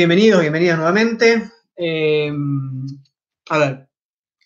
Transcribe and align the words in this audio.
Bienvenidos, 0.00 0.40
bienvenidas 0.40 0.78
nuevamente. 0.78 1.50
Eh, 1.76 2.32
a 3.50 3.58
ver, 3.58 3.90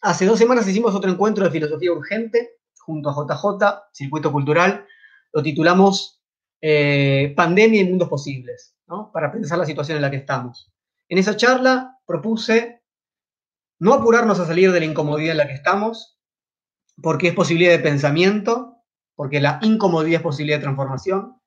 hace 0.03 0.27
dos 0.27 0.37
semanas 0.37 0.67
hicimos 0.67 0.97
otro 0.97 1.09
encuentro 1.09 1.45
de 1.45 1.53
filosofía 1.53 1.93
urgente 1.93 2.57
junto 2.81 3.09
a 3.09 3.13
JJ, 3.13 3.85
Circuito 3.93 4.33
Cultural. 4.33 4.85
Lo 5.33 5.45
titulamos 5.45 6.21
eh, 6.61 7.33
Pandemia 7.37 7.83
y 7.83 7.89
Mundos 7.89 8.09
Posibles, 8.09 8.75
¿no? 8.89 9.13
para 9.13 9.31
pensar 9.31 9.57
la 9.57 9.65
situación 9.65 9.95
en 9.95 10.03
la 10.03 10.11
que 10.11 10.17
estamos. 10.17 10.73
En 11.09 11.19
esa 11.19 11.37
charla 11.37 12.01
propuse 12.05 12.83
no 13.79 13.95
apurarnos 13.95 14.41
a 14.41 14.47
salir 14.47 14.73
de 14.73 14.81
la 14.81 14.87
incomodidad 14.87 15.31
en 15.31 15.39
la 15.39 15.47
que 15.47 15.55
estamos, 15.55 16.19
porque 17.01 17.29
es 17.29 17.35
posibilidad 17.35 17.71
de 17.71 17.79
pensamiento, 17.79 18.79
porque 19.15 19.41
la 19.41 19.61
incomodidad 19.63 20.17
es 20.17 20.23
posibilidad 20.23 20.59
de 20.59 20.65
transformación. 20.65 21.41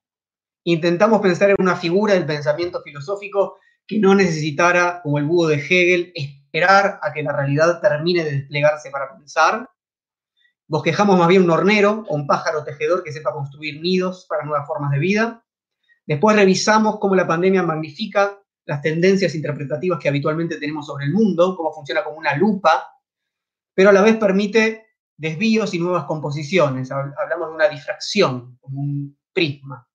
Intentamos 0.63 1.19
pensar 1.19 1.49
en 1.49 1.57
una 1.59 1.75
figura 1.75 2.13
del 2.13 2.25
pensamiento 2.25 2.81
filosófico 2.83 3.57
que 3.87 3.99
no 3.99 4.13
necesitara, 4.13 5.01
como 5.01 5.17
el 5.17 5.25
búho 5.25 5.47
de 5.47 5.55
Hegel, 5.55 6.11
esperar 6.13 6.99
a 7.01 7.13
que 7.13 7.23
la 7.23 7.31
realidad 7.31 7.79
termine 7.79 8.23
de 8.23 8.31
desplegarse 8.31 8.91
para 8.91 9.15
pensar. 9.15 9.69
Bosquejamos 10.67 11.17
más 11.17 11.29
bien 11.29 11.43
un 11.43 11.51
hornero 11.51 12.03
o 12.07 12.15
un 12.15 12.27
pájaro 12.27 12.63
tejedor 12.65 13.03
que 13.03 13.13
sepa 13.13 13.31
construir 13.31 13.81
nidos 13.81 14.25
para 14.27 14.43
nuevas 14.43 14.67
formas 14.67 14.91
de 14.91 14.99
vida. 14.99 15.45
Después 16.05 16.35
revisamos 16.35 16.99
cómo 16.99 17.15
la 17.15 17.25
pandemia 17.25 17.63
magnifica 17.63 18.37
las 18.65 18.81
tendencias 18.81 19.33
interpretativas 19.33 19.99
que 19.99 20.09
habitualmente 20.09 20.57
tenemos 20.57 20.85
sobre 20.85 21.05
el 21.05 21.13
mundo, 21.13 21.55
cómo 21.55 21.71
funciona 21.71 22.03
como 22.03 22.17
una 22.17 22.35
lupa, 22.35 22.85
pero 23.73 23.89
a 23.89 23.93
la 23.93 24.01
vez 24.01 24.17
permite 24.17 24.87
desvíos 25.15 25.73
y 25.73 25.79
nuevas 25.79 26.03
composiciones. 26.03 26.91
Hablamos 26.91 27.49
de 27.49 27.55
una 27.55 27.69
difracción, 27.69 28.57
como 28.59 28.81
un 28.81 29.17
prisma. 29.31 29.87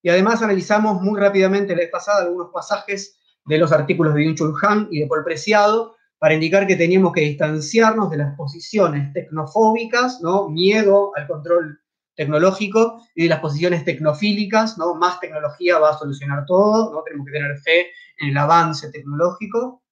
Y 0.00 0.08
además 0.08 0.40
analizamos 0.40 1.02
muy 1.02 1.20
rápidamente 1.20 1.74
la 1.74 1.80
vez 1.80 1.90
pasada 1.90 2.22
algunos 2.22 2.50
pasajes 2.52 3.17
de 3.48 3.58
los 3.58 3.72
artículos 3.72 4.14
de 4.14 4.24
Yun-Chul 4.24 4.54
Han 4.62 4.88
y 4.90 5.00
de 5.00 5.06
Paul 5.06 5.24
Preciado 5.24 5.96
para 6.18 6.34
indicar 6.34 6.66
que 6.66 6.76
teníamos 6.76 7.12
que 7.12 7.22
distanciarnos 7.22 8.10
de 8.10 8.18
las 8.18 8.36
posiciones 8.36 9.12
tecnofóbicas, 9.12 10.20
¿no? 10.20 10.48
miedo 10.48 11.12
al 11.16 11.26
control 11.26 11.80
tecnológico 12.14 13.00
y 13.14 13.22
de 13.22 13.28
las 13.28 13.38
posiciones 13.38 13.84
tecnofílicas, 13.84 14.76
¿no? 14.76 14.96
Más 14.96 15.20
tecnología 15.20 15.78
va 15.78 15.90
a 15.90 15.98
solucionar 15.98 16.44
todo, 16.46 16.92
¿no? 16.92 17.02
Tenemos 17.04 17.24
que 17.26 17.32
tener 17.32 17.56
fe 17.58 17.86
en 18.18 18.30
el 18.30 18.36
avance 18.36 18.90
tecnológico. 18.90 19.84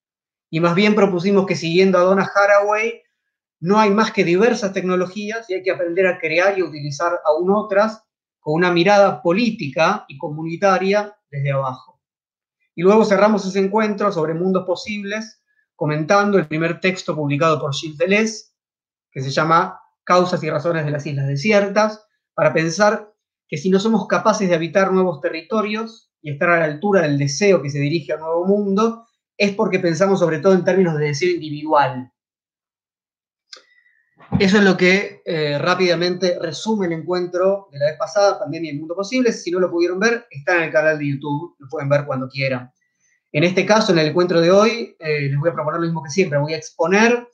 Y 0.51 0.59
más 0.59 0.75
bien 0.75 0.97
propusimos 0.97 1.47
que 1.47 1.55
siguiendo 1.55 1.99
a 1.99 2.01
Donna 2.01 2.29
Haraway, 2.35 3.01
no 3.61 3.79
hay 3.79 3.91
más 3.91 4.11
que 4.11 4.25
diversas 4.25 4.73
tecnologías 4.73 5.49
y 5.49 5.55
hay 5.55 5.63
que 5.63 5.71
aprender 5.71 6.09
a 6.09 6.19
crear 6.19 6.59
y 6.59 6.65
utilizar 6.65 7.21
aún 7.25 7.53
otras 7.53 8.03
con 8.41 8.55
una 8.55 8.73
mirada 8.73 9.23
política 9.23 10.05
y 10.09 10.19
comunitaria 10.19 11.17
desde 11.31 11.53
abajo. 11.53 11.96
Y 12.77 12.83
luego 12.83 13.05
cerramos 13.05 13.45
ese 13.45 13.59
encuentro 13.59 14.13
sobre 14.13 14.35
mundos 14.35 14.65
posibles 14.65 15.43
comentando 15.75 16.39
el 16.39 16.47
primer 16.47 16.81
texto 16.81 17.17
publicado 17.17 17.61
por 17.61 17.75
Gilles 17.75 17.99
Deleuze, 17.99 18.45
que 19.11 19.21
se 19.21 19.31
llama 19.31 19.81
Causas 20.05 20.43
y 20.45 20.51
razones 20.51 20.85
de 20.85 20.91
las 20.91 21.07
islas 21.07 21.27
desiertas, 21.27 22.07
para 22.35 22.53
pensar 22.53 23.13
que 23.49 23.57
si 23.57 23.71
no 23.71 23.81
somos 23.81 24.07
capaces 24.07 24.49
de 24.49 24.55
habitar 24.55 24.93
nuevos 24.93 25.21
territorios 25.21 26.11
y 26.21 26.33
estar 26.33 26.51
a 26.51 26.59
la 26.61 26.65
altura 26.67 27.03
del 27.03 27.19
deseo 27.19 27.63
que 27.63 27.71
se 27.71 27.79
dirige 27.79 28.13
a 28.13 28.17
un 28.17 28.23
nuevo 28.23 28.47
mundo, 28.47 29.07
es 29.37 29.55
porque 29.55 29.79
pensamos 29.79 30.21
sobre 30.21 30.39
todo 30.39 30.55
en 30.55 30.65
términos 30.65 30.99
de 30.99 31.07
deseo 31.07 31.31
individual. 31.31 32.13
Eso 34.39 34.59
es 34.59 34.65
lo 34.65 34.77
que 34.77 35.23
eh, 35.25 35.59
rápidamente 35.59 36.39
resume 36.41 36.87
el 36.87 36.93
encuentro 36.93 37.69
de 37.73 37.79
la 37.79 37.87
vez 37.87 37.97
pasada, 37.99 38.39
Pandemia 38.39 38.71
y 38.71 38.75
el 38.75 38.81
Mundo 38.81 38.95
Posible. 38.95 39.33
Si 39.33 39.51
no 39.51 39.61
lo 39.61 39.71
pudieron 39.71 39.99
ver, 39.99 40.27
está 40.31 40.57
en 40.57 40.65
el 40.65 40.73
canal 40.73 40.99
de 40.99 41.09
YouTube, 41.09 41.57
lo 41.59 41.69
pueden 41.69 41.89
ver 41.89 42.05
cuando 42.05 42.29
quieran. 42.29 42.71
En 43.33 43.45
este 43.45 43.65
caso, 43.65 43.93
en 43.93 43.99
el 43.99 44.09
encuentro 44.09 44.41
de 44.41 44.51
hoy, 44.51 44.97
eh, 44.99 45.29
les 45.29 45.39
voy 45.39 45.51
a 45.51 45.55
proponer 45.55 45.81
lo 45.81 45.87
mismo 45.87 46.03
que 46.03 46.11
siempre, 46.11 46.39
voy 46.39 46.55
a 46.55 46.59
exponer 46.59 47.27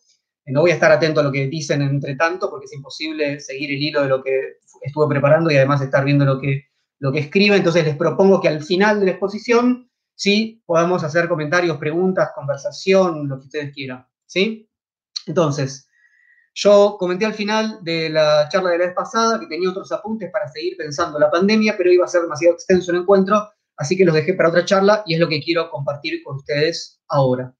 no 0.47 0.61
voy 0.61 0.73
a 0.73 0.75
estar 0.75 0.91
atento 0.91 1.21
a 1.21 1.23
lo 1.23 1.31
que 1.31 1.47
dicen 1.47 1.83
entre 1.83 2.17
tanto, 2.17 2.51
porque 2.51 2.67
es 2.67 2.73
imposible 2.73 3.39
seguir 3.39 3.71
el 3.71 3.83
hilo 3.83 4.03
de 4.03 4.09
lo 4.09 4.23
que 4.23 4.59
estuve 4.81 5.07
preparando 5.09 5.51
y 5.51 5.57
además 5.57 5.81
estar 5.81 6.05
viendo 6.05 6.25
lo 6.25 6.41
que, 6.41 6.65
lo 6.99 7.13
que. 7.13 7.31
Entonces 7.33 7.85
les 7.85 7.97
propongo 7.97 8.41
que 8.41 8.49
al 8.49 8.63
final 8.63 8.99
de 8.99 9.07
la 9.07 9.11
exposición, 9.13 9.89
sí, 10.15 10.63
podamos 10.67 11.05
hacer 11.05 11.29
comentarios, 11.29 11.77
preguntas, 11.77 12.31
conversación, 12.35 13.29
lo 13.29 13.39
que 13.39 13.47
ustedes 13.47 13.73
quieran. 13.73 14.07
¿Sí? 14.27 14.69
Entonces, 15.27 15.89
yo 16.55 16.97
comenté 16.99 17.25
al 17.25 17.35
final 17.35 17.79
de 17.83 18.11
la 18.11 18.49
charla 18.49 18.71
de 18.71 18.79
la 18.79 18.87
vez 18.87 18.95
pasada 18.95 19.41
que 19.41 19.47
tenía 19.47 19.71
otros 19.71 19.91
apuntes 19.93 20.31
para 20.31 20.49
seguir 20.49 20.77
pensando 20.77 21.19
la 21.19 21.31
pandemia, 21.31 21.77
pero 21.77 21.91
iba 21.91 22.05
a 22.05 22.09
ser 22.09 22.23
demasiado 22.23 22.55
extenso 22.55 22.93
el 22.93 22.99
encuentro, 22.99 23.51
así 23.77 23.97
que 23.97 24.05
los 24.05 24.15
dejé 24.15 24.35
para 24.35 24.51
otra 24.51 24.65
charla 24.65 25.03
y 25.07 25.15
es 25.15 25.21
lo 25.21 25.29
que 25.29 25.41
quiero 25.41 25.71
compartir 25.71 26.23
con 26.23 26.37
ustedes 26.37 27.01
ahora. 27.09 27.55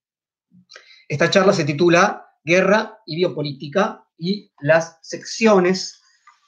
Esta 1.09 1.31
charla 1.31 1.53
se 1.53 1.65
titula 1.65 2.27
guerra 2.45 2.99
y 3.07 3.17
biopolítica, 3.17 4.05
y 4.19 4.53
las 4.61 4.99
secciones 5.03 6.01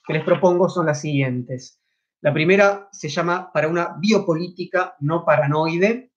que 0.07 0.13
les 0.13 0.25
propongo 0.25 0.69
son 0.69 0.87
las 0.87 1.01
siguientes. 1.01 1.81
La 2.21 2.33
primera 2.33 2.89
se 2.93 3.09
llama 3.09 3.53
para 3.53 3.69
una 3.69 3.97
biopolítica 3.99 4.95
no 5.01 5.25
paranoide, 5.25 6.13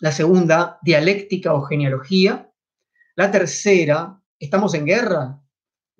la 0.00 0.12
segunda, 0.12 0.78
dialéctica 0.82 1.54
o 1.54 1.62
genealogía, 1.62 2.50
la 3.16 3.30
tercera, 3.30 4.20
estamos 4.38 4.74
en 4.74 4.86
guerra, 4.86 5.39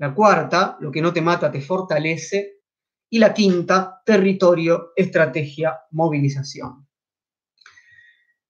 la 0.00 0.15
cuarta, 0.15 0.78
lo 0.81 0.91
que 0.91 1.03
no 1.03 1.12
te 1.12 1.21
mata 1.21 1.53
te 1.53 1.61
fortalece, 1.61 2.62
y 3.11 3.19
la 3.19 3.34
quinta, 3.34 4.00
territorio, 4.05 4.93
estrategia, 4.97 5.78
movilización. 5.91 6.88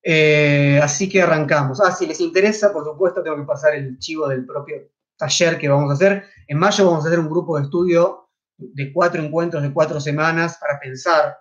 Eh, 0.00 0.78
así 0.80 1.08
que 1.08 1.20
arrancamos. 1.20 1.80
Ah, 1.80 1.90
si 1.90 2.06
les 2.06 2.20
interesa, 2.20 2.72
por 2.72 2.84
supuesto, 2.84 3.20
tengo 3.20 3.36
que 3.36 3.42
pasar 3.42 3.74
el 3.74 3.98
chivo 3.98 4.28
del 4.28 4.46
propio 4.46 4.76
taller 5.16 5.58
que 5.58 5.68
vamos 5.68 5.90
a 5.90 5.94
hacer. 5.94 6.24
En 6.46 6.56
mayo 6.56 6.86
vamos 6.86 7.04
a 7.04 7.08
hacer 7.08 7.18
un 7.18 7.28
grupo 7.28 7.56
de 7.56 7.64
estudio 7.64 8.28
de 8.56 8.92
cuatro 8.92 9.20
encuentros 9.20 9.62
de 9.62 9.72
cuatro 9.72 10.00
semanas 10.00 10.56
para 10.60 10.78
pensar 10.78 11.36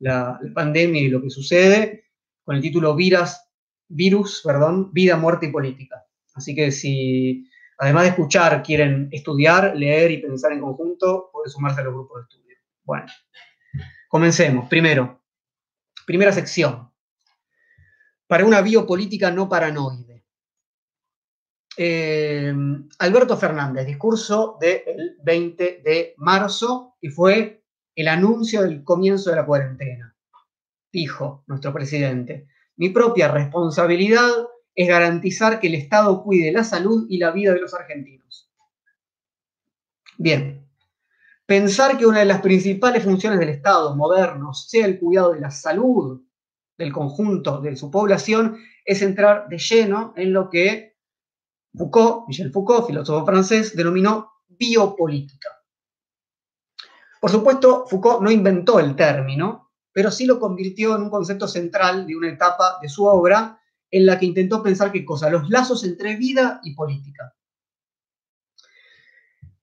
la, 0.00 0.38
pandemia 0.54 1.00
y 1.00 1.08
lo 1.08 1.22
que 1.22 1.30
sucede, 1.30 2.04
con 2.44 2.56
el 2.56 2.62
título 2.62 2.94
Viras, 2.94 3.48
Virus, 3.88 4.42
perdón, 4.44 4.92
Vida, 4.92 5.16
Muerte 5.16 5.46
y 5.46 5.52
Política. 5.52 6.04
Así 6.34 6.54
que 6.54 6.70
si, 6.70 7.47
además 7.78 8.02
de 8.02 8.08
escuchar, 8.10 8.62
quieren 8.62 9.08
estudiar, 9.12 9.74
leer 9.76 10.10
y 10.10 10.18
pensar 10.18 10.52
en 10.52 10.60
conjunto, 10.60 11.30
pueden 11.32 11.50
sumarse 11.50 11.80
a 11.80 11.84
los 11.84 11.94
grupos 11.94 12.18
de 12.18 12.22
estudio. 12.22 12.56
Bueno, 12.82 13.06
comencemos. 14.08 14.68
Primero, 14.68 15.22
primera 16.04 16.32
sección, 16.32 16.90
para 18.26 18.44
una 18.44 18.60
biopolítica 18.60 19.30
no 19.30 19.48
paranoide. 19.48 20.24
Eh, 21.76 22.52
Alberto 22.98 23.36
Fernández, 23.36 23.86
discurso 23.86 24.58
del 24.60 25.16
20 25.22 25.82
de 25.84 26.14
marzo, 26.16 26.96
y 27.00 27.08
fue 27.08 27.62
el 27.94 28.08
anuncio 28.08 28.62
del 28.62 28.82
comienzo 28.82 29.30
de 29.30 29.36
la 29.36 29.46
cuarentena. 29.46 30.16
Dijo 30.92 31.44
nuestro 31.46 31.72
presidente, 31.72 32.48
mi 32.76 32.88
propia 32.88 33.28
responsabilidad 33.28 34.30
es 34.78 34.86
garantizar 34.86 35.58
que 35.58 35.66
el 35.66 35.74
Estado 35.74 36.22
cuide 36.22 36.52
la 36.52 36.62
salud 36.62 37.06
y 37.10 37.18
la 37.18 37.32
vida 37.32 37.52
de 37.52 37.60
los 37.60 37.74
argentinos. 37.74 38.48
Bien, 40.16 40.68
pensar 41.46 41.98
que 41.98 42.06
una 42.06 42.20
de 42.20 42.26
las 42.26 42.40
principales 42.40 43.02
funciones 43.02 43.40
del 43.40 43.48
Estado 43.48 43.96
moderno 43.96 44.54
sea 44.54 44.86
el 44.86 45.00
cuidado 45.00 45.32
de 45.32 45.40
la 45.40 45.50
salud 45.50 46.22
del 46.76 46.92
conjunto 46.92 47.60
de 47.60 47.74
su 47.74 47.90
población 47.90 48.56
es 48.84 49.02
entrar 49.02 49.48
de 49.48 49.58
lleno 49.58 50.14
en 50.16 50.32
lo 50.32 50.48
que 50.48 50.96
Foucault, 51.76 52.28
Michel 52.28 52.52
Foucault, 52.52 52.86
filósofo 52.86 53.26
francés, 53.26 53.74
denominó 53.74 54.30
biopolítica. 54.46 55.48
Por 57.20 57.30
supuesto, 57.30 57.84
Foucault 57.88 58.22
no 58.22 58.30
inventó 58.30 58.78
el 58.78 58.94
término, 58.94 59.72
pero 59.90 60.12
sí 60.12 60.24
lo 60.24 60.38
convirtió 60.38 60.94
en 60.94 61.02
un 61.02 61.10
concepto 61.10 61.48
central 61.48 62.06
de 62.06 62.14
una 62.14 62.28
etapa 62.28 62.78
de 62.80 62.88
su 62.88 63.04
obra 63.06 63.58
en 63.90 64.06
la 64.06 64.18
que 64.18 64.26
intentó 64.26 64.62
pensar 64.62 64.92
qué 64.92 65.04
cosa, 65.04 65.30
los 65.30 65.48
lazos 65.48 65.84
entre 65.84 66.16
vida 66.16 66.60
y 66.62 66.74
política. 66.74 67.34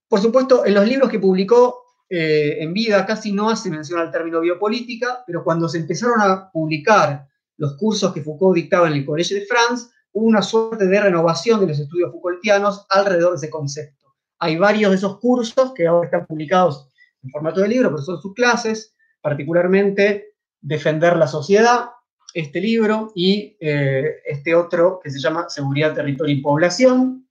Por 0.08 0.22
supuesto, 0.22 0.66
en 0.66 0.74
los 0.74 0.88
libros 0.88 1.10
que 1.10 1.20
publicó 1.20 1.84
eh, 2.10 2.58
en 2.60 2.74
vida 2.74 3.06
casi 3.06 3.32
no 3.32 3.50
hace 3.50 3.70
mención 3.70 4.00
al 4.00 4.12
término 4.12 4.40
biopolítica, 4.40 5.24
pero 5.26 5.44
cuando 5.44 5.68
se 5.68 5.80
empezaron 5.80 6.22
a 6.22 6.52
publicar 6.52 7.28
los 7.58 7.76
cursos 7.78 8.14
que 8.14 8.22
Foucault 8.22 8.56
dictaba 8.56 8.88
en 8.88 8.94
el 8.94 9.06
Collège 9.06 9.36
de 9.36 9.46
France, 9.46 9.88
hubo 10.12 10.28
una 10.28 10.42
suerte 10.42 10.86
de 10.86 11.02
renovación 11.02 11.60
de 11.60 11.68
los 11.68 11.80
estudios 11.80 12.12
Foucaultianos 12.12 12.86
alrededor 12.90 13.32
de 13.32 13.38
ese 13.38 13.50
concepto. 13.50 14.16
Hay 14.40 14.58
varios 14.58 14.92
de 14.92 14.98
esos 14.98 15.20
cursos 15.20 15.74
que 15.74 15.88
ahora 15.88 16.06
están 16.06 16.26
publicados 16.26 16.90
en 17.24 17.32
formato 17.32 17.62
de 17.62 17.70
libro, 17.70 17.90
pero 17.90 18.02
son 18.02 18.22
sus 18.22 18.34
clases, 18.34 18.96
particularmente 19.22 20.36
Defender 20.62 21.16
la 21.18 21.28
Sociedad, 21.28 21.90
este 22.36 22.60
libro, 22.60 23.12
y 23.16 23.56
eh, 23.60 24.22
este 24.26 24.54
otro 24.54 25.00
que 25.02 25.10
se 25.10 25.20
llama 25.20 25.50
Seguridad, 25.50 25.96
Territorio 25.96 26.36
y 26.36 26.42
Población. 26.42 27.28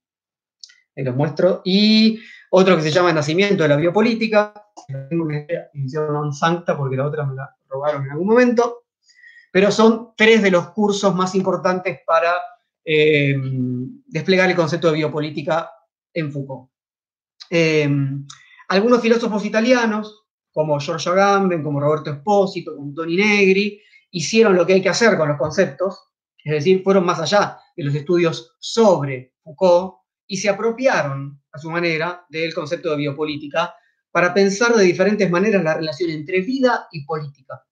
Ahí 0.95 1.03
los 1.03 1.15
muestro. 1.15 1.61
Y 1.63 2.19
otro 2.49 2.75
que 2.75 2.81
se 2.81 2.91
llama 2.91 3.13
Nacimiento 3.13 3.63
de 3.63 3.69
la 3.69 3.75
Biopolítica, 3.77 4.53
tengo 5.09 5.25
una 5.25 5.45
edición 5.73 6.11
non 6.11 6.33
sancta 6.33 6.75
porque 6.75 6.97
la 6.97 7.05
otra 7.05 7.25
me 7.25 7.35
la 7.35 7.55
robaron 7.69 8.05
en 8.05 8.11
algún 8.11 8.27
momento. 8.27 8.85
pero 9.55 9.71
son 9.71 10.09
tres 10.17 10.41
de 10.43 10.51
los 10.51 10.71
cursos 10.71 11.15
más 11.15 11.33
importantes 11.33 12.01
para 12.05 12.33
eh, 12.83 13.33
desplegar 14.05 14.49
el 14.49 14.55
concepto 14.57 14.87
de 14.87 14.97
biopolítica 14.97 15.71
en 16.13 16.29
Foucault. 16.29 16.69
Eh, 17.49 17.89
algunos 18.67 19.01
filósofos 19.01 19.45
italianos, 19.45 20.25
como 20.51 20.77
Giorgio 20.77 21.13
Agamben, 21.13 21.63
como 21.63 21.79
Roberto 21.79 22.11
Espósito, 22.11 22.75
como 22.75 22.93
Toni 22.93 23.15
Negri, 23.15 23.81
hicieron 24.11 24.55
lo 24.55 24.65
que 24.65 24.73
hay 24.73 24.81
que 24.81 24.89
hacer 24.89 25.17
con 25.17 25.29
los 25.29 25.37
conceptos, 25.37 26.11
es 26.43 26.51
decir, 26.51 26.83
fueron 26.83 27.05
más 27.05 27.19
allá 27.19 27.59
de 27.75 27.83
los 27.83 27.95
estudios 27.95 28.55
sobre 28.59 29.33
Foucault 29.43 29.95
y 30.27 30.37
se 30.37 30.49
apropiaron 30.49 31.41
a 31.51 31.57
su 31.57 31.69
manera 31.69 32.25
del 32.29 32.53
concepto 32.53 32.91
de 32.91 32.97
biopolítica 32.97 33.73
para 34.11 34.33
pensar 34.33 34.73
de 34.75 34.83
diferentes 34.83 35.29
maneras 35.29 35.63
la 35.63 35.73
relación 35.73 36.09
entre 36.09 36.41
vida 36.41 36.87
y 36.91 37.03
política. 37.03 37.65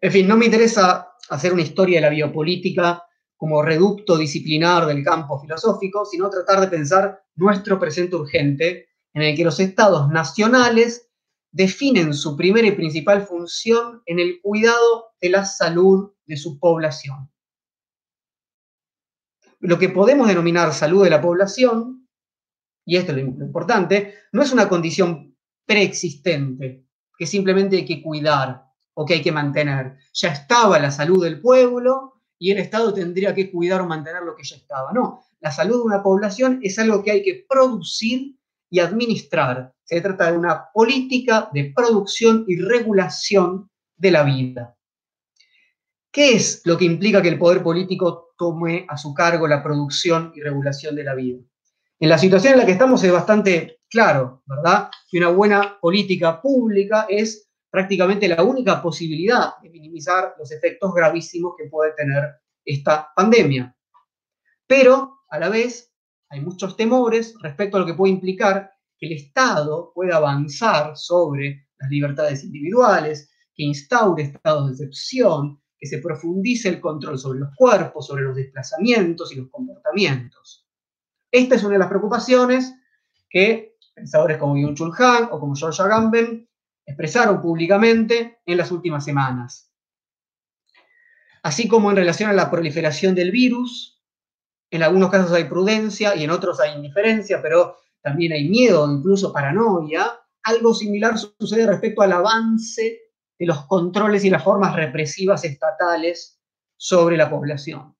En 0.00 0.12
fin, 0.12 0.28
no 0.28 0.36
me 0.36 0.46
interesa 0.46 1.12
hacer 1.28 1.52
una 1.52 1.62
historia 1.62 1.98
de 1.98 2.02
la 2.02 2.10
biopolítica 2.10 3.04
como 3.36 3.62
reducto 3.62 4.18
disciplinar 4.18 4.86
del 4.86 5.02
campo 5.02 5.40
filosófico, 5.40 6.04
sino 6.04 6.28
tratar 6.28 6.60
de 6.60 6.68
pensar 6.68 7.22
nuestro 7.36 7.78
presente 7.78 8.16
urgente 8.16 8.88
en 9.14 9.22
el 9.22 9.36
que 9.36 9.44
los 9.44 9.60
estados 9.60 10.10
nacionales 10.10 11.09
definen 11.52 12.14
su 12.14 12.36
primera 12.36 12.68
y 12.68 12.72
principal 12.72 13.26
función 13.26 14.02
en 14.06 14.18
el 14.18 14.40
cuidado 14.40 15.12
de 15.20 15.30
la 15.30 15.44
salud 15.44 16.12
de 16.26 16.36
su 16.36 16.58
población. 16.58 17.30
Lo 19.58 19.78
que 19.78 19.88
podemos 19.88 20.28
denominar 20.28 20.72
salud 20.72 21.04
de 21.04 21.10
la 21.10 21.20
población, 21.20 22.08
y 22.86 22.96
esto 22.96 23.12
es 23.12 23.18
lo 23.18 23.44
importante, 23.44 24.14
no 24.32 24.42
es 24.42 24.52
una 24.52 24.68
condición 24.68 25.36
preexistente 25.66 26.86
que 27.18 27.26
simplemente 27.26 27.76
hay 27.76 27.84
que 27.84 28.02
cuidar 28.02 28.64
o 28.94 29.04
que 29.04 29.14
hay 29.14 29.22
que 29.22 29.32
mantener. 29.32 29.98
Ya 30.14 30.28
estaba 30.28 30.78
la 30.78 30.90
salud 30.90 31.22
del 31.22 31.40
pueblo 31.40 32.22
y 32.38 32.50
el 32.50 32.58
Estado 32.58 32.94
tendría 32.94 33.34
que 33.34 33.50
cuidar 33.50 33.82
o 33.82 33.86
mantener 33.86 34.22
lo 34.22 34.34
que 34.34 34.44
ya 34.44 34.56
estaba. 34.56 34.92
No, 34.92 35.22
la 35.40 35.52
salud 35.52 35.76
de 35.76 35.82
una 35.82 36.02
población 36.02 36.60
es 36.62 36.78
algo 36.78 37.04
que 37.04 37.10
hay 37.10 37.22
que 37.22 37.44
producir 37.46 38.39
y 38.70 38.78
administrar. 38.78 39.74
Se 39.84 40.00
trata 40.00 40.30
de 40.30 40.38
una 40.38 40.70
política 40.72 41.50
de 41.52 41.72
producción 41.74 42.44
y 42.46 42.56
regulación 42.56 43.68
de 43.96 44.10
la 44.10 44.22
vida. 44.22 44.76
¿Qué 46.12 46.34
es 46.34 46.62
lo 46.64 46.78
que 46.78 46.84
implica 46.84 47.20
que 47.20 47.28
el 47.28 47.38
poder 47.38 47.62
político 47.62 48.32
tome 48.36 48.86
a 48.88 48.96
su 48.96 49.12
cargo 49.12 49.46
la 49.46 49.62
producción 49.62 50.32
y 50.34 50.40
regulación 50.40 50.94
de 50.96 51.04
la 51.04 51.14
vida? 51.14 51.38
En 51.98 52.08
la 52.08 52.18
situación 52.18 52.54
en 52.54 52.60
la 52.60 52.66
que 52.66 52.72
estamos 52.72 53.04
es 53.04 53.12
bastante 53.12 53.80
claro, 53.88 54.42
¿verdad? 54.46 54.90
Que 55.08 55.18
una 55.18 55.28
buena 55.28 55.78
política 55.80 56.40
pública 56.40 57.06
es 57.08 57.50
prácticamente 57.70 58.26
la 58.26 58.42
única 58.42 58.82
posibilidad 58.82 59.58
de 59.62 59.70
minimizar 59.70 60.34
los 60.38 60.50
efectos 60.50 60.92
gravísimos 60.94 61.54
que 61.56 61.68
puede 61.68 61.92
tener 61.92 62.24
esta 62.64 63.12
pandemia. 63.14 63.76
Pero, 64.66 65.20
a 65.28 65.38
la 65.38 65.48
vez, 65.48 65.89
hay 66.30 66.40
muchos 66.40 66.76
temores 66.76 67.34
respecto 67.42 67.76
a 67.76 67.80
lo 67.80 67.86
que 67.86 67.94
puede 67.94 68.12
implicar 68.12 68.72
que 68.96 69.06
el 69.06 69.12
Estado 69.14 69.92
pueda 69.94 70.16
avanzar 70.16 70.96
sobre 70.96 71.66
las 71.78 71.90
libertades 71.90 72.44
individuales, 72.44 73.30
que 73.54 73.64
instaure 73.64 74.22
estados 74.22 74.78
de 74.78 74.84
excepción, 74.84 75.60
que 75.76 75.86
se 75.86 75.98
profundice 75.98 76.68
el 76.68 76.80
control 76.80 77.18
sobre 77.18 77.40
los 77.40 77.50
cuerpos, 77.56 78.06
sobre 78.06 78.22
los 78.22 78.36
desplazamientos 78.36 79.32
y 79.32 79.36
los 79.36 79.50
comportamientos. 79.50 80.68
Esta 81.32 81.54
es 81.56 81.64
una 81.64 81.72
de 81.72 81.78
las 81.80 81.88
preocupaciones 81.88 82.74
que 83.28 83.76
pensadores 83.94 84.38
como 84.38 84.54
Byung-Chul 84.54 84.94
Han 84.98 85.28
o 85.32 85.40
como 85.40 85.54
George 85.54 85.82
Agamben 85.82 86.48
expresaron 86.86 87.40
públicamente 87.40 88.40
en 88.44 88.56
las 88.56 88.70
últimas 88.70 89.04
semanas. 89.04 89.72
Así 91.42 91.66
como 91.66 91.90
en 91.90 91.96
relación 91.96 92.30
a 92.30 92.34
la 92.34 92.50
proliferación 92.50 93.14
del 93.14 93.30
virus, 93.30 93.99
en 94.70 94.82
algunos 94.82 95.10
casos 95.10 95.32
hay 95.32 95.44
prudencia 95.44 96.14
y 96.14 96.24
en 96.24 96.30
otros 96.30 96.60
hay 96.60 96.74
indiferencia, 96.74 97.40
pero 97.42 97.76
también 98.02 98.32
hay 98.32 98.48
miedo, 98.48 98.90
incluso 98.90 99.32
paranoia, 99.32 100.18
algo 100.42 100.72
similar 100.74 101.18
sucede 101.18 101.66
respecto 101.66 102.02
al 102.02 102.12
avance 102.12 103.00
de 103.38 103.46
los 103.46 103.66
controles 103.66 104.24
y 104.24 104.30
las 104.30 104.44
formas 104.44 104.74
represivas 104.74 105.44
estatales 105.44 106.40
sobre 106.76 107.16
la 107.16 107.28
población. 107.28 107.96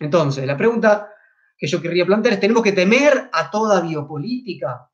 Entonces, 0.00 0.46
la 0.46 0.56
pregunta 0.56 1.10
que 1.56 1.66
yo 1.66 1.80
querría 1.80 2.04
plantear 2.04 2.34
es, 2.34 2.40
¿tenemos 2.40 2.62
que 2.62 2.72
temer 2.72 3.30
a 3.32 3.50
toda 3.50 3.80
biopolítica? 3.80 4.90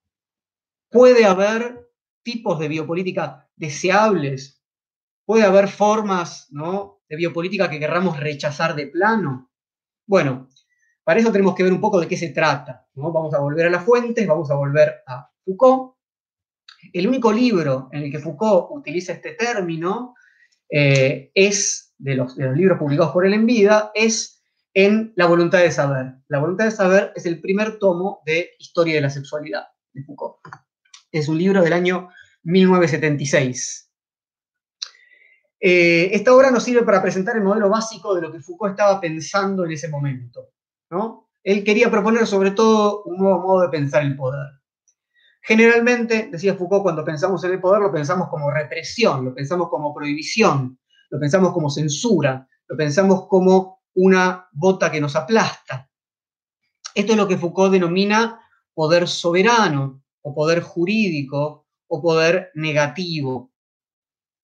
¿Puede 0.91 1.25
haber 1.25 1.89
tipos 2.23 2.59
de 2.59 2.69
biopolítica 2.69 3.49
deseables, 3.57 4.63
puede 5.25 5.45
haber 5.45 5.69
formas 5.69 6.47
¿no? 6.51 7.03
de 7.09 7.17
biopolítica 7.17 7.71
que 7.71 7.79
querramos 7.79 8.19
rechazar 8.19 8.75
de 8.75 8.87
plano. 8.87 9.51
Bueno, 10.09 10.49
para 11.05 11.21
eso 11.21 11.31
tenemos 11.31 11.55
que 11.55 11.63
ver 11.63 11.73
un 11.73 11.83
poco 11.83 12.01
de 12.01 12.09
qué 12.09 12.17
se 12.17 12.31
trata. 12.31 12.87
¿no? 12.95 13.13
Vamos 13.13 13.35
a 13.35 13.39
volver 13.39 13.67
a 13.67 13.71
las 13.71 13.85
fuentes, 13.85 14.27
vamos 14.27 14.51
a 14.51 14.55
volver 14.55 15.03
a 15.07 15.31
Foucault. 15.45 15.97
El 16.93 17.07
único 17.07 17.31
libro 17.31 17.91
en 17.93 18.05
el 18.05 18.11
que 18.11 18.19
Foucault 18.19 18.69
utiliza 18.71 19.13
este 19.13 19.35
término 19.35 20.15
eh, 20.71 21.31
es, 21.35 21.95
de 21.99 22.15
los, 22.15 22.37
de 22.37 22.47
los 22.47 22.57
libros 22.57 22.79
publicados 22.79 23.13
por 23.13 23.27
él 23.27 23.35
en 23.35 23.45
vida, 23.45 23.91
es 23.95 24.43
en 24.73 25.13
La 25.15 25.27
voluntad 25.27 25.59
de 25.59 25.73
saber. 25.73 26.15
La 26.29 26.39
voluntad 26.39 26.65
de 26.65 26.71
saber 26.71 27.13
es 27.15 27.27
el 27.27 27.41
primer 27.41 27.79
tomo 27.79 28.23
de 28.25 28.53
Historia 28.59 28.95
de 28.95 29.03
la 29.03 29.11
sexualidad 29.11 29.65
de 29.93 30.05
Foucault. 30.05 30.37
Es 31.13 31.29
un 31.29 31.37
libro 31.37 31.63
del 31.63 31.75
año 31.75 32.09
1976. 32.45 33.88
Eh, 35.61 36.11
esta 36.13 36.35
obra 36.35 36.51
nos 36.51 36.63
sirve 36.63 36.83
para 36.83 37.03
presentar 37.03 37.37
el 37.37 37.43
modelo 37.43 37.69
básico 37.69 38.15
de 38.15 38.23
lo 38.23 38.33
que 38.33 38.41
Foucault 38.41 38.73
estaba 38.73 39.01
pensando 39.01 39.65
en 39.65 39.73
ese 39.73 39.89
momento. 39.89 40.51
¿no? 40.91 41.31
Él 41.43 41.65
quería 41.65 41.91
proponer 41.91 42.27
sobre 42.27 42.53
todo 42.53 43.03
un 43.05 43.19
nuevo 43.19 43.41
modo 43.41 43.63
de 43.63 43.69
pensar 43.69 44.03
el 44.03 44.17
poder. 44.17 44.47
Generalmente, 45.43 46.29
decía 46.31 46.55
Foucault, 46.55 46.83
cuando 46.83 47.05
pensamos 47.05 47.43
en 47.45 47.53
el 47.53 47.61
poder 47.61 47.81
lo 47.81 47.93
pensamos 47.93 48.29
como 48.29 48.51
represión, 48.51 49.25
lo 49.25 49.35
pensamos 49.35 49.69
como 49.69 49.95
prohibición, 49.95 50.79
lo 51.11 51.19
pensamos 51.19 51.53
como 51.53 51.71
censura, 51.71 52.47
lo 52.67 52.77
pensamos 52.77 53.27
como 53.29 53.83
una 53.95 54.47
bota 54.53 54.91
que 54.91 55.01
nos 55.01 55.17
aplasta. 55.17 55.89
Esto 56.95 57.13
es 57.13 57.19
lo 57.19 57.27
que 57.27 57.39
Foucault 57.39 57.73
denomina 57.73 58.41
poder 58.75 59.09
soberano, 59.09 60.03
o 60.23 60.35
poder 60.35 60.61
jurídico 60.61 61.67
o 61.89 62.03
poder 62.03 62.51
negativo. 62.55 63.51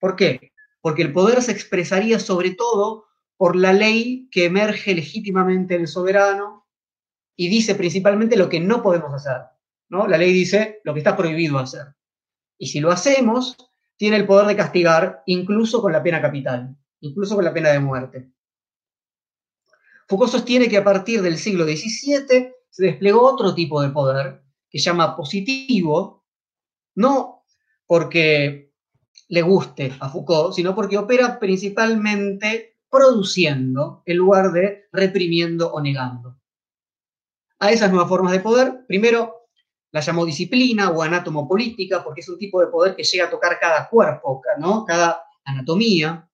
¿Por 0.00 0.16
qué? 0.16 0.53
Porque 0.84 1.00
el 1.00 1.14
poder 1.14 1.40
se 1.40 1.50
expresaría 1.50 2.18
sobre 2.18 2.50
todo 2.50 3.06
por 3.38 3.56
la 3.56 3.72
ley 3.72 4.28
que 4.30 4.44
emerge 4.44 4.94
legítimamente 4.94 5.78
del 5.78 5.88
soberano 5.88 6.66
y 7.34 7.48
dice 7.48 7.74
principalmente 7.74 8.36
lo 8.36 8.50
que 8.50 8.60
no 8.60 8.82
podemos 8.82 9.10
hacer. 9.14 9.44
¿no? 9.88 10.06
La 10.06 10.18
ley 10.18 10.34
dice 10.34 10.82
lo 10.84 10.92
que 10.92 11.00
está 11.00 11.16
prohibido 11.16 11.58
hacer. 11.58 11.94
Y 12.58 12.66
si 12.66 12.80
lo 12.80 12.90
hacemos, 12.90 13.56
tiene 13.96 14.16
el 14.18 14.26
poder 14.26 14.46
de 14.46 14.56
castigar 14.56 15.22
incluso 15.24 15.80
con 15.80 15.90
la 15.90 16.02
pena 16.02 16.20
capital, 16.20 16.76
incluso 17.00 17.34
con 17.34 17.46
la 17.46 17.54
pena 17.54 17.70
de 17.70 17.80
muerte. 17.80 18.30
Foucault 20.06 20.32
sostiene 20.32 20.68
que 20.68 20.76
a 20.76 20.84
partir 20.84 21.22
del 21.22 21.38
siglo 21.38 21.64
XVII 21.64 22.52
se 22.68 22.84
desplegó 22.84 23.22
otro 23.22 23.54
tipo 23.54 23.80
de 23.80 23.88
poder, 23.88 24.42
que 24.68 24.78
llama 24.78 25.16
positivo, 25.16 26.26
no 26.94 27.42
porque 27.86 28.63
le 29.28 29.42
guste 29.42 29.92
a 30.00 30.08
Foucault, 30.08 30.54
sino 30.54 30.74
porque 30.74 30.98
opera 30.98 31.38
principalmente 31.38 32.78
produciendo 32.90 34.02
en 34.06 34.16
lugar 34.16 34.52
de 34.52 34.84
reprimiendo 34.92 35.72
o 35.72 35.80
negando. 35.80 36.38
A 37.58 37.72
esas 37.72 37.90
nuevas 37.90 38.08
formas 38.08 38.32
de 38.32 38.40
poder, 38.40 38.84
primero 38.86 39.48
la 39.90 40.00
llamó 40.00 40.26
disciplina 40.26 40.90
o 40.90 41.02
anátomo 41.02 41.48
política, 41.48 42.02
porque 42.02 42.20
es 42.20 42.28
un 42.28 42.38
tipo 42.38 42.60
de 42.60 42.66
poder 42.66 42.96
que 42.96 43.04
llega 43.04 43.26
a 43.26 43.30
tocar 43.30 43.58
cada 43.60 43.88
cuerpo, 43.88 44.42
cada 44.86 45.22
anatomía, 45.44 46.28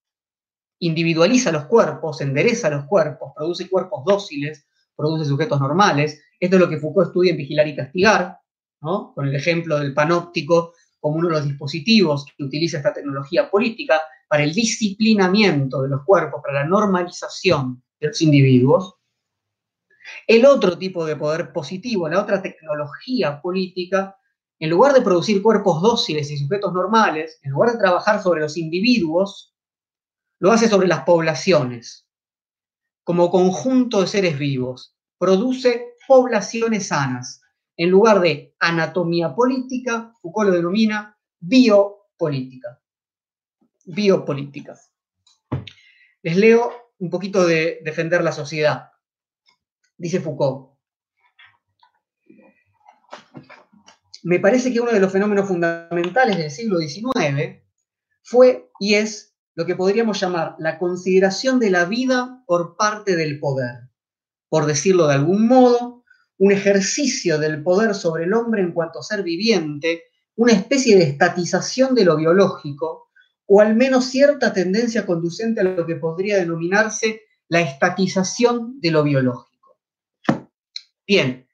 individualiza 0.79 1.53
los 1.53 1.67
cuerpos, 1.67 2.21
endereza 2.23 2.71
los 2.71 2.87
cuerpos, 2.87 3.33
produce 3.37 3.69
cuerpos 3.69 4.03
dóciles, 4.05 4.67
produce 4.97 5.27
sujetos 5.27 5.61
normales, 5.61 6.23
esto 6.39 6.57
es 6.57 6.61
lo 6.61 6.69
que 6.69 6.79
Foucault 6.79 7.09
estudia 7.09 7.33
en 7.33 7.37
Vigilar 7.37 7.69
y 7.69 7.77
Castigar, 7.77 8.39
con 8.81 9.27
el 9.27 9.35
ejemplo 9.35 9.79
del 9.79 9.93
panóptico 9.93 10.73
como 11.01 11.17
uno 11.17 11.29
de 11.29 11.35
los 11.35 11.45
dispositivos 11.45 12.27
que 12.37 12.45
utiliza 12.45 12.77
esta 12.77 12.93
tecnología 12.93 13.51
política 13.51 14.01
para 14.29 14.45
el 14.45 14.53
disciplinamiento 14.55 15.83
de 15.83 15.89
los 15.89 16.05
cuerpos, 16.05 16.41
para 16.43 16.63
la 16.63 16.69
normalización 16.69 17.83
de 17.99 18.09
los 18.09 18.23
individuos. 18.23 18.95
El 20.27 20.47
otro 20.47 20.79
tipo 20.79 21.05
de 21.05 21.17
poder 21.17 21.53
positivo, 21.53 22.09
la 22.09 22.21
otra 22.21 22.41
tecnología 22.43 23.41
política, 23.41 24.17
en 24.59 24.71
lugar 24.71 24.93
de 24.93 25.01
producir 25.01 25.43
cuerpos 25.43 25.81
dóciles 25.81 26.31
y 26.31 26.37
sujetos 26.37 26.73
normales, 26.73 27.41
en 27.43 27.53
lugar 27.53 27.73
de 27.73 27.79
trabajar 27.79 28.23
sobre 28.23 28.43
los 28.43 28.57
individuos, 28.57 29.55
lo 30.39 30.53
hace 30.53 30.69
sobre 30.69 30.89
las 30.89 31.05
poblaciones, 31.05 32.07
como 33.05 33.31
conjunto 33.31 34.01
de 34.01 34.07
seres 34.07 34.39
vivos. 34.39 34.95
Produce 35.19 35.95
poblaciones 36.07 36.89
sanas. 36.89 37.40
En 37.81 37.89
lugar 37.89 38.21
de 38.21 38.55
anatomía 38.59 39.35
política, 39.35 40.13
Foucault 40.21 40.51
lo 40.51 40.55
denomina 40.55 41.19
biopolítica. 41.39 42.79
Biopolítica. 43.87 44.79
Les 46.21 46.37
leo 46.37 46.71
un 46.99 47.09
poquito 47.09 47.47
de 47.47 47.81
defender 47.83 48.23
la 48.23 48.33
sociedad. 48.33 48.91
Dice 49.97 50.21
Foucault. 50.21 50.77
Me 54.25 54.41
parece 54.41 54.71
que 54.75 54.81
uno 54.81 54.93
de 54.93 55.01
los 55.01 55.11
fenómenos 55.11 55.49
fundamentales 55.49 56.37
del 56.37 56.51
siglo 56.51 56.81
XIX 56.81 57.63
fue 58.23 58.71
y 58.79 58.97
es 58.97 59.35
lo 59.55 59.65
que 59.65 59.75
podríamos 59.75 60.21
llamar 60.21 60.55
la 60.59 60.79
consideración 60.79 61.59
de 61.59 61.71
la 61.71 61.87
vida 61.87 62.45
por 62.47 62.77
parte 62.77 63.17
del 63.17 63.41
poder. 63.41 63.89
Por 64.51 64.67
decirlo 64.67 65.07
de 65.07 65.15
algún 65.15 65.49
modo, 65.49 65.90
un 66.41 66.53
ejercicio 66.53 67.39
del 67.39 67.63
poder 67.63 67.95
sobre 67.95 68.25
el 68.25 68.33
hombre 68.33 68.63
en 68.63 68.73
cuanto 68.73 68.99
a 68.99 69.03
ser 69.03 69.23
viviente, 69.23 70.05
una 70.37 70.53
especie 70.53 70.97
de 70.97 71.05
estatización 71.05 71.95
de 71.95 72.07
lo 72.07 72.17
biológico, 72.17 73.11
o 73.45 73.61
al 73.61 73.77
menos 73.77 74.07
cierta 74.07 74.51
tendencia 74.51 75.05
conducente 75.05 75.61
a 75.61 75.65
lo 75.65 75.85
que 75.85 75.97
podría 75.97 76.39
denominarse 76.39 77.25
la 77.49 77.61
estatización 77.61 78.81
de 78.81 78.91
lo 78.91 79.03
biológico. 79.03 79.77
Bien, 81.07 81.47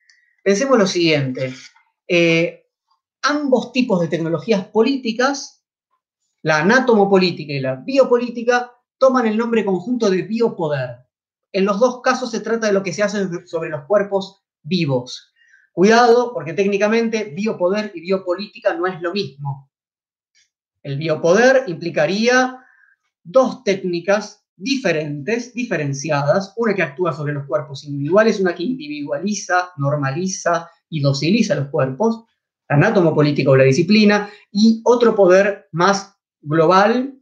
pensemos 0.44 0.78
lo 0.78 0.86
siguiente. 0.86 1.52
Eh, 2.06 2.66
ambos 3.22 3.72
tipos 3.72 4.00
de 4.00 4.06
tecnologías 4.06 4.66
políticas, 4.68 5.64
la 6.42 6.58
anatomopolítica 6.58 7.52
y 7.54 7.60
la 7.60 7.74
biopolítica, 7.74 8.70
toman 8.98 9.26
el 9.26 9.36
nombre 9.36 9.64
conjunto 9.64 10.08
de 10.10 10.22
biopoder. 10.22 10.98
En 11.50 11.64
los 11.64 11.80
dos 11.80 12.02
casos 12.02 12.30
se 12.30 12.38
trata 12.38 12.68
de 12.68 12.72
lo 12.72 12.84
que 12.84 12.92
se 12.92 13.02
hace 13.02 13.26
sobre 13.46 13.70
los 13.70 13.84
cuerpos 13.86 14.45
vivos. 14.66 15.32
Cuidado, 15.72 16.32
porque 16.32 16.52
técnicamente 16.52 17.32
biopoder 17.34 17.92
y 17.94 18.00
biopolítica 18.00 18.74
no 18.74 18.86
es 18.86 19.00
lo 19.00 19.12
mismo. 19.12 19.70
El 20.82 20.98
biopoder 20.98 21.64
implicaría 21.66 22.58
dos 23.22 23.62
técnicas 23.64 24.46
diferentes, 24.56 25.52
diferenciadas, 25.52 26.54
una 26.56 26.74
que 26.74 26.82
actúa 26.82 27.12
sobre 27.12 27.34
los 27.34 27.46
cuerpos 27.46 27.84
individuales, 27.84 28.40
una 28.40 28.54
que 28.54 28.62
individualiza, 28.62 29.72
normaliza 29.76 30.70
y 30.88 31.00
dociliza 31.00 31.54
los 31.54 31.68
cuerpos, 31.68 32.24
la 32.68 32.76
anátomo 32.76 33.14
política 33.14 33.50
o 33.50 33.56
la 33.56 33.64
disciplina, 33.64 34.30
y 34.50 34.80
otro 34.84 35.14
poder 35.14 35.68
más 35.72 36.16
global 36.40 37.20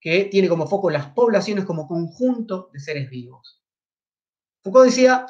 que 0.00 0.24
tiene 0.24 0.48
como 0.48 0.66
foco 0.66 0.90
las 0.90 1.06
poblaciones 1.10 1.64
como 1.64 1.86
conjunto 1.86 2.70
de 2.72 2.80
seres 2.80 3.08
vivos. 3.08 3.62
Foucault 4.62 4.86
decía, 4.86 5.26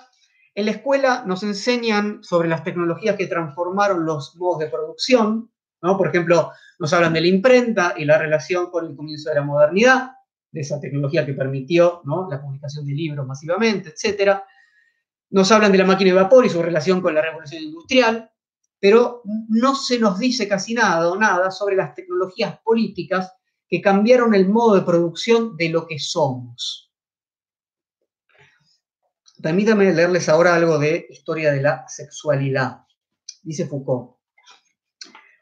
en 0.55 0.67
la 0.67 0.71
escuela 0.73 1.25
nos 1.27 1.43
enseñan 1.43 2.23
sobre 2.23 2.49
las 2.49 2.63
tecnologías 2.63 3.17
que 3.17 3.27
transformaron 3.27 4.05
los 4.05 4.37
modos 4.37 4.61
de 4.61 4.69
producción, 4.69 5.51
¿no? 5.83 5.99
Por 5.99 6.09
ejemplo, 6.09 6.53
nos 6.79 6.93
hablan 6.93 7.13
de 7.13 7.21
la 7.21 7.27
imprenta 7.27 7.95
y 7.97 8.05
la 8.05 8.19
relación 8.19 8.71
con 8.71 8.87
el 8.87 8.97
comienzo 8.97 9.31
de 9.31 9.37
la 9.37 9.43
modernidad, 9.43 10.13
de 10.51 10.61
esa 10.61 10.81
tecnología 10.81 11.27
que 11.27 11.35
permitió 11.35 12.03
la 12.31 12.41
publicación 12.41 12.87
de 12.87 12.93
libros 12.93 13.27
masivamente, 13.27 13.91
etc. 13.91 14.39
Nos 15.31 15.51
hablan 15.51 15.73
de 15.73 15.79
la 15.79 15.85
máquina 15.85 16.11
de 16.11 16.21
vapor 16.21 16.47
y 16.47 16.51
su 16.51 16.63
relación 16.63 17.01
con 17.01 17.15
la 17.15 17.23
revolución 17.23 17.65
industrial, 17.65 18.31
pero 18.79 19.23
no 19.49 19.75
se 19.75 19.99
nos 19.99 20.19
dice 20.19 20.47
casi 20.47 20.75
nada 20.75 21.11
o 21.11 21.17
nada 21.17 21.51
sobre 21.51 21.75
las 21.75 21.95
tecnologías 21.95 22.61
políticas 22.61 23.35
que 23.69 23.81
cambiaron 23.81 24.35
el 24.35 24.49
modo 24.49 24.77
de 24.77 24.83
producción 24.83 25.57
de 25.57 25.71
lo 25.71 25.87
que 25.89 25.99
somos. 25.99 26.84
Permítanme 29.43 29.93
leerles 29.93 30.29
ahora 30.29 30.55
algo 30.55 30.79
de 30.79 31.07
historia 31.11 31.53
de 31.53 31.61
la 31.61 31.85
sexualidad. 31.89 32.85
Dice 33.43 33.67
Foucault, 33.67 34.17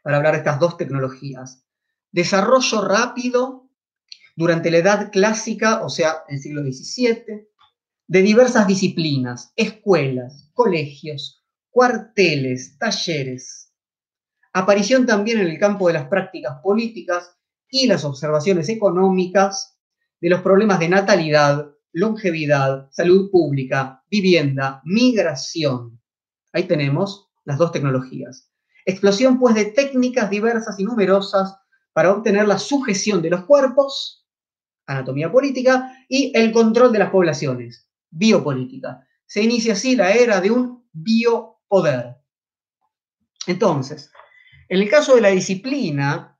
para 0.03 0.17
hablar 0.17 0.33
de 0.33 0.39
estas 0.39 0.59
dos 0.59 0.77
tecnologías. 0.77 1.63
Desarrollo 2.11 2.81
rápido 2.85 3.69
durante 4.35 4.71
la 4.71 4.77
Edad 4.77 5.11
Clásica, 5.11 5.83
o 5.83 5.89
sea, 5.89 6.23
el 6.27 6.39
siglo 6.39 6.61
XVII, 6.61 7.47
de 8.07 8.21
diversas 8.21 8.67
disciplinas, 8.67 9.53
escuelas, 9.55 10.51
colegios, 10.53 11.43
cuarteles, 11.69 12.77
talleres. 12.77 13.71
Aparición 14.51 15.05
también 15.05 15.39
en 15.39 15.47
el 15.47 15.57
campo 15.57 15.87
de 15.87 15.93
las 15.93 16.07
prácticas 16.07 16.59
políticas 16.61 17.35
y 17.69 17.87
las 17.87 18.03
observaciones 18.05 18.69
económicas 18.69 19.79
de 20.21 20.29
los 20.29 20.41
problemas 20.41 20.79
de 20.79 20.89
natalidad, 20.89 21.72
longevidad, 21.93 22.89
salud 22.91 23.29
pública, 23.31 24.03
vivienda, 24.09 24.81
migración. 24.83 26.01
Ahí 26.51 26.63
tenemos 26.63 27.29
las 27.45 27.57
dos 27.57 27.71
tecnologías. 27.71 28.51
Explosión, 28.85 29.39
pues, 29.39 29.55
de 29.55 29.65
técnicas 29.65 30.29
diversas 30.29 30.79
y 30.79 30.83
numerosas 30.83 31.55
para 31.93 32.11
obtener 32.11 32.47
la 32.47 32.59
sujeción 32.59 33.21
de 33.21 33.29
los 33.29 33.45
cuerpos, 33.45 34.27
anatomía 34.87 35.31
política, 35.31 36.05
y 36.09 36.31
el 36.35 36.51
control 36.51 36.91
de 36.91 36.99
las 36.99 37.11
poblaciones, 37.11 37.87
biopolítica. 38.09 39.07
Se 39.25 39.41
inicia 39.41 39.73
así 39.73 39.95
la 39.95 40.11
era 40.11 40.41
de 40.41 40.51
un 40.51 40.85
biopoder. 40.91 42.17
Entonces, 43.47 44.11
en 44.67 44.81
el 44.81 44.89
caso 44.89 45.15
de 45.15 45.21
la 45.21 45.29
disciplina, 45.29 46.37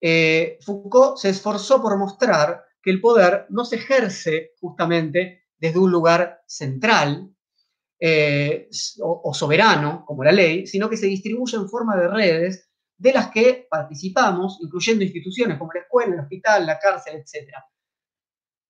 eh, 0.00 0.58
Foucault 0.60 1.16
se 1.16 1.30
esforzó 1.30 1.80
por 1.80 1.96
mostrar 1.96 2.65
que 2.86 2.92
el 2.92 3.00
poder 3.00 3.46
no 3.48 3.64
se 3.64 3.74
ejerce 3.74 4.52
justamente 4.60 5.48
desde 5.58 5.80
un 5.80 5.90
lugar 5.90 6.42
central 6.46 7.28
eh, 7.98 8.68
o, 9.02 9.34
soberano, 9.34 10.04
como 10.06 10.22
la 10.22 10.30
ley, 10.30 10.68
sino 10.68 10.88
que 10.88 10.96
se 10.96 11.08
distribuye 11.08 11.56
en 11.56 11.68
forma 11.68 11.96
de 11.96 12.06
redes 12.06 12.70
de 12.96 13.12
las 13.12 13.32
que 13.32 13.66
participamos, 13.68 14.60
incluyendo 14.62 15.02
instituciones 15.02 15.58
como 15.58 15.72
la 15.72 15.80
escuela, 15.80 16.14
el 16.14 16.20
hospital, 16.20 16.64
la 16.64 16.78
cárcel, 16.78 17.16
etc. 17.16 17.54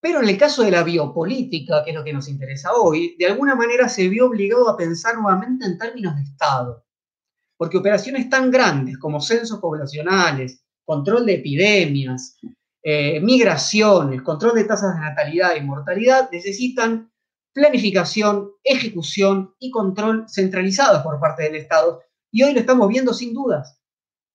Pero 0.01 0.23
en 0.23 0.29
el 0.29 0.37
caso 0.39 0.63
de 0.63 0.71
la 0.71 0.81
biopolítica, 0.81 1.83
que 1.83 1.91
es 1.91 1.95
lo 1.95 2.03
que 2.03 2.13
nos 2.13 2.27
interesa 2.27 2.73
hoy, 2.73 3.15
de 3.19 3.27
alguna 3.27 3.53
manera 3.53 3.87
se 3.87 4.09
vio 4.09 4.25
obligado 4.25 4.67
a 4.67 4.75
pensar 4.75 5.15
nuevamente 5.15 5.63
en 5.63 5.77
términos 5.77 6.15
de 6.15 6.23
Estado, 6.23 6.87
porque 7.55 7.77
operaciones 7.77 8.31
tan 8.31 8.49
grandes 8.49 8.97
como 8.97 9.21
censos 9.21 9.59
poblacionales, 9.59 10.63
control 10.85 11.27
de 11.27 11.35
epidemias, 11.35 12.39
eh, 12.89 13.19
migraciones, 13.19 14.21
control 14.21 14.55
de 14.55 14.63
tasas 14.63 14.95
de 14.95 15.01
natalidad 15.01 15.57
y 15.57 15.61
mortalidad 15.61 16.29
necesitan 16.31 17.11
planificación, 17.51 18.51
ejecución 18.63 19.53
y 19.59 19.71
control 19.71 20.23
centralizados 20.29 21.03
por 21.03 21.19
parte 21.19 21.43
del 21.43 21.55
Estado. 21.55 22.01
Y 22.31 22.43
hoy 22.43 22.53
lo 22.53 22.61
estamos 22.61 22.87
viendo 22.87 23.13
sin 23.13 23.33
dudas, 23.33 23.81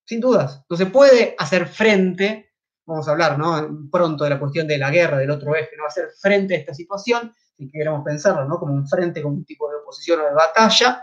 sin 0.04 0.21
dudas. 0.21 0.66
No 0.68 0.76
se 0.76 0.85
puede 0.85 1.35
hacer 1.38 1.66
frente, 1.66 2.52
vamos 2.85 3.09
a 3.09 3.12
hablar 3.12 3.38
¿no? 3.38 3.88
pronto 3.90 4.25
de 4.25 4.28
la 4.28 4.38
cuestión 4.38 4.66
de 4.66 4.76
la 4.76 4.90
guerra 4.90 5.16
del 5.16 5.30
otro 5.30 5.56
eje, 5.56 5.75
no 5.78 5.87
hacer 5.87 6.11
frente 6.21 6.54
a 6.54 6.59
esta 6.59 6.75
situación, 6.75 7.32
si 7.56 7.71
queremos 7.71 8.04
pensarlo 8.04 8.44
¿no? 8.44 8.59
como 8.59 8.75
un 8.75 8.87
frente, 8.87 9.23
como 9.23 9.37
un 9.37 9.47
tipo 9.47 9.66
de 9.71 9.76
oposición 9.76 10.21
o 10.21 10.25
de 10.25 10.35
batalla, 10.35 11.02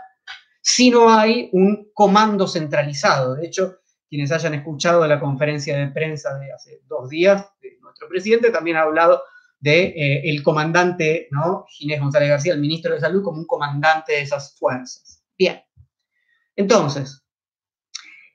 si 0.62 0.88
no 0.88 1.12
hay 1.12 1.50
un 1.52 1.90
comando 1.94 2.46
centralizado. 2.46 3.34
De 3.34 3.48
hecho, 3.48 3.80
quienes 4.10 4.32
hayan 4.32 4.54
escuchado 4.54 5.06
la 5.06 5.20
conferencia 5.20 5.78
de 5.78 5.86
prensa 5.86 6.36
de 6.36 6.52
hace 6.52 6.82
dos 6.88 7.08
días 7.08 7.46
de 7.62 7.78
nuestro 7.80 8.08
presidente, 8.08 8.50
también 8.50 8.76
ha 8.76 8.82
hablado 8.82 9.22
de 9.60 9.94
eh, 9.96 10.42
comandante, 10.42 11.28
¿no? 11.30 11.64
Ginés 11.68 12.00
González 12.00 12.28
García, 12.28 12.54
el 12.54 12.60
ministro 12.60 12.92
de 12.92 13.00
Salud, 13.00 13.22
como 13.22 13.38
un 13.38 13.46
comandante 13.46 14.14
de 14.14 14.22
esas 14.22 14.56
fuerzas. 14.58 15.22
Bien. 15.38 15.62
Entonces, 16.56 17.22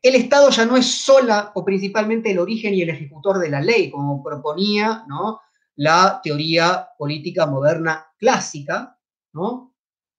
el 0.01 0.15
Estado 0.15 0.49
ya 0.49 0.65
no 0.65 0.77
es 0.77 1.03
sola 1.03 1.51
o 1.55 1.65
principalmente 1.65 2.31
el 2.31 2.39
origen 2.39 2.73
y 2.73 2.81
el 2.81 2.89
ejecutor 2.89 3.39
de 3.39 3.49
la 3.49 3.59
ley, 3.59 3.91
como 3.91 4.23
proponía 4.23 5.03
¿no? 5.07 5.41
la 5.75 6.21
teoría 6.23 6.87
política 6.97 7.47
moderna 7.47 8.07
clásica, 8.17 8.97
¿no? 9.33 9.75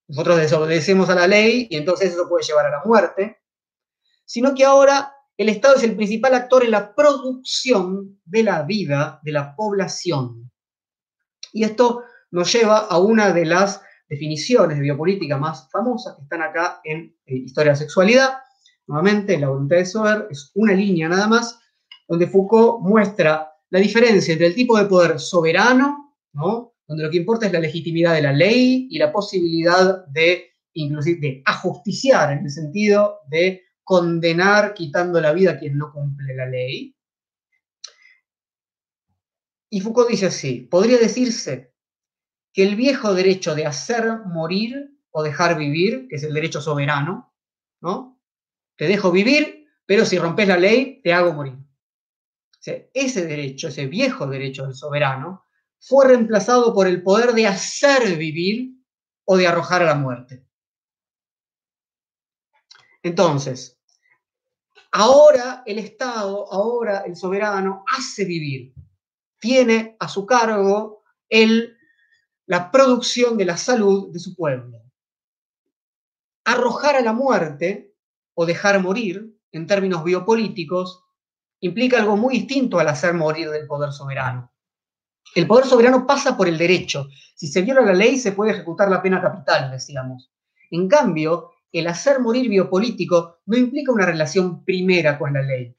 Nosotros 0.09 0.37
desobedecemos 0.37 1.09
a 1.09 1.15
la 1.15 1.27
ley 1.27 1.67
y 1.71 1.77
entonces 1.77 2.13
eso 2.13 2.29
puede 2.29 2.45
llevar 2.45 2.67
a 2.67 2.71
la 2.71 2.83
muerte, 2.85 3.41
sino 4.25 4.55
que 4.55 4.65
ahora 4.65 5.16
el 5.37 5.49
Estado 5.51 5.77
es 5.77 5.83
el 5.83 5.97
principal 5.97 6.35
actor 6.35 6.65
en 6.65 6.71
la 6.71 6.95
producción 6.95 8.21
de 8.25 8.43
la 8.43 8.63
vida 8.63 9.21
de 9.23 9.33
la 9.33 9.55
población. 9.55 10.51
Y 11.53 11.65
esto 11.65 12.03
nos 12.31 12.53
lleva 12.53 12.79
a 12.79 12.99
una 12.99 13.33
de 13.33 13.45
las 13.45 13.83
definiciones 14.09 14.77
de 14.77 14.83
biopolítica 14.83 15.37
más 15.37 15.69
famosas 15.71 16.17
que 16.17 16.23
están 16.23 16.43
acá 16.43 16.81
en 16.85 17.15
eh, 17.27 17.37
Historia 17.37 17.73
de 17.73 17.79
la 17.79 17.85
Sexualidad. 17.85 18.39
Nuevamente, 18.87 19.39
la 19.39 19.49
voluntad 19.49 19.77
de 19.77 19.87
Sober 19.87 20.29
es 20.31 20.53
una 20.55 20.73
línea 20.73 21.09
nada 21.09 21.27
más, 21.27 21.59
donde 22.09 22.29
Foucault 22.29 22.81
muestra 22.83 23.53
la 23.71 23.81
diferencia 23.81 24.33
entre 24.33 24.47
el 24.47 24.55
tipo 24.55 24.79
de 24.79 24.87
poder 24.87 25.19
soberano, 25.19 26.15
donde 26.33 27.05
lo 27.05 27.11
que 27.11 27.17
importa 27.17 27.47
es 27.47 27.53
la 27.53 27.59
legitimidad 27.59 28.15
de 28.15 28.23
la 28.23 28.33
ley 28.33 28.87
y 28.91 28.99
la 28.99 29.13
posibilidad 29.13 30.07
de, 30.07 30.51
de 30.73 31.43
ajusticiar 31.45 32.33
en 32.33 32.45
el 32.45 32.51
sentido 32.51 33.19
de 33.29 33.66
condenar 33.87 34.75
quitando 34.75 35.21
la 35.21 35.33
vida 35.33 35.53
a 35.53 35.59
quien 35.61 35.79
no 35.79 35.93
cumple 35.93 36.35
la 36.35 36.47
ley. 36.47 36.93
Y 39.71 39.81
Foucault 39.81 40.11
dice 40.11 40.27
así, 40.27 40.63
podría 40.63 40.99
decirse 40.99 41.73
que 42.53 42.65
el 42.65 42.75
viejo 42.75 43.15
derecho 43.15 43.55
de 43.55 43.65
hacer 43.65 44.25
morir 44.27 44.91
o 45.13 45.23
dejar 45.23 45.57
vivir, 45.57 46.09
que 46.09 46.17
es 46.17 46.25
el 46.25 46.35
derecho 46.35 46.61
soberano, 46.61 47.33
¿no? 47.81 48.21
Te 48.77 48.89
dejo 48.89 49.13
vivir, 49.13 49.69
pero 49.87 50.05
si 50.05 50.19
rompes 50.19 50.49
la 50.49 50.59
ley, 50.59 51.01
te 51.01 51.13
hago 51.13 51.33
morir. 51.33 51.55
ese 52.93 53.25
derecho, 53.25 53.69
ese 53.69 53.87
viejo 53.87 54.27
derecho 54.27 54.65
del 54.65 54.75
soberano, 54.75 55.45
fue 55.79 56.09
reemplazado 56.09 56.75
por 56.75 56.89
el 56.89 57.05
poder 57.05 57.35
de 57.35 57.47
hacer 57.47 58.17
vivir 58.17 58.73
o 59.25 59.37
de 59.37 59.47
arrojar 59.47 59.83
a 59.83 59.87
la 59.87 59.95
muerte. 59.95 60.45
Entonces, 63.05 63.76
ahora 64.97 65.63
el 65.67 65.79
Estado, 65.79 66.51
ahora 66.51 67.01
el 67.01 67.17
soberano 67.17 67.85
hace 67.87 68.25
vivir, 68.25 68.73
tiene 69.39 69.95
a 70.01 70.09
su 70.09 70.25
cargo 70.25 71.03
la 72.47 72.71
producción 72.71 73.37
de 73.37 73.45
la 73.45 73.59
salud 73.59 74.11
de 74.11 74.19
su 74.19 74.35
pueblo. 74.35 74.81
Arrojar 76.47 76.97
a 76.97 77.03
la 77.03 77.13
muerte 77.13 77.95
o 78.35 78.47
dejar 78.47 78.81
morir, 78.81 79.37
en 79.53 79.67
términos 79.67 80.03
biopolíticos, 80.03 81.05
implica 81.61 81.99
algo 81.99 82.17
muy 82.17 82.39
distinto 82.39 82.79
al 82.79 82.89
hacer 82.89 83.13
morir 83.13 83.51
del 83.51 83.67
poder 83.67 83.93
soberano. 83.93 84.51
El 85.35 85.47
poder 85.47 85.67
soberano 85.67 86.07
pasa 86.07 86.39
por 86.39 86.49
el 86.49 86.57
derecho. 86.57 87.09
Si 87.35 87.49
se 87.49 87.61
viola 87.61 87.83
la 87.83 87.93
ley, 87.93 88.17
se 88.17 88.33
puede 88.33 88.53
ejecutar 88.53 88.89
la 88.89 89.03
pena 89.03 89.21
capital, 89.21 89.71
decíamos. 89.71 90.33
En 90.71 90.89
cambio, 90.89 91.51
el 91.73 91.87
hacer 91.89 92.21
morir 92.21 92.49
biopolítico 92.49 93.41
no 93.47 93.57
implica 93.57 93.93
una 93.93 94.07
relación 94.07 94.65
primera 94.65 95.19
con 95.19 95.33
la 95.33 95.43
ley. 95.43 95.77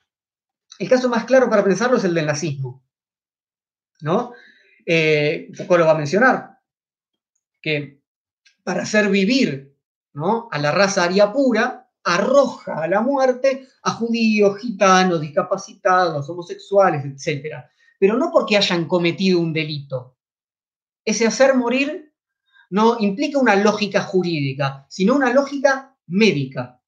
El 0.79 0.89
caso 0.89 1.09
más 1.09 1.25
claro 1.25 1.49
para 1.49 1.63
pensarlo 1.63 1.97
es 1.97 2.03
el 2.03 2.13
del 2.13 2.25
nazismo. 2.25 2.83
¿No? 4.01 4.33
Eh, 4.85 5.49
lo 5.57 5.85
va 5.85 5.91
a 5.91 5.97
mencionar, 5.97 6.59
que 7.61 8.01
para 8.63 8.83
hacer 8.83 9.09
vivir 9.09 9.75
¿no? 10.13 10.47
a 10.51 10.59
la 10.59 10.71
raza 10.71 11.03
aria 11.03 11.33
pura, 11.33 11.89
arroja 12.03 12.83
a 12.83 12.87
la 12.87 13.01
muerte 13.01 13.67
a 13.83 13.91
judíos, 13.91 14.59
gitanos, 14.59 15.19
discapacitados, 15.19 16.29
homosexuales, 16.29 17.03
etc. 17.05 17.55
Pero 17.99 18.17
no 18.17 18.31
porque 18.31 18.55
hayan 18.55 18.87
cometido 18.87 19.39
un 19.39 19.51
delito. 19.51 20.15
Ese 21.03 21.27
hacer 21.27 21.55
morir 21.55 22.06
no 22.69 22.97
implica 22.99 23.39
una 23.39 23.55
lógica 23.55 24.01
jurídica, 24.01 24.85
sino 24.89 25.15
una 25.15 25.33
lógica 25.33 25.95
médica. 26.07 26.81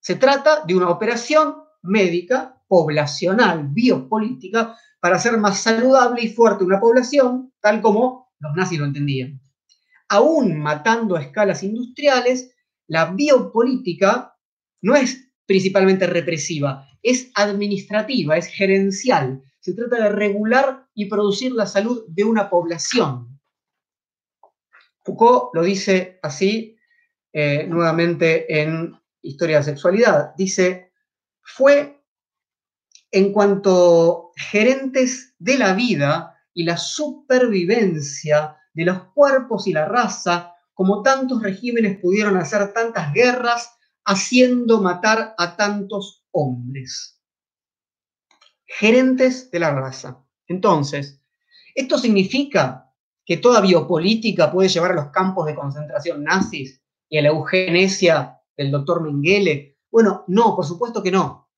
Se 0.00 0.16
trata 0.16 0.64
de 0.66 0.74
una 0.74 0.90
operación 0.90 1.56
médica, 1.82 2.62
poblacional, 2.66 3.68
biopolítica, 3.68 4.76
para 5.00 5.16
hacer 5.16 5.36
más 5.36 5.60
saludable 5.60 6.22
y 6.22 6.28
fuerte 6.28 6.64
una 6.64 6.80
población, 6.80 7.52
tal 7.60 7.82
como 7.82 8.32
los 8.38 8.54
nazis 8.54 8.78
lo 8.78 8.86
entendían. 8.86 9.40
Aún 10.08 10.58
matando 10.58 11.16
a 11.16 11.22
escalas 11.22 11.62
industriales, 11.62 12.54
la 12.86 13.06
biopolítica 13.06 14.36
no 14.82 14.94
es 14.94 15.30
principalmente 15.46 16.06
represiva, 16.06 16.86
es 17.02 17.30
administrativa, 17.34 18.36
es 18.36 18.46
gerencial. 18.46 19.42
Se 19.60 19.74
trata 19.74 19.96
de 19.96 20.08
regular 20.10 20.86
y 20.94 21.06
producir 21.06 21.52
la 21.52 21.66
salud 21.66 22.04
de 22.08 22.24
una 22.24 22.48
población. 22.50 23.33
Foucault 25.04 25.50
lo 25.54 25.62
dice 25.62 26.18
así 26.22 26.76
eh, 27.32 27.66
nuevamente 27.68 28.60
en 28.60 28.98
Historia 29.22 29.58
de 29.58 29.64
Sexualidad. 29.64 30.34
Dice, 30.36 30.92
fue 31.42 32.02
en 33.10 33.32
cuanto 33.32 34.32
gerentes 34.36 35.34
de 35.38 35.58
la 35.58 35.74
vida 35.74 36.34
y 36.54 36.64
la 36.64 36.76
supervivencia 36.76 38.56
de 38.72 38.84
los 38.84 39.04
cuerpos 39.12 39.66
y 39.66 39.72
la 39.72 39.84
raza, 39.84 40.54
como 40.72 41.02
tantos 41.02 41.42
regímenes 41.42 42.00
pudieron 42.00 42.36
hacer 42.36 42.72
tantas 42.72 43.12
guerras, 43.12 43.76
haciendo 44.04 44.80
matar 44.80 45.34
a 45.38 45.56
tantos 45.56 46.24
hombres. 46.32 47.20
Gerentes 48.66 49.50
de 49.50 49.60
la 49.60 49.72
raza. 49.72 50.24
Entonces, 50.48 51.20
esto 51.74 51.98
significa 51.98 52.83
que 53.24 53.38
toda 53.38 53.60
biopolítica 53.60 54.50
puede 54.52 54.68
llevar 54.68 54.92
a 54.92 54.94
los 54.96 55.10
campos 55.10 55.46
de 55.46 55.54
concentración 55.54 56.22
nazis 56.22 56.82
y 57.08 57.18
a 57.18 57.22
la 57.22 57.28
eugenesia 57.28 58.40
del 58.56 58.70
doctor 58.70 59.02
Mengele? 59.02 59.78
Bueno, 59.90 60.24
no, 60.28 60.54
por 60.54 60.64
supuesto 60.64 61.02
que 61.02 61.10
no. 61.10 61.48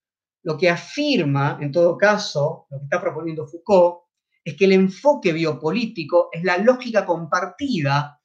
Lo 0.42 0.56
que 0.56 0.70
afirma, 0.70 1.58
en 1.60 1.72
todo 1.72 1.96
caso, 1.96 2.66
lo 2.70 2.78
que 2.78 2.84
está 2.84 3.00
proponiendo 3.00 3.46
Foucault, 3.46 4.06
es 4.44 4.56
que 4.56 4.66
el 4.66 4.72
enfoque 4.72 5.32
biopolítico 5.32 6.28
es 6.30 6.44
la 6.44 6.58
lógica 6.58 7.04
compartida 7.04 8.20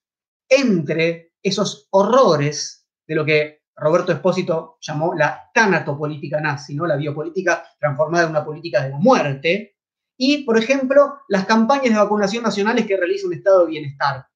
entre 0.47 1.33
esos 1.41 1.87
horrores 1.89 2.87
de 3.07 3.15
lo 3.15 3.25
que 3.25 3.61
Roberto 3.75 4.11
Espósito 4.11 4.77
llamó 4.81 5.15
la 5.15 5.49
tanatopolítica 5.51 6.39
nazi, 6.39 6.75
¿no? 6.75 6.85
la 6.85 6.95
biopolítica 6.95 7.63
transformada 7.79 8.25
en 8.25 8.29
una 8.29 8.45
política 8.45 8.83
de 8.83 8.89
la 8.89 8.97
muerte, 8.99 9.77
y, 10.17 10.43
por 10.43 10.57
ejemplo, 10.57 11.19
las 11.27 11.45
campañas 11.45 11.93
de 11.93 11.99
vacunación 11.99 12.43
nacionales 12.43 12.85
que 12.85 12.97
realiza 12.97 13.27
un 13.27 13.33
Estado 13.33 13.61
de 13.65 13.71
bienestar. 13.71 14.27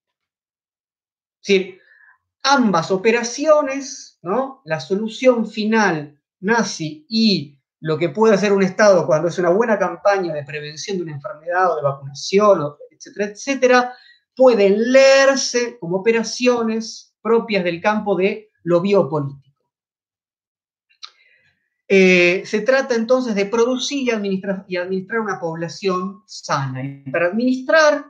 Es 1.42 1.48
decir, 1.48 1.80
ambas 2.44 2.92
operaciones, 2.92 4.20
¿no? 4.22 4.62
la 4.66 4.80
solución 4.80 5.48
final 5.48 6.20
nazi 6.40 7.06
y 7.10 7.60
lo 7.80 7.98
que 7.98 8.10
puede 8.10 8.34
hacer 8.34 8.52
un 8.52 8.64
Estado 8.64 9.06
cuando 9.06 9.28
es 9.28 9.38
una 9.38 9.50
buena 9.50 9.78
campaña 9.78 10.34
de 10.34 10.44
prevención 10.44 10.98
de 10.98 11.04
una 11.04 11.14
enfermedad 11.14 11.72
o 11.72 11.76
de 11.76 11.84
vacunación, 11.84 12.76
etcétera, 12.90 13.26
etcétera, 13.26 13.94
pueden 14.36 14.92
leerse 14.92 15.78
como 15.80 15.98
operaciones 15.98 17.16
propias 17.22 17.64
del 17.64 17.82
campo 17.82 18.16
de 18.16 18.50
lo 18.64 18.82
biopolítico. 18.82 19.45
Eh, 21.88 22.42
se 22.46 22.62
trata 22.62 22.96
entonces 22.96 23.36
de 23.36 23.46
producir 23.46 24.08
y 24.08 24.12
administrar, 24.12 25.20
una 25.20 25.40
población 25.40 26.24
sana. 26.26 26.84
Y 26.84 27.10
para 27.12 27.28
administrar, 27.28 28.06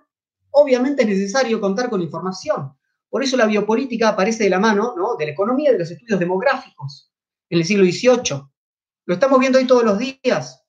obviamente 0.52 1.04
es 1.04 1.10
necesario 1.10 1.60
contar 1.60 1.90
con 1.90 2.02
información. 2.02 2.74
Por 3.10 3.24
eso 3.24 3.38
la 3.38 3.46
biopolítica 3.46 4.10
aparece 4.10 4.46
de 4.46 4.50
la 4.50 4.60
mano 4.60 4.94
de 5.18 5.26
la 5.26 5.32
economía 5.32 5.70
y 5.70 5.74
de 5.74 5.80
los 5.80 5.92
estudios 5.92 6.20
demográficos 6.20 7.12
en 7.50 7.60
el 7.60 7.66
siglo 7.66 7.86
XVIII. 7.86 8.42
Lo 9.06 9.14
estamos 9.14 9.40
viendo 9.40 9.60
hoy 9.60 9.68
todos 9.68 9.84
los 9.84 10.00
días. 10.00 10.66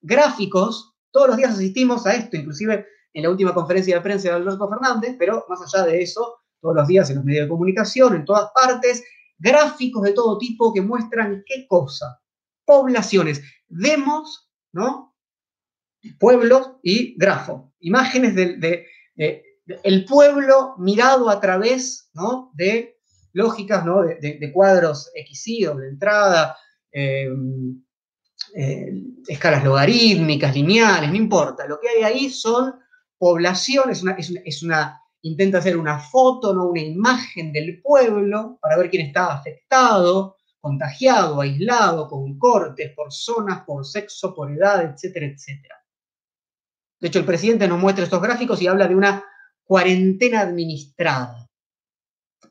Gráficos, 0.00 0.94
todos 1.10 1.28
los 1.28 1.36
días 1.36 1.52
asistimos 1.52 2.06
a 2.06 2.14
esto, 2.14 2.36
inclusive 2.36 2.86
en 3.12 3.22
la 3.22 3.30
última 3.30 3.52
conferencia 3.52 3.96
de 3.96 4.00
prensa 4.00 4.28
de 4.28 4.34
Alberto 4.34 4.68
Fernández, 4.68 5.16
pero 5.18 5.44
más 5.48 5.60
allá 5.62 5.84
de 5.84 6.02
eso, 6.02 6.36
todos 6.60 6.76
los 6.76 6.86
días 6.86 7.10
en 7.10 7.16
los 7.16 7.24
medios 7.24 7.44
de 7.44 7.48
comunicación, 7.48 8.14
en 8.14 8.24
todas 8.24 8.50
partes, 8.54 9.02
gráficos 9.38 10.02
de 10.02 10.12
todo 10.12 10.38
tipo 10.38 10.72
que 10.72 10.82
muestran 10.82 11.42
qué 11.46 11.66
cosa, 11.66 12.20
poblaciones. 12.70 13.42
Demos, 13.66 14.48
¿no? 14.70 15.16
Pueblos 16.20 16.76
y 16.84 17.16
grafo. 17.18 17.72
Imágenes 17.80 18.36
del 18.36 18.60
de, 18.60 18.86
el 19.82 20.04
pueblo 20.04 20.76
mirado 20.78 21.28
a 21.28 21.40
través 21.40 22.10
¿no? 22.14 22.52
de 22.54 23.00
lógicas 23.32 23.84
¿no? 23.84 24.02
de, 24.02 24.52
cuadros 24.52 25.10
XY, 25.16 25.66
de 25.78 25.88
entrada, 25.88 26.56
em, 26.92 27.82
eh, 28.54 28.92
escalas 29.26 29.64
logarítmicas, 29.64 30.54
lineales, 30.54 31.10
no 31.10 31.16
importa. 31.16 31.66
Lo 31.66 31.80
que 31.80 31.88
hay 31.88 32.04
ahí 32.04 32.30
son 32.30 32.72
poblaciones, 33.18 34.04
una, 34.04 34.12
es, 34.12 34.30
una, 34.30 34.40
es 34.44 34.62
una, 34.62 35.00
intenta 35.22 35.58
hacer 35.58 35.76
una 35.76 35.98
foto, 35.98 36.54
¿no? 36.54 36.68
una 36.68 36.82
imagen 36.82 37.52
del 37.52 37.82
pueblo 37.82 38.58
para 38.62 38.76
ver 38.76 38.90
quién 38.90 39.08
está 39.08 39.34
afectado, 39.34 40.36
contagiado, 40.60 41.40
aislado, 41.40 42.08
con 42.08 42.38
cortes 42.38 42.92
por 42.94 43.12
zonas, 43.12 43.64
por 43.64 43.84
sexo, 43.86 44.34
por 44.34 44.50
edad, 44.52 44.84
etcétera, 44.84 45.26
etcétera. 45.26 45.76
De 47.00 47.08
hecho, 47.08 47.18
el 47.18 47.24
presidente 47.24 47.66
nos 47.66 47.80
muestra 47.80 48.04
estos 48.04 48.20
gráficos 48.20 48.60
y 48.60 48.66
habla 48.66 48.86
de 48.86 48.94
una 48.94 49.24
cuarentena 49.64 50.40
administrada. 50.40 51.48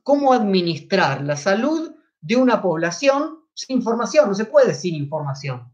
¿Cómo 0.02 0.34
administrar 0.34 1.22
la 1.22 1.38
salud 1.38 1.94
de 2.20 2.36
una 2.36 2.62
población 2.62 3.46
sin 3.54 3.78
información? 3.78 4.28
No 4.28 4.34
se 4.34 4.46
puede 4.46 4.74
sin 4.74 4.96
información. 4.96 5.72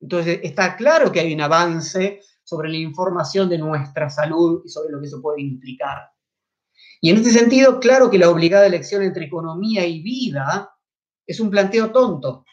Entonces, 0.00 0.40
está 0.42 0.76
claro 0.76 1.12
que 1.12 1.20
hay 1.20 1.34
un 1.34 1.42
avance 1.42 2.20
sobre 2.42 2.70
la 2.70 2.76
información 2.76 3.48
de 3.48 3.58
nuestra 3.58 4.08
salud 4.08 4.62
y 4.64 4.68
sobre 4.68 4.92
lo 4.92 5.00
que 5.00 5.06
eso 5.06 5.20
puede 5.20 5.42
implicar. 5.42 6.10
Y 7.00 7.10
en 7.10 7.18
este 7.18 7.30
sentido, 7.30 7.80
claro 7.80 8.10
que 8.10 8.18
la 8.18 8.30
obligada 8.30 8.66
elección 8.66 9.02
entre 9.02 9.26
economía 9.26 9.86
y 9.86 10.02
vida 10.02 10.73
es 11.26 11.40
un 11.40 11.50
planteo 11.50 11.90
tonto, 11.90 12.44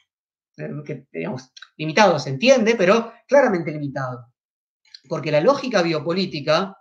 eh, 0.57 0.69
que, 0.85 1.07
digamos, 1.11 1.51
limitado 1.77 2.19
se 2.19 2.29
entiende, 2.29 2.75
pero 2.75 3.13
claramente 3.27 3.71
limitado. 3.71 4.27
Porque 5.07 5.31
la 5.31 5.41
lógica 5.41 5.81
biopolítica 5.81 6.77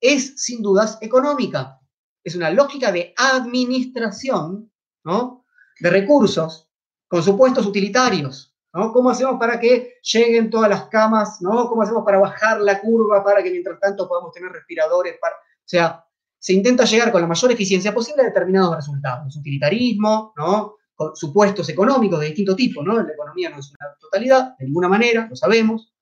es, 0.00 0.34
sin 0.42 0.62
dudas, 0.62 0.98
económica. 1.00 1.80
Es 2.24 2.34
una 2.34 2.50
lógica 2.50 2.92
de 2.92 3.14
administración, 3.16 4.70
¿no? 5.04 5.44
De 5.80 5.90
recursos, 5.90 6.70
con 7.08 7.22
supuestos 7.22 7.66
utilitarios, 7.66 8.54
¿no? 8.72 8.92
¿Cómo 8.92 9.10
hacemos 9.10 9.38
para 9.38 9.58
que 9.60 9.98
lleguen 10.02 10.50
todas 10.50 10.68
las 10.68 10.86
camas, 10.86 11.40
¿no? 11.40 11.68
¿Cómo 11.68 11.82
hacemos 11.82 12.04
para 12.04 12.18
bajar 12.18 12.60
la 12.60 12.80
curva 12.80 13.22
para 13.24 13.42
que 13.42 13.50
mientras 13.50 13.78
tanto 13.80 14.08
podamos 14.08 14.32
tener 14.32 14.50
respiradores? 14.50 15.18
Para... 15.20 15.34
O 15.34 15.64
sea, 15.64 16.04
se 16.38 16.52
intenta 16.52 16.84
llegar 16.84 17.12
con 17.12 17.20
la 17.20 17.28
mayor 17.28 17.52
eficiencia 17.52 17.94
posible 17.94 18.22
a 18.22 18.26
determinados 18.26 18.76
resultados. 18.76 19.36
Utilitarismo, 19.36 20.32
¿no? 20.36 20.76
Supuestos 21.14 21.68
económicos 21.68 22.20
de 22.20 22.26
distinto 22.26 22.56
tipo, 22.56 22.82
¿no? 22.82 23.02
La 23.02 23.12
economía 23.12 23.50
no 23.50 23.58
es 23.58 23.70
una 23.70 23.94
totalidad, 24.00 24.56
de 24.58 24.66
ninguna 24.66 24.88
manera, 24.88 25.26
lo 25.28 25.36
sabemos. 25.36 25.92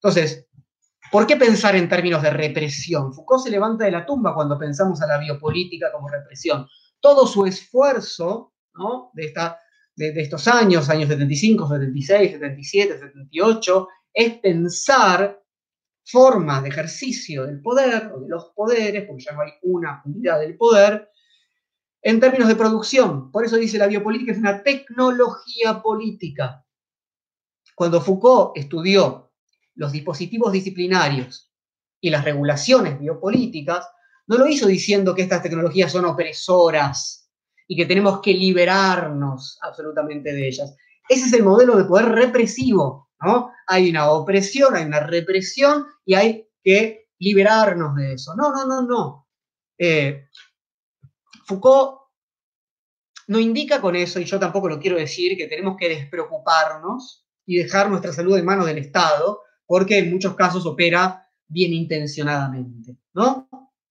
Entonces, 0.00 0.46
¿Por 1.12 1.26
qué 1.26 1.36
pensar 1.36 1.76
en 1.76 1.90
términos 1.90 2.22
de 2.22 2.30
represión? 2.30 3.12
Foucault 3.12 3.44
se 3.44 3.50
levanta 3.50 3.84
de 3.84 3.90
la 3.90 4.06
tumba 4.06 4.34
cuando 4.34 4.58
pensamos 4.58 5.02
a 5.02 5.06
la 5.06 5.18
biopolítica 5.18 5.92
como 5.92 6.08
represión. 6.08 6.66
Todo 7.00 7.26
su 7.26 7.44
esfuerzo 7.44 8.54
de, 9.12 9.26
esta, 9.26 9.58
de, 9.94 10.14
estos 10.16 10.48
años, 10.48 10.88
años 10.88 11.10
75, 11.10 11.68
76, 11.68 12.30
77, 12.32 12.98
78, 12.98 13.88
es 14.14 14.38
pensar 14.38 15.38
formas 16.02 16.62
de 16.62 16.70
ejercicio 16.70 17.44
del 17.44 17.60
poder 17.60 18.10
o 18.14 18.20
de 18.20 18.30
los 18.30 18.50
poderes, 18.54 19.04
porque 19.06 19.24
ya 19.24 19.32
no 19.32 19.42
hay 19.42 19.50
una 19.64 20.00
unidad 20.06 20.40
del 20.40 20.56
poder, 20.56 21.10
en 22.02 22.20
términos 22.20 22.48
de 22.48 22.56
producción. 22.56 23.30
Por 23.30 23.44
eso 23.44 23.56
dice 23.56 23.78
la 23.78 23.86
biopolítica 23.86 24.32
es 24.32 24.38
una 24.38 24.62
tecnología 24.62 25.80
política. 25.80 26.64
Cuando 27.74 28.00
Foucault 28.00 28.56
estudió 28.56 29.32
los 29.74 29.92
dispositivos 29.92 30.52
disciplinarios 30.52 31.50
y 32.00 32.10
las 32.10 32.24
regulaciones 32.24 32.98
biopolíticas, 32.98 33.88
no 34.26 34.36
lo 34.36 34.46
hizo 34.46 34.66
diciendo 34.66 35.14
que 35.14 35.22
estas 35.22 35.42
tecnologías 35.42 35.92
son 35.92 36.04
opresoras 36.04 37.30
y 37.66 37.76
que 37.76 37.86
tenemos 37.86 38.20
que 38.20 38.34
liberarnos 38.34 39.58
absolutamente 39.62 40.32
de 40.32 40.48
ellas. 40.48 40.76
Ese 41.08 41.26
es 41.26 41.32
el 41.32 41.44
modelo 41.44 41.76
de 41.76 41.84
poder 41.84 42.06
represivo, 42.10 43.10
¿no? 43.20 43.52
Hay 43.66 43.90
una 43.90 44.10
opresión, 44.10 44.74
hay 44.76 44.84
una 44.84 45.00
represión 45.00 45.86
y 46.04 46.14
hay 46.14 46.48
que 46.62 47.08
liberarnos 47.18 47.94
de 47.96 48.14
eso. 48.14 48.34
No, 48.36 48.52
no, 48.52 48.66
no, 48.66 48.82
no. 48.82 49.28
Eh, 49.78 50.26
Foucault 51.44 52.00
no 53.28 53.38
indica 53.38 53.80
con 53.80 53.96
eso, 53.96 54.20
y 54.20 54.24
yo 54.24 54.38
tampoco 54.38 54.68
lo 54.68 54.80
quiero 54.80 54.96
decir, 54.96 55.36
que 55.36 55.46
tenemos 55.46 55.76
que 55.78 55.88
despreocuparnos 55.88 57.26
y 57.46 57.56
dejar 57.56 57.88
nuestra 57.88 58.12
salud 58.12 58.36
en 58.36 58.44
manos 58.44 58.66
del 58.66 58.78
Estado, 58.78 59.40
porque 59.66 59.98
en 59.98 60.10
muchos 60.10 60.34
casos 60.34 60.66
opera 60.66 61.26
bien 61.48 61.72
intencionadamente, 61.72 62.96
¿no? 63.14 63.48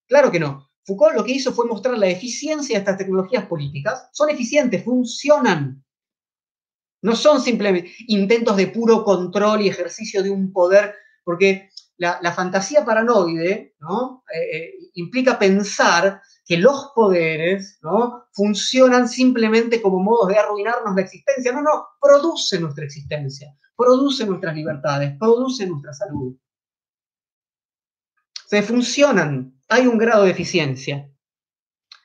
Claro 0.08 0.32
que 0.32 0.40
no. 0.40 0.70
Foucault 0.84 1.16
lo 1.16 1.24
que 1.24 1.32
hizo 1.32 1.54
fue 1.54 1.68
mostrar 1.68 1.98
la 1.98 2.08
eficiencia 2.08 2.76
de 2.76 2.80
estas 2.80 2.98
tecnologías 2.98 3.46
políticas. 3.46 4.10
Son 4.12 4.30
eficientes, 4.30 4.84
funcionan. 4.84 5.84
No 7.04 7.16
son 7.16 7.42
simplemente 7.42 7.92
intentos 8.08 8.58
de 8.58 8.68
puro 8.68 9.04
control 9.04 9.62
y 9.62 9.70
ejercicio 9.70 10.22
de 10.22 10.30
un 10.30 10.52
poder, 10.52 10.94
porque 11.24 11.70
la, 12.02 12.32
fantasía 12.34 12.84
paranoide 12.84 13.76
¿no? 13.80 14.24
Eh, 14.34 14.58
eh, 14.58 14.74
implica 14.96 15.38
pensar 15.38 16.22
que 16.46 16.58
los 16.58 16.92
poderes 16.96 17.80
¿no? 17.82 18.26
funcionan 18.34 19.08
simplemente 19.08 19.82
como 19.82 20.00
modos 20.00 20.28
de 20.30 20.38
arruinarnos 20.38 20.96
la 20.96 21.02
existencia. 21.02 21.52
No, 21.52 21.62
no, 21.62 21.88
produce 22.00 22.60
nuestra 22.60 22.86
existencia 22.86 23.56
produce 23.82 24.26
nuestras 24.26 24.56
libertades, 24.56 25.18
produce 25.18 25.66
nuestra 25.66 25.92
salud. 25.94 26.36
Se 28.46 28.62
funcionan, 28.62 29.60
hay 29.70 29.88
un 29.88 29.98
grado 29.98 30.26
de 30.26 30.32
eficiencia. 30.32 31.10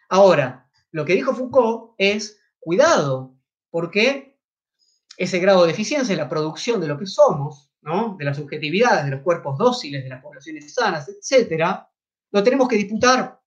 Ahora, 0.09 0.71
lo 0.91 1.05
que 1.05 1.15
dijo 1.15 1.35
Foucault 1.35 1.95
es, 1.99 2.41
cuidado, 2.61 3.37
porque 3.71 4.39
ese 5.19 5.39
grado 5.39 5.67
de 5.67 5.73
eficiencia 5.73 6.13
es 6.13 6.19
la 6.19 6.29
producción 6.29 6.81
de 6.81 6.89
lo 6.89 6.99
que 6.99 7.07
somos, 7.07 7.71
de 8.19 8.25
las 8.25 8.37
subjetividades, 8.37 9.05
de 9.05 9.13
los 9.13 9.23
cuerpos 9.23 9.57
dóciles, 9.57 10.03
de 10.03 10.11
las 10.11 10.21
poblaciones 10.21 10.75
sanas, 10.75 11.09
etc., 11.09 11.63
lo 12.33 12.43
tenemos 12.43 12.67
que 12.67 12.77
disputar 12.77 13.41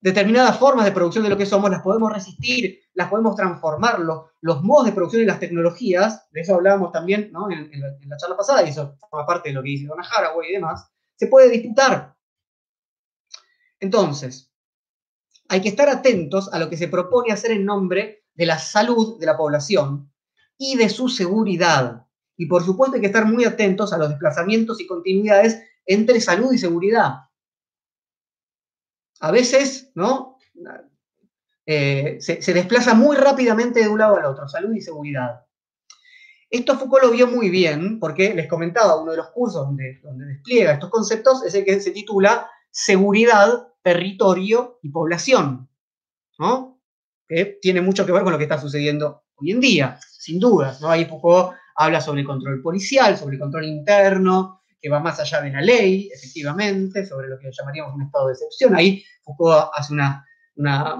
determinadas 0.00 0.58
formas 0.58 0.84
de 0.86 0.92
producción 0.92 1.22
de 1.22 1.30
lo 1.30 1.36
que 1.36 1.46
somos, 1.46 1.70
las 1.70 1.82
podemos 1.82 2.12
resistir, 2.12 2.80
las 2.94 3.08
podemos 3.08 3.36
transformar, 3.36 4.00
los, 4.00 4.62
modos 4.62 4.86
de 4.86 4.92
producción 4.92 5.22
y 5.22 5.26
las 5.26 5.38
tecnologías, 5.38 6.28
de 6.32 6.40
eso 6.40 6.54
hablábamos 6.54 6.90
también 6.90 7.30
en, 7.50 7.80
la, 8.08 8.16
charla 8.16 8.36
pasada, 8.36 8.64
y 8.64 8.70
eso 8.70 8.96
forma 9.08 9.24
parte 9.24 9.50
de 9.50 9.54
lo 9.54 9.62
que 9.62 9.68
dice 9.68 9.86
Donna 9.86 10.02
Haraway 10.10 10.48
y 10.48 10.54
demás, 10.54 10.90
se 11.14 11.28
puede 11.28 11.48
disputar. 11.48 12.16
Entonces, 13.78 14.50
hay 15.48 15.60
que 15.60 15.68
estar 15.68 15.88
atentos 15.88 16.52
a 16.52 16.58
lo 16.58 16.68
que 16.68 16.76
se 16.76 16.88
propone 16.88 17.32
hacer 17.32 17.52
en 17.52 17.64
nombre 17.64 18.24
de 18.34 18.46
la 18.46 18.58
salud 18.58 19.18
de 19.20 19.26
la 19.26 19.36
población 19.36 20.12
y 20.58 20.76
de 20.76 20.88
su 20.88 21.08
seguridad. 21.08 22.06
Y 22.40 22.46
por 22.46 22.64
supuesto 22.64 22.94
hay 22.94 23.00
que 23.00 23.08
estar 23.08 23.26
muy 23.26 23.44
atentos 23.44 23.92
a 23.92 23.98
los 23.98 24.08
desplazamientos 24.08 24.80
y 24.80 24.86
continuidades 24.86 25.62
entre 25.84 26.20
salud 26.20 26.52
y 26.52 26.58
seguridad 26.58 27.30
a 29.20 29.30
veces, 29.30 29.92
¿no? 29.94 30.38
Eh, 31.66 32.18
se, 32.20 32.54
desplaza 32.54 32.94
muy 32.94 33.16
rápidamente 33.16 33.80
de 33.80 33.88
un 33.88 33.98
lado 33.98 34.16
al 34.16 34.24
otro, 34.24 34.48
salud 34.48 34.74
y 34.74 34.80
seguridad. 34.80 35.46
Esto 36.48 36.76
Foucault 36.76 37.04
lo 37.04 37.10
vio 37.12 37.28
muy 37.28 37.48
bien, 37.48 38.00
porque 38.00 38.34
les 38.34 38.48
comentaba, 38.48 39.00
uno 39.00 39.12
de 39.12 39.18
los 39.18 39.28
cursos 39.28 39.66
donde, 39.66 40.00
donde 40.02 40.26
despliega 40.26 40.72
estos 40.72 40.90
conceptos 40.90 41.44
es 41.44 41.54
el 41.54 41.64
que 41.64 41.80
se 41.80 41.92
titula 41.92 42.50
Seguridad, 42.70 43.68
Territorio 43.82 44.78
y 44.82 44.90
Población, 44.90 45.68
¿no? 46.38 46.80
Que 47.28 47.58
tiene 47.60 47.82
mucho 47.82 48.04
que 48.04 48.12
ver 48.12 48.22
con 48.22 48.32
lo 48.32 48.38
que 48.38 48.44
está 48.44 48.58
sucediendo 48.58 49.24
hoy 49.36 49.52
en 49.52 49.60
día, 49.60 50.00
sin 50.10 50.40
dudas, 50.40 50.80
¿no? 50.80 50.88
Ahí 50.88 51.04
Foucault 51.04 51.59
habla 51.80 52.00
sobre 52.00 52.20
el 52.20 52.26
control 52.26 52.60
policial, 52.62 53.16
sobre 53.16 53.36
el 53.36 53.40
control 53.40 53.64
interno, 53.64 54.60
que 54.80 54.88
va 54.88 55.00
más 55.00 55.18
allá 55.18 55.40
de 55.40 55.50
la 55.50 55.60
ley, 55.60 56.10
efectivamente, 56.12 57.06
sobre 57.06 57.28
lo 57.28 57.38
que 57.38 57.50
llamaríamos 57.50 57.94
un 57.94 58.02
estado 58.02 58.28
de 58.28 58.34
excepción. 58.34 58.74
Ahí 58.74 59.02
Foucault 59.22 59.70
hace 59.74 59.92
una, 59.92 60.24
una 60.56 60.96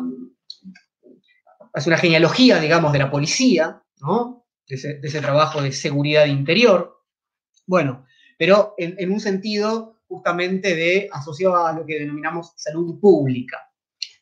genealogía, 1.98 2.58
digamos, 2.58 2.92
de 2.92 2.98
la 2.98 3.10
policía, 3.10 3.82
de, 4.66 5.00
ese, 5.02 5.20
trabajo 5.20 5.60
de 5.62 5.72
seguridad 5.72 6.26
interior. 6.26 6.98
Bueno, 7.66 8.06
pero 8.38 8.74
en, 8.78 9.10
un 9.10 9.20
sentido 9.20 10.00
justamente 10.08 10.74
de 10.74 11.08
asociado 11.12 11.66
a 11.66 11.72
lo 11.72 11.84
que 11.84 11.98
denominamos 11.98 12.52
salud 12.56 12.98
pública. 13.00 13.58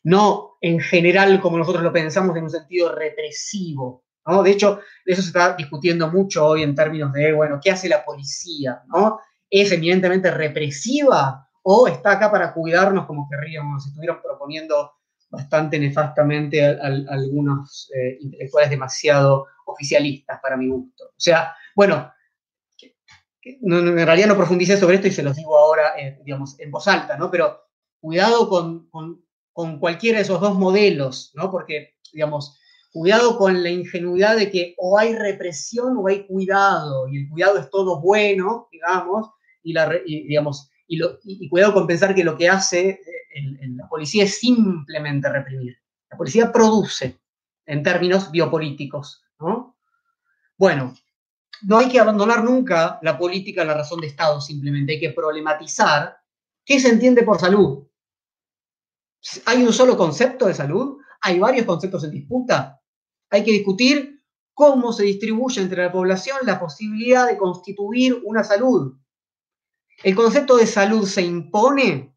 No 0.03 0.57
en 0.61 0.79
general 0.79 1.39
como 1.41 1.57
nosotros 1.57 1.83
lo 1.83 1.91
pensamos 1.91 2.35
en 2.35 2.43
un 2.43 2.49
sentido 2.49 2.93
represivo, 2.93 4.05
¿no? 4.29 4.43
De 4.43 4.51
hecho, 4.51 4.79
eso 5.05 5.21
se 5.21 5.27
está 5.29 5.53
discutiendo 5.55 6.09
mucho 6.09 6.45
hoy 6.45 6.63
en 6.63 6.75
términos 6.75 7.11
de, 7.13 7.33
bueno, 7.33 7.59
¿qué 7.61 7.71
hace 7.71 7.89
la 7.89 8.03
policía? 8.05 8.81
¿no? 8.87 9.19
es 9.49 9.71
evidentemente 9.71 10.31
represiva 10.31 11.47
o 11.63 11.87
está 11.87 12.11
acá 12.11 12.31
para 12.31 12.53
cuidarnos 12.53 13.05
como 13.05 13.27
querríamos, 13.29 13.87
estuvieron 13.87 14.21
proponiendo 14.21 14.93
bastante 15.29 15.79
nefastamente 15.79 16.65
a, 16.65 16.79
algunos 17.09 17.89
eh, 17.95 18.17
intelectuales 18.21 18.69
demasiado 18.69 19.47
oficialistas 19.65 20.39
para 20.41 20.57
mi 20.57 20.67
gusto. 20.67 21.05
O 21.05 21.19
sea, 21.19 21.55
bueno, 21.75 22.11
en 23.43 24.05
realidad 24.05 24.27
no 24.27 24.35
profundicé 24.35 24.77
sobre 24.77 24.95
esto 24.95 25.07
y 25.07 25.11
se 25.11 25.23
los 25.23 25.35
digo 25.35 25.57
ahora, 25.57 25.93
eh, 25.97 26.19
digamos, 26.23 26.59
en 26.59 26.71
voz 26.71 26.87
alta, 26.87 27.17
¿no? 27.17 27.29
Pero 27.29 27.67
cuidado 27.99 28.49
con, 28.49 28.89
con, 28.89 29.23
con, 29.53 29.79
cualquiera 29.79 30.17
de 30.17 30.23
esos 30.23 30.41
dos 30.41 30.55
modelos, 30.55 31.31
¿no? 31.35 31.51
Porque, 31.51 31.95
digamos, 32.11 32.58
cuidado 32.91 33.37
con 33.37 33.61
la 33.61 33.69
ingenuidad 33.69 34.37
de 34.37 34.49
que 34.49 34.75
o 34.77 34.97
hay 34.97 35.15
represión 35.15 35.97
o 35.97 36.07
hay 36.07 36.25
cuidado, 36.25 37.07
y 37.07 37.23
el 37.23 37.29
cuidado 37.29 37.57
es 37.57 37.69
todo 37.69 38.01
bueno, 38.01 38.67
digamos, 38.71 39.31
y, 39.63 39.75
y, 41.23 41.49
cuidado 41.49 41.73
con 41.73 41.87
pensar 41.87 42.15
que 42.15 42.23
lo 42.23 42.35
que 42.35 42.49
hace 42.49 42.89
eh, 42.89 43.67
la 43.75 43.87
policía 43.87 44.23
es 44.23 44.39
simplemente 44.39 45.29
reprimir. 45.29 45.77
La 46.09 46.17
policía 46.17 46.51
produce 46.51 47.19
en 47.65 47.83
términos 47.83 48.31
biopolíticos. 48.31 49.23
¿no? 49.39 49.77
Bueno, 50.57 50.95
no 51.63 51.77
hay 51.77 51.89
que 51.89 51.99
abandonar 51.99 52.43
nunca 52.43 52.99
la 53.01 53.17
política, 53.17 53.63
la 53.63 53.75
razón 53.75 54.01
de 54.01 54.07
Estado, 54.07 54.41
simplemente 54.41 54.93
hay 54.93 54.99
que 54.99 55.11
problematizar 55.11 56.17
qué 56.65 56.79
se 56.79 56.89
entiende 56.89 57.23
por 57.23 57.39
salud. 57.39 57.87
¿Hay 59.45 59.63
un 59.63 59.73
solo 59.73 59.97
concepto 59.97 60.47
de 60.47 60.53
salud? 60.53 60.97
¿Hay 61.21 61.37
varios 61.39 61.65
conceptos 61.65 62.03
en 62.05 62.11
disputa? 62.11 62.78
Hay 63.29 63.43
que 63.43 63.51
discutir 63.51 64.19
cómo 64.53 64.91
se 64.91 65.03
distribuye 65.03 65.61
entre 65.61 65.83
la 65.83 65.91
población 65.91 66.39
la 66.43 66.59
posibilidad 66.59 67.27
de 67.27 67.37
constituir 67.37 68.21
una 68.25 68.43
salud. 68.43 68.97
¿El 70.03 70.15
concepto 70.15 70.57
de 70.57 70.65
salud 70.65 71.05
se 71.05 71.21
impone 71.21 72.15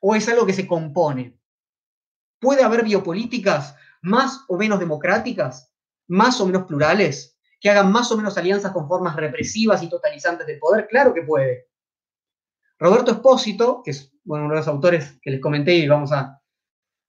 o 0.00 0.14
es 0.14 0.28
algo 0.28 0.44
que 0.44 0.52
se 0.52 0.66
compone? 0.66 1.38
¿Puede 2.40 2.62
haber 2.62 2.84
biopolíticas 2.84 3.76
más 4.02 4.44
o 4.48 4.58
menos 4.58 4.78
democráticas, 4.78 5.72
más 6.08 6.40
o 6.40 6.46
menos 6.46 6.64
plurales, 6.64 7.38
que 7.60 7.70
hagan 7.70 7.90
más 7.90 8.12
o 8.12 8.16
menos 8.16 8.36
alianzas 8.36 8.72
con 8.72 8.86
formas 8.86 9.16
represivas 9.16 9.82
y 9.82 9.88
totalizantes 9.88 10.46
del 10.46 10.58
poder? 10.58 10.86
Claro 10.88 11.14
que 11.14 11.22
puede. 11.22 11.68
Roberto 12.78 13.12
Espósito, 13.12 13.80
que 13.82 13.92
es 13.92 14.12
uno 14.26 14.50
de 14.50 14.56
los 14.56 14.68
autores 14.68 15.18
que 15.22 15.30
les 15.30 15.40
comenté 15.40 15.74
y 15.74 15.88
vamos 15.88 16.12
a, 16.12 16.42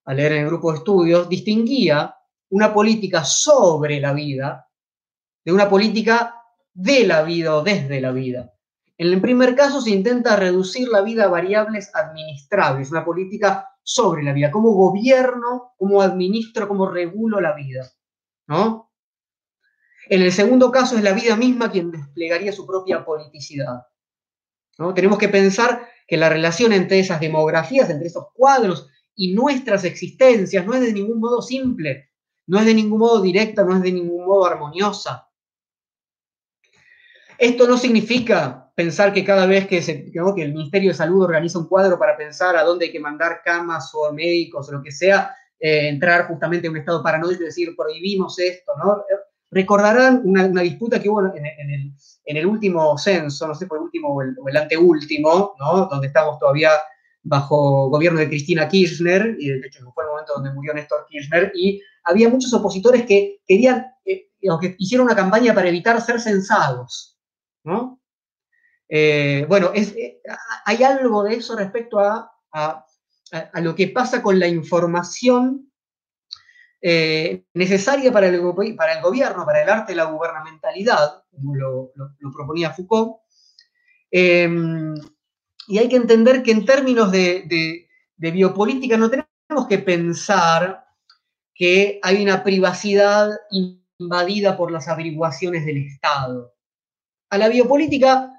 a 0.05 0.13
leer 0.13 0.33
en 0.33 0.43
el 0.43 0.47
grupo 0.47 0.71
de 0.71 0.77
estudios, 0.77 1.27
distinguía 1.27 2.15
una 2.49 2.73
política 2.73 3.23
sobre 3.23 3.99
la 3.99 4.13
vida 4.13 4.67
de 5.45 5.53
una 5.53 5.69
política 5.69 6.41
de 6.73 7.05
la 7.05 7.21
vida 7.21 7.55
o 7.55 7.63
desde 7.63 8.01
la 8.01 8.11
vida. 8.11 8.51
En 8.97 9.07
el 9.07 9.21
primer 9.21 9.55
caso 9.55 9.81
se 9.81 9.91
intenta 9.91 10.35
reducir 10.35 10.87
la 10.87 11.01
vida 11.01 11.25
a 11.25 11.29
variables 11.29 11.91
administrables, 11.93 12.91
una 12.91 13.05
política 13.05 13.69
sobre 13.83 14.23
la 14.23 14.33
vida, 14.33 14.51
cómo 14.51 14.71
gobierno, 14.71 15.73
cómo 15.77 16.01
administro, 16.01 16.67
cómo 16.67 16.89
regulo 16.89 17.39
la 17.39 17.53
vida, 17.53 17.91
¿no? 18.47 18.91
En 20.07 20.21
el 20.21 20.31
segundo 20.31 20.71
caso 20.71 20.97
es 20.97 21.03
la 21.03 21.13
vida 21.13 21.35
misma 21.35 21.71
quien 21.71 21.91
desplegaría 21.91 22.51
su 22.51 22.65
propia 22.65 23.03
politicidad. 23.03 23.87
¿no? 24.77 24.93
Tenemos 24.93 25.17
que 25.17 25.29
pensar 25.29 25.87
que 26.07 26.17
la 26.17 26.29
relación 26.29 26.73
entre 26.73 26.99
esas 26.99 27.19
demografías, 27.19 27.89
entre 27.89 28.07
esos 28.07 28.27
cuadros 28.33 28.87
y 29.15 29.33
nuestras 29.33 29.83
existencias 29.83 30.65
no 30.65 30.75
es 30.75 30.81
de 30.81 30.93
ningún 30.93 31.19
modo 31.19 31.41
simple, 31.41 32.11
no 32.47 32.59
es 32.59 32.65
de 32.65 32.73
ningún 32.73 32.99
modo 32.99 33.21
directa, 33.21 33.63
no 33.63 33.75
es 33.75 33.81
de 33.81 33.91
ningún 33.91 34.25
modo 34.25 34.45
armoniosa. 34.45 35.27
Esto 37.37 37.67
no 37.67 37.77
significa 37.77 38.71
pensar 38.75 39.13
que 39.13 39.23
cada 39.23 39.45
vez 39.45 39.67
que, 39.67 39.81
se, 39.81 40.11
el 40.13 40.53
Ministerio 40.53 40.91
de 40.91 40.95
Salud 40.95 41.23
organiza 41.23 41.59
un 41.59 41.67
cuadro 41.67 41.97
para 41.97 42.17
pensar 42.17 42.55
a 42.55 42.63
dónde 42.63 42.85
hay 42.85 42.91
que 42.91 42.99
mandar 42.99 43.41
camas 43.43 43.91
o 43.93 44.11
médicos 44.11 44.69
o 44.69 44.73
lo 44.73 44.83
que 44.83 44.91
sea, 44.91 45.35
eh, 45.59 45.87
entrar 45.87 46.27
justamente 46.27 46.67
en 46.67 46.73
un 46.73 46.79
estado 46.79 47.01
paranoico 47.01 47.41
y 47.41 47.45
decir 47.45 47.75
prohibimos 47.75 48.37
esto, 48.39 48.73
¿no? 48.77 49.03
Recordarán 49.51 50.21
una, 50.25 50.47
disputa 50.61 51.01
que 51.01 51.07
hubo 51.07 51.21
en, 51.33 52.37
el, 52.37 52.45
último 52.45 52.97
censo, 52.97 53.47
no 53.47 53.55
sé 53.55 53.65
por 53.67 53.77
el 53.77 53.85
último 53.85 54.13
o 54.13 54.21
el, 54.21 54.57
anteúltimo, 54.57 55.55
¿no? 55.57 55.85
Donde 55.85 56.07
estamos 56.07 56.37
todavía 56.39 56.71
bajo 57.23 57.89
gobierno 57.89 58.19
de 58.19 58.27
Cristina 58.27 58.67
Kirchner, 58.67 59.37
y 59.39 59.49
de 59.49 59.65
hecho 59.65 59.89
fue 59.93 60.03
el 60.03 60.09
momento 60.09 60.33
donde 60.33 60.53
murió 60.53 60.73
Néstor 60.73 61.05
Kirchner, 61.09 61.51
y 61.55 61.81
había 62.05 62.29
muchos 62.29 62.53
opositores 62.53 63.05
que 63.05 63.41
querían, 63.45 63.85
eh, 64.05 64.29
que 64.39 64.75
hicieron 64.77 65.07
una 65.07 65.15
campaña 65.15 65.53
para 65.53 65.67
evitar 65.67 65.99
ser 66.01 66.21
censados, 66.21 67.17
¿no? 67.63 67.99
Eh, 68.87 69.45
bueno, 69.49 69.71
eh, 69.73 70.21
hay 70.65 70.83
algo 70.83 71.23
de 71.23 71.35
eso 71.35 71.55
respecto 71.55 71.99
a, 71.99 72.31
a, 72.51 72.85
lo 73.61 73.75
que 73.75 73.87
pasa 73.87 74.21
con 74.21 74.39
la 74.39 74.47
información 74.47 75.71
eh, 76.81 77.45
necesaria 77.55 78.11
para 78.11 78.27
el, 78.27 78.39
para 78.77 78.93
el, 78.93 79.01
gobierno, 79.01 79.45
para 79.45 79.63
el 79.63 79.69
arte 79.69 79.93
de 79.93 79.97
la 79.97 80.05
gubernamentalidad, 80.05 81.23
como 81.31 81.55
lo, 81.55 81.91
proponía 82.33 82.71
Foucault. 82.71 83.17
Y 84.11 85.79
hay 85.79 85.89
que 85.89 85.95
entender 85.95 86.43
que 86.43 86.51
en 86.51 86.63
términos 86.63 87.11
de, 87.11 87.87
de 88.15 88.31
biopolítica 88.31 88.97
no 88.97 89.09
tenemos 89.09 89.67
que 89.67 89.79
pensar 89.79 90.84
que 91.55 91.99
hay 92.03 92.21
una 92.21 92.43
privacidad 92.43 93.29
invadida 93.97 94.57
por 94.57 94.71
las 94.71 94.87
averiguaciones 94.89 95.65
del 95.65 95.77
Estado. 95.77 96.53
A 97.29 97.37
la 97.37 97.47
biopolítica 97.47 98.31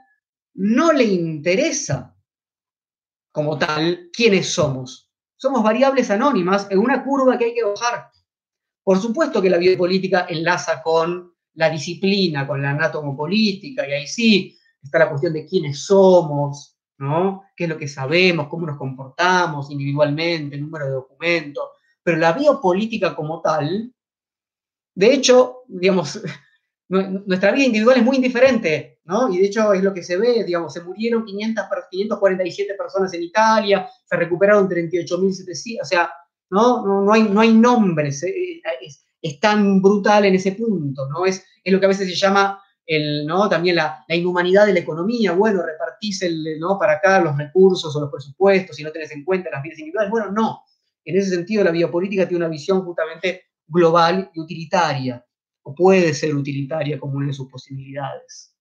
no 0.55 0.92
le 0.92 1.05
interesa 1.05 2.14
como 3.33 3.59
tal 3.59 4.11
quiénes 4.12 4.52
somos. 4.52 5.11
Somos 5.37 5.62
variables 5.62 6.11
anónimas 6.11 6.68
en 6.70 6.79
una 6.79 7.02
curva 7.02 7.37
que 7.37 7.46
hay 7.46 7.55
que 7.55 7.64
bajar. 7.64 8.11
Por 8.83 9.00
supuesto 9.00 9.42
que 9.42 9.50
la 9.50 9.59
biopolítica 9.59 10.26
enlaza 10.29 10.83
con 10.83 11.35
la 11.55 11.70
disciplina, 11.70 12.46
con 12.46 12.62
la 12.62 12.70
anatomopolítica, 12.70 13.88
y 13.88 13.92
ahí 13.92 14.07
sí 14.07 14.57
está 14.83 15.00
la 15.00 15.09
cuestión 15.09 15.33
de 15.33 15.46
quiénes 15.46 15.85
somos, 15.85 16.79
¿no? 16.98 17.44
¿Qué 17.57 17.64
es 17.64 17.70
lo 17.70 17.79
que 17.79 17.88
sabemos, 17.88 18.48
cómo 18.48 18.66
nos 18.66 18.79
comportamos 18.79 19.70
individualmente, 19.70 20.57
número 20.59 20.87
de 20.87 20.92
documentos? 20.92 21.64
Pero 22.07 22.19
la 22.19 22.35
biopolítica 22.35 23.16
como 23.16 23.40
tal, 23.40 23.92
de 24.95 25.12
hecho, 25.12 25.64
digamos, 25.66 26.23
nuestra 26.88 27.51
vida 27.51 27.66
individual 27.66 27.97
es 27.97 28.05
muy 28.05 28.14
indiferente, 28.14 29.01
¿no? 29.07 29.29
Y 29.29 29.38
de 29.38 29.47
hecho 29.47 29.73
es 29.73 29.83
lo 29.83 29.92
que 29.92 30.05
se 30.05 30.16
ve, 30.16 30.45
digamos, 30.45 30.73
se 30.73 30.85
murieron 30.85 31.25
500, 31.25 31.64
547 31.90 32.75
personas 32.75 33.12
en 33.12 33.25
Italia, 33.25 33.90
se 34.05 34.14
recuperaron 34.14 34.69
38.700, 34.69 35.79
o 35.83 35.85
sea, 35.85 36.12
¿no? 36.49 36.87
No, 36.87 37.12
hay, 37.12 37.25
no 37.25 37.40
hay 37.40 37.53
nombres, 37.53 38.23
eh, 38.23 38.62
es, 39.21 39.40
tan 39.40 39.83
brutal 39.83 40.27
en 40.27 40.37
ese 40.37 40.53
punto, 40.53 41.09
¿no? 41.09 41.27
Es, 41.27 41.45
es 41.64 41.73
lo 41.73 41.81
que 41.81 41.87
a 41.87 41.88
veces 41.88 42.09
se 42.09 42.14
llama 42.14 42.62
el, 42.87 43.27
¿no? 43.27 43.49
también 43.49 43.75
la, 43.75 44.05
inhumanidad 44.11 44.64
de 44.64 44.75
la 44.75 44.79
economía, 44.79 45.33
bueno, 45.33 45.61
repartís 45.61 46.23
el, 46.23 46.61
¿no? 46.61 46.79
para 46.79 46.92
acá 46.92 47.21
los 47.21 47.37
recursos 47.37 47.97
o 47.97 48.01
los 48.01 48.12
presupuestos 48.12 48.79
y 48.79 48.85
no 48.85 48.92
tenés 48.92 49.11
en 49.11 49.25
cuenta 49.25 49.51
las 49.51 49.61
vidas 49.61 49.81
individuales, 49.81 50.12
bueno, 50.12 50.31
no. 50.31 50.62
En 51.07 51.16
ese 51.16 51.31
sentido, 51.31 51.64
la 51.64 51.71
biopolítica 51.71 52.29
tiene 52.29 52.45
una 52.45 52.51
visión 52.51 52.83
justamente 52.83 53.45
global 53.66 54.31
y 54.35 54.40
utilitaria 54.40 55.25
o 55.62 55.75
puede 55.75 56.12
ser 56.12 56.35
utilitaria 56.35 56.99
como 56.99 57.16
una 57.16 57.29
de 57.29 57.33
sus 57.33 57.49
posibilidades. 57.49 58.55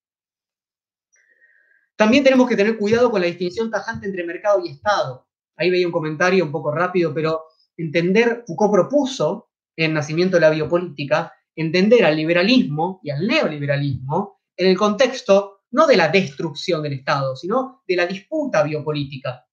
También 1.96 2.24
tenemos 2.24 2.48
que 2.48 2.56
tener 2.56 2.78
cuidado 2.78 3.10
con 3.10 3.22
la 3.22 3.28
distinción 3.28 3.70
tajante 3.72 4.08
entre 4.08 4.24
mercado 4.24 4.62
y 4.64 4.70
Estado. 4.70 5.28
Ahí 5.56 5.70
veía 5.70 5.88
un 5.88 5.94
comentario 5.94 6.46
un 6.46 6.52
poco 6.52 6.72
rápido, 6.72 7.14
pero 7.14 7.44
entender, 7.78 8.44
Foucault 8.46 8.72
propuso 8.72 9.50
en 9.76 9.94
Nacimiento 9.94 10.38
de 10.38 10.42
la 10.42 10.50
Biopolítica, 10.52 11.34
entender 11.56 12.06
al 12.06 12.16
liberalismo 12.16 13.00
y 13.04 13.10
al 13.10 13.26
neoliberalismo 13.26 14.42
en 14.56 14.68
el 14.68 14.78
contexto 14.78 15.64
no 15.72 15.88
de 15.88 15.98
la 15.98 16.10
destrucción 16.10 16.84
del 16.84 16.94
Estado, 16.94 17.36
sino 17.36 17.84
de 17.88 17.96
la 17.96 18.06
disputa 18.06 18.64
biopolítica. 18.64 19.46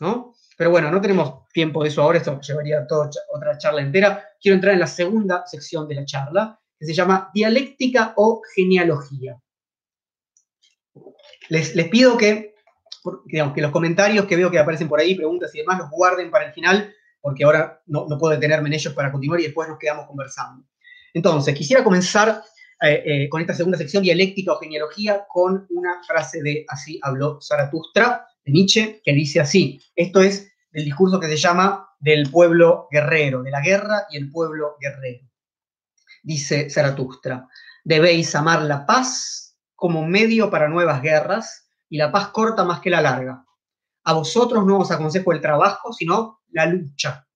¿no? 0.00 0.34
Pero 0.56 0.70
bueno, 0.70 0.90
no 0.90 1.00
tenemos 1.00 1.48
tiempo 1.52 1.82
de 1.82 1.88
eso 1.88 2.02
ahora, 2.02 2.18
esto 2.18 2.40
llevaría 2.40 2.86
toda 2.86 3.10
otra 3.32 3.58
charla 3.58 3.80
entera. 3.80 4.24
Quiero 4.40 4.54
entrar 4.54 4.74
en 4.74 4.80
la 4.80 4.86
segunda 4.86 5.44
sección 5.46 5.88
de 5.88 5.96
la 5.96 6.04
charla, 6.04 6.60
que 6.78 6.86
se 6.86 6.94
llama 6.94 7.30
Dialéctica 7.34 8.14
o 8.16 8.40
Genealogía. 8.54 9.36
Les, 11.48 11.72
pido 11.88 12.16
que, 12.16 12.54
que, 13.28 13.60
los 13.60 13.70
comentarios 13.70 14.26
que 14.26 14.36
veo 14.36 14.50
que 14.50 14.58
aparecen 14.58 14.88
por 14.88 15.00
ahí, 15.00 15.14
preguntas 15.14 15.54
y 15.54 15.58
demás, 15.58 15.78
los 15.78 15.90
guarden 15.90 16.30
para 16.30 16.46
el 16.46 16.52
final, 16.52 16.94
porque 17.20 17.44
ahora 17.44 17.82
no, 17.86 18.06
puedo 18.18 18.34
detenerme 18.34 18.68
en 18.68 18.74
ellos 18.74 18.94
para 18.94 19.10
continuar 19.10 19.40
y 19.40 19.44
después 19.44 19.68
nos 19.68 19.78
quedamos 19.78 20.06
conversando. 20.06 20.64
Entonces, 21.12 21.54
quisiera 21.54 21.84
comenzar 21.84 22.42
eh, 22.82 23.02
eh, 23.04 23.28
con 23.28 23.40
esta 23.40 23.54
segunda 23.54 23.78
sección, 23.78 24.02
Dialéctica 24.02 24.52
o 24.52 24.58
Genealogía, 24.58 25.24
con 25.28 25.66
una 25.70 26.02
frase 26.06 26.42
de 26.42 26.64
Así 26.68 26.98
habló 27.02 27.40
Zaratustra, 27.40 28.26
de 28.44 28.52
Nietzsche, 28.52 29.00
que 29.04 29.12
dice 29.12 29.40
así. 29.40 29.80
Esto 29.94 30.20
es 30.20 30.52
el 30.72 30.84
discurso 30.84 31.20
que 31.20 31.28
se 31.28 31.36
llama 31.36 31.88
del 31.98 32.30
pueblo 32.30 32.88
guerrero, 32.90 33.42
de 33.42 33.50
la 33.50 33.60
guerra 33.60 34.06
y 34.10 34.16
el 34.16 34.30
pueblo 34.30 34.76
guerrero 34.80 35.26
dice 36.24 36.70
Zaratustra, 36.70 37.48
debéis 37.84 38.34
amar 38.34 38.62
la 38.62 38.86
paz 38.86 39.56
como 39.76 40.04
medio 40.06 40.50
para 40.50 40.68
nuevas 40.68 41.02
guerras 41.02 41.68
y 41.88 41.98
la 41.98 42.10
paz 42.10 42.28
corta 42.28 42.64
más 42.64 42.80
que 42.80 42.90
la 42.90 43.02
larga. 43.02 43.44
A 44.04 44.12
vosotros 44.14 44.66
no 44.66 44.78
os 44.78 44.90
aconsejo 44.90 45.32
el 45.32 45.40
trabajo, 45.40 45.92
sino 45.92 46.40
la 46.50 46.66
lucha. 46.66 47.28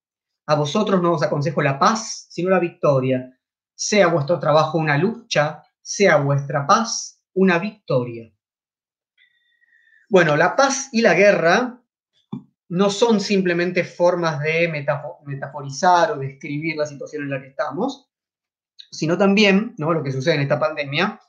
A 0.47 0.55
vosotros 0.55 1.01
no 1.03 1.13
os 1.13 1.23
aconsejo 1.23 1.63
la 1.63 1.79
paz, 1.79 2.27
sino 2.31 2.51
la 2.51 2.59
victoria. 2.59 3.39
Sea 3.75 4.09
vuestro 4.09 4.41
trabajo 4.41 4.79
una 4.79 4.97
lucha, 4.99 5.63
sea 5.81 6.17
vuestra 6.17 6.67
paz 6.67 7.23
una 7.35 7.59
victoria. 7.59 8.33
Bueno, 10.09 10.37
la 10.37 10.57
paz 10.57 10.89
y 10.93 11.03
la 11.03 11.15
guerra 11.15 11.83
no 12.71 12.91
son 12.91 13.21
simplemente 13.21 13.85
formas 13.85 14.41
de 14.41 14.69
metaforizar 15.25 16.13
o 16.13 16.19
describir 16.19 16.77
la 16.77 16.87
situación 16.87 17.25
en 17.25 17.31
la 17.31 17.41
que 17.41 17.49
estamos, 17.49 18.09
sino 18.91 19.19
también, 19.19 19.75
¿no? 19.79 19.93
lo 19.93 20.03
que 20.03 20.13
sucede 20.13 20.37
en 20.37 20.43
esta 20.43 20.59
pandemia, 20.59 21.21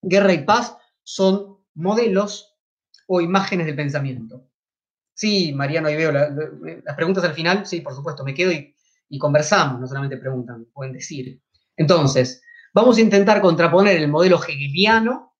guerra 0.00 0.32
y 0.32 0.44
paz 0.44 0.76
son 1.02 1.58
modelos 1.74 2.56
o 3.06 3.20
imágenes 3.20 3.66
del 3.66 3.76
pensamiento. 3.76 4.46
Sí, 5.14 5.52
Mariano, 5.52 5.88
ahí 5.88 5.96
veo 5.96 6.12
las 6.12 6.96
preguntas 6.96 7.24
al 7.24 7.34
final, 7.34 7.66
sí, 7.66 7.80
por 7.80 7.94
supuesto, 7.94 8.24
me 8.24 8.34
quedo 8.34 8.52
y, 8.52 8.74
y 9.08 9.18
conversamos, 9.18 9.80
no 9.80 9.86
solamente 9.86 10.16
preguntan, 10.16 10.66
pueden 10.72 10.92
decir. 10.92 11.42
Entonces, 11.76 12.42
vamos 12.72 12.98
a 12.98 13.00
intentar 13.00 13.40
contraponer 13.40 13.96
el 13.96 14.08
modelo 14.08 14.40
hegeliano, 14.42 15.34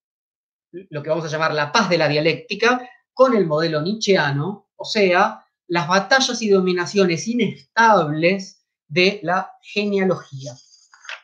lo 0.71 1.03
que 1.03 1.09
vamos 1.09 1.25
a 1.25 1.29
llamar 1.29 1.53
la 1.53 1.71
paz 1.71 1.89
de 1.89 1.97
la 1.97 2.07
dialéctica, 2.07 2.87
con 3.13 3.35
el 3.35 3.45
modelo 3.45 3.81
nietzscheano, 3.81 4.69
o 4.75 4.85
sea, 4.85 5.45
las 5.67 5.87
batallas 5.87 6.41
y 6.41 6.49
dominaciones 6.49 7.27
inestables 7.27 8.65
de 8.87 9.19
la 9.23 9.51
genealogía. 9.61 10.53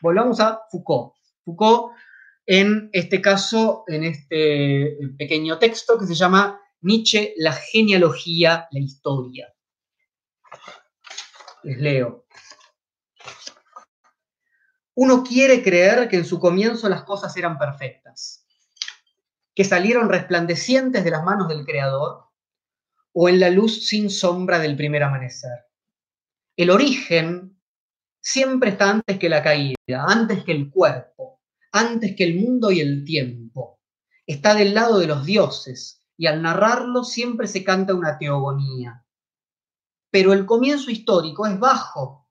Volvamos 0.00 0.40
a 0.40 0.60
Foucault. 0.70 1.14
Foucault, 1.44 1.92
en 2.44 2.90
este 2.92 3.20
caso, 3.20 3.84
en 3.88 4.04
este 4.04 4.98
pequeño 5.18 5.58
texto 5.58 5.98
que 5.98 6.06
se 6.06 6.14
llama 6.14 6.60
Nietzsche, 6.80 7.34
la 7.38 7.52
genealogía, 7.52 8.68
la 8.70 8.78
historia. 8.78 9.52
Les 11.64 11.78
leo. 11.78 12.26
Uno 14.94 15.24
quiere 15.24 15.62
creer 15.62 16.08
que 16.08 16.16
en 16.16 16.24
su 16.24 16.38
comienzo 16.38 16.88
las 16.88 17.02
cosas 17.02 17.36
eran 17.36 17.58
perfectas, 17.58 18.45
que 19.56 19.64
salieron 19.64 20.10
resplandecientes 20.10 21.02
de 21.02 21.10
las 21.10 21.24
manos 21.24 21.48
del 21.48 21.64
Creador 21.64 22.26
o 23.12 23.28
en 23.30 23.40
la 23.40 23.48
luz 23.48 23.88
sin 23.88 24.10
sombra 24.10 24.58
del 24.58 24.76
primer 24.76 25.02
amanecer. 25.02 25.64
El 26.54 26.68
origen 26.68 27.58
siempre 28.20 28.70
está 28.70 28.90
antes 28.90 29.18
que 29.18 29.30
la 29.30 29.42
caída, 29.42 30.04
antes 30.06 30.44
que 30.44 30.52
el 30.52 30.70
cuerpo, 30.70 31.40
antes 31.72 32.14
que 32.14 32.24
el 32.24 32.36
mundo 32.36 32.70
y 32.70 32.80
el 32.80 33.02
tiempo. 33.06 33.80
Está 34.26 34.54
del 34.54 34.74
lado 34.74 34.98
de 34.98 35.06
los 35.06 35.24
dioses 35.24 36.02
y 36.18 36.26
al 36.26 36.42
narrarlo 36.42 37.02
siempre 37.02 37.46
se 37.46 37.64
canta 37.64 37.94
una 37.94 38.18
teogonía. 38.18 39.06
Pero 40.10 40.34
el 40.34 40.44
comienzo 40.44 40.90
histórico 40.90 41.46
es 41.46 41.58
bajo, 41.58 42.28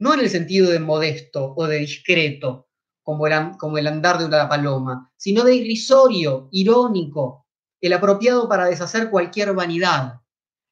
no 0.00 0.12
en 0.14 0.20
el 0.20 0.28
sentido 0.28 0.72
de 0.72 0.80
modesto 0.80 1.54
o 1.56 1.68
de 1.68 1.78
discreto, 1.78 2.68
como 3.02 3.26
el, 3.26 3.56
como 3.58 3.78
el 3.78 3.86
andar 3.86 4.18
de 4.18 4.26
una 4.26 4.48
paloma, 4.48 5.10
sino 5.16 5.44
de 5.44 5.56
irrisorio, 5.56 6.48
irónico. 6.52 7.46
el 7.80 7.92
apropiado 7.92 8.48
para 8.48 8.66
deshacer 8.66 9.10
cualquier 9.10 9.52
vanidad. 9.54 10.20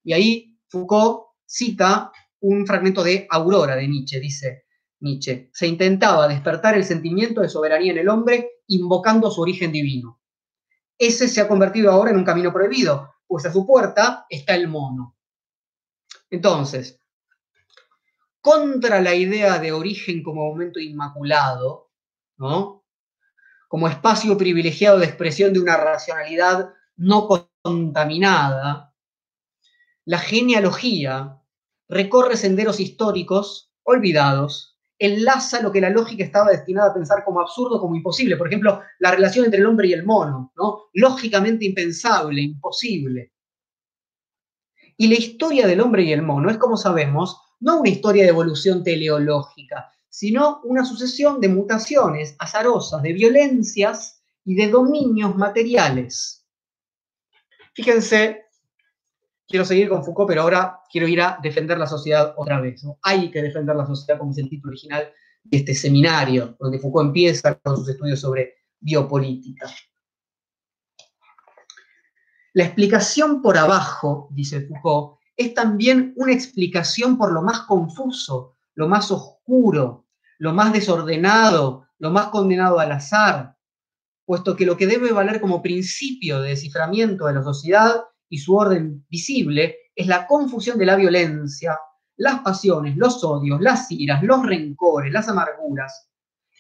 Y 0.05 0.13
ahí 0.13 0.59
Foucault 0.69 1.31
cita 1.45 2.13
un 2.41 2.67
fragmento 2.67 3.03
de 3.03 3.27
Aurora 3.29 3.75
de 3.75 3.89
Nietzsche, 3.89 4.21
dice 4.21 4.65
Nietzsche, 5.01 5.51
se 5.53 5.67
intentaba 5.67 6.29
despertar 6.29 6.77
el 6.77 6.85
sentimiento 6.85 7.41
de 7.41 7.49
soberanía 7.49 7.93
en 7.93 7.99
el 7.99 8.09
hombre 8.09 8.51
invocando 8.69 9.31
su 9.31 9.41
origen 9.41 9.73
divino. 9.73 10.21
Ese 10.97 11.29
se 11.29 11.41
ha 11.41 11.49
convertido 11.49 11.91
ahora 11.91 12.11
en 12.11 12.19
un 12.19 12.25
camino 12.25 12.53
prohibido, 12.53 13.15
pues 13.27 13.47
a 13.47 13.53
su 13.53 13.67
puerta 13.67 14.27
está 14.29 14.55
el 14.55 14.69
mono. 14.69 15.17
Entonces, 16.31 17.01
contra 18.41 19.01
la 19.01 19.15
idea 19.15 19.59
de 19.59 19.73
origen 19.73 20.23
como 20.23 20.49
momento 20.51 20.79
inmaculado, 20.79 21.90
como 23.69 23.89
espacio 23.89 24.37
privilegiado 24.39 24.99
de 24.99 25.07
expresión 25.07 25.53
de 25.53 25.61
una 25.61 25.77
racionalidad 25.77 26.73
no 26.97 27.29
contaminada, 27.63 28.95
la 30.07 30.19
genealogía 30.19 31.39
recorre 31.89 32.37
senderos 32.37 32.81
históricos 32.81 33.73
olvidados, 33.83 34.79
enlaza 34.99 35.61
lo 35.61 35.73
que 35.73 35.81
la 35.81 35.91
lógica 35.91 36.25
estaba 36.25 36.51
destinada 36.51 36.91
a 36.91 36.95
pensar 36.95 37.25
como 37.25 37.41
absurdo, 37.41 37.81
como 37.81 37.97
imposible. 37.97 38.37
Por 38.37 38.49
ejemplo, 38.49 38.81
la 38.99 39.11
relación 39.11 39.45
entre 39.45 39.61
el 39.61 39.67
hombre 39.67 39.89
y 39.89 39.93
el 39.93 40.05
mono, 40.05 40.53
¿no? 40.57 40.89
Lógicamente 40.95 41.65
impensable, 41.65 42.41
imposible. 42.41 43.33
Y 44.97 45.09
la 45.09 45.15
historia 45.15 45.67
del 45.67 45.81
hombre 45.81 46.03
y 46.03 46.13
el 46.13 46.23
mono 46.23 46.51
es, 46.51 46.59
como 46.59 46.77
sabemos, 46.77 47.41
no 47.61 47.81
una 47.81 47.89
historia 47.89 48.25
de 48.25 48.31
evolución 48.31 48.83
teleológica, 48.85 49.91
sino 50.11 50.61
una 50.65 50.85
sucesión 50.85 51.41
de 51.41 51.49
mutaciones 51.49 52.37
azarosas, 52.39 53.03
de 53.03 53.15
violencias 53.15 54.23
y 54.45 54.55
de 54.55 54.69
dominios 54.69 55.37
materiales. 55.37 56.47
Fíjense 57.73 58.51
quiero 59.51 59.65
seguir 59.65 59.89
con 59.89 60.05
Foucault, 60.05 60.29
pero 60.29 60.43
ahora 60.43 60.81
quiero 60.91 61.09
ir 61.09 61.21
a 61.21 61.39
defender 61.43 61.77
la 61.77 61.87
sociedad 61.87 62.35
otra 62.37 62.61
vez. 62.61 62.83
Hay 63.03 63.31
que 63.31 63.43
defender 63.43 63.75
la 63.75 63.85
sociedad, 63.85 64.19
como 64.19 64.31
es 64.31 64.39
el 64.39 64.49
título 64.49 64.71
original 64.71 65.13
de 65.43 65.59
este 65.59 65.75
seminario, 65.75 66.57
donde 66.59 66.79
Foucault 66.79 67.09
empieza 67.09 67.57
con 67.57 67.77
sus 67.77 67.89
estudios 67.89 68.21
sobre 68.21 68.55
biopolítica. 68.79 69.69
La 72.53 72.65
explicación 72.65 73.43
por 73.43 73.59
abajo, 73.59 74.29
dice 74.31 74.67
Foucault, 74.67 75.19
es 75.37 75.53
también 75.53 76.15
una 76.17 76.33
explicación 76.33 77.19
por 77.19 77.33
lo 77.33 77.43
más 77.43 77.63
confuso, 77.63 78.57
lo 78.75 78.89
más 78.89 79.11
oscuro, 79.11 79.40
lo 80.39 80.53
más 80.53 80.73
desordenado, 80.73 81.87
lo 81.99 82.11
más 82.11 82.29
condenado 82.29 82.79
al 82.79 82.93
azar, 82.93 83.57
puesto 84.25 84.55
que 84.55 84.65
lo 84.65 84.77
que 84.77 84.87
debe 84.87 85.13
valer 85.13 85.41
como 85.41 85.61
principio 85.61 86.41
de 86.41 86.51
desciframiento 86.51 87.27
de 87.27 87.35
la 87.35 87.43
sociedad 87.43 88.05
y 88.29 88.39
su 88.39 88.55
orden 88.55 89.05
visible 89.09 89.77
es 89.95 90.07
la 90.07 90.27
confusión 90.27 90.79
de 90.79 90.87
la 90.87 90.97
violencia, 90.97 91.79
las 92.17 92.41
pasiones, 92.41 92.97
los 92.97 93.25
odios, 93.25 93.61
las 93.61 93.91
iras, 93.91 94.23
los 94.23 94.47
rencores, 94.47 95.13
las 95.13 95.29
amarguras. 95.29 96.09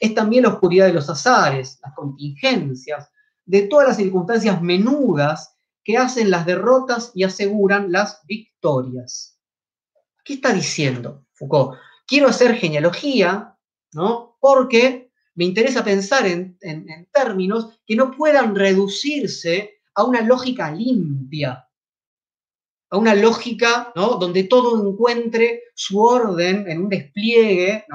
Es 0.00 0.14
también 0.14 0.42
la 0.42 0.50
oscuridad 0.50 0.87
de 0.87 0.94
los 0.94 1.09
azares, 1.09 1.79
las 1.83 1.94
contingencias, 1.94 3.09
de 3.44 3.62
todas 3.62 3.88
las 3.88 3.96
circunstancias 3.98 4.61
menudas 4.61 5.57
que 5.85 5.96
hacen 5.96 6.31
las 6.31 6.44
derrotas 6.44 7.12
y 7.14 7.24
aseguran 7.24 7.92
las 7.92 8.20
victorias. 8.26 9.38
¿Qué 10.24 10.35
está 10.35 10.53
diciendo 10.53 11.24
Foucault? 11.35 11.79
Quiero 12.10 12.26
hacer 12.26 12.56
genealogía, 12.56 13.56
¿no? 13.92 14.36
Porque 14.40 15.12
me 15.36 15.44
interesa 15.44 15.84
pensar 15.84 16.26
en, 16.26 16.58
términos 17.12 17.80
que 17.86 17.94
no 17.94 18.10
puedan 18.10 18.56
reducirse 18.56 19.78
a 19.94 20.02
una 20.02 20.20
lógica 20.20 20.72
limpia, 20.72 21.68
a 22.90 22.98
una 22.98 23.14
lógica 23.14 23.92
¿no? 23.94 24.16
donde 24.16 24.42
todo 24.42 24.90
encuentre 24.90 25.62
su 25.72 26.00
orden 26.00 26.68
en 26.68 26.82
un 26.82 26.88
despliegue 26.88 27.86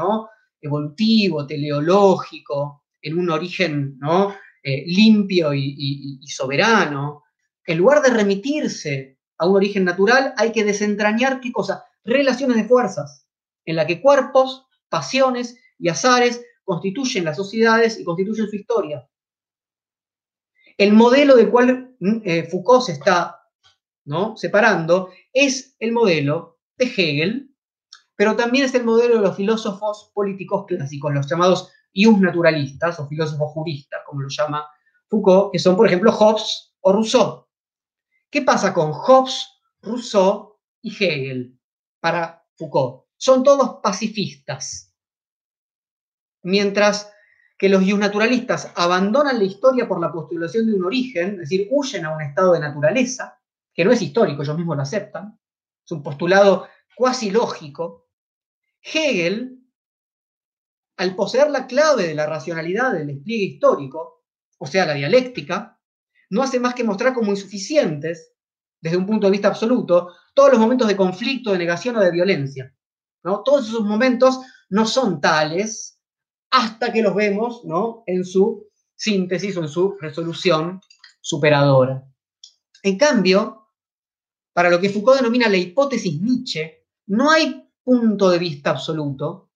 evolutivo, 0.62 1.46
teleológico, 1.46 2.86
en 3.02 3.20
un 3.20 3.30
origen 3.30 3.98
¿no? 4.00 4.34
Eh, 4.64 4.86
limpio 4.88 5.54
y, 5.54 6.20
y 6.22 6.28
soberano. 6.30 7.24
En 7.66 7.80
lugar 7.80 8.02
de 8.02 8.12
remitirse 8.12 9.20
a 9.38 9.46
un 9.46 9.58
origen 9.58 9.84
natural, 9.84 10.34
hay 10.38 10.54
que 10.54 10.64
desentrañar 10.64 11.42
qué 11.42 11.52
cosa? 11.52 11.84
Relaciones 12.06 12.56
de 12.56 12.64
fuerzas, 12.64 13.25
en 13.66 13.76
la 13.76 13.88
que 13.88 14.02
cuerpos, 14.02 14.66
pasiones 14.90 15.58
y 15.78 15.90
azares 15.90 16.44
constituyen 16.64 17.26
las 17.26 17.38
sociedades 17.38 18.00
y 18.00 18.04
constituyen 18.04 18.48
su 18.48 18.56
historia. 18.56 19.08
El 20.78 20.94
modelo 20.94 21.36
del 21.36 21.50
cual 21.50 21.96
mm, 22.00 22.22
eh, 22.26 22.44
Foucault 22.50 22.84
se 22.84 22.94
está 22.94 23.42
¿no? 24.06 24.36
separando 24.36 25.10
es 25.32 25.76
el 25.80 25.92
modelo 25.92 26.60
de 26.78 26.86
Hegel, 26.86 27.56
pero 28.16 28.36
también 28.36 28.66
es 28.66 28.76
el 28.76 28.84
modelo 28.84 29.16
de 29.16 29.22
los 29.22 29.36
filósofos 29.36 30.12
políticos 30.14 30.66
clásicos, 30.68 31.14
los 31.14 31.30
llamados 31.30 31.72
ius 31.94 32.20
naturalistas 32.20 33.00
o 33.00 33.08
filósofos 33.08 33.52
juristas, 33.52 34.02
como 34.06 34.22
lo 34.22 34.30
llama 34.30 34.68
Foucault, 35.10 35.52
que 35.52 35.60
son, 35.60 35.76
por 35.76 35.88
ejemplo, 35.88 36.12
Hobbes 36.12 36.74
o 36.82 36.94
Rousseau. 36.94 37.48
¿Qué 38.30 38.42
pasa 38.42 38.74
con 38.74 38.92
Hobbes, 38.92 39.48
Rousseau 39.82 40.58
y 40.82 40.92
Hegel 40.92 41.58
para 42.02 42.46
Foucault? 42.58 43.05
Son 43.26 43.42
todos 43.42 43.80
pacifistas. 43.82 44.94
Mientras 46.44 47.12
que 47.58 47.70
los 47.70 47.84
naturalistas 47.84 48.72
abandonan 48.76 49.40
la 49.40 49.46
historia 49.46 49.88
por 49.88 50.00
la 50.00 50.12
postulación 50.12 50.68
de 50.68 50.76
un 50.76 50.86
origen, 50.86 51.32
es 51.32 51.50
decir, 51.50 51.68
huyen 51.72 52.06
a 52.06 52.14
un 52.14 52.22
estado 52.22 52.54
de 52.54 52.60
naturaleza, 52.60 53.42
que 53.74 53.84
no 53.84 53.92
es 53.92 54.04
histórico, 54.04 54.44
ellos 54.44 54.56
mismos 54.56 54.78
lo 54.78 54.84
aceptan, 54.84 55.40
es 55.84 55.92
un 55.92 56.04
postulado 56.04 56.68
cuasi 56.96 57.32
lógico. 57.32 58.12
Hegel, 58.84 59.60
al 60.98 61.16
poseer 61.16 61.50
la 61.50 61.66
clave 61.66 62.06
de 62.06 62.14
la 62.14 62.28
racionalidad 62.28 62.94
del 62.94 63.08
despliegue 63.08 63.46
histórico, 63.46 64.24
o 64.60 64.68
sea, 64.68 64.86
la 64.86 64.94
dialéctica, 64.94 65.82
no 66.30 66.44
hace 66.44 66.60
más 66.60 66.76
que 66.76 66.84
mostrar 66.84 67.16
como 67.16 67.32
insuficientes, 67.32 68.36
desde 68.80 68.98
un 68.98 69.08
punto 69.08 69.26
de 69.26 69.32
vista 69.32 69.48
absoluto, 69.48 70.14
todos 70.36 70.52
los 70.52 70.60
momentos 70.60 70.88
de 70.88 70.96
conflicto, 70.96 71.54
de 71.54 71.58
negación 71.58 71.96
o 71.96 72.02
de 72.02 72.12
violencia. 72.12 72.72
¿No? 73.26 73.42
Todos 73.44 73.68
esos 73.68 73.84
momentos 73.84 74.40
no 74.70 74.86
son 74.86 75.20
tales 75.20 76.00
hasta 76.52 76.94
que 76.94 77.02
los 77.02 77.16
vemos 77.16 77.66
¿no? 77.66 78.04
en 78.06 78.24
su 78.24 78.68
síntesis 78.96 79.58
o 79.58 79.62
en 79.62 79.68
su 79.68 79.98
resolución 80.00 80.80
superadora. 81.20 82.06
En 82.84 82.98
cambio, 82.98 83.72
para 84.54 84.70
lo 84.70 84.80
que 84.80 84.90
Foucault 84.90 85.18
denomina 85.18 85.50
la 85.50 85.58
hipótesis 85.58 86.22
Nietzsche, 86.22 86.86
no 87.08 87.32
hay 87.32 87.68
punto 87.84 88.30
de 88.30 88.38
vista 88.38 88.70
absoluto, 88.70 89.50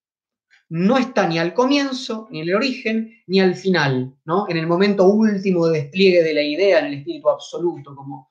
no 0.69 0.97
está 0.97 1.27
ni 1.27 1.39
al 1.39 1.53
comienzo, 1.53 2.27
ni 2.31 2.41
en 2.41 2.49
el 2.49 2.55
origen, 2.55 3.13
ni 3.27 3.39
al 3.39 3.55
final, 3.55 4.15
¿no? 4.25 4.47
en 4.49 4.57
el 4.57 4.67
momento 4.67 5.05
último 5.05 5.67
de 5.67 5.81
despliegue 5.81 6.23
de 6.23 6.33
la 6.33 6.43
idea, 6.43 6.79
en 6.79 6.85
el 6.87 6.93
espíritu 6.95 7.29
absoluto, 7.29 7.95
como 7.95 8.29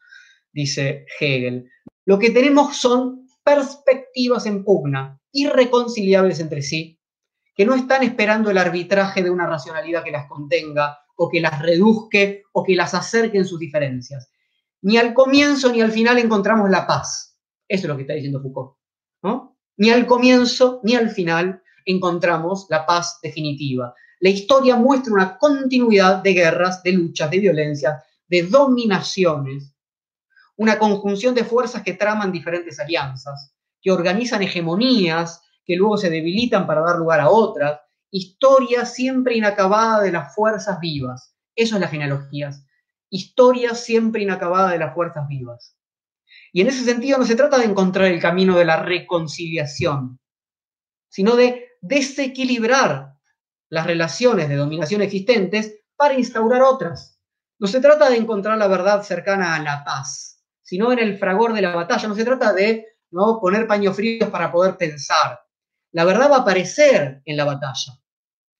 dice 0.52 1.06
Hegel. 1.18 1.70
Lo 2.04 2.18
que 2.18 2.30
tenemos 2.30 2.76
son 2.76 3.27
perspectivas 3.48 4.44
en 4.44 4.62
pugna, 4.62 5.18
irreconciliables 5.32 6.38
entre 6.38 6.60
sí, 6.60 7.00
que 7.54 7.64
no 7.64 7.74
están 7.74 8.02
esperando 8.02 8.50
el 8.50 8.58
arbitraje 8.58 9.22
de 9.22 9.30
una 9.30 9.46
racionalidad 9.46 10.04
que 10.04 10.10
las 10.10 10.28
contenga 10.28 10.98
o 11.16 11.30
que 11.30 11.40
las 11.40 11.62
reduzque 11.62 12.42
o 12.52 12.62
que 12.62 12.76
las 12.76 12.92
acerque 12.92 13.38
en 13.38 13.46
sus 13.46 13.58
diferencias. 13.58 14.30
Ni 14.82 14.98
al 14.98 15.14
comienzo 15.14 15.72
ni 15.72 15.80
al 15.80 15.92
final 15.92 16.18
encontramos 16.18 16.68
la 16.68 16.86
paz. 16.86 17.38
Eso 17.66 17.84
es 17.84 17.88
lo 17.88 17.96
que 17.96 18.02
está 18.02 18.12
diciendo 18.12 18.42
Foucault. 18.42 18.76
¿no? 19.22 19.56
Ni 19.78 19.88
al 19.88 20.04
comienzo 20.04 20.82
ni 20.84 20.94
al 20.94 21.08
final 21.08 21.62
encontramos 21.86 22.66
la 22.68 22.84
paz 22.84 23.18
definitiva. 23.22 23.94
La 24.20 24.28
historia 24.28 24.76
muestra 24.76 25.14
una 25.14 25.38
continuidad 25.38 26.22
de 26.22 26.34
guerras, 26.34 26.82
de 26.82 26.92
luchas, 26.92 27.30
de 27.30 27.38
violencias, 27.38 28.04
de 28.26 28.42
dominaciones, 28.42 29.74
una 30.58 30.78
conjunción 30.78 31.34
de 31.34 31.44
fuerzas 31.44 31.82
que 31.82 31.94
traman 31.94 32.32
diferentes 32.32 32.78
alianzas, 32.80 33.54
que 33.80 33.92
organizan 33.92 34.42
hegemonías 34.42 35.42
que 35.64 35.76
luego 35.76 35.96
se 35.96 36.10
debilitan 36.10 36.66
para 36.66 36.80
dar 36.80 36.96
lugar 36.96 37.20
a 37.20 37.28
otras, 37.28 37.80
historia 38.10 38.84
siempre 38.84 39.36
inacabada 39.36 40.00
de 40.00 40.10
las 40.10 40.34
fuerzas 40.34 40.80
vivas. 40.80 41.36
Eso 41.54 41.76
es 41.76 41.80
las 41.80 41.90
genealogías. 41.90 42.64
Historia 43.10 43.74
siempre 43.74 44.22
inacabada 44.22 44.72
de 44.72 44.78
las 44.78 44.94
fuerzas 44.94 45.28
vivas. 45.28 45.76
Y 46.52 46.62
en 46.62 46.68
ese 46.68 46.84
sentido 46.84 47.18
no 47.18 47.24
se 47.24 47.36
trata 47.36 47.58
de 47.58 47.66
encontrar 47.66 48.06
el 48.06 48.20
camino 48.20 48.56
de 48.56 48.64
la 48.64 48.82
reconciliación, 48.82 50.18
sino 51.08 51.36
de 51.36 51.68
desequilibrar 51.82 53.14
las 53.68 53.86
relaciones 53.86 54.48
de 54.48 54.56
dominación 54.56 55.02
existentes 55.02 55.84
para 55.96 56.14
instaurar 56.14 56.62
otras. 56.62 57.20
No 57.58 57.68
se 57.68 57.80
trata 57.80 58.08
de 58.08 58.16
encontrar 58.16 58.56
la 58.56 58.68
verdad 58.68 59.02
cercana 59.02 59.54
a 59.54 59.62
la 59.62 59.84
paz, 59.84 60.37
sino 60.68 60.92
en 60.92 60.98
el 60.98 61.16
fragor 61.16 61.54
de 61.54 61.62
la 61.62 61.74
batalla. 61.74 62.08
No 62.08 62.14
se 62.14 62.26
trata 62.26 62.52
de 62.52 62.88
¿no? 63.10 63.40
poner 63.40 63.66
paños 63.66 63.96
fríos 63.96 64.28
para 64.28 64.52
poder 64.52 64.76
pensar, 64.76 65.40
la 65.92 66.04
verdad 66.04 66.30
va 66.30 66.36
a 66.36 66.40
aparecer 66.40 67.22
en 67.24 67.36
la 67.38 67.46
batalla. 67.46 67.98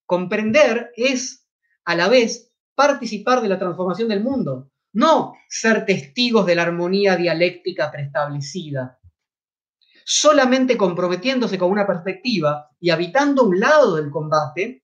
Comprender 0.07 0.91
es, 0.97 1.47
a 1.85 1.95
la 1.95 2.09
vez, 2.09 2.51
participar 2.75 3.43
de 3.43 3.49
la 3.49 3.59
transformación 3.59 4.09
del 4.09 4.23
mundo, 4.23 4.71
no 4.95 5.35
ser 5.51 5.85
testigos 5.85 6.47
de 6.47 6.55
la 6.55 6.63
armonía 6.63 7.15
dialéctica 7.15 7.91
preestablecida. 7.93 8.99
Solamente 10.03 10.79
comprometiéndose 10.79 11.59
con 11.59 11.71
una 11.71 11.87
perspectiva 11.87 12.71
y 12.81 12.89
habitando 12.89 13.45
un 13.45 13.61
lado 13.61 13.97
del 13.97 14.11
combate, 14.11 14.83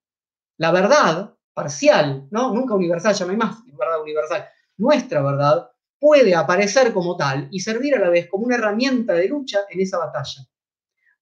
la 0.59 0.72
verdad 0.72 1.35
parcial, 1.55 2.29
¿no? 2.31 2.53
Nunca 2.53 2.75
universal, 2.75 3.14
ya 3.14 3.25
más 3.29 3.64
verdad 3.64 4.03
universal. 4.03 4.47
Nuestra 4.77 5.22
verdad 5.22 5.70
puede 6.05 6.35
aparecer 6.35 6.93
como 6.93 7.17
tal 7.17 7.49
y 7.51 7.61
servir 7.61 7.95
a 7.95 7.99
la 7.99 8.11
vez 8.11 8.29
como 8.29 8.45
una 8.45 8.57
herramienta 8.57 9.15
de 9.15 9.27
lucha 9.27 9.61
en 9.71 9.81
esa 9.81 9.97
batalla. 9.97 10.47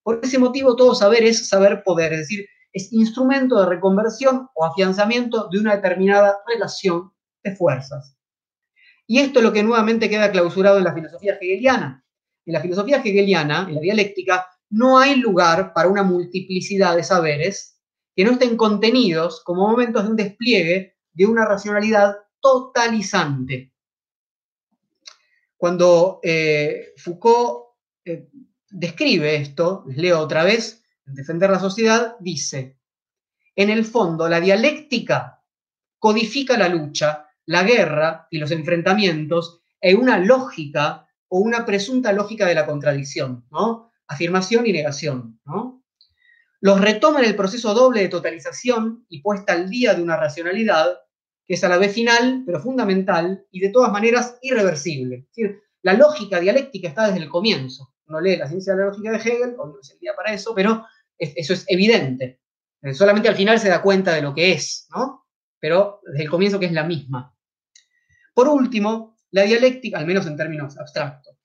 Por 0.03 0.19
ese 0.21 0.37
motivo, 0.37 0.75
todo 0.75 0.93
saber 0.93 1.23
es 1.23 1.47
saber 1.47 1.83
poder, 1.85 2.11
es 2.11 2.19
decir, 2.19 2.45
es 2.73 2.91
instrumento 2.91 3.61
de 3.61 3.67
reconversión 3.67 4.49
o 4.53 4.65
afianzamiento 4.65 5.47
de 5.49 5.59
una 5.59 5.77
determinada 5.77 6.39
relación 6.45 7.13
de 7.45 7.55
fuerzas. 7.55 8.17
Y 9.07 9.19
esto 9.19 9.39
es 9.39 9.45
lo 9.45 9.53
que 9.53 9.63
nuevamente 9.63 10.09
queda 10.09 10.29
clausurado 10.29 10.79
en 10.79 10.83
la 10.83 10.93
filosofía 10.93 11.37
hegeliana. 11.39 12.03
En 12.45 12.51
la 12.51 12.59
filosofía 12.59 12.97
hegeliana, 12.97 13.65
en 13.69 13.75
la 13.75 13.81
dialéctica, 13.81 14.45
no 14.69 14.99
hay 14.99 15.15
lugar 15.15 15.71
para 15.71 15.87
una 15.87 16.03
multiplicidad 16.03 16.97
de 16.97 17.03
saberes 17.03 17.79
que 18.13 18.25
no 18.25 18.31
estén 18.31 18.57
contenidos 18.57 19.41
como 19.45 19.65
momentos 19.65 20.03
de 20.03 20.09
un 20.09 20.17
despliegue 20.17 20.97
de 21.13 21.25
una 21.25 21.45
racionalidad 21.45 22.17
totalizante. 22.41 23.72
Cuando 25.63 26.19
eh, 26.21 26.91
Foucault 26.97 27.77
eh, 28.03 28.27
describe 28.69 29.37
esto, 29.37 29.85
les 29.87 29.95
leo 29.95 30.19
otra 30.19 30.43
vez, 30.43 30.83
en 31.07 31.13
Defender 31.13 31.49
la 31.49 31.59
Sociedad, 31.59 32.17
dice, 32.19 32.81
en 33.55 33.69
el 33.69 33.85
fondo 33.85 34.27
la 34.27 34.41
dialéctica 34.41 35.41
codifica 35.97 36.57
la 36.57 36.67
lucha, 36.67 37.29
la 37.45 37.63
guerra 37.63 38.27
y 38.29 38.39
los 38.39 38.51
enfrentamientos 38.51 39.61
en 39.79 39.99
una 39.99 40.19
lógica 40.19 41.07
o 41.29 41.39
una 41.39 41.65
presunta 41.65 42.11
lógica 42.11 42.45
de 42.45 42.55
la 42.55 42.65
contradicción, 42.65 43.47
¿no? 43.49 43.89
Afirmación 44.07 44.67
y 44.67 44.73
negación, 44.73 45.39
¿no? 45.45 45.81
Los 46.59 46.81
retoma 46.81 47.19
en 47.19 47.25
el 47.27 47.37
proceso 47.37 47.73
doble 47.73 48.01
de 48.01 48.09
totalización 48.09 49.05
y 49.07 49.21
puesta 49.21 49.53
al 49.53 49.69
día 49.69 49.93
de 49.93 50.03
una 50.03 50.17
racionalidad 50.17 51.02
que 51.45 51.55
es 51.55 51.63
a 51.63 51.69
la 51.69 51.77
vez 51.77 51.93
final, 51.93 52.43
pero 52.45 52.59
fundamental 52.59 53.45
y 53.51 53.59
de 53.59 53.69
todas 53.69 53.91
maneras 53.91 54.37
irreversible. 54.41 55.27
La 55.81 55.93
lógica 55.93 56.39
dialéctica 56.39 56.87
está 56.87 57.07
desde 57.07 57.23
el 57.23 57.29
comienzo. 57.29 57.93
Uno 58.07 58.21
lee 58.21 58.37
la 58.37 58.47
ciencia 58.47 58.73
de 58.73 58.79
la 58.79 58.87
lógica 58.87 59.11
de 59.11 59.17
Hegel, 59.17 59.55
hoy 59.57 59.71
no 59.71 59.79
es 59.81 59.91
el 59.91 59.99
día 59.99 60.13
para 60.15 60.33
eso, 60.33 60.53
pero 60.55 60.85
eso 61.17 61.53
es 61.53 61.65
evidente. 61.67 62.41
Eh, 62.81 62.93
solamente 62.93 63.29
al 63.29 63.35
final 63.35 63.59
se 63.59 63.69
da 63.69 63.81
cuenta 63.81 64.13
de 64.13 64.21
lo 64.21 64.33
que 64.33 64.51
es, 64.51 64.87
¿no? 64.93 65.25
Pero 65.59 66.01
desde 66.05 66.23
el 66.23 66.29
comienzo 66.29 66.59
que 66.59 66.65
es 66.65 66.71
la 66.73 66.83
misma. 66.83 67.33
Por 68.33 68.47
último, 68.47 69.17
la 69.31 69.43
dialéctica, 69.43 69.97
al 69.97 70.05
menos 70.05 70.25
en 70.27 70.35
términos 70.35 70.77
abstractos, 70.77 71.37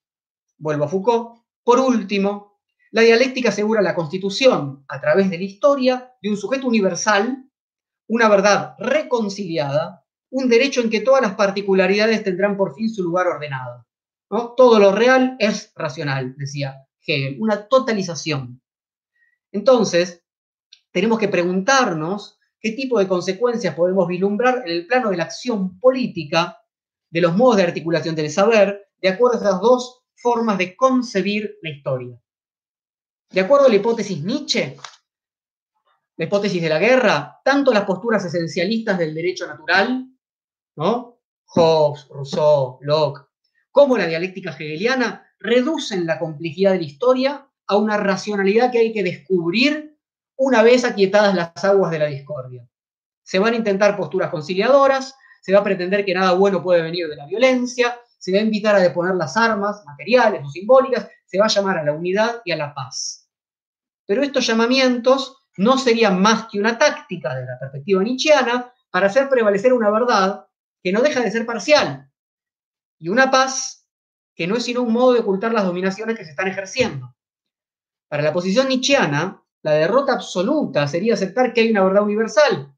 vuelvo 0.57 0.85
a 0.85 0.89
Foucault, 0.89 1.45
por 1.63 1.79
último, 1.81 2.61
la 2.91 3.03
dialéctica 3.03 3.51
asegura 3.51 3.83
la 3.83 3.95
constitución, 3.95 4.85
a 4.89 5.01
través 5.01 5.31
de 5.31 5.39
la 5.39 5.45
historia, 5.45 6.13
de 6.23 6.31
un 6.31 6.37
sujeto 6.37 6.67
universal 6.67 7.48
una 8.09 8.29
verdad 8.29 8.75
reconciliada, 8.79 10.05
un 10.31 10.49
derecho 10.49 10.81
en 10.81 10.91
que 10.91 11.01
todas 11.01 11.23
las 11.23 11.35
particularidades 11.35 12.25
tendrán 12.25 12.57
por 12.57 12.75
fin 12.75 12.93
su 12.93 13.03
lugar 13.03 13.27
ordenado. 13.29 13.87
¿no? 14.31 14.55
Todo 14.57 14.79
lo 14.79 14.93
real 14.93 15.37
es 15.39 15.73
racional, 15.77 16.35
decía 16.37 16.87
Hegel, 17.07 17.37
una 17.41 17.69
totalización. 17.69 18.61
Entonces, 19.53 20.23
tenemos 20.91 21.19
que 21.19 21.29
preguntarnos 21.29 22.39
qué 22.61 22.73
tipo 22.73 22.99
de 22.99 23.09
consecuencias 23.09 23.75
podemos 23.75 24.09
vislumbrar 24.09 24.63
en 24.67 24.73
el 24.73 24.87
plano 24.87 25.11
de 25.11 25.17
la 25.17 25.25
acción 25.25 25.79
política, 25.79 26.59
de 27.11 27.21
los 27.21 27.37
modos 27.37 27.57
de 27.57 27.63
articulación 27.63 28.15
del 28.15 28.31
saber, 28.31 28.89
de 29.01 29.09
acuerdo 29.09 29.39
a 29.39 29.41
esas 29.41 29.61
dos 29.61 30.03
formas 30.17 30.59
de 30.59 30.77
concebir 30.77 31.57
la 31.63 31.71
historia. 31.71 32.21
De 33.31 33.41
acuerdo 33.41 33.67
a 33.67 33.69
la 33.69 33.77
hipótesis 33.77 34.23
Nietzsche, 34.23 34.77
la 36.19 36.25
hipótesis 36.25 36.61
de 36.61 36.69
la 36.69 36.81
guerra, 36.81 37.41
tanto 37.45 37.73
las 37.73 37.85
posturas 37.85 38.25
esencialistas 38.25 38.99
del 38.99 39.15
derecho 39.15 39.47
natural, 39.47 40.05
¿no? 40.77 41.21
Hobbes, 41.47 42.09
Rousseau, 42.09 42.79
Locke, 42.83 43.25
como 43.71 43.97
la 43.97 44.07
dialéctica 44.07 44.51
hegeliana, 44.51 45.25
reducen 45.39 46.05
la 46.07 46.19
complejidad 46.19 46.73
de 46.73 46.79
la 46.79 46.85
historia 46.85 47.49
a 47.69 47.77
una 47.77 47.97
racionalidad 47.97 48.73
que 48.73 48.79
hay 48.79 48.93
que 48.93 49.05
descubrir 49.05 49.97
una 50.37 50.63
vez 50.63 50.85
aquietadas 50.85 51.37
las 51.37 51.65
aguas 51.65 51.93
de 51.93 52.01
la 52.01 52.07
discordia. 52.07 52.69
Se 53.23 53.39
van 53.39 53.55
a 53.55 53.59
intentar 53.59 53.97
posturas 53.97 54.31
conciliadoras, 54.31 55.15
se 55.41 55.53
va 55.53 55.61
a 55.61 55.65
pretender 55.65 56.05
que 56.05 56.15
nada 56.15 56.33
bueno 56.33 56.63
puede 56.63 56.83
venir 56.83 57.07
de 57.09 57.17
la 57.17 57.27
violencia, 57.27 57.97
se 58.19 58.33
va 58.33 58.39
a 58.39 58.43
invitar 58.43 58.75
a 58.75 58.81
deponer 58.81 59.15
las 59.15 59.37
armas 59.37 59.85
materiales 59.87 60.43
o 60.45 60.51
simbólicas, 60.51 61.09
se 61.25 61.39
va 61.39 61.45
a 61.45 61.49
llamar 61.49 61.79
a 61.79 61.85
la 61.85 61.93
unidad 61.93 62.43
y 62.45 62.51
a 62.51 62.57
la 62.57 62.75
paz. 62.75 63.29
Pero 64.05 64.23
estos 64.23 64.47
llamamientos 64.47 65.38
no 65.59 65.77
sería 65.77 66.11
más 66.11 66.47
que 66.51 66.61
una 66.61 66.79
táctica 66.79 67.35
de 67.35 67.45
la 67.45 67.59
perspectiva 67.59 68.03
nietzscheana 68.03 68.73
para 68.91 69.09
hacer 69.09 69.29
prevalecer 69.29 69.73
una 69.73 69.91
verdad 69.91 70.47
que 70.83 70.93
no 70.93 71.03
deja 71.03 71.21
de 71.21 71.31
ser 71.31 71.45
parcial 71.45 72.11
y 72.99 73.09
una 73.09 73.31
paz 73.31 73.89
que 74.37 74.47
no 74.47 74.57
es 74.57 74.65
sino 74.65 74.83
un 74.83 74.93
modo 74.93 75.13
de 75.13 75.21
ocultar 75.21 75.53
las 75.53 75.65
dominaciones 75.65 76.17
que 76.17 76.25
se 76.25 76.31
están 76.31 76.47
ejerciendo. 76.47 77.15
Para 78.09 78.23
la 78.23 78.33
posición 78.33 78.69
nietzscheana, 78.69 79.43
la 79.63 79.73
derrota 79.73 80.13
absoluta 80.13 80.87
sería 80.87 81.15
aceptar 81.15 81.53
que 81.53 81.63
hay 81.63 81.71
una 81.73 81.83
verdad 81.83 82.05
universal, 82.05 82.73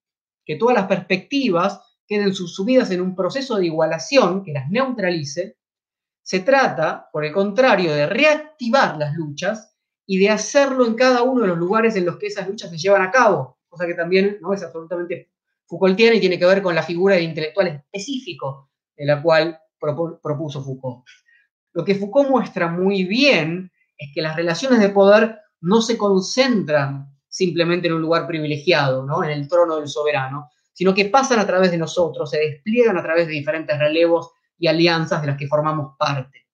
que 0.45 0.57
todas 0.57 0.74
las 0.74 0.87
perspectivas 0.87 1.81
queden 2.07 2.35
subidas 2.35 2.91
en 2.91 3.03
un 3.03 3.14
proceso 3.14 3.57
de 3.57 3.66
igualación 3.66 4.43
que 4.43 4.53
las 4.53 4.70
neutralice. 4.70 5.59
Se 6.22 6.41
trata, 6.41 7.11
por 7.12 7.26
el 7.26 7.33
contrario, 7.33 7.93
de 7.93 8.07
reactivar 8.07 8.97
las 8.97 9.14
luchas 9.14 9.70
y 10.13 10.19
de 10.19 10.29
hacerlo 10.29 10.85
en 10.89 10.95
cada 10.95 11.23
uno 11.23 11.43
de 11.43 11.47
los 11.47 11.57
lugares 11.57 11.95
en 11.95 12.05
los 12.05 12.17
que 12.17 12.27
esas 12.27 12.49
luchas 12.49 12.69
se 12.69 12.77
llevan 12.77 13.03
a 13.03 13.13
cabo, 13.13 13.61
cosa 13.69 13.87
que 13.87 13.95
también 13.95 14.39
¿no? 14.41 14.53
es 14.53 14.61
absolutamente 14.61 15.31
Foucaultiana 15.67 16.17
y 16.17 16.21
tiene 16.21 16.37
que 16.37 16.47
ver 16.47 16.63
con 16.63 16.75
la 16.75 16.83
figura 16.83 17.15
de 17.15 17.23
intelectual 17.23 17.69
específico 17.69 18.71
de 18.97 19.07
la 19.07 19.23
cual 19.23 19.57
propuso 19.79 20.65
Foucault. 20.65 21.05
Lo 21.75 21.85
que 21.85 21.95
Foucault 21.95 22.29
muestra 22.29 22.67
muy 22.67 23.05
bien 23.05 23.71
es 23.97 24.11
que 24.13 24.21
las 24.21 24.35
relaciones 24.35 24.81
de 24.81 24.89
poder 24.89 25.39
no 25.61 25.81
se 25.81 25.97
concentran 25.97 27.17
simplemente 27.29 27.87
en 27.87 27.95
un 27.95 28.03
lugar 28.03 28.27
privilegiado, 28.27 29.07
¿no? 29.07 29.23
en 29.23 29.31
el 29.31 29.47
trono 29.47 29.77
del 29.77 29.87
soberano, 29.87 30.51
sino 30.73 30.93
que 30.93 31.05
pasan 31.05 31.39
a 31.39 31.47
través 31.47 31.71
de 31.71 31.79
nosotros, 31.79 32.29
se 32.29 32.41
despliegan 32.41 32.99
a 32.99 33.03
través 33.05 33.29
de 33.29 33.35
diferentes 33.35 33.79
relevos 33.79 34.33
y 34.59 34.67
alianzas 34.67 35.21
de 35.21 35.29
las 35.29 35.37
que 35.37 35.47
formamos 35.47 35.95
parte. 35.97 36.49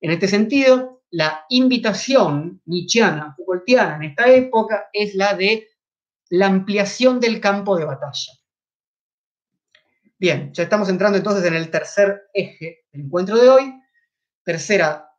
En 0.00 0.10
este 0.10 0.26
sentido, 0.26 0.99
la 1.10 1.44
invitación 1.48 2.62
nietzscheana, 2.66 3.34
Foucaultiana 3.36 3.96
en 3.96 4.02
esta 4.04 4.28
época 4.28 4.88
es 4.92 5.14
la 5.14 5.34
de 5.34 5.68
la 6.30 6.46
ampliación 6.46 7.18
del 7.18 7.40
campo 7.40 7.76
de 7.76 7.84
batalla. 7.84 8.32
Bien, 10.18 10.52
ya 10.52 10.62
estamos 10.62 10.88
entrando 10.88 11.18
entonces 11.18 11.44
en 11.44 11.54
el 11.54 11.70
tercer 11.70 12.28
eje 12.32 12.84
del 12.92 13.06
encuentro 13.06 13.36
de 13.38 13.48
hoy. 13.48 13.74
Tercera, 14.44 15.10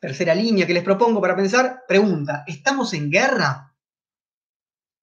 tercera 0.00 0.34
línea 0.34 0.66
que 0.66 0.74
les 0.74 0.82
propongo 0.82 1.20
para 1.20 1.36
pensar. 1.36 1.84
Pregunta, 1.86 2.42
¿estamos 2.46 2.92
en 2.94 3.10
guerra? 3.10 3.74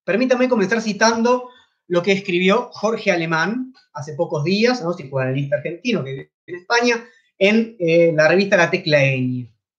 Permítame 0.03 0.49
comenzar 0.49 0.81
citando 0.81 1.49
lo 1.87 2.01
que 2.01 2.11
escribió 2.11 2.69
Jorge 2.71 3.11
Alemán 3.11 3.73
hace 3.93 4.15
pocos 4.15 4.43
días, 4.43 4.81
¿no? 4.81 4.93
psicoanalista 4.93 5.57
argentino 5.57 6.03
que 6.03 6.32
en 6.45 6.55
España, 6.55 7.03
en 7.37 7.75
eh, 7.79 8.11
la 8.13 8.27
revista 8.27 8.57
La 8.57 8.69
Tecla 8.69 8.99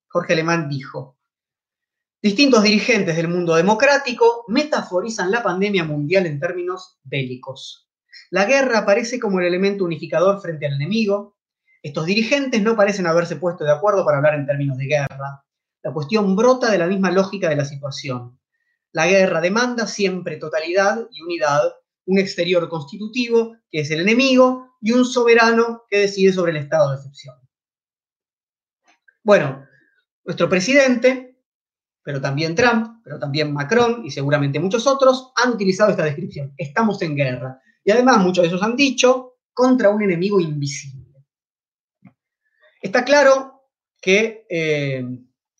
Jorge 0.08 0.32
Alemán 0.32 0.68
dijo, 0.68 1.18
distintos 2.22 2.62
dirigentes 2.62 3.16
del 3.16 3.28
mundo 3.28 3.54
democrático 3.54 4.44
metaforizan 4.48 5.30
la 5.30 5.42
pandemia 5.42 5.84
mundial 5.84 6.26
en 6.26 6.40
términos 6.40 6.98
bélicos. 7.02 7.88
La 8.30 8.44
guerra 8.44 8.78
aparece 8.78 9.18
como 9.18 9.40
el 9.40 9.46
elemento 9.46 9.84
unificador 9.84 10.40
frente 10.40 10.66
al 10.66 10.74
enemigo. 10.74 11.36
Estos 11.82 12.06
dirigentes 12.06 12.62
no 12.62 12.76
parecen 12.76 13.06
haberse 13.06 13.36
puesto 13.36 13.64
de 13.64 13.72
acuerdo 13.72 14.04
para 14.04 14.18
hablar 14.18 14.34
en 14.34 14.46
términos 14.46 14.78
de 14.78 14.86
guerra. 14.86 15.44
La 15.82 15.92
cuestión 15.92 16.34
brota 16.34 16.70
de 16.70 16.78
la 16.78 16.86
misma 16.86 17.10
lógica 17.10 17.48
de 17.48 17.56
la 17.56 17.64
situación. 17.64 18.38
La 18.92 19.06
guerra 19.06 19.40
demanda 19.40 19.86
siempre 19.86 20.36
totalidad 20.36 21.06
y 21.10 21.22
unidad 21.22 21.74
un 22.06 22.18
exterior 22.18 22.68
constitutivo, 22.68 23.56
que 23.70 23.80
es 23.80 23.90
el 23.90 24.00
enemigo, 24.00 24.76
y 24.80 24.92
un 24.92 25.04
soberano 25.04 25.84
que 25.88 26.00
decide 26.00 26.32
sobre 26.32 26.52
el 26.52 26.58
estado 26.58 26.90
de 26.90 26.96
excepción. 26.96 27.36
Bueno, 29.22 29.66
nuestro 30.24 30.48
presidente, 30.48 31.40
pero 32.02 32.20
también 32.20 32.54
Trump, 32.54 33.00
pero 33.02 33.18
también 33.18 33.52
Macron 33.52 34.04
y 34.04 34.10
seguramente 34.10 34.60
muchos 34.60 34.86
otros 34.86 35.32
han 35.42 35.52
utilizado 35.52 35.90
esta 35.90 36.04
descripción. 36.04 36.52
Estamos 36.58 37.00
en 37.00 37.16
guerra. 37.16 37.60
Y 37.82 37.90
además 37.90 38.18
muchos 38.18 38.42
de 38.42 38.48
esos 38.48 38.62
han 38.62 38.76
dicho 38.76 39.38
contra 39.54 39.88
un 39.88 40.02
enemigo 40.02 40.40
invisible. 40.40 41.24
Está 42.80 43.04
claro 43.04 43.62
que 44.00 44.46
eh, 44.50 45.02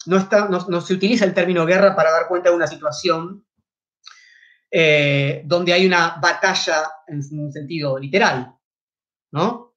no 0.06 0.80
se 0.82 0.94
utiliza 0.94 1.24
el 1.24 1.32
término 1.32 1.64
guerra 1.64 1.96
para 1.96 2.10
dar 2.10 2.28
cuenta 2.28 2.50
de 2.50 2.56
una 2.56 2.66
situación 2.66 3.46
eh, 4.76 5.42
donde 5.44 5.72
hay 5.72 5.86
una 5.86 6.16
batalla 6.20 6.82
en 7.06 7.20
un 7.38 7.52
sentido 7.52 7.96
literal, 7.96 8.56
¿no? 9.30 9.76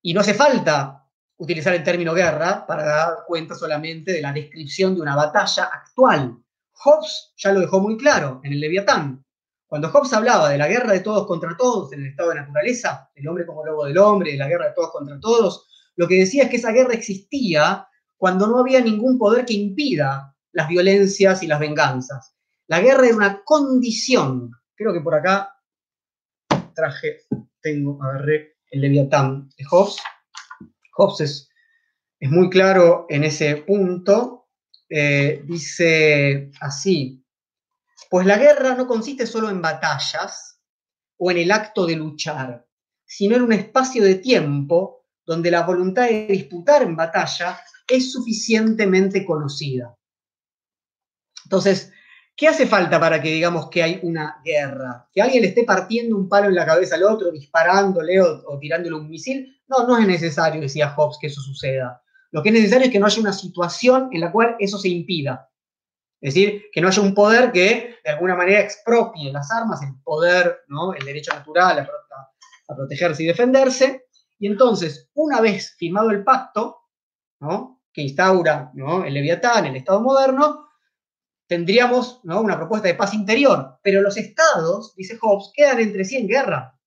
Y 0.00 0.14
no 0.14 0.22
hace 0.22 0.32
falta 0.32 1.06
utilizar 1.36 1.74
el 1.74 1.84
término 1.84 2.14
guerra 2.14 2.66
para 2.66 2.82
dar 2.86 3.08
cuenta 3.26 3.54
solamente 3.54 4.14
de 4.14 4.22
la 4.22 4.32
descripción 4.32 4.94
de 4.94 5.02
una 5.02 5.14
batalla 5.14 5.64
actual. 5.64 6.34
Hobbes 6.72 7.34
ya 7.36 7.52
lo 7.52 7.60
dejó 7.60 7.78
muy 7.78 7.98
claro 7.98 8.40
en 8.42 8.54
el 8.54 8.60
Leviatán. 8.60 9.22
Cuando 9.66 9.90
Hobbes 9.90 10.14
hablaba 10.14 10.48
de 10.48 10.56
la 10.56 10.68
guerra 10.68 10.94
de 10.94 11.00
todos 11.00 11.26
contra 11.26 11.54
todos 11.54 11.92
en 11.92 12.00
el 12.00 12.06
estado 12.06 12.30
de 12.30 12.36
naturaleza, 12.36 13.10
el 13.14 13.28
hombre 13.28 13.44
como 13.44 13.66
lobo 13.66 13.84
del 13.84 13.98
hombre, 13.98 14.32
de 14.32 14.38
la 14.38 14.48
guerra 14.48 14.68
de 14.68 14.74
todos 14.74 14.92
contra 14.92 15.20
todos, 15.20 15.66
lo 15.94 16.08
que 16.08 16.20
decía 16.20 16.44
es 16.44 16.48
que 16.48 16.56
esa 16.56 16.72
guerra 16.72 16.94
existía 16.94 17.86
cuando 18.16 18.46
no 18.46 18.60
había 18.60 18.80
ningún 18.80 19.18
poder 19.18 19.44
que 19.44 19.52
impida 19.52 20.34
las 20.52 20.68
violencias 20.68 21.42
y 21.42 21.48
las 21.48 21.60
venganzas. 21.60 22.35
La 22.68 22.80
guerra 22.80 23.06
era 23.06 23.16
una 23.16 23.42
condición. 23.44 24.50
Creo 24.74 24.92
que 24.92 25.00
por 25.00 25.14
acá 25.14 25.54
traje, 26.74 27.22
tengo, 27.60 28.02
agarré 28.02 28.56
el 28.70 28.80
Leviatán 28.80 29.48
de 29.56 29.64
Hobbes. 29.64 29.96
Hobbes 30.94 31.48
es, 32.20 32.30
muy 32.30 32.50
claro 32.50 33.06
en 33.08 33.24
ese 33.24 33.56
punto. 33.56 34.48
Eh, 34.88 35.42
dice 35.44 36.50
así, 36.60 37.24
pues 38.10 38.26
la 38.26 38.38
guerra 38.38 38.74
no 38.74 38.86
consiste 38.86 39.26
solo 39.26 39.50
en 39.50 39.60
batallas 39.60 40.60
o 41.18 41.30
en 41.30 41.38
el 41.38 41.50
acto 41.50 41.86
de 41.86 41.96
luchar, 41.96 42.66
sino 43.04 43.36
en 43.36 43.42
un 43.42 43.52
espacio 43.52 44.04
de 44.04 44.16
tiempo 44.16 45.06
donde 45.24 45.50
la 45.50 45.62
voluntad 45.62 46.06
de 46.06 46.26
disputar 46.26 46.82
en 46.82 46.94
batalla 46.94 47.60
es 47.86 48.12
suficientemente 48.12 49.24
conocida. 49.24 49.96
Entonces, 51.44 51.92
¿qué 52.36 52.48
hace 52.48 52.66
falta 52.66 53.00
para 53.00 53.20
que 53.20 53.30
digamos 53.30 53.70
que 53.70 53.82
hay 53.82 54.00
una 54.02 54.40
guerra? 54.44 55.08
¿Que 55.12 55.22
alguien 55.22 55.42
le 55.42 55.48
esté 55.48 55.64
partiendo 55.64 56.16
un 56.16 56.28
palo 56.28 56.48
en 56.48 56.54
la 56.54 56.66
cabeza 56.66 56.96
al 56.96 57.04
otro, 57.04 57.30
disparándole 57.30 58.20
o, 58.20 58.58
tirándole 58.60 58.94
un 58.96 59.08
misil? 59.08 59.60
No, 59.66 59.86
no 59.86 59.98
es 59.98 60.06
necesario, 60.06 60.60
decía 60.60 60.90
Hobbes, 60.90 61.18
que 61.20 61.28
eso 61.28 61.40
suceda. 61.40 62.02
Lo 62.30 62.42
que 62.42 62.50
es 62.50 62.54
necesario 62.54 62.86
es 62.86 62.92
que 62.92 62.98
no 62.98 63.06
haya 63.06 63.20
una 63.20 63.32
situación 63.32 64.10
en 64.12 64.20
la 64.20 64.30
cual 64.30 64.56
eso 64.58 64.78
se 64.78 64.88
impida. 64.88 65.50
Es 66.20 66.34
decir, 66.34 66.64
que 66.72 66.80
no 66.80 66.88
haya 66.88 67.02
un 67.02 67.14
poder 67.14 67.52
que 67.52 67.96
de 68.04 68.10
alguna 68.10 68.36
manera 68.36 68.60
expropie 68.60 69.32
las 69.32 69.50
armas, 69.50 69.82
el 69.82 69.94
poder, 70.02 70.60
¿no? 70.68 70.92
el 70.92 71.04
derecho 71.04 71.32
natural 71.32 71.78
a, 71.80 71.88
a 72.68 72.76
protegerse 72.76 73.22
y 73.22 73.26
defenderse. 73.26 74.06
Y 74.38 74.46
entonces, 74.46 75.08
una 75.14 75.40
vez 75.40 75.74
firmado 75.78 76.10
el 76.10 76.22
pacto, 76.22 76.78
¿no? 77.40 77.82
que 77.92 78.02
instaura 78.02 78.70
¿no? 78.74 79.04
el 79.04 79.14
Leviatán, 79.14 79.66
el 79.66 79.76
Estado 79.76 80.00
moderno, 80.00 80.66
tendríamos 81.46 82.20
una 82.24 82.56
propuesta 82.56 82.88
de 82.88 82.94
paz 82.94 83.14
interior. 83.14 83.78
Pero 83.82 84.02
los 84.02 84.16
estados, 84.16 84.94
dice 84.96 85.18
Hobbes, 85.20 85.52
quedan 85.54 85.80
entre 85.80 86.04
sí 86.04 86.16
en 86.16 86.28
guerra, 86.28 86.78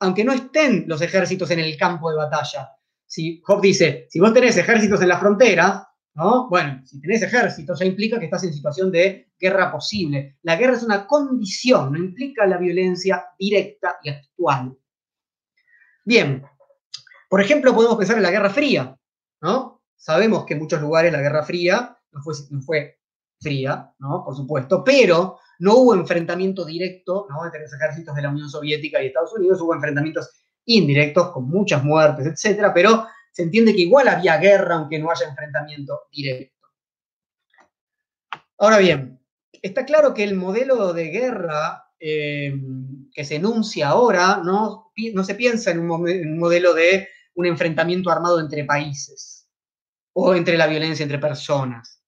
aunque 0.00 0.24
no 0.24 0.32
estén 0.32 0.84
los 0.86 1.00
ejércitos 1.00 1.50
en 1.50 1.60
el 1.60 1.76
campo 1.76 2.10
de 2.10 2.16
batalla. 2.16 2.70
Si 3.06 3.42
Hobbes 3.46 3.62
dice, 3.62 4.06
si 4.10 4.20
vos 4.20 4.32
tenés 4.32 4.56
ejércitos 4.56 5.00
en 5.02 5.08
la 5.08 5.18
frontera, 5.18 5.88
¿no? 6.14 6.48
Bueno, 6.48 6.80
si 6.84 7.00
tenés 7.00 7.22
ejércitos 7.22 7.78
ya 7.78 7.84
implica 7.84 8.18
que 8.18 8.26
estás 8.26 8.44
en 8.44 8.54
situación 8.54 8.90
de 8.90 9.32
guerra 9.38 9.70
posible. 9.70 10.38
La 10.42 10.56
guerra 10.56 10.74
es 10.74 10.82
una 10.82 11.06
condición, 11.06 11.92
no 11.92 11.98
implica 11.98 12.46
la 12.46 12.56
violencia 12.56 13.26
directa 13.38 13.98
y 14.02 14.10
actual. 14.10 14.76
Bien, 16.04 16.44
por 17.28 17.40
ejemplo, 17.40 17.74
podemos 17.74 17.96
pensar 17.96 18.16
en 18.16 18.22
la 18.22 18.30
Guerra 18.30 18.50
Fría, 18.50 18.96
¿no? 19.40 19.82
Sabemos 19.96 20.44
que 20.44 20.54
en 20.54 20.60
muchos 20.60 20.80
lugares 20.80 21.12
la 21.12 21.20
Guerra 21.20 21.42
Fría 21.44 21.98
no 22.12 22.22
fue 22.62 22.98
fría, 23.44 23.92
¿no? 24.00 24.24
Por 24.24 24.34
supuesto, 24.34 24.82
pero 24.82 25.38
no 25.60 25.74
hubo 25.76 25.94
enfrentamiento 25.94 26.64
directo 26.64 27.28
entre 27.44 27.60
los 27.60 27.72
ejércitos 27.72 28.16
de 28.16 28.22
la 28.22 28.30
Unión 28.30 28.50
Soviética 28.50 29.00
y 29.00 29.06
Estados 29.06 29.34
Unidos, 29.34 29.60
hubo 29.60 29.74
enfrentamientos 29.74 30.30
indirectos 30.64 31.30
con 31.30 31.48
muchas 31.48 31.84
muertes, 31.84 32.26
etcétera, 32.26 32.72
pero 32.74 33.06
se 33.30 33.42
entiende 33.42 33.74
que 33.74 33.82
igual 33.82 34.08
había 34.08 34.38
guerra 34.38 34.76
aunque 34.76 34.98
no 34.98 35.10
haya 35.10 35.28
enfrentamiento 35.28 36.00
directo. 36.10 36.68
Ahora 38.58 38.78
bien, 38.78 39.20
está 39.52 39.84
claro 39.84 40.14
que 40.14 40.24
el 40.24 40.34
modelo 40.34 40.92
de 40.92 41.04
guerra 41.08 41.84
eh, 42.00 42.54
que 43.12 43.24
se 43.24 43.36
enuncia 43.36 43.88
ahora 43.88 44.40
no, 44.42 44.92
no 45.12 45.24
se 45.24 45.34
piensa 45.34 45.70
en 45.70 45.80
un 45.80 46.38
modelo 46.38 46.74
de 46.74 47.08
un 47.34 47.46
enfrentamiento 47.46 48.10
armado 48.10 48.40
entre 48.40 48.64
países 48.64 49.48
o 50.12 50.34
entre 50.34 50.56
la 50.56 50.66
violencia 50.66 51.02
entre 51.02 51.18
personas 51.18 52.03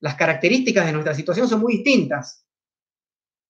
las 0.00 0.14
características 0.14 0.86
de 0.86 0.92
nuestra 0.92 1.14
situación 1.14 1.48
son 1.48 1.60
muy 1.60 1.74
distintas. 1.74 2.46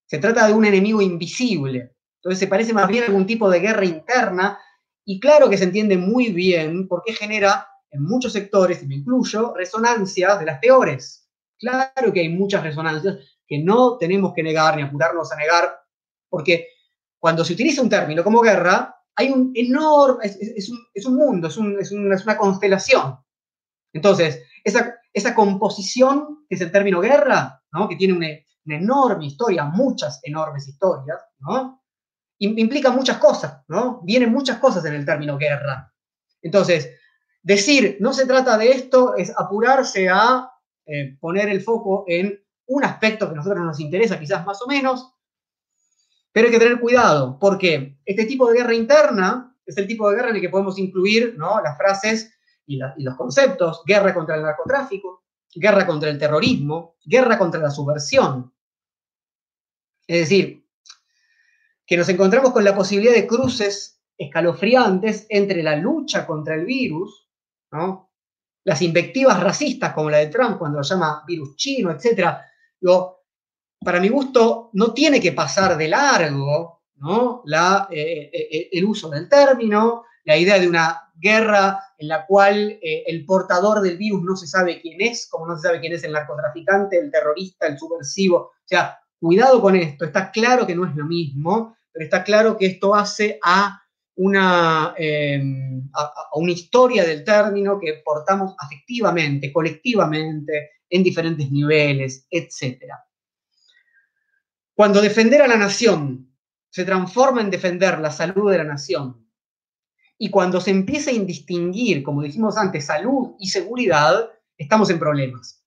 Se 0.07 0.19
trata 0.19 0.47
de 0.47 0.53
un 0.53 0.65
enemigo 0.65 1.01
invisible. 1.01 1.95
Entonces 2.17 2.39
se 2.39 2.49
parece 2.49 2.73
más 2.73 2.89
bien 2.89 3.05
a 3.05 3.07
algún 3.07 3.27
tipo 3.27 3.49
de 3.49 3.61
guerra 3.61 3.85
interna 3.85 4.59
y 5.05 5.21
claro 5.21 5.49
que 5.49 5.57
se 5.57 5.65
entiende 5.65 5.97
muy 5.97 6.31
bien 6.33 6.87
por 6.89 7.03
qué 7.05 7.15
genera 7.15 7.67
en 7.93 8.05
muchos 8.05 8.33
sectores, 8.33 8.83
y 8.83 8.87
me 8.87 8.97
incluyo, 8.97 9.53
resonancias 9.55 10.39
de 10.39 10.47
las 10.47 10.61
peores. 10.61 11.29
Claro 11.59 12.13
que 12.13 12.21
hay 12.21 12.29
muchas 12.29 12.63
resonancias 12.63 13.19
que 13.47 13.59
no 13.59 13.99
tenemos 13.99 14.33
que 14.33 14.45
negar 14.45 14.77
ni 14.77 14.83
apurarnos 14.83 15.33
a 15.33 15.37
negar, 15.37 15.77
porque 16.29 16.69
cuando 17.19 17.45
se 17.45 17.55
utiliza 17.55 17.83
un 17.83 17.89
término 17.89 18.23
como 18.23 18.41
guerra, 18.41 18.97
hay 19.17 19.31
un 19.31 19.51
enorme, 19.55 20.25
es, 20.25 20.69
un, 21.05 21.17
mundo, 21.17 21.49
es, 21.49 21.59
es 21.81 21.91
una 21.93 22.37
constelación. 22.37 23.19
Entonces, 23.93 24.45
esa, 24.63 25.00
esa 25.13 25.35
composición, 25.35 26.45
que 26.49 26.55
es 26.55 26.61
el 26.61 26.73
término 26.73 27.01
guerra, 27.01 27.63
que 27.89 27.97
tiene 27.97 28.15
una, 28.15 28.29
enorme 28.67 29.27
historia, 29.27 29.65
muchas 29.65 30.21
enormes 30.23 30.69
historias, 30.69 31.19
¿no? 31.41 31.83
implica 32.39 32.91
muchas 32.91 33.19
cosas, 33.19 33.65
¿no? 33.69 34.01
Vienen 34.03 34.33
muchas 34.33 34.59
cosas 34.59 34.85
en 34.87 34.95
el 34.95 35.05
término 35.05 35.37
guerra. 35.37 35.93
Entonces, 36.41 36.91
decir 37.43 37.99
no 38.01 38.15
se 38.15 38.27
trata 38.27 38.57
de 38.57 38.71
esto 38.71 39.15
es 39.15 39.33
apurarse 39.37 40.09
a 40.09 40.51
eh, 40.87 41.19
poner 41.21 41.49
el 41.49 41.61
foco 41.61 42.05
en 42.07 42.43
un 42.67 42.85
aspecto 42.85 43.27
que 43.27 43.33
a 43.33 43.37
nosotros 43.37 43.65
nos 43.65 43.81
interesa, 43.81 44.19
quizás 44.19 44.47
más 44.47 44.63
o 44.63 44.67
menos, 44.67 45.13
pero 46.33 46.47
hay 46.47 46.53
que 46.53 46.59
tener 46.59 46.81
cuidado, 46.81 47.39
porque 47.39 47.99
este 48.05 48.25
tipo 48.25 48.49
de 48.49 48.59
guerra 48.59 48.75
interna 48.75 49.57
es 49.67 49.77
el 49.77 49.87
tipo 49.87 50.09
de 50.09 50.17
guerra 50.17 50.31
en 50.31 50.37
el 50.37 50.41
que 50.41 50.49
podemos 50.49 50.79
incluir 50.79 51.35
¿no? 51.37 51.61
las 51.61 51.77
frases 51.77 52.33
y, 52.71 53.03
los 53.03 53.17
conceptos, 53.17 53.83
guerra 53.85 54.15
contra 54.15 54.37
el 54.37 54.43
narcotráfico, 54.43 55.25
guerra 55.53 55.87
contra 55.87 56.09
el 56.09 56.19
terrorismo, 56.19 56.97
guerra 57.05 57.37
contra 57.37 57.61
la 57.61 57.71
subversión. 57.71 58.55
Es 60.07 60.21
decir, 60.21 60.65
que 61.85 61.97
nos 61.97 62.09
encontramos 62.09 62.53
con 62.53 62.63
la 62.63 62.75
posibilidad 62.75 63.15
de 63.15 63.27
cruces 63.27 64.01
escalofriantes 64.17 65.27
entre 65.29 65.63
la 65.63 65.77
lucha 65.77 66.27
contra 66.27 66.55
el 66.55 66.65
virus, 66.65 67.29
¿no? 67.73 68.13
las 68.65 68.83
invectivas 68.83 69.43
racistas 69.43 69.93
como 69.93 70.11
la 70.11 70.19
de 70.19 70.27
Trump 70.27 70.59
cuando 70.59 70.79
lo 70.79 70.85
llama 70.85 71.25
virus 71.27 71.57
chino, 71.57 71.91
etc. 71.91 72.37
para 73.81 73.99
mi 73.99 74.09
gusto, 74.09 74.71
no 74.75 74.93
tiene 74.93 75.21
que 75.21 75.33
pasar 75.33 75.77
de 75.77 75.89
largo 75.89 76.83
¿no? 76.97 77.43
la, 77.47 77.89
eh, 77.91 78.31
eh, 78.33 78.49
eh, 78.53 78.69
el 78.73 78.85
uso 78.85 79.09
del 79.09 79.29
término, 79.29 80.05
la 80.31 80.37
idea 80.37 80.61
de 80.61 80.69
una 80.69 81.11
guerra 81.17 81.83
en 81.99 82.07
la 82.07 82.25
cual 82.25 82.79
eh, 82.81 83.03
el 83.07 83.27
portador 83.27 83.81
del 83.81 83.99
virus 83.99 84.23
no 84.23 84.37
se 84.37 84.47
sabe 84.47 84.81
quién 84.81 85.01
es, 85.01 85.29
como 85.29 85.49
no 85.49 85.57
se 85.57 85.63
sabe 85.63 85.81
quién 85.81 85.93
es 85.93 86.05
el 86.05 86.13
narcotraficante, 86.13 86.99
el 86.99 87.11
terrorista, 87.11 87.67
el 87.67 87.77
subversivo. 87.77 88.37
O 88.37 88.53
sea, 88.65 89.01
cuidado 89.19 89.61
con 89.61 89.75
esto, 89.75 90.05
está 90.05 90.31
claro 90.31 90.69
que 90.69 90.77
no 90.77 90.87
es 90.87 90.95
lo 90.95 91.05
mismo, 91.05 91.77
pero 91.93 92.05
está 92.05 92.23
claro 92.23 92.57
que 92.57 92.67
esto 92.67 92.95
hace 92.95 93.41
a 93.43 93.83
una, 94.15 94.95
em, 94.97 95.91
a, 95.95 96.13
una 96.35 96.53
historia 96.53 97.05
del 97.05 97.25
término 97.25 97.81
que 97.81 98.03
portamos 98.05 98.55
afectivamente, 98.57 99.53
colectivamente, 99.53 100.71
en 100.89 101.03
diferentes 101.03 101.51
niveles, 101.51 102.25
etc. 102.31 102.85
Cuando 104.75 105.01
defender 105.01 105.43
a 105.43 105.49
la 105.49 105.57
nación 105.57 106.33
se 106.71 106.85
transforma 106.85 107.41
en 107.41 107.51
defender 107.51 107.99
la 107.99 108.13
salud 108.13 108.51
de 108.51 108.59
la 108.59 108.65
nación, 108.65 109.30
y 110.23 110.29
cuando 110.29 110.61
se 110.61 110.71
empieza 110.71 111.11
a 111.11 111.15
indistinguir, 111.15 112.03
como 112.03 112.21
dijimos 112.21 112.59
antes, 112.59 112.85
salud 112.85 113.37
y 113.39 113.49
seguridad, 113.49 114.29
estamos 114.59 114.91
en 114.91 114.99
problemas. 114.99 115.65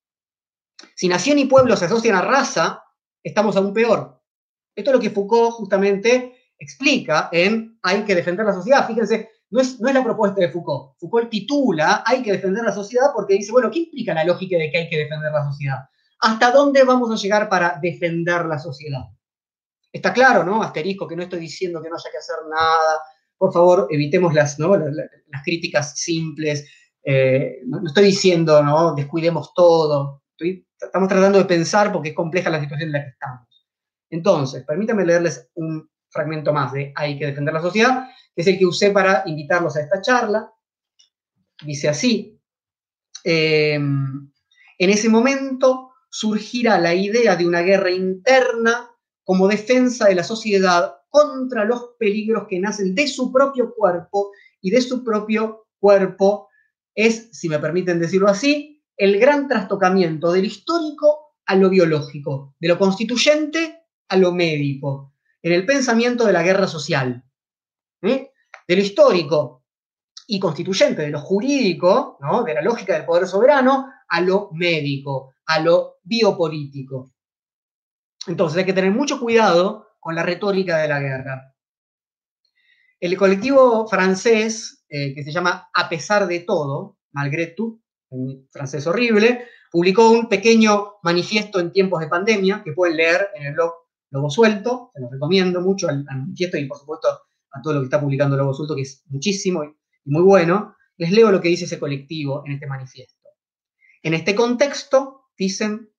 Si 0.96 1.08
nación 1.08 1.40
y 1.40 1.46
pueblo 1.46 1.76
se 1.76 1.86
asocian 1.86 2.16
a 2.16 2.22
raza, 2.22 2.84
estamos 3.24 3.56
aún 3.56 3.74
peor. 3.74 4.22
Esto 4.76 4.92
es 4.92 4.96
lo 4.96 5.02
que 5.02 5.10
Foucault 5.10 5.54
justamente 5.54 6.52
explica 6.60 7.30
en 7.32 7.80
Hay 7.82 8.04
que 8.04 8.14
defender 8.14 8.46
la 8.46 8.54
sociedad. 8.54 8.86
Fíjense, 8.86 9.32
no 9.50 9.60
es, 9.60 9.80
no 9.82 9.90
es 9.90 9.96
la 9.96 10.04
propuesta 10.04 10.40
de 10.40 10.52
Foucault. 10.52 11.00
Foucault 11.00 11.32
titula 11.32 12.04
Hay 12.06 12.22
que 12.22 12.34
defender 12.34 12.64
la 12.64 12.74
sociedad 12.74 13.08
porque 13.12 13.34
dice, 13.34 13.52
bueno, 13.52 13.72
¿qué 13.72 13.80
implica 13.80 14.14
la 14.14 14.24
lógica 14.24 14.56
de 14.58 14.70
que 14.70 14.78
hay 14.78 14.88
que 14.88 15.00
defender 15.00 15.32
la 15.32 15.46
sociedad? 15.46 15.80
¿Hasta 16.20 16.52
dónde 16.52 16.84
vamos 16.84 17.10
a 17.10 17.20
llegar 17.20 17.50
para 17.50 17.80
defender 17.82 18.46
la 18.46 18.60
sociedad? 18.60 19.02
Está 19.92 20.14
claro, 20.14 20.44
¿no? 20.44 20.62
Asterisco, 20.62 21.08
que 21.08 21.16
no 21.16 21.24
estoy 21.24 21.40
diciendo 21.40 21.82
que 21.82 21.90
no 21.90 21.96
haya 21.96 22.12
que 22.12 22.18
hacer 22.20 22.36
nada, 22.48 23.00
por 23.44 23.52
favor, 23.52 23.88
evitemos 23.90 24.34
las, 24.34 24.58
las, 24.58 25.44
críticas 25.44 26.00
simples. 26.00 26.66
Eh, 27.04 27.60
no, 27.66 27.86
estoy 27.86 28.06
diciendo, 28.06 28.64
¿no? 28.64 28.96
Descuidemos 28.96 29.54
todo. 29.54 30.24
estamos 30.80 31.10
tratando 31.10 31.40
de 31.40 31.44
pensar 31.44 31.92
porque 31.92 32.12
es 32.12 32.16
compleja 32.16 32.50
la 32.50 32.62
situación 32.62 32.88
en 32.88 32.94
la 32.94 33.04
que 33.04 33.10
estamos. 33.10 33.68
Entonces, 34.10 34.64
permítanme 34.66 35.06
leerles 35.06 35.50
un 35.56 35.90
fragmento 36.10 36.54
más 36.54 36.72
de 36.72 36.94
Hay 36.96 37.20
que 37.20 37.26
defender 37.26 37.54
la 37.54 37.62
sociedad, 37.62 38.08
que 38.34 38.44
es 38.44 38.48
el 38.48 38.58
que 38.58 38.66
usé 38.66 38.92
para 38.92 39.24
invitarlos 39.26 39.76
a 39.76 39.82
esta 39.82 40.00
charla. 40.00 40.50
Dice 41.66 41.90
así, 41.90 42.40
em, 43.26 44.32
en 44.78 44.90
ese 44.90 45.10
momento 45.10 45.92
surgirá 46.10 46.80
la 46.80 46.94
idea 46.94 47.36
de 47.36 47.46
una 47.46 47.60
guerra 47.60 47.92
interna 47.92 48.90
como 49.26 49.50
defensa 49.50 50.08
de 50.08 50.16
la 50.16 50.24
sociedad 50.24 50.96
contra 51.14 51.64
los 51.64 51.92
peligros 52.00 52.48
que 52.50 52.60
nacen 52.60 52.96
de 52.96 53.08
su 53.08 53.32
propio 53.32 53.76
cuerpo 53.76 54.32
y 54.62 54.72
de 54.72 54.82
su 54.82 55.04
propio 55.04 55.68
cuerpo 55.78 56.50
es, 56.96 57.30
si 57.32 57.48
me 57.48 57.60
permiten 57.60 58.00
decirlo 58.00 58.30
así, 58.30 58.84
el 58.98 59.20
gran 59.20 59.48
trastocamiento 59.48 60.32
del 60.32 60.46
histórico 60.46 61.36
a 61.46 61.56
lo 61.56 61.70
biológico, 61.70 62.56
de 62.60 62.68
lo 62.68 62.80
constituyente 62.80 63.84
a 64.08 64.18
lo 64.18 64.32
médico, 64.32 65.14
en 65.44 65.54
el 65.54 65.68
pensamiento 65.68 66.26
de 66.26 66.34
la 66.34 66.42
guerra 66.42 66.66
social, 66.66 67.24
de 68.02 68.32
lo 68.68 68.82
histórico 68.82 69.66
y 70.26 70.40
constituyente, 70.40 71.04
de 71.04 71.12
lo 71.12 71.20
jurídico, 71.20 72.18
de 72.44 72.54
la 72.56 72.64
lógica 72.64 72.96
del 72.96 73.06
poder 73.06 73.28
soberano, 73.28 73.88
a 74.08 74.20
lo 74.20 74.50
médico, 74.54 75.36
a 75.46 75.60
lo 75.60 75.98
biopolítico. 76.02 77.12
Entonces 78.26 78.58
hay 78.58 78.66
que 78.66 78.74
tener 78.74 78.92
mucho 78.92 79.20
cuidado 79.20 79.93
con 80.04 80.16
la 80.16 80.24
retórica 80.24 80.78
de 80.80 80.88
la 80.90 81.00
guerra. 81.00 81.56
El 83.00 83.18
colectivo 83.18 83.88
francés, 83.88 84.86
eh, 84.90 85.16
que 85.16 85.24
se 85.24 85.32
llama 85.32 85.70
A 85.74 85.90
pesar 85.90 86.28
de 86.28 86.42
todo, 86.42 86.98
malgré 87.14 87.48
tout, 87.48 87.82
en 88.12 88.48
francés 88.52 88.86
horrible, 88.86 89.48
publicó 89.72 90.12
un 90.12 90.30
pequeño 90.30 90.96
manifiesto 91.04 91.60
en 91.60 91.72
tiempos 91.72 92.02
de 92.02 92.08
pandemia 92.08 92.62
que 92.64 92.74
pueden 92.74 92.98
leer 92.98 93.30
en 93.36 93.48
el 93.48 93.54
blog 93.54 93.74
Lobo 94.12 94.30
Suelto, 94.30 94.92
se 94.94 95.02
los 95.02 95.12
recomiendo 95.12 95.60
mucho 95.62 95.90
al, 95.90 96.04
manifiesto 96.04 96.58
y 96.58 96.66
por 96.66 96.78
supuesto 96.78 97.08
a 97.08 97.62
todo 97.62 97.74
lo 97.74 97.80
que 97.80 97.86
está 97.86 98.00
publicando 98.00 98.38
Lobo 98.38 98.54
Suelto, 98.54 98.76
que 98.76 98.84
es 98.84 99.04
muchísimo 99.08 99.64
y 99.64 99.76
muy 100.06 100.22
bueno. 100.22 100.76
Les 100.98 101.12
leo 101.12 101.32
lo 101.32 101.42
que 101.42 101.50
dice 101.50 101.66
ese 101.66 101.80
colectivo 101.80 102.44
en 102.46 102.54
este 102.54 102.68
manifiesto. 102.68 103.30
En 104.04 104.14
este 104.14 104.36
contexto, 104.36 105.30
dicen, 105.36 105.90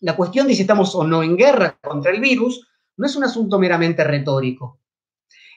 la 0.00 0.16
cuestión 0.16 0.46
de 0.48 0.54
si 0.54 0.62
estamos 0.62 0.94
o 0.94 1.04
no 1.04 1.22
en 1.22 1.36
guerra 1.36 1.78
contra 1.80 2.10
el 2.10 2.20
virus 2.20 2.68
no 2.96 3.06
es 3.06 3.16
un 3.16 3.24
asunto 3.24 3.58
meramente 3.58 4.04
retórico. 4.04 4.80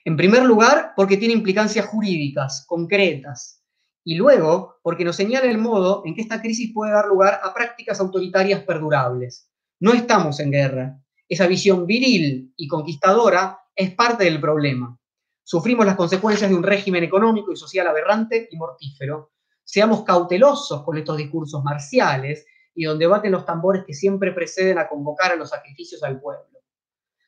En 0.03 0.15
primer 0.15 0.43
lugar, 0.43 0.93
porque 0.95 1.17
tiene 1.17 1.33
implicancias 1.33 1.85
jurídicas, 1.87 2.65
concretas, 2.67 3.63
y 4.03 4.15
luego 4.15 4.77
porque 4.83 5.03
nos 5.03 5.15
señala 5.15 5.47
el 5.49 5.57
modo 5.57 6.03
en 6.05 6.13
que 6.13 6.21
esta 6.21 6.41
crisis 6.41 6.71
puede 6.73 6.93
dar 6.93 7.07
lugar 7.07 7.39
a 7.43 7.53
prácticas 7.53 7.99
autoritarias 7.99 8.61
perdurables. 8.61 9.49
No 9.79 9.93
estamos 9.93 10.39
en 10.39 10.51
guerra. 10.51 11.01
Esa 11.27 11.47
visión 11.47 11.87
viril 11.87 12.53
y 12.55 12.67
conquistadora 12.67 13.59
es 13.75 13.95
parte 13.95 14.25
del 14.25 14.39
problema. 14.39 14.97
Sufrimos 15.43 15.85
las 15.85 15.95
consecuencias 15.95 16.49
de 16.49 16.55
un 16.55 16.63
régimen 16.63 17.03
económico 17.03 17.51
y 17.51 17.55
social 17.55 17.87
aberrante 17.87 18.47
y 18.51 18.57
mortífero. 18.57 19.31
Seamos 19.63 20.03
cautelosos 20.03 20.83
con 20.83 20.97
estos 20.97 21.17
discursos 21.17 21.63
marciales 21.63 22.45
y 22.75 22.83
donde 22.83 23.07
baten 23.07 23.31
los 23.31 23.45
tambores 23.45 23.83
que 23.85 23.93
siempre 23.93 24.31
preceden 24.31 24.77
a 24.77 24.87
convocar 24.87 25.31
a 25.31 25.35
los 25.35 25.49
sacrificios 25.49 26.03
al 26.03 26.19
pueblo. 26.19 26.54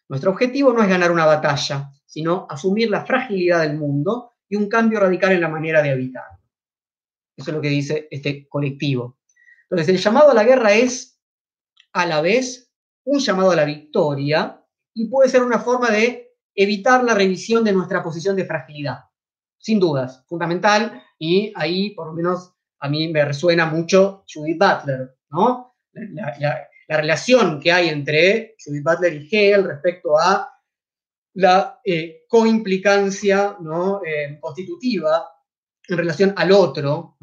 Nuestro 0.10 0.32
objetivo 0.32 0.72
no 0.74 0.82
es 0.82 0.90
ganar 0.90 1.12
una 1.12 1.26
batalla, 1.26 1.92
sino 2.06 2.48
asumir 2.50 2.90
la 2.90 3.06
fragilidad 3.06 3.62
del 3.62 3.78
mundo 3.78 4.34
y 4.48 4.56
un 4.56 4.70
cambio 4.70 5.00
radical 5.00 5.34
en 5.34 5.42
la 5.42 5.50
manera 5.50 5.82
de 5.82 5.92
habitar. 5.92 6.24
Eso 7.36 7.52
es 7.52 7.56
lo 7.56 7.62
que 7.62 7.70
dice 7.70 8.08
este 8.10 8.48
colectivo. 8.48 9.20
Entonces, 9.70 9.90
el 9.90 10.02
llamado 10.02 10.32
a 10.32 10.34
la 10.34 10.44
guerra 10.44 10.74
es 10.74 11.20
a 11.94 12.06
la 12.06 12.22
vez 12.22 12.72
un 13.04 13.20
llamado 13.20 13.52
a 13.52 13.56
la 13.56 13.66
victoria 13.66 14.64
y 14.94 15.08
puede 15.08 15.30
ser 15.30 15.44
una 15.44 15.60
forma 15.60 15.92
de 15.92 16.36
evitar 16.56 17.04
la 17.04 17.14
revisión 17.14 17.64
de 17.64 17.74
nuestra 17.74 18.02
posición 18.02 18.36
de 18.36 18.46
fragilidad. 18.46 19.00
Sin 19.60 19.80
dudas, 19.80 20.26
fundamental, 20.28 21.04
y 21.20 21.52
ahí 21.56 21.92
por 21.92 22.08
lo 22.08 22.14
menos 22.14 22.54
a 22.80 22.90
mí 22.90 23.08
me 23.10 23.26
resuena 23.26 23.66
mucho 23.66 24.24
Judith 24.32 24.58
Butler, 24.58 25.18
¿no? 25.30 25.76
Relación 26.96 27.60
que 27.60 27.72
hay 27.72 27.90
entre 27.90 28.56
Judith 28.64 28.84
Butler 28.84 29.14
y 29.14 29.28
Hegel 29.30 29.66
respecto 29.66 30.18
a 30.18 30.50
la 31.34 31.82
eh, 31.84 32.24
coimplicancia. 32.30 33.58
Eh, 34.06 34.38
constitutiva 34.40 35.28
en 35.88 35.98
relación 35.98 36.34
al 36.36 36.52
otro, 36.52 37.18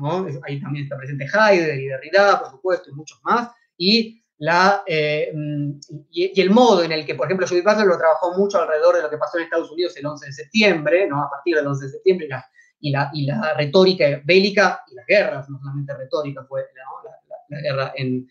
ahí 0.46 0.60
también 0.60 0.84
está 0.84 0.96
presente 0.96 1.26
Heidegger 1.26 1.78
y 1.78 1.86
Derrida, 1.86 2.40
por 2.40 2.50
supuesto, 2.50 2.90
y 2.90 2.94
muchos 2.94 3.20
más, 3.22 3.50
y, 3.76 4.22
la, 4.38 4.82
eh, 4.86 5.30
mm, 5.34 5.72
y, 6.10 6.40
el 6.40 6.50
modo 6.50 6.82
en 6.82 6.92
el 6.92 7.04
que, 7.04 7.14
por 7.14 7.26
ejemplo, 7.26 7.46
Judith 7.46 7.64
Butler 7.64 7.86
lo 7.86 7.98
trabajó 7.98 8.36
mucho 8.36 8.60
alrededor 8.60 8.96
de 8.96 9.02
lo 9.02 9.10
que 9.10 9.18
pasó 9.18 9.38
en 9.38 9.44
Estados 9.44 9.70
Unidos 9.70 9.96
el 9.96 10.06
11 10.06 10.26
de 10.26 10.32
septiembre, 10.32 11.06
¿no? 11.06 11.22
a 11.22 11.30
partir 11.30 11.56
del 11.56 11.66
11 11.66 11.84
de 11.84 11.90
septiembre, 11.90 12.26
y 12.80 12.90
la, 12.90 13.10
y 13.12 13.26
la, 13.26 13.54
retórica 13.54 14.22
bélica 14.24 14.82
y 14.90 14.94
las 14.94 15.06
guerras, 15.06 15.48
no 15.50 15.58
solamente 15.58 15.94
retórica, 15.94 16.44
fue 16.44 16.62
la, 17.48 17.60
guerra 17.60 17.92
en, 17.96 18.26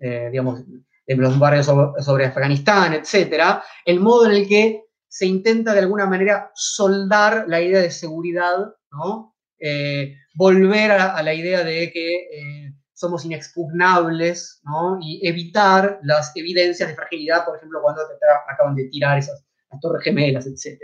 eh, 0.00 0.28
digamos, 0.30 0.62
en 1.06 1.20
los 1.20 1.38
barrios 1.38 1.66
sobre, 1.66 2.26
Afganistán, 2.26 2.94
etcétera, 2.94 3.62
el 3.84 4.00
modo 4.00 4.26
en 4.26 4.32
el 4.32 4.48
que 4.48 4.84
se 5.08 5.26
intenta 5.26 5.72
de 5.72 5.80
alguna 5.80 6.06
manera 6.06 6.50
soldar 6.54 7.44
la 7.48 7.60
idea 7.60 7.80
de 7.80 7.90
seguridad, 7.90 8.56
¿no? 8.92 9.34
Eh, 9.58 10.14
volver 10.34 10.92
a, 10.92 11.22
la 11.22 11.34
idea 11.34 11.64
de 11.64 11.90
que 11.92 12.14
eh, 12.16 12.72
somos 12.94 13.24
inexpugnables 13.24 14.60
¿no? 14.64 14.98
y 15.00 15.26
evitar 15.26 16.00
las 16.02 16.34
evidencias 16.36 16.88
de 16.88 16.94
fragilidad, 16.94 17.44
por 17.44 17.56
ejemplo, 17.56 17.80
cuando 17.82 18.02
acaban 18.48 18.74
de 18.74 18.84
tirar 18.84 19.18
esas 19.18 19.44
torres 19.80 20.04
gemelas, 20.04 20.46
etc. 20.46 20.80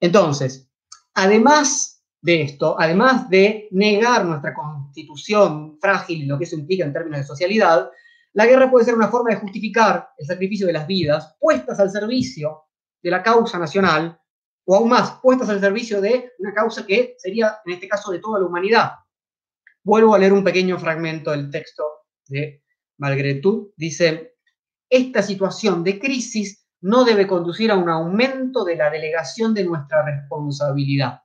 Entonces, 0.00 0.68
además 1.14 2.02
de 2.20 2.42
esto, 2.42 2.76
además 2.78 3.28
de 3.28 3.68
negar 3.72 4.24
nuestra 4.24 4.54
constitución 4.54 5.78
frágil 5.80 6.22
y 6.22 6.26
lo 6.26 6.38
que 6.38 6.44
eso 6.44 6.56
implica 6.56 6.84
en 6.84 6.92
términos 6.92 7.20
de 7.20 7.26
socialidad, 7.26 7.90
la 8.34 8.46
guerra 8.46 8.70
puede 8.70 8.84
ser 8.84 8.94
una 8.94 9.08
forma 9.08 9.30
de 9.30 9.40
justificar 9.40 10.10
el 10.16 10.26
sacrificio 10.26 10.66
de 10.66 10.72
las 10.72 10.86
vidas 10.86 11.36
puestas 11.38 11.78
al 11.80 11.90
servicio 11.90 12.64
de 13.02 13.10
la 13.10 13.22
causa 13.22 13.58
nacional 13.58 14.18
o 14.64 14.76
aún 14.76 14.88
más, 14.88 15.18
puestas 15.20 15.48
al 15.48 15.60
servicio 15.60 16.00
de 16.00 16.32
una 16.38 16.54
causa 16.54 16.86
que 16.86 17.16
sería, 17.18 17.58
en 17.66 17.72
este 17.72 17.88
caso, 17.88 18.12
de 18.12 18.20
toda 18.20 18.38
la 18.38 18.46
humanidad. 18.46 18.92
Vuelvo 19.82 20.14
a 20.14 20.18
leer 20.18 20.32
un 20.32 20.44
pequeño 20.44 20.78
fragmento 20.78 21.32
del 21.32 21.50
texto 21.50 21.84
de 22.28 22.62
Malgretud. 22.98 23.72
Dice, 23.76 24.36
esta 24.88 25.22
situación 25.22 25.82
de 25.82 25.98
crisis 25.98 26.64
no 26.82 27.04
debe 27.04 27.26
conducir 27.26 27.70
a 27.72 27.76
un 27.76 27.88
aumento 27.88 28.64
de 28.64 28.76
la 28.76 28.88
delegación 28.88 29.52
de 29.52 29.64
nuestra 29.64 30.04
responsabilidad. 30.04 31.22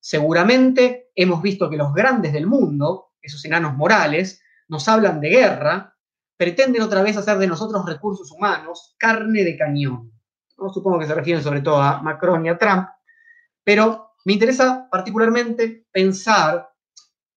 Seguramente 0.00 1.10
hemos 1.14 1.42
visto 1.42 1.68
que 1.68 1.76
los 1.76 1.92
grandes 1.92 2.32
del 2.32 2.46
mundo, 2.46 3.12
esos 3.20 3.44
enanos 3.44 3.76
morales, 3.76 4.42
nos 4.68 4.88
hablan 4.88 5.20
de 5.20 5.28
guerra, 5.28 5.96
pretenden 6.40 6.80
otra 6.80 7.02
vez 7.02 7.18
hacer 7.18 7.36
de 7.36 7.46
nosotros 7.46 7.84
recursos 7.84 8.32
humanos 8.32 8.94
carne 8.98 9.44
de 9.44 9.58
cañón 9.58 10.10
supongo 10.72 10.98
que 10.98 11.06
se 11.06 11.14
refieren 11.14 11.42
sobre 11.42 11.60
todo 11.60 11.82
a 11.82 12.00
Macron 12.00 12.46
y 12.46 12.48
a 12.48 12.56
Trump, 12.56 12.88
pero 13.62 14.12
me 14.24 14.34
interesa 14.34 14.88
particularmente 14.90 15.86
pensar 15.92 16.70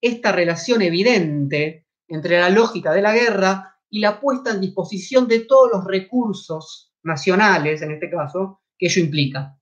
esta 0.01 0.31
relación 0.31 0.81
evidente 0.81 1.87
entre 2.07 2.39
la 2.39 2.49
lógica 2.49 2.93
de 2.93 3.01
la 3.01 3.13
guerra 3.13 3.77
y 3.89 3.99
la 3.99 4.21
puesta 4.21 4.51
en 4.51 4.61
disposición 4.61 5.27
de 5.27 5.41
todos 5.41 5.69
los 5.73 5.85
recursos 5.85 6.93
nacionales, 7.03 7.81
en 7.81 7.91
este 7.91 8.09
caso, 8.09 8.61
que 8.77 8.85
ello 8.87 9.01
implica. 9.01 9.57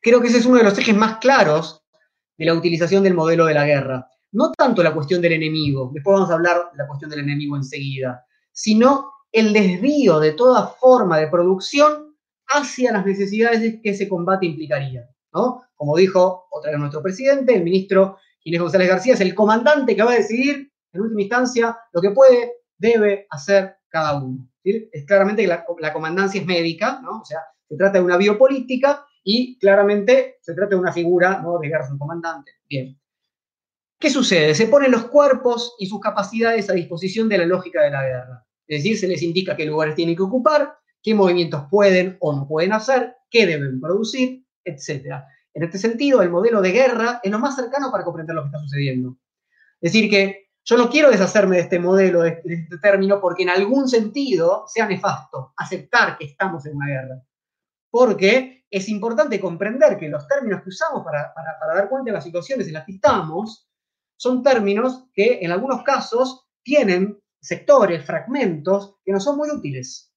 Creo 0.00 0.20
que 0.20 0.28
ese 0.28 0.38
es 0.38 0.46
uno 0.46 0.58
de 0.58 0.64
los 0.64 0.78
ejes 0.78 0.96
más 0.96 1.18
claros 1.18 1.84
de 2.38 2.46
la 2.46 2.54
utilización 2.54 3.02
del 3.02 3.14
modelo 3.14 3.46
de 3.46 3.54
la 3.54 3.66
guerra. 3.66 4.08
No 4.32 4.52
tanto 4.52 4.82
la 4.82 4.94
cuestión 4.94 5.20
del 5.20 5.32
enemigo, 5.32 5.90
después 5.92 6.14
vamos 6.14 6.30
a 6.30 6.34
hablar 6.34 6.70
de 6.72 6.78
la 6.78 6.86
cuestión 6.86 7.10
del 7.10 7.20
enemigo 7.20 7.56
enseguida, 7.56 8.24
sino 8.52 9.12
el 9.32 9.52
desvío 9.52 10.20
de 10.20 10.32
toda 10.32 10.66
forma 10.66 11.18
de 11.18 11.28
producción 11.28 12.16
hacia 12.48 12.92
las 12.92 13.06
necesidades 13.06 13.80
que 13.82 13.90
ese 13.90 14.08
combate 14.08 14.46
implicaría. 14.46 15.08
¿no? 15.32 15.62
Como 15.74 15.96
dijo 15.96 16.46
otra 16.50 16.72
vez 16.72 16.80
nuestro 16.80 17.02
presidente, 17.02 17.54
el 17.54 17.64
ministro 17.64 18.18
Ginés 18.40 18.60
González 18.60 18.88
García 18.88 19.14
es 19.14 19.20
el 19.20 19.34
comandante 19.34 19.94
que 19.94 20.02
va 20.02 20.12
a 20.12 20.16
decidir, 20.16 20.72
en 20.92 21.00
última 21.00 21.22
instancia, 21.22 21.78
lo 21.92 22.00
que 22.00 22.10
puede, 22.10 22.52
debe 22.76 23.26
hacer 23.30 23.76
cada 23.88 24.20
uno. 24.20 24.48
Es 24.64 25.04
claramente 25.06 25.42
que 25.42 25.48
la, 25.48 25.92
comandancia 25.92 26.40
es 26.40 26.46
médica, 26.46 27.00
¿no? 27.02 27.20
o 27.20 27.24
sea, 27.24 27.40
se 27.68 27.76
trata 27.76 27.98
de 27.98 28.04
una 28.04 28.16
biopolítica 28.16 29.06
y 29.22 29.58
claramente 29.58 30.38
se 30.40 30.54
trata 30.54 30.70
de 30.70 30.80
una 30.80 30.92
figura 30.92 31.40
¿no? 31.40 31.58
de 31.58 31.68
guerra 31.68 31.88
un 31.90 31.98
comandante. 31.98 32.52
Bien. 32.68 32.98
¿Qué 34.00 34.08
sucede? 34.08 34.54
Se 34.54 34.66
ponen 34.66 34.92
los 34.92 35.04
cuerpos 35.04 35.76
y 35.78 35.84
sus 35.84 36.00
capacidades 36.00 36.70
a 36.70 36.72
disposición 36.72 37.28
de 37.28 37.36
la 37.36 37.44
lógica 37.44 37.82
de 37.82 37.90
la 37.90 38.02
guerra. 38.02 38.46
Es 38.66 38.78
decir, 38.78 38.96
se 38.96 39.06
les 39.06 39.22
indica 39.22 39.54
qué 39.54 39.66
lugares 39.66 39.94
tienen 39.94 40.16
que 40.16 40.22
ocupar, 40.22 40.74
qué 41.02 41.14
movimientos 41.14 41.64
pueden 41.70 42.16
o 42.20 42.34
no 42.34 42.48
pueden 42.48 42.72
hacer, 42.72 43.14
qué 43.28 43.46
deben 43.46 43.78
producir, 43.78 44.42
etc. 44.64 45.22
En 45.52 45.64
este 45.64 45.76
sentido, 45.76 46.22
el 46.22 46.30
modelo 46.30 46.62
de 46.62 46.72
guerra 46.72 47.20
es 47.22 47.30
lo 47.30 47.38
más 47.38 47.56
cercano 47.56 47.92
para 47.92 48.02
comprender 48.02 48.34
lo 48.34 48.42
que 48.42 48.46
está 48.46 48.58
sucediendo. 48.60 49.18
Es 49.82 49.92
decir, 49.92 50.08
que 50.08 50.46
Yo 50.64 50.76
no 50.76 50.88
quiero 50.88 51.10
deshacerme 51.10 51.56
de 51.56 51.62
este 51.62 51.78
modelo, 51.78 52.22
de, 52.22 52.40
este 52.44 52.78
término, 52.78 53.20
porque 53.20 53.42
en 53.42 53.48
algún 53.50 53.88
sentido 53.88 54.64
sea 54.66 54.86
nefasto 54.86 55.52
aceptar 55.56 56.16
que 56.16 56.26
estamos 56.26 56.64
en 56.64 56.76
una 56.76 56.86
guerra. 56.86 57.22
Porque 57.90 58.64
es 58.70 58.88
importante 58.88 59.40
comprender 59.40 59.98
que 59.98 60.08
los 60.08 60.26
términos 60.28 60.62
que 60.62 60.68
usamos 60.68 61.02
para, 61.04 61.34
para 61.34 61.74
dar 61.74 61.88
cuenta 61.88 62.10
de 62.10 62.12
las 62.12 62.24
situaciones 62.24 62.66
en 62.68 62.74
las 62.74 62.84
que 62.84 62.92
estamos 62.92 63.69
son 64.20 64.42
términos 64.42 65.06
que 65.14 65.38
en 65.40 65.50
algunos 65.50 65.82
casos 65.82 66.46
tienen 66.62 67.18
sectores, 67.40 68.04
fragmentos, 68.04 68.96
que 69.02 69.12
no 69.12 69.18
son 69.18 69.38
muy 69.38 69.48
útiles. 69.48 70.12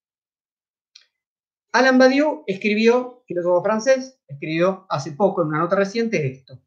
Alain 1.71 1.97
Badiou 1.97 2.43
escribió, 2.45 3.23
filósofo 3.25 3.63
francés, 3.63 4.19
escribió 4.27 4.85
hace 4.89 5.13
poco 5.13 5.41
en 5.41 5.47
una 5.47 5.59
nota 5.59 5.77
reciente 5.77 6.27
esto. 6.27 6.61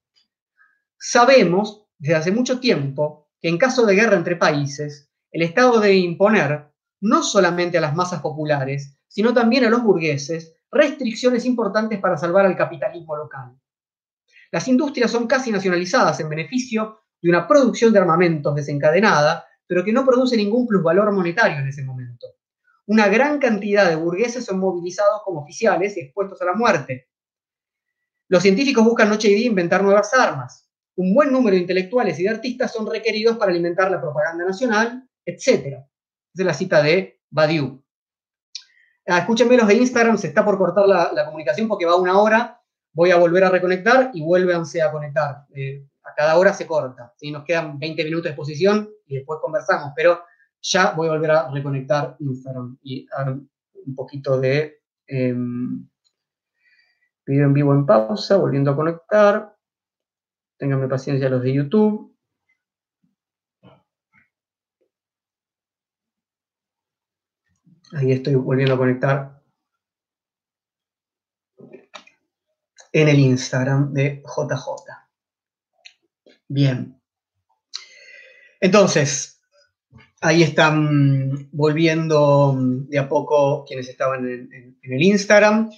Sabemos 0.98 1.86
desde 1.98 2.14
hace 2.14 2.32
mucho 2.32 2.58
tiempo 2.58 3.28
que 3.38 3.50
en 3.50 3.58
caso 3.58 3.84
de 3.84 3.94
guerra 3.94 4.16
entre 4.16 4.36
países, 4.36 5.12
el 5.30 5.42
Estado 5.42 5.78
debe 5.78 5.96
imponer, 5.96 6.72
no 7.02 7.22
solamente 7.22 7.76
a 7.76 7.82
las 7.82 7.94
masas 7.94 8.22
populares, 8.22 8.96
sino 9.08 9.34
también 9.34 9.66
a 9.66 9.70
los 9.70 9.82
burgueses, 9.82 10.54
restricciones 10.70 11.44
importantes 11.44 12.00
para 12.00 12.16
salvar 12.16 12.46
al 12.46 12.56
capitalismo 12.56 13.14
local. 13.14 13.60
Las 14.50 14.68
industrias 14.68 15.10
son 15.10 15.26
casi 15.26 15.52
nacionalizadas 15.52 16.18
en 16.20 16.30
beneficio 16.30 17.02
de 17.22 17.30
una 17.30 17.46
producción 17.48 17.92
de 17.92 17.98
armamentos 17.98 18.54
desencadenada, 18.54 19.46
pero 19.66 19.84
que 19.84 19.92
no 19.92 20.04
produce 20.04 20.36
ningún 20.36 20.66
plusvalor 20.66 21.12
monetario 21.12 21.58
en 21.58 21.68
ese 21.68 21.82
momento 21.82 22.26
una 22.86 23.08
gran 23.08 23.38
cantidad 23.38 23.88
de 23.88 23.96
burgueses 23.96 24.44
son 24.44 24.60
movilizados 24.60 25.22
como 25.24 25.40
oficiales 25.40 25.96
y 25.96 26.00
expuestos 26.00 26.40
a 26.42 26.46
la 26.46 26.54
muerte. 26.54 27.08
Los 28.28 28.42
científicos 28.42 28.84
buscan 28.84 29.08
noche 29.08 29.28
y 29.28 29.34
día 29.34 29.46
inventar 29.46 29.82
nuevas 29.82 30.12
armas. 30.14 30.68
Un 30.96 31.14
buen 31.14 31.30
número 31.30 31.54
de 31.54 31.62
intelectuales 31.62 32.18
y 32.18 32.22
de 32.22 32.30
artistas 32.30 32.72
son 32.72 32.90
requeridos 32.90 33.36
para 33.36 33.50
alimentar 33.50 33.90
la 33.90 34.00
propaganda 34.00 34.44
nacional, 34.44 35.08
etc. 35.24 35.78
Es 36.34 36.44
la 36.44 36.54
cita 36.54 36.82
de 36.82 37.20
Badiou. 37.28 37.82
Ah, 39.08 39.18
escúchenme 39.18 39.56
los 39.56 39.68
de 39.68 39.74
Instagram, 39.74 40.16
se 40.16 40.28
está 40.28 40.44
por 40.44 40.58
cortar 40.58 40.86
la, 40.86 41.26
comunicación 41.26 41.68
porque 41.68 41.86
va 41.86 41.96
una 41.96 42.18
hora. 42.18 42.60
Voy 42.92 43.10
a 43.10 43.16
volver 43.16 43.44
a 43.44 43.50
reconectar 43.50 44.10
y 44.14 44.22
vuélvanse 44.22 44.80
a 44.80 44.90
conectar. 44.90 45.44
Eh, 45.54 45.86
cada 46.16 46.38
hora 46.38 46.54
se 46.54 46.66
corta. 46.66 47.12
Nos 47.30 47.44
quedan 47.44 47.78
20 47.78 48.04
minutos 48.04 48.24
de 48.24 48.30
exposición 48.30 48.90
y 49.06 49.16
después 49.16 49.38
conversamos, 49.40 49.92
pero 49.94 50.24
ya 50.62 50.92
voy 50.92 51.08
a 51.08 51.12
volver 51.12 51.30
a 51.30 51.50
reconectar 51.50 52.16
Instagram 52.18 52.78
y 52.82 53.06
un 53.86 53.94
poquito 53.94 54.40
de 54.40 54.80
em, 55.06 55.86
video 57.26 57.46
en 57.46 57.52
vivo 57.52 57.74
en 57.74 57.84
pausa, 57.84 58.36
volviendo 58.36 58.70
a 58.70 58.76
conectar. 58.76 59.56
Ténganme 60.58 60.88
paciencia 60.88 61.28
los 61.28 61.42
de 61.42 61.52
YouTube. 61.52 62.16
Ahí 67.92 68.12
estoy 68.12 68.34
volviendo 68.34 68.74
a 68.74 68.78
conectar 68.78 69.42
en 72.92 73.08
el 73.08 73.18
Instagram 73.18 73.92
de 73.92 74.22
JJ. 74.24 75.05
Bien. 76.48 77.00
Entonces, 78.60 79.36
Ahí 80.22 80.42
están 80.42 81.48
volviendo 81.52 82.54
mm, 82.54 82.88
de 82.88 82.98
a 82.98 83.08
poco 83.08 83.64
quienes 83.64 83.88
estaban 83.88 84.26
en, 84.28 84.76
el 84.82 85.02
Instagram. 85.02 85.70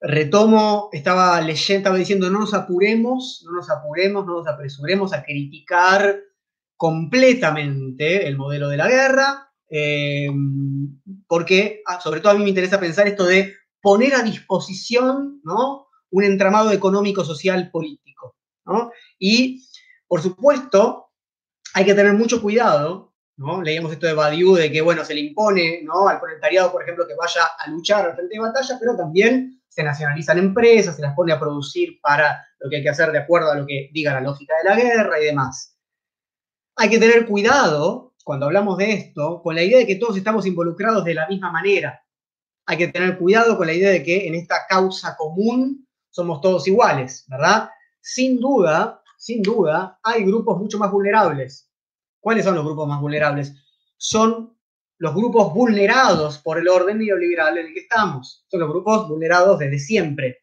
Retomo, 0.00 0.90
estaba 0.92 1.40
leyendo, 1.40 1.78
estaba 1.78 1.96
diciendo, 1.96 2.30
no 2.30 2.40
nos 2.40 2.52
apuremos, 2.52 3.42
no 3.46 3.52
nos 3.52 3.70
apuremos, 3.70 4.26
no 4.26 4.34
nos 4.34 4.46
apresuremos 4.46 5.14
a 5.14 5.22
criticar 5.24 6.20
completamente 6.76 8.28
el 8.28 8.36
modelo 8.36 8.68
de 8.68 8.76
la 8.76 8.88
guerra, 8.88 9.50
eh, 9.70 10.28
porque 11.26 11.82
ah, 11.86 12.00
sobre 12.00 12.20
todo 12.20 12.32
a 12.32 12.34
mí 12.36 12.42
me 12.42 12.50
interesa 12.50 12.78
pensar 12.78 13.08
esto 13.08 13.24
de 13.24 13.54
poner 13.80 14.14
a 14.14 14.22
disposición 14.22 15.40
¿no? 15.42 15.86
un 16.10 16.24
entramado 16.24 16.70
económico, 16.70 17.24
social, 17.24 17.70
político. 17.70 18.36
Y, 19.18 19.62
por 20.14 20.22
supuesto, 20.22 21.10
hay 21.74 21.84
que 21.84 21.92
tener 21.92 22.12
mucho 22.12 22.40
cuidado 22.40 23.12
¿no? 23.36 23.60
Leíamos 23.60 23.90
esto 23.90 24.06
de 24.06 24.14
Badiou, 24.14 24.54
de 24.54 24.70
que, 24.70 24.80
bueno, 24.80 25.04
se 25.04 25.12
le 25.12 25.22
impone 25.22 25.82
¿no? 25.82 26.06
al 26.06 26.20
proletariado, 26.20 26.70
por 26.70 26.84
ejemplo, 26.84 27.04
que 27.04 27.16
vaya 27.16 27.40
a 27.58 27.68
luchar 27.68 28.06
al 28.06 28.14
frente 28.14 28.36
de 28.36 28.40
batalla, 28.40 28.76
pero 28.78 28.96
también 28.96 29.60
se 29.66 29.82
nacionalizan 29.82 30.38
empresas, 30.38 30.94
se 30.94 31.02
las 31.02 31.16
pone 31.16 31.32
a 31.32 31.40
producir 31.40 31.98
para 32.00 32.46
lo 32.60 32.70
que 32.70 32.76
hay 32.76 32.84
que 32.84 32.90
hacer 32.90 33.10
de 33.10 33.18
acuerdo 33.18 33.50
a 33.50 33.56
lo 33.56 33.66
que 33.66 33.90
diga 33.92 34.14
la 34.14 34.20
lógica 34.20 34.54
de 34.62 34.70
la 34.70 34.76
guerra 34.76 35.20
y 35.20 35.24
demás. 35.24 35.76
Hay 36.76 36.90
que 36.90 37.00
tener 37.00 37.26
cuidado, 37.26 38.14
cuando 38.22 38.46
hablamos 38.46 38.78
de 38.78 38.92
esto, 38.92 39.42
con 39.42 39.56
la 39.56 39.64
idea 39.64 39.78
de 39.78 39.86
que 39.88 39.96
todos 39.96 40.16
estamos 40.16 40.46
involucrados 40.46 41.04
de 41.04 41.14
la 41.14 41.26
misma 41.26 41.50
manera. 41.50 42.04
Hay 42.66 42.78
que 42.78 42.86
tener 42.86 43.18
cuidado 43.18 43.56
con 43.56 43.66
la 43.66 43.72
idea 43.72 43.90
de 43.90 44.04
que 44.04 44.28
en 44.28 44.36
esta 44.36 44.64
causa 44.68 45.16
común 45.16 45.88
somos 46.08 46.40
todos 46.40 46.68
iguales, 46.68 47.24
¿verdad? 47.26 47.68
Sin 48.00 48.38
duda, 48.38 49.02
sin 49.24 49.40
duda, 49.40 49.98
hay 50.02 50.22
grupos 50.22 50.58
mucho 50.58 50.78
más 50.78 50.92
vulnerables, 50.92 51.70
¿Cuáles 52.20 52.44
son 52.44 52.54
los 52.54 52.64
grupos 52.64 52.88
más 52.88 53.00
vulnerables? 53.00 53.54
Son 53.98 54.58
los 54.98 55.14
grupos 55.14 55.52
vulnerados 55.52 56.38
por 56.38 56.58
el 56.58 56.68
orden 56.68 56.98
neoliberal 56.98 57.58
en 57.58 57.66
el 57.66 57.74
que 57.74 57.80
estamos. 57.80 58.46
Son 58.48 58.60
los 58.60 58.68
grupos 58.70 59.08
vulnerados 59.08 59.58
desde 59.58 59.78
siempre. 59.78 60.38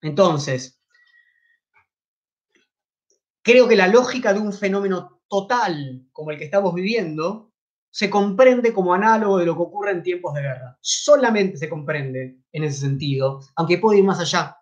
Entonces, 0.00 0.80
creo 3.42 3.68
que 3.68 3.76
la 3.76 3.86
lógica 3.86 4.32
de 4.32 4.40
un 4.40 4.52
fenómeno 4.52 5.22
total 5.28 6.04
como 6.12 6.32
el 6.32 6.38
que 6.38 6.46
estamos 6.46 6.74
viviendo 6.74 7.52
se 7.90 8.10
comprende 8.10 8.72
como 8.72 8.94
análogo 8.94 9.38
de 9.38 9.46
lo 9.46 9.54
que 9.54 9.62
ocurre 9.62 9.92
en 9.92 10.02
tiempos 10.02 10.34
de 10.34 10.42
guerra. 10.42 10.78
Solamente 10.80 11.58
se 11.58 11.68
comprende 11.68 12.38
en 12.50 12.64
ese 12.64 12.80
sentido, 12.80 13.40
aunque 13.54 13.78
puede 13.78 13.98
ir 13.98 14.04
más 14.04 14.18
allá. 14.18 14.61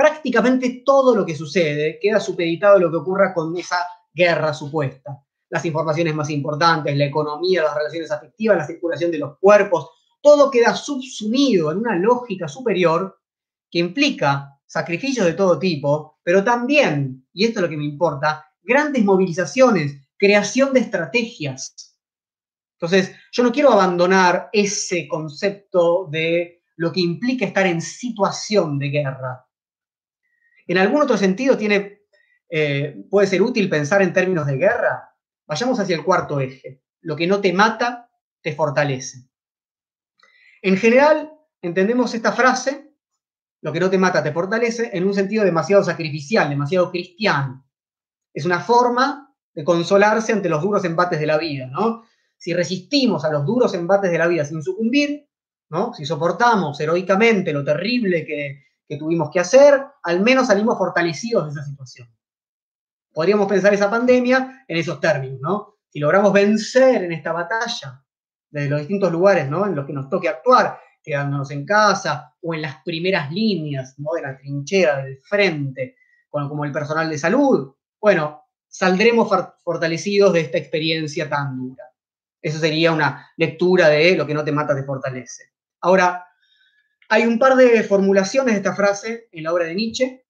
Prácticamente 0.00 0.82
todo 0.84 1.14
lo 1.14 1.26
que 1.26 1.36
sucede 1.36 1.98
queda 2.00 2.20
supeditado 2.20 2.76
a 2.76 2.80
lo 2.80 2.90
que 2.90 2.96
ocurra 2.96 3.34
con 3.34 3.54
esa 3.58 3.76
guerra 4.14 4.54
supuesta 4.54 5.22
las 5.50 5.64
informaciones 5.64 6.14
más 6.14 6.30
importantes, 6.30 6.96
la 6.96 7.06
economía, 7.06 7.64
las 7.64 7.74
relaciones 7.74 8.10
afectivas, 8.10 8.56
la 8.56 8.66
circulación 8.66 9.10
de 9.10 9.18
los 9.18 9.36
cuerpos, 9.38 9.90
todo 10.22 10.50
queda 10.50 10.74
subsumido 10.74 11.72
en 11.72 11.78
una 11.78 11.96
lógica 11.96 12.46
superior 12.46 13.20
que 13.68 13.80
implica 13.80 14.58
sacrificios 14.64 15.26
de 15.26 15.32
todo 15.32 15.58
tipo, 15.58 16.20
pero 16.22 16.44
también, 16.44 17.26
y 17.32 17.44
esto 17.44 17.58
es 17.58 17.62
lo 17.62 17.68
que 17.68 17.76
me 17.76 17.84
importa, 17.84 18.46
grandes 18.62 19.04
movilizaciones, 19.04 19.96
creación 20.16 20.72
de 20.72 20.80
estrategias. 20.80 21.96
Entonces, 22.78 23.12
yo 23.32 23.42
no 23.42 23.50
quiero 23.50 23.72
abandonar 23.72 24.48
ese 24.52 25.08
concepto 25.08 26.06
de 26.10 26.62
lo 26.76 26.92
que 26.92 27.00
implica 27.00 27.44
estar 27.44 27.66
en 27.66 27.80
situación 27.80 28.78
de 28.78 28.88
guerra. 28.88 29.46
En 30.66 30.78
algún 30.78 31.02
otro 31.02 31.16
sentido 31.16 31.56
tiene, 31.56 32.02
eh, 32.48 33.04
puede 33.10 33.26
ser 33.26 33.42
útil 33.42 33.68
pensar 33.68 34.02
en 34.02 34.12
términos 34.12 34.46
de 34.46 34.56
guerra, 34.56 35.10
Vayamos 35.50 35.80
hacia 35.80 35.96
el 35.96 36.04
cuarto 36.04 36.38
eje. 36.38 36.80
Lo 37.00 37.16
que 37.16 37.26
no 37.26 37.40
te 37.40 37.52
mata, 37.52 38.08
te 38.40 38.54
fortalece. 38.54 39.28
En 40.62 40.76
general, 40.76 41.32
entendemos 41.60 42.14
esta 42.14 42.30
frase, 42.30 42.94
lo 43.60 43.72
que 43.72 43.80
no 43.80 43.90
te 43.90 43.98
mata, 43.98 44.22
te 44.22 44.30
fortalece, 44.30 44.90
en 44.92 45.04
un 45.04 45.12
sentido 45.12 45.44
demasiado 45.44 45.82
sacrificial, 45.82 46.48
demasiado 46.48 46.92
cristiano. 46.92 47.66
Es 48.32 48.44
una 48.44 48.60
forma 48.60 49.34
de 49.52 49.64
consolarse 49.64 50.32
ante 50.32 50.48
los 50.48 50.62
duros 50.62 50.84
embates 50.84 51.18
de 51.18 51.26
la 51.26 51.36
vida, 51.36 51.66
¿no? 51.66 52.04
Si 52.36 52.54
resistimos 52.54 53.24
a 53.24 53.32
los 53.32 53.44
duros 53.44 53.74
embates 53.74 54.12
de 54.12 54.18
la 54.18 54.28
vida 54.28 54.44
sin 54.44 54.62
sucumbir, 54.62 55.28
¿no? 55.68 55.92
Si 55.94 56.06
soportamos 56.06 56.78
heroicamente 56.78 57.52
lo 57.52 57.64
terrible 57.64 58.24
que, 58.24 58.66
que 58.90 58.98
tuvimos 58.98 59.30
que 59.30 59.40
hacer, 59.40 59.82
al 60.02 60.20
menos 60.20 60.48
salimos 60.48 60.76
fortalecidos 60.76 61.46
de 61.46 61.52
esa 61.52 61.64
situación 61.64 62.06
podríamos 63.12 63.48
pensar 63.48 63.74
esa 63.74 63.90
pandemia 63.90 64.64
en 64.66 64.76
esos 64.76 65.00
términos, 65.00 65.40
¿no? 65.40 65.76
Si 65.88 65.98
logramos 65.98 66.32
vencer 66.32 67.04
en 67.04 67.12
esta 67.12 67.32
batalla, 67.32 68.02
desde 68.48 68.68
los 68.68 68.80
distintos 68.80 69.10
lugares, 69.10 69.48
¿no? 69.48 69.66
En 69.66 69.74
los 69.74 69.86
que 69.86 69.92
nos 69.92 70.08
toque 70.08 70.28
actuar, 70.28 70.78
quedándonos 71.02 71.50
en 71.50 71.64
casa 71.64 72.34
o 72.42 72.54
en 72.54 72.62
las 72.62 72.82
primeras 72.84 73.30
líneas, 73.32 73.94
¿no? 73.98 74.12
De 74.14 74.22
la 74.22 74.36
trinchera, 74.36 75.02
del 75.02 75.18
frente, 75.22 75.96
como 76.30 76.64
el 76.64 76.72
personal 76.72 77.10
de 77.10 77.18
salud, 77.18 77.74
bueno, 78.00 78.44
saldremos 78.68 79.28
fortalecidos 79.64 80.32
de 80.32 80.40
esta 80.40 80.58
experiencia 80.58 81.28
tan 81.28 81.56
dura. 81.56 81.84
Eso 82.40 82.58
sería 82.58 82.92
una 82.92 83.28
lectura 83.36 83.88
de 83.88 84.16
lo 84.16 84.26
que 84.26 84.34
no 84.34 84.44
te 84.44 84.52
mata 84.52 84.74
te 84.74 84.84
fortalece. 84.84 85.50
Ahora, 85.80 86.24
hay 87.10 87.26
un 87.26 87.40
par 87.40 87.56
de 87.56 87.82
formulaciones 87.82 88.54
de 88.54 88.58
esta 88.58 88.76
frase 88.76 89.28
en 89.32 89.42
la 89.42 89.52
obra 89.52 89.66
de 89.66 89.74
Nietzsche, 89.74 90.24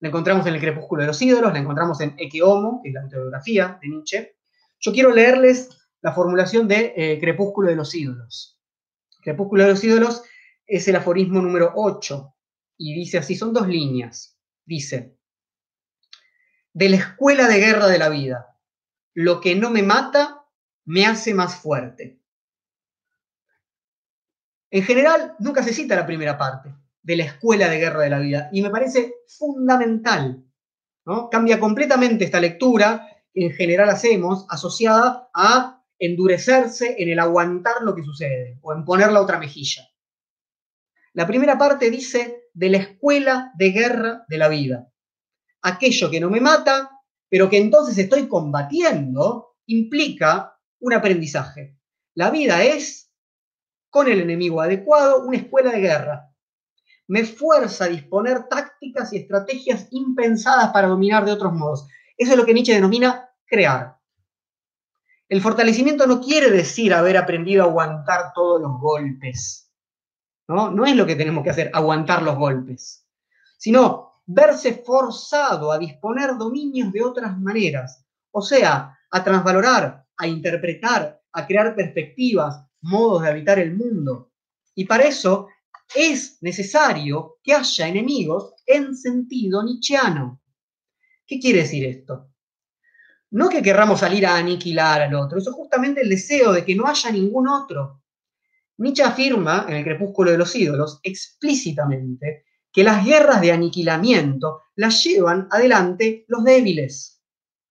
la 0.00 0.08
encontramos 0.08 0.46
en 0.46 0.54
El 0.54 0.60
Crepúsculo 0.60 1.02
de 1.02 1.08
los 1.08 1.20
Ídolos, 1.20 1.52
la 1.52 1.58
encontramos 1.58 2.00
en 2.00 2.14
Ecce 2.18 2.42
Homo, 2.42 2.80
que 2.82 2.88
es 2.88 2.94
la 2.94 3.02
autobiografía 3.02 3.78
de 3.80 3.88
Nietzsche. 3.88 4.36
Yo 4.80 4.92
quiero 4.92 5.12
leerles 5.12 5.68
la 6.00 6.14
formulación 6.14 6.66
de 6.66 6.94
eh, 6.96 7.20
Crepúsculo 7.20 7.68
de 7.68 7.76
los 7.76 7.94
Ídolos. 7.94 8.58
Crepúsculo 9.20 9.64
de 9.64 9.70
los 9.70 9.84
Ídolos 9.84 10.22
es 10.66 10.88
el 10.88 10.96
aforismo 10.96 11.42
número 11.42 11.70
8 11.76 12.34
y 12.78 12.94
dice 12.94 13.18
así, 13.18 13.36
son 13.36 13.52
dos 13.52 13.68
líneas. 13.68 14.38
Dice, 14.64 15.18
de 16.72 16.88
la 16.88 16.96
escuela 16.96 17.46
de 17.46 17.58
guerra 17.58 17.88
de 17.88 17.98
la 17.98 18.08
vida, 18.08 18.56
lo 19.12 19.42
que 19.42 19.54
no 19.54 19.70
me 19.70 19.82
mata 19.82 20.46
me 20.86 21.04
hace 21.04 21.34
más 21.34 21.56
fuerte. 21.56 22.21
En 24.72 24.82
general, 24.82 25.36
nunca 25.38 25.62
se 25.62 25.74
cita 25.74 25.94
la 25.94 26.06
primera 26.06 26.38
parte 26.38 26.74
de 27.02 27.16
la 27.16 27.24
escuela 27.24 27.68
de 27.68 27.78
guerra 27.78 28.00
de 28.00 28.10
la 28.10 28.18
vida 28.18 28.48
y 28.52 28.62
me 28.62 28.70
parece 28.70 29.16
fundamental. 29.28 30.42
¿no? 31.04 31.28
Cambia 31.28 31.60
completamente 31.60 32.24
esta 32.24 32.40
lectura 32.40 33.06
en 33.34 33.52
general 33.52 33.90
hacemos 33.90 34.46
asociada 34.48 35.28
a 35.34 35.84
endurecerse 35.98 36.96
en 36.98 37.10
el 37.10 37.18
aguantar 37.18 37.82
lo 37.82 37.94
que 37.94 38.02
sucede 38.02 38.58
o 38.62 38.72
en 38.72 38.84
poner 38.84 39.12
la 39.12 39.20
otra 39.20 39.38
mejilla. 39.38 39.88
La 41.12 41.26
primera 41.26 41.58
parte 41.58 41.90
dice 41.90 42.48
de 42.54 42.70
la 42.70 42.78
escuela 42.78 43.52
de 43.56 43.70
guerra 43.72 44.24
de 44.26 44.38
la 44.38 44.48
vida. 44.48 44.90
Aquello 45.60 46.10
que 46.10 46.20
no 46.20 46.30
me 46.30 46.40
mata, 46.40 46.90
pero 47.28 47.50
que 47.50 47.58
entonces 47.58 47.96
estoy 47.98 48.26
combatiendo, 48.26 49.56
implica 49.66 50.58
un 50.80 50.94
aprendizaje. 50.94 51.78
La 52.14 52.30
vida 52.30 52.64
es, 52.64 53.11
con 53.92 54.08
el 54.08 54.22
enemigo 54.22 54.62
adecuado, 54.62 55.22
una 55.26 55.36
escuela 55.36 55.70
de 55.70 55.80
guerra. 55.80 56.30
Me 57.08 57.26
fuerza 57.26 57.84
a 57.84 57.88
disponer 57.88 58.48
tácticas 58.48 59.12
y 59.12 59.18
estrategias 59.18 59.88
impensadas 59.90 60.72
para 60.72 60.88
dominar 60.88 61.26
de 61.26 61.32
otros 61.32 61.52
modos. 61.52 61.86
Eso 62.16 62.32
es 62.32 62.38
lo 62.38 62.46
que 62.46 62.54
Nietzsche 62.54 62.72
denomina 62.72 63.28
crear. 63.44 63.98
El 65.28 65.42
fortalecimiento 65.42 66.06
no 66.06 66.22
quiere 66.22 66.50
decir 66.50 66.94
haber 66.94 67.18
aprendido 67.18 67.64
a 67.64 67.66
aguantar 67.66 68.32
todos 68.34 68.62
los 68.62 68.80
golpes. 68.80 69.70
¿no? 70.48 70.70
no 70.70 70.86
es 70.86 70.96
lo 70.96 71.04
que 71.04 71.14
tenemos 71.14 71.44
que 71.44 71.50
hacer, 71.50 71.70
aguantar 71.74 72.22
los 72.22 72.36
golpes, 72.36 73.06
sino 73.58 74.22
verse 74.24 74.82
forzado 74.86 75.70
a 75.70 75.78
disponer 75.78 76.38
dominios 76.38 76.90
de 76.92 77.02
otras 77.02 77.38
maneras, 77.38 78.06
o 78.30 78.40
sea, 78.40 78.98
a 79.10 79.22
transvalorar, 79.22 80.06
a 80.16 80.26
interpretar, 80.26 81.20
a 81.30 81.46
crear 81.46 81.74
perspectivas, 81.74 82.64
modos 82.82 83.22
de 83.22 83.28
habitar 83.28 83.58
el 83.58 83.74
mundo. 83.74 84.32
Y 84.74 84.84
para 84.84 85.04
eso 85.04 85.48
es 85.94 86.38
necesario 86.40 87.38
que 87.42 87.54
haya 87.54 87.88
enemigos 87.88 88.54
en 88.66 88.96
sentido 88.96 89.62
nietzscheano. 89.62 90.40
¿Qué 91.26 91.38
quiere 91.38 91.60
decir 91.60 91.84
esto? 91.86 92.30
No 93.30 93.48
que 93.48 93.62
querramos 93.62 94.00
salir 94.00 94.26
a 94.26 94.36
aniquilar 94.36 95.02
al 95.02 95.14
otro, 95.14 95.38
eso 95.38 95.50
es 95.50 95.56
justamente 95.56 96.02
el 96.02 96.08
deseo 96.10 96.52
de 96.52 96.64
que 96.64 96.74
no 96.74 96.86
haya 96.86 97.10
ningún 97.10 97.48
otro. 97.48 98.02
Nietzsche 98.78 99.02
afirma 99.02 99.66
en 99.68 99.76
el 99.76 99.84
Crepúsculo 99.84 100.30
de 100.30 100.38
los 100.38 100.54
Ídolos 100.54 101.00
explícitamente 101.02 102.44
que 102.72 102.84
las 102.84 103.04
guerras 103.04 103.40
de 103.40 103.52
aniquilamiento 103.52 104.62
las 104.76 105.04
llevan 105.04 105.46
adelante 105.50 106.24
los 106.28 106.42
débiles. 106.42 107.22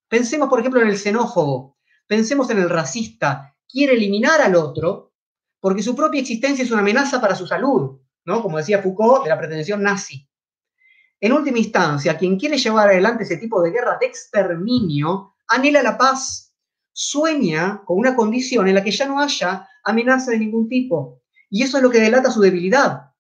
Pensemos, 0.08 0.48
por 0.48 0.60
ejemplo, 0.60 0.82
en 0.82 0.90
el 0.90 0.98
xenófobo, 0.98 1.78
pensemos 2.08 2.50
en 2.50 2.60
el 2.60 2.70
racista, 2.70 3.51
quiere 3.72 3.94
eliminar 3.94 4.42
al 4.42 4.56
otro 4.56 5.14
porque 5.60 5.84
su 5.84 5.96
propia 5.96 6.22
existencia 6.22 6.64
es 6.64 6.72
una 6.72 6.82
amenaza 6.82 7.22
para 7.22 7.36
su 7.36 7.48
salud, 7.48 8.00
¿no? 8.26 8.42
Como 8.42 8.58
decía 8.58 8.82
Foucault, 8.82 9.24
de 9.24 9.30
la 9.30 9.38
pretensión 9.38 9.84
nazi. 9.84 10.28
En 11.20 11.34
última 11.34 11.60
instancia, 11.60 12.18
quien 12.18 12.40
quiere 12.40 12.58
llevar 12.58 12.90
adelante 12.90 13.24
ese 13.24 13.38
tipo 13.38 13.62
de 13.62 13.70
guerra 13.72 13.98
de 14.00 14.08
exterminio 14.08 15.36
anhela 15.48 15.84
la 15.84 15.98
paz, 15.98 16.52
sueña 16.92 17.84
con 17.86 18.00
una 18.00 18.16
condición 18.16 18.68
en 18.68 18.76
la 18.76 18.84
que 18.84 18.92
ya 18.92 19.06
no 19.06 19.20
haya 19.20 19.68
amenaza 19.84 20.32
de 20.32 20.40
ningún 20.40 20.68
tipo. 20.68 21.22
Y 21.50 21.64
eso 21.64 21.78
es 21.78 21.84
lo 21.84 21.92
que 21.92 22.00
delata 22.00 22.32
su 22.32 22.42
debilidad. 22.42 23.12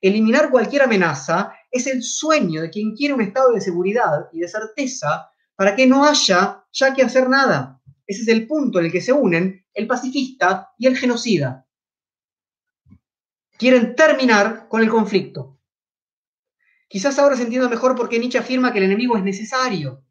Eliminar 0.00 0.50
cualquier 0.50 0.82
amenaza 0.82 1.52
es 1.70 1.86
el 1.86 2.02
sueño 2.02 2.62
de 2.62 2.70
quien 2.70 2.94
quiere 2.94 3.14
un 3.14 3.20
estado 3.20 3.52
de 3.52 3.60
seguridad 3.60 4.28
y 4.32 4.40
de 4.40 4.48
certeza 4.48 5.30
para 5.54 5.74
que 5.74 5.86
no 5.86 6.04
haya 6.04 6.64
ya 6.72 6.94
que 6.94 7.02
hacer 7.02 7.28
nada. 7.28 7.75
Ese 8.06 8.22
es 8.22 8.28
el 8.28 8.46
punto 8.46 8.78
en 8.78 8.86
el 8.86 8.92
que 8.92 9.00
se 9.00 9.12
unen 9.12 9.64
el 9.74 9.86
pacifista 9.86 10.70
y 10.78 10.86
el 10.86 10.96
genocida. 10.96 11.66
Quieren 13.58 13.96
terminar 13.96 14.68
con 14.68 14.82
el 14.82 14.88
conflicto. 14.88 15.60
Quizás 16.88 17.18
ahora 17.18 17.36
se 17.36 17.42
entienda 17.42 17.68
mejor 17.68 17.96
por 17.96 18.08
qué 18.08 18.18
Nietzsche 18.18 18.38
afirma 18.38 18.72
que 18.72 18.78
el 18.78 18.84
enemigo 18.84 19.16
es 19.16 19.24
necesario. 19.24 20.04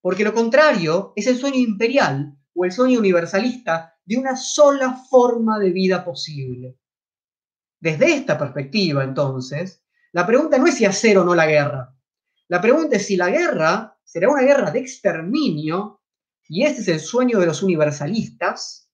Porque 0.00 0.22
lo 0.22 0.32
contrario 0.32 1.12
es 1.16 1.26
el 1.26 1.38
sueño 1.38 1.58
imperial 1.58 2.36
o 2.54 2.64
el 2.64 2.72
sueño 2.72 2.98
universalista 2.98 3.94
de 4.04 4.16
una 4.16 4.36
sola 4.36 4.94
forma 5.10 5.58
de 5.58 5.70
vida 5.70 6.04
posible. 6.04 6.78
Desde 7.80 8.14
esta 8.14 8.38
perspectiva, 8.38 9.04
entonces, 9.04 9.84
la 10.12 10.26
pregunta 10.26 10.58
no 10.58 10.66
es 10.66 10.74
si 10.74 10.84
hacer 10.84 11.18
o 11.18 11.24
no 11.24 11.34
la 11.34 11.46
guerra. 11.46 11.94
La 12.48 12.60
pregunta 12.60 12.96
es 12.96 13.06
si 13.06 13.16
la 13.16 13.28
guerra 13.28 13.98
será 14.02 14.28
una 14.30 14.42
guerra 14.42 14.70
de 14.70 14.80
exterminio, 14.80 15.97
y 16.48 16.64
ese 16.64 16.80
es 16.80 16.88
el 16.88 17.00
sueño 17.00 17.38
de 17.38 17.46
los 17.46 17.62
universalistas, 17.62 18.90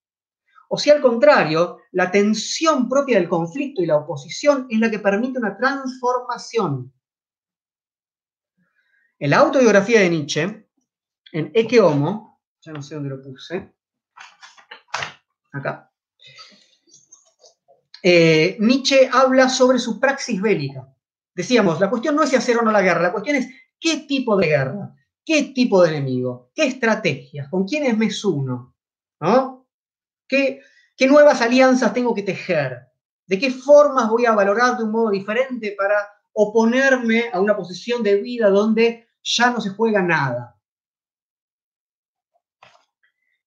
o 0.67 0.77
si 0.77 0.89
al 0.89 1.01
contrario, 1.01 1.79
la 1.91 2.11
tensión 2.11 2.89
propia 2.89 3.17
del 3.17 3.29
conflicto 3.29 3.81
y 3.81 3.85
la 3.85 3.97
oposición 3.97 4.67
es 4.69 4.79
la 4.79 4.89
que 4.89 4.99
permite 4.99 5.39
una 5.39 5.55
transformación. 5.55 6.91
En 9.17 9.29
la 9.29 9.37
autobiografía 9.37 10.01
de 10.01 10.09
Nietzsche, 10.09 10.67
en 11.31 11.51
Ecce 11.53 11.79
Homo, 11.79 12.41
ya 12.61 12.73
no 12.73 12.81
sé 12.81 12.95
dónde 12.95 13.09
lo 13.09 13.21
puse, 13.21 13.73
acá. 15.53 15.91
Eh, 18.03 18.57
Nietzsche 18.59 19.09
habla 19.11 19.49
sobre 19.49 19.79
su 19.79 19.99
praxis 19.99 20.41
bélica. 20.41 20.87
Decíamos, 21.33 21.79
la 21.79 21.89
cuestión 21.89 22.15
no 22.15 22.23
es 22.23 22.29
si 22.29 22.35
hacer 22.35 22.57
o 22.57 22.61
no 22.61 22.71
la 22.71 22.81
guerra, 22.81 23.01
la 23.01 23.11
cuestión 23.11 23.37
es 23.37 23.47
qué 23.79 24.05
tipo 24.07 24.37
de 24.37 24.47
guerra, 24.47 24.94
qué 25.25 25.51
tipo 25.55 25.81
de 25.81 25.89
enemigo, 25.89 26.51
qué 26.53 26.67
estrategias, 26.67 27.49
con 27.49 27.65
quiénes 27.65 27.97
me 27.97 28.09
uno, 28.25 28.75
¿no? 29.19 29.67
¿Qué, 30.27 30.61
¿Qué 30.95 31.07
nuevas 31.07 31.41
alianzas 31.41 31.93
tengo 31.93 32.13
que 32.13 32.23
tejer? 32.23 32.87
¿De 33.25 33.39
qué 33.39 33.51
formas 33.51 34.09
voy 34.09 34.25
a 34.25 34.35
valorar 34.35 34.77
de 34.77 34.83
un 34.83 34.91
modo 34.91 35.09
diferente 35.09 35.75
para 35.77 35.95
oponerme 36.33 37.29
a 37.33 37.39
una 37.39 37.57
posición 37.57 38.03
de 38.03 38.21
vida 38.21 38.49
donde 38.49 39.09
ya 39.23 39.49
no 39.49 39.59
se 39.59 39.71
juega 39.71 40.01
nada? 40.01 40.55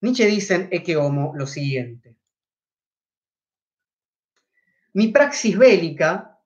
Nietzsche 0.01 0.26
dice 0.26 0.55
en 0.55 0.68
Ecce 0.70 0.97
Homo 0.97 1.33
lo 1.35 1.47
siguiente. 1.47 2.16
Mi 4.93 5.09
praxis 5.09 5.57
bélica 5.57 6.41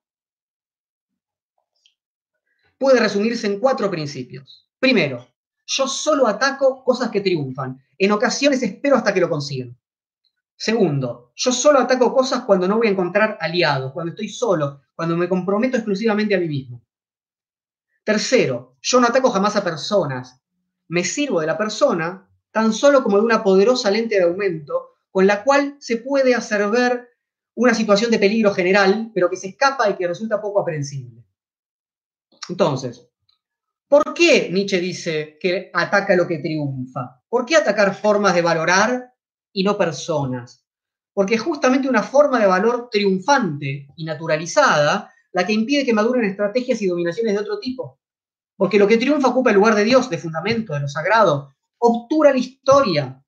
puede 2.77 2.99
resumirse 2.99 3.47
en 3.47 3.59
cuatro 3.59 3.89
principios. 3.89 4.62
Primero, 4.83 5.25
yo 5.65 5.87
solo 5.87 6.27
ataco 6.27 6.83
cosas 6.83 7.09
que 7.09 7.21
triunfan. 7.21 7.81
En 7.97 8.11
ocasiones 8.11 8.61
espero 8.63 8.97
hasta 8.97 9.13
que 9.13 9.21
lo 9.21 9.29
consigan. 9.29 9.79
Segundo, 10.57 11.31
yo 11.37 11.53
solo 11.53 11.79
ataco 11.79 12.13
cosas 12.13 12.43
cuando 12.43 12.67
no 12.67 12.75
voy 12.75 12.87
a 12.87 12.89
encontrar 12.89 13.37
aliados, 13.39 13.93
cuando 13.93 14.09
estoy 14.09 14.27
solo, 14.27 14.81
cuando 14.93 15.15
me 15.15 15.29
comprometo 15.29 15.77
exclusivamente 15.77 16.35
a 16.35 16.37
mí 16.37 16.49
mismo. 16.49 16.83
Tercero, 18.03 18.75
yo 18.81 18.99
no 18.99 19.07
ataco 19.07 19.29
jamás 19.29 19.55
a 19.55 19.63
personas. 19.63 20.41
Me 20.89 21.05
sirvo 21.05 21.39
de 21.39 21.47
la 21.47 21.57
persona 21.57 22.29
tan 22.51 22.73
solo 22.73 23.03
como 23.03 23.15
de 23.15 23.23
una 23.23 23.41
poderosa 23.41 23.89
lente 23.89 24.15
de 24.15 24.23
aumento 24.23 24.95
con 25.11 25.25
la 25.25 25.45
cual 25.45 25.77
se 25.79 25.95
puede 25.95 26.35
hacer 26.35 26.69
ver 26.69 27.07
una 27.55 27.73
situación 27.73 28.11
de 28.11 28.19
peligro 28.19 28.53
general, 28.53 29.11
pero 29.15 29.29
que 29.29 29.37
se 29.37 29.47
escapa 29.47 29.89
y 29.89 29.95
que 29.95 30.09
resulta 30.09 30.41
poco 30.41 30.59
aprensible. 30.59 31.23
Entonces, 32.49 33.12
¿por 33.93 34.15
qué 34.15 34.49
Nietzsche 34.51 34.79
dice 34.79 35.37
que 35.39 35.69
ataca 35.71 36.15
lo 36.15 36.27
que 36.27 36.39
triunfa? 36.39 37.21
¿Por 37.29 37.45
qué 37.45 37.57
atacar 37.57 37.93
formas 37.93 38.33
de 38.33 38.41
valorar 38.41 39.13
y 39.51 39.63
no 39.63 39.77
personas? 39.77 40.65
Porque 41.13 41.35
es 41.35 41.41
justamente 41.41 41.87
una 41.87 42.01
forma 42.01 42.39
de 42.39 42.47
valor 42.47 42.89
triunfante 42.89 43.85
y 43.95 44.03
naturalizada 44.03 45.13
la 45.31 45.45
que 45.45 45.53
impide 45.53 45.85
que 45.85 45.93
maduren 45.93 46.25
estrategias 46.25 46.81
y 46.81 46.87
dominaciones 46.87 47.35
de 47.35 47.39
otro 47.39 47.59
tipo. 47.59 47.99
Porque 48.57 48.79
lo 48.79 48.87
que 48.87 48.97
triunfa 48.97 49.27
ocupa 49.27 49.51
el 49.51 49.57
lugar 49.57 49.75
de 49.75 49.83
Dios, 49.83 50.09
de 50.09 50.17
fundamento, 50.17 50.73
de 50.73 50.79
lo 50.79 50.87
sagrado, 50.87 51.53
obtura 51.77 52.31
la 52.31 52.39
historia. 52.39 53.23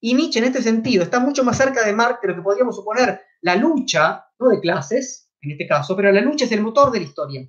Y 0.00 0.14
Nietzsche 0.14 0.40
en 0.40 0.46
este 0.46 0.64
sentido 0.64 1.04
está 1.04 1.20
mucho 1.20 1.44
más 1.44 1.58
cerca 1.58 1.86
de 1.86 1.92
Marx 1.92 2.22
de 2.22 2.28
lo 2.30 2.34
que 2.34 2.42
podríamos 2.42 2.74
suponer. 2.74 3.20
La 3.40 3.54
lucha, 3.54 4.26
no 4.40 4.48
de 4.48 4.58
clases, 4.58 5.30
en 5.42 5.52
este 5.52 5.68
caso, 5.68 5.94
pero 5.94 6.10
la 6.10 6.22
lucha 6.22 6.44
es 6.44 6.50
el 6.50 6.62
motor 6.62 6.90
de 6.90 6.98
la 6.98 7.04
historia. 7.04 7.48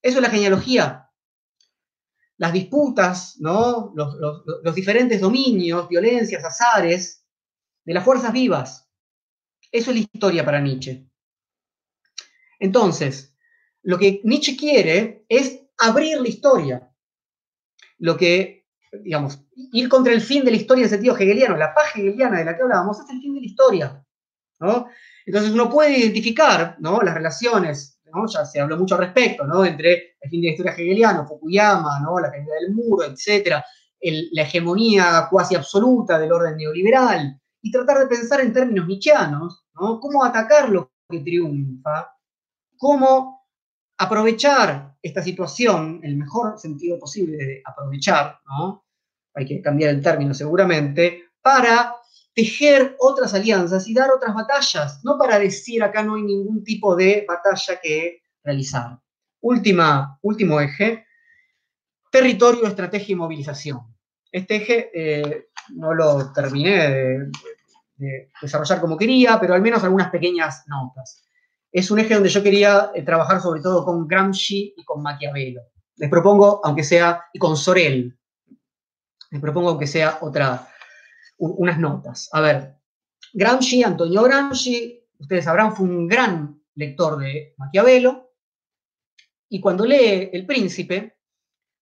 Eso 0.00 0.16
es 0.16 0.22
la 0.22 0.30
genealogía. 0.30 1.03
Las 2.36 2.52
disputas, 2.52 3.36
¿no? 3.40 3.92
los, 3.94 4.74
diferentes 4.74 5.20
dominios, 5.20 5.88
violencias, 5.88 6.44
azares, 6.44 7.24
de 7.84 7.94
las 7.94 8.04
fuerzas 8.04 8.32
vivas. 8.32 8.88
Eso 9.70 9.90
es 9.90 9.96
la 9.96 10.02
historia 10.02 10.44
para 10.44 10.60
Nietzsche. 10.60 11.06
Entonces, 12.58 13.36
lo 13.82 13.98
que 13.98 14.20
Nietzsche 14.24 14.56
quiere 14.56 15.24
es 15.28 15.60
abrir 15.78 16.20
la 16.20 16.28
historia. 16.28 16.90
Lo 17.98 18.16
que 18.16 18.64
digamos, 19.02 19.40
ir 19.54 19.88
contra 19.88 20.12
el 20.12 20.20
fin 20.20 20.44
de 20.44 20.50
la 20.50 20.56
historia 20.56 20.84
en 20.84 20.90
sentido 20.90 21.16
hegeliano, 21.16 21.56
la 21.56 21.74
paz 21.74 21.96
hegeliana 21.96 22.38
de 22.38 22.44
la 22.44 22.56
que 22.56 22.62
hablábamos, 22.62 23.00
es 23.00 23.10
el 23.10 23.20
fin 23.20 23.34
de 23.34 23.40
la 23.40 23.46
historia. 23.46 24.04
¿no? 24.60 24.88
Entonces 25.26 25.50
uno 25.50 25.70
puede 25.70 25.98
identificar 25.98 26.76
¿no? 26.80 27.00
las 27.02 27.14
relaciones, 27.14 28.00
¿no? 28.04 28.26
ya 28.26 28.44
se 28.44 28.60
habló 28.60 28.76
mucho 28.76 28.94
al 28.94 29.02
respecto, 29.02 29.46
¿no? 29.46 29.64
entre 29.64 30.13
el 30.24 30.30
fin 30.30 30.40
de 30.40 30.46
la 30.48 30.52
historia 30.52 30.72
hegeliano, 30.72 31.26
Fukuyama, 31.26 32.00
¿no? 32.00 32.18
la 32.18 32.30
caída 32.30 32.54
del 32.60 32.74
muro, 32.74 33.04
etc. 33.04 33.62
la 34.32 34.42
hegemonía 34.42 35.28
cuasi 35.30 35.54
absoluta 35.54 36.18
del 36.18 36.32
orden 36.32 36.56
neoliberal 36.56 37.38
y 37.62 37.70
tratar 37.70 37.98
de 38.00 38.06
pensar 38.06 38.40
en 38.40 38.52
términos 38.52 38.86
nietzscheanos, 38.86 39.66
¿no? 39.74 40.00
Cómo 40.00 40.24
atacar 40.24 40.68
lo 40.68 40.92
que 41.08 41.20
triunfa, 41.20 42.12
cómo 42.76 43.46
aprovechar 43.98 44.96
esta 45.00 45.22
situación, 45.22 46.00
el 46.02 46.16
mejor 46.16 46.58
sentido 46.58 46.98
posible 46.98 47.36
de 47.36 47.62
aprovechar, 47.64 48.38
¿no? 48.46 48.84
Hay 49.34 49.46
que 49.46 49.60
cambiar 49.62 49.90
el 49.90 50.02
término 50.02 50.34
seguramente, 50.34 51.24
para 51.42 51.94
tejer 52.34 52.96
otras 52.98 53.34
alianzas 53.34 53.86
y 53.86 53.94
dar 53.94 54.10
otras 54.10 54.34
batallas, 54.34 55.00
no 55.04 55.16
para 55.18 55.38
decir 55.38 55.82
acá 55.82 56.02
no 56.02 56.16
hay 56.16 56.22
ningún 56.22 56.64
tipo 56.64 56.96
de 56.96 57.24
batalla 57.28 57.80
que 57.82 58.22
realizar. 58.42 58.98
Última, 59.44 60.18
último 60.22 60.58
eje, 60.58 61.04
territorio, 62.10 62.66
estrategia 62.66 63.12
y 63.12 63.16
movilización. 63.16 63.94
Este 64.32 64.56
eje 64.56 64.90
eh, 64.94 65.48
no 65.74 65.92
lo 65.92 66.32
terminé 66.32 67.30
de, 67.94 68.30
desarrollar 68.40 68.80
como 68.80 68.96
quería, 68.96 69.38
pero 69.38 69.52
al 69.52 69.60
menos 69.60 69.84
algunas 69.84 70.08
pequeñas 70.08 70.64
notas. 70.66 71.26
Es 71.70 71.90
un 71.90 71.98
eje 71.98 72.14
donde 72.14 72.30
yo 72.30 72.42
quería 72.42 72.90
eh, 72.94 73.02
trabajar 73.02 73.42
sobre 73.42 73.60
todo 73.60 73.84
con 73.84 74.08
Gramsci 74.08 74.72
y 74.78 74.82
con 74.82 75.02
Maquiavelo. 75.02 75.60
Les 75.96 76.08
propongo, 76.08 76.62
aunque 76.64 76.82
sea, 76.82 77.24
y 77.30 77.38
con 77.38 77.54
Sorel, 77.54 78.18
les 79.30 79.40
propongo 79.42 79.68
aunque 79.68 79.86
sea 79.86 80.20
otra, 80.22 80.68
unas 81.36 81.78
notas. 81.78 82.30
A 82.32 82.40
ver, 82.40 82.76
Gramsci, 83.34 83.84
Antonio 83.84 84.22
Gramsci, 84.22 85.04
ustedes 85.18 85.44
sabrán, 85.44 85.76
fue 85.76 85.86
un 85.86 86.08
gran 86.08 86.62
lector 86.76 87.18
de 87.18 87.52
Maquiavelo, 87.58 88.23
y 89.48 89.60
cuando 89.60 89.84
lee 89.84 90.30
El 90.32 90.46
Príncipe, 90.46 91.16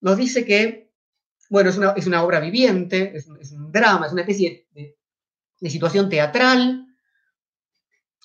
nos 0.01 0.17
dice 0.17 0.45
que, 0.45 0.93
bueno, 1.51 1.71
es 1.71 2.07
una, 2.07 2.23
obra 2.23 2.41
viviente, 2.41 3.17
es 3.17 3.27
un, 3.29 3.71
drama, 3.71 4.07
es 4.07 4.13
una 4.13 4.23
especie 4.23 4.67
de, 4.73 4.97
de 5.61 5.71
situación 5.71 6.09
teatral, 6.09 6.87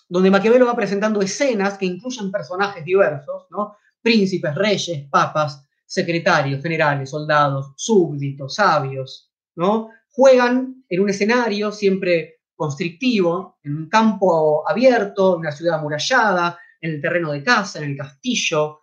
donde 0.10 0.32
Maquiavelo 0.32 0.66
va 0.66 0.76
presentando 0.76 1.22
escenas 1.22 1.78
que 1.78 1.86
incluyen 1.86 2.32
personajes 2.32 2.84
diversos, 2.84 3.48
¿no? 3.50 3.76
Príncipes, 4.02 4.56
reyes, 4.56 5.08
papas, 5.10 5.64
secretarios, 5.86 6.62
generales, 6.62 7.10
soldados, 7.10 7.74
súbditos, 7.76 8.56
sabios, 8.56 9.32
¿no? 9.56 9.90
juegan 10.18 10.84
en 10.90 11.00
un 11.00 11.10
escenario 11.12 11.72
siempre 11.72 12.40
constrictivo, 12.56 13.60
en 13.62 13.78
un 13.78 13.88
campo 13.88 14.68
abierto, 14.68 15.36
en 15.36 15.42
una 15.42 15.52
ciudad 15.52 15.78
amurallada, 15.78 16.58
en 16.82 16.96
el 16.96 17.02
terreno 17.02 17.32
de 17.32 17.44
casa, 17.44 17.78
en 17.78 17.92
el 17.92 17.98
castillo, 17.98 18.82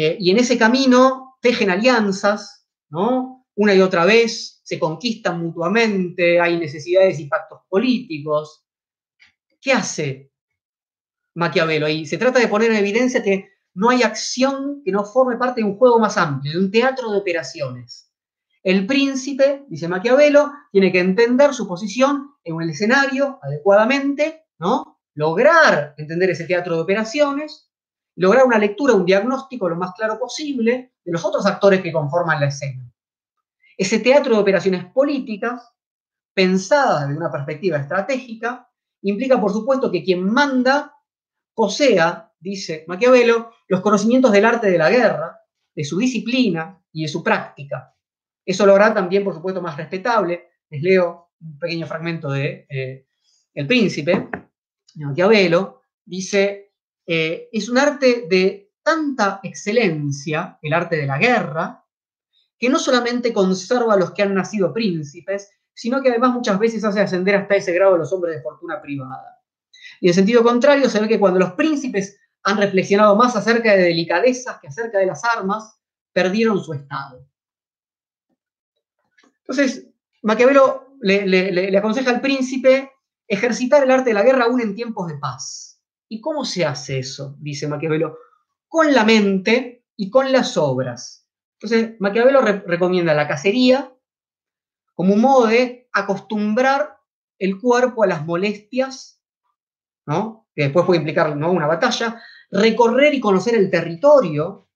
eh, 0.00 0.16
y 0.20 0.30
en 0.30 0.38
ese 0.38 0.56
camino 0.56 1.38
tejen 1.42 1.70
alianzas, 1.70 2.68
¿no? 2.88 3.44
Una 3.56 3.74
y 3.74 3.80
otra 3.80 4.04
vez 4.04 4.60
se 4.62 4.78
conquistan 4.78 5.42
mutuamente, 5.42 6.38
hay 6.40 6.56
necesidades 6.56 7.18
y 7.18 7.26
pactos 7.26 7.62
políticos. 7.68 8.64
¿Qué 9.60 9.72
hace 9.72 10.30
Maquiavelo? 11.34 11.88
Se 12.06 12.16
trata 12.16 12.38
de 12.38 12.46
poner 12.46 12.70
en 12.70 12.76
evidencia 12.76 13.24
que 13.24 13.48
no 13.74 13.90
hay 13.90 14.04
acción 14.04 14.82
que 14.84 14.92
no 14.92 15.04
forme 15.04 15.36
parte 15.36 15.62
de 15.62 15.66
un 15.66 15.76
juego 15.76 15.98
más 15.98 16.16
amplio, 16.16 16.52
de 16.52 16.64
un 16.64 16.70
teatro 16.70 17.10
de 17.10 17.18
operaciones. 17.18 18.12
El 18.62 18.86
príncipe, 18.86 19.64
dice 19.68 19.88
Maquiavelo, 19.88 20.52
tiene 20.70 20.92
que 20.92 21.00
entender 21.00 21.52
su 21.54 21.66
posición 21.66 22.36
en 22.44 22.62
el 22.62 22.70
escenario 22.70 23.40
adecuadamente, 23.42 24.44
¿no? 24.60 25.00
Lograr 25.14 25.96
entender 25.98 26.30
ese 26.30 26.44
teatro 26.44 26.76
de 26.76 26.82
operaciones, 26.82 27.67
lograr 28.18 28.44
una 28.44 28.58
lectura, 28.58 28.94
un 28.94 29.04
diagnóstico 29.04 29.68
lo 29.68 29.76
más 29.76 29.92
claro 29.94 30.18
posible 30.18 30.92
de 31.04 31.12
los 31.12 31.24
otros 31.24 31.46
actores 31.46 31.80
que 31.80 31.92
conforman 31.92 32.40
la 32.40 32.48
escena. 32.48 32.92
Ese 33.76 34.00
teatro 34.00 34.34
de 34.34 34.40
operaciones 34.40 34.84
políticas, 34.86 35.72
pensadas 36.34 37.06
desde 37.06 37.16
una 37.16 37.30
perspectiva 37.30 37.78
estratégica, 37.78 38.68
implica, 39.02 39.40
por 39.40 39.52
supuesto, 39.52 39.90
que 39.90 40.02
quien 40.02 40.24
manda 40.24 40.94
posea, 41.54 42.32
dice 42.40 42.84
Maquiavelo, 42.88 43.52
los 43.68 43.80
conocimientos 43.80 44.32
del 44.32 44.44
arte 44.44 44.68
de 44.68 44.78
la 44.78 44.90
guerra, 44.90 45.38
de 45.74 45.84
su 45.84 45.96
disciplina 45.96 46.82
y 46.92 47.02
de 47.02 47.08
su 47.08 47.22
práctica. 47.22 47.94
Eso 48.44 48.66
lo 48.66 48.74
hará 48.74 48.92
también, 48.92 49.22
por 49.22 49.34
supuesto, 49.34 49.62
más 49.62 49.76
respetable. 49.76 50.48
Les 50.70 50.82
leo 50.82 51.30
un 51.40 51.56
pequeño 51.56 51.86
fragmento 51.86 52.30
de 52.30 52.66
eh, 52.68 53.06
El 53.54 53.66
Príncipe, 53.68 54.28
Maquiavelo. 54.96 55.82
Dice, 56.04 56.67
eh, 57.10 57.48
es 57.50 57.70
un 57.70 57.78
arte 57.78 58.26
de 58.28 58.70
tanta 58.82 59.40
excelencia, 59.42 60.58
el 60.60 60.74
arte 60.74 60.96
de 60.96 61.06
la 61.06 61.16
guerra, 61.16 61.84
que 62.58 62.68
no 62.68 62.78
solamente 62.78 63.32
conserva 63.32 63.94
a 63.94 63.96
los 63.96 64.10
que 64.10 64.22
han 64.22 64.34
nacido 64.34 64.74
príncipes, 64.74 65.50
sino 65.72 66.02
que 66.02 66.10
además 66.10 66.34
muchas 66.34 66.58
veces 66.58 66.84
hace 66.84 67.00
ascender 67.00 67.34
hasta 67.34 67.56
ese 67.56 67.72
grado 67.72 67.94
a 67.94 67.98
los 67.98 68.12
hombres 68.12 68.36
de 68.36 68.42
fortuna 68.42 68.82
privada. 68.82 69.40
Y 70.02 70.08
en 70.08 70.14
sentido 70.14 70.42
contrario, 70.42 70.90
se 70.90 71.00
ve 71.00 71.08
que 71.08 71.18
cuando 71.18 71.38
los 71.38 71.52
príncipes 71.52 72.20
han 72.42 72.58
reflexionado 72.58 73.16
más 73.16 73.34
acerca 73.36 73.74
de 73.74 73.84
delicadezas 73.84 74.58
que 74.60 74.68
acerca 74.68 74.98
de 74.98 75.06
las 75.06 75.24
armas, 75.24 75.80
perdieron 76.12 76.62
su 76.62 76.74
estado. 76.74 77.26
Entonces, 79.40 79.88
Maquiavelo 80.22 80.96
le, 81.00 81.78
aconseja 81.78 82.10
al 82.10 82.20
príncipe 82.20 82.90
ejercitar 83.26 83.84
el 83.84 83.90
arte 83.90 84.10
de 84.10 84.14
la 84.14 84.22
guerra 84.22 84.44
aún 84.44 84.60
en 84.60 84.74
tiempos 84.74 85.08
de 85.08 85.16
paz. 85.16 85.77
¿Y 86.08 86.20
cómo 86.20 86.44
se 86.44 86.64
hace 86.64 86.98
eso? 86.98 87.36
Dice 87.38 87.68
Maquiavelo. 87.68 88.18
Con 88.66 88.92
la 88.92 89.04
mente 89.04 89.86
y 89.96 90.10
con 90.10 90.30
las 90.32 90.56
obras. 90.56 91.28
Entonces, 91.60 91.96
Maquiavelo 92.00 92.40
recomienda 92.40 93.14
la 93.14 93.28
cacería 93.28 93.92
como 94.94 95.14
un 95.14 95.20
modo 95.20 95.46
de 95.46 95.88
acostumbrar 95.92 96.98
el 97.38 97.60
cuerpo 97.60 98.02
a 98.02 98.06
las 98.06 98.24
molestias, 98.24 99.22
¿no? 100.06 100.48
que 100.54 100.64
después 100.64 100.86
puede 100.86 100.98
implicar 100.98 101.36
¿no? 101.36 101.52
una 101.52 101.68
batalla, 101.68 102.20
recorrer 102.50 103.14
y 103.14 103.20
conocer 103.20 103.54
el 103.54 103.70
territorio, 103.70 104.68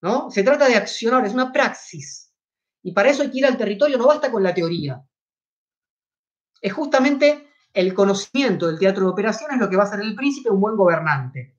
¿no? 0.00 0.30
Se 0.30 0.44
trata 0.44 0.68
de 0.68 0.76
accionar, 0.76 1.26
es 1.26 1.34
una 1.34 1.52
praxis, 1.52 2.32
y 2.84 2.92
para 2.92 3.10
eso 3.10 3.22
hay 3.22 3.32
que 3.32 3.38
ir 3.38 3.46
al 3.46 3.56
territorio, 3.56 3.98
no 3.98 4.06
basta 4.06 4.30
con 4.30 4.42
la 4.42 4.54
teoría. 4.54 5.02
Es 6.60 6.72
justamente 6.72 7.48
el 7.74 7.92
conocimiento 7.92 8.68
del 8.68 8.78
teatro 8.78 9.04
de 9.04 9.10
operaciones 9.10 9.58
lo 9.58 9.68
que 9.68 9.76
va 9.76 9.82
a 9.82 9.86
hacer 9.86 10.00
el 10.00 10.14
príncipe 10.14 10.48
un 10.48 10.60
buen 10.60 10.76
gobernante. 10.76 11.58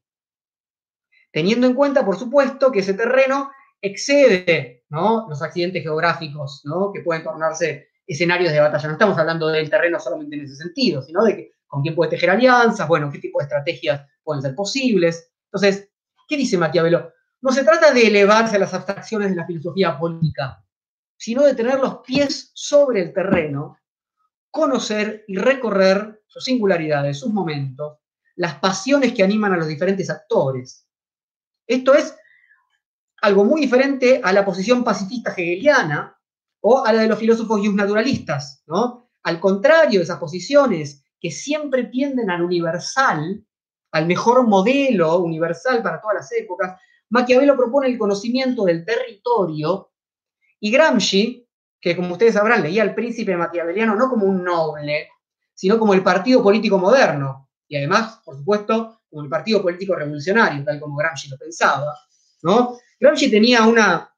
Teniendo 1.32 1.68
en 1.68 1.74
cuenta, 1.74 2.06
por 2.06 2.18
supuesto, 2.18 2.72
que 2.72 2.80
ese 2.80 2.94
terreno 2.94 3.52
excede 3.82 4.86
los 4.90 5.42
accidentes 5.42 5.84
geográficos 5.84 6.64
que 6.94 7.02
pueden 7.02 7.24
tornarse 7.24 7.90
escenarios 8.08 8.54
de 8.54 8.62
batalla. 8.62 8.88
No 8.88 8.94
estamos 8.94 9.18
hablando 9.18 9.48
del 9.50 9.70
terreno 9.70 10.00
solamente 10.00 10.38
en 10.38 10.44
ese 10.44 10.56
sentido, 10.56 11.02
sino 11.02 11.24
de 11.24 11.36
que, 11.36 11.52
con 11.68 11.82
quién 11.82 11.96
puede 11.96 12.12
tejer 12.12 12.30
alianzas, 12.30 12.88
bueno, 12.88 13.12
qué 13.12 13.20
tipo 13.20 13.40
de 13.40 13.44
estrategias 13.44 14.08
pueden 14.24 14.42
ser 14.42 14.56
posibles. 14.56 15.30
Entonces, 15.52 15.90
¿qué 16.28 16.38
dice 16.38 16.58
Maquiavelo? 16.58 17.12
No 17.42 17.52
se 17.52 17.66
trata 17.66 17.92
de 17.92 18.08
elevarse 18.08 18.56
a 18.56 18.60
las 18.60 18.74
abstracciones 18.74 19.32
de 19.32 19.36
la 19.36 19.46
filosofía 19.46 20.00
política, 20.00 20.64
sino 21.18 21.44
de 21.44 21.56
tener 21.56 21.80
los 21.80 21.98
pies 21.98 22.52
sobre 22.54 23.02
el 23.02 23.14
terreno, 23.14 23.78
conocer 24.56 25.26
y 25.28 25.36
recorrer 25.36 26.24
sus 26.28 26.46
singularidades, 26.46 27.20
sus 27.20 27.34
momentos, 27.34 27.98
las 28.38 28.56
pasiones 28.56 29.14
que 29.14 29.22
animan 29.22 29.52
a 29.52 29.58
los 29.58 29.68
diferentes 29.68 30.10
actores. 30.10 30.88
Esto 31.68 31.94
es 31.94 32.16
algo 33.22 33.44
muy 33.44 33.60
diferente 33.60 34.22
a 34.24 34.32
la 34.32 34.46
posición 34.46 34.82
pacifista 34.82 35.32
hegeliana 35.32 36.18
o 36.62 36.86
a 36.86 36.94
la 36.94 37.02
de 37.02 37.10
los 37.10 37.20
filósofos 37.20 37.62
naturalistas, 37.74 38.64
¿no? 38.66 39.10
Al 39.24 39.42
contrario 39.42 40.02
esas 40.02 40.20
posiciones 40.20 41.04
que 41.20 41.32
siempre 41.32 41.84
tienden 41.86 42.30
al 42.30 42.42
universal, 42.42 43.44
al 43.92 44.06
mejor 44.06 44.48
modelo 44.48 45.20
universal 45.20 45.84
para 45.84 46.00
todas 46.00 46.16
las 46.16 46.32
épocas, 46.32 46.80
Maquiavelo 47.10 47.58
propone 47.58 47.88
el 47.90 47.98
conocimiento 47.98 48.64
del 48.64 48.86
territorio 48.86 49.92
y 50.62 50.72
Gramsci, 50.72 51.45
que 51.86 51.96
como 51.96 52.14
ustedes 52.14 52.34
sabrán, 52.34 52.64
leía 52.64 52.82
al 52.82 52.96
príncipe 52.96 53.38
maquiaveliano 53.38 53.96
no 53.96 54.10
como 54.10 54.26
un 54.26 54.44
noble, 54.44 55.08
sino 55.54 55.78
como 55.78 55.94
el 55.94 56.02
partido 56.02 56.42
político 56.42 56.80
moderno, 56.80 57.48
y 57.68 57.78
además, 57.78 58.22
por 58.26 58.36
supuesto, 58.36 59.02
como 59.08 59.22
el 59.22 59.30
partido 59.30 59.62
político 59.62 59.94
revolucionario, 59.94 60.64
tal 60.64 60.80
como 60.80 60.96
Gramsci 60.96 61.30
lo 61.30 61.38
pensaba. 61.38 61.94
¿no? 62.42 62.76
Gramsci 63.00 63.30
tenía 63.30 63.68
una, 63.68 64.12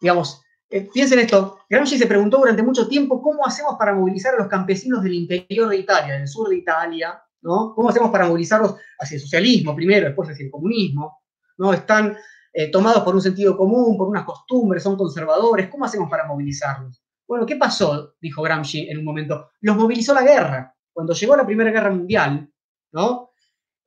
digamos, 0.00 0.40
eh, 0.70 0.88
piensen 0.94 1.18
esto, 1.18 1.58
Gramsci 1.68 1.98
se 1.98 2.06
preguntó 2.06 2.38
durante 2.38 2.62
mucho 2.62 2.86
tiempo 2.86 3.20
cómo 3.20 3.44
hacemos 3.44 3.74
para 3.76 3.92
movilizar 3.92 4.34
a 4.36 4.38
los 4.38 4.46
campesinos 4.46 5.02
del 5.02 5.14
interior 5.14 5.68
de 5.68 5.78
Italia, 5.78 6.14
del 6.14 6.28
sur 6.28 6.48
de 6.48 6.58
Italia, 6.58 7.20
¿no? 7.42 7.74
¿Cómo 7.74 7.88
hacemos 7.88 8.12
para 8.12 8.28
movilizarlos 8.28 8.76
hacia 9.00 9.16
el 9.16 9.20
socialismo 9.20 9.74
primero, 9.74 10.06
después 10.06 10.30
hacia 10.30 10.44
el 10.44 10.52
comunismo? 10.52 11.22
¿no? 11.56 11.72
Están 11.72 12.16
eh, 12.58 12.72
tomados 12.72 13.04
por 13.04 13.14
un 13.14 13.20
sentido 13.20 13.56
común, 13.56 13.96
por 13.96 14.08
unas 14.08 14.24
costumbres, 14.24 14.82
son 14.82 14.96
conservadores. 14.96 15.68
¿Cómo 15.68 15.84
hacemos 15.84 16.10
para 16.10 16.26
movilizarlos? 16.26 17.00
Bueno, 17.24 17.46
¿qué 17.46 17.54
pasó? 17.54 18.16
Dijo 18.20 18.42
Gramsci 18.42 18.88
en 18.88 18.98
un 18.98 19.04
momento. 19.04 19.50
Los 19.60 19.76
movilizó 19.76 20.12
la 20.12 20.24
guerra. 20.24 20.74
Cuando 20.92 21.12
llegó 21.12 21.36
la 21.36 21.46
Primera 21.46 21.70
Guerra 21.70 21.92
Mundial, 21.92 22.52
¿no? 22.90 23.30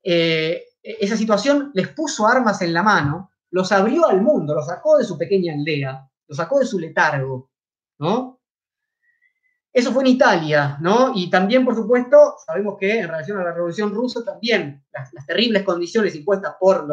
Eh, 0.01 0.63
esa 0.81 1.17
situación 1.17 1.71
les 1.73 1.89
puso 1.89 2.25
armas 2.25 2.61
en 2.61 2.73
la 2.73 2.81
mano, 2.81 3.31
los 3.49 3.69
abrió 3.73 4.07
al 4.07 4.21
mundo, 4.21 4.55
los 4.55 4.67
sacó 4.67 4.97
de 4.97 5.03
su 5.03 5.17
pequeña 5.17 5.53
aldea, 5.53 6.09
los 6.29 6.37
sacó 6.37 6.59
de 6.59 6.65
su 6.65 6.79
letargo, 6.79 7.51
¿no? 7.99 8.39
Eso 9.73 9.93
fue 9.93 10.03
en 10.03 10.07
Italia, 10.07 10.77
¿no? 10.81 11.13
Y 11.15 11.29
también, 11.29 11.63
por 11.63 11.75
supuesto, 11.75 12.35
sabemos 12.45 12.75
que 12.77 12.99
en 12.99 13.07
relación 13.07 13.37
a 13.39 13.43
la 13.43 13.53
Revolución 13.53 13.93
Rusa, 13.93 14.23
también 14.23 14.83
las, 14.91 15.11
terribles 15.25 15.63
condiciones 15.63 16.13
impuestas 16.15 16.55
por, 16.59 16.85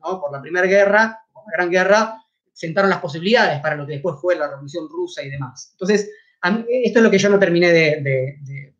por 0.00 0.32
la 0.32 0.40
Primera 0.40 0.66
Guerra, 0.66 1.20
la 1.34 1.52
Gran 1.52 1.70
Guerra, 1.70 2.22
sentaron 2.52 2.88
las 2.88 3.00
posibilidades 3.00 3.60
para 3.60 3.76
lo 3.76 3.86
que 3.86 3.94
después 3.94 4.16
fue 4.18 4.34
la 4.34 4.48
Revolución 4.48 4.88
Rusa 4.88 5.22
y 5.22 5.28
demás. 5.28 5.68
Entonces, 5.72 6.10
esto 6.68 6.98
es 6.98 7.02
lo 7.02 7.10
que 7.10 7.18
yo 7.18 7.28
no 7.28 7.38
terminé 7.38 7.70
de, 7.70 8.72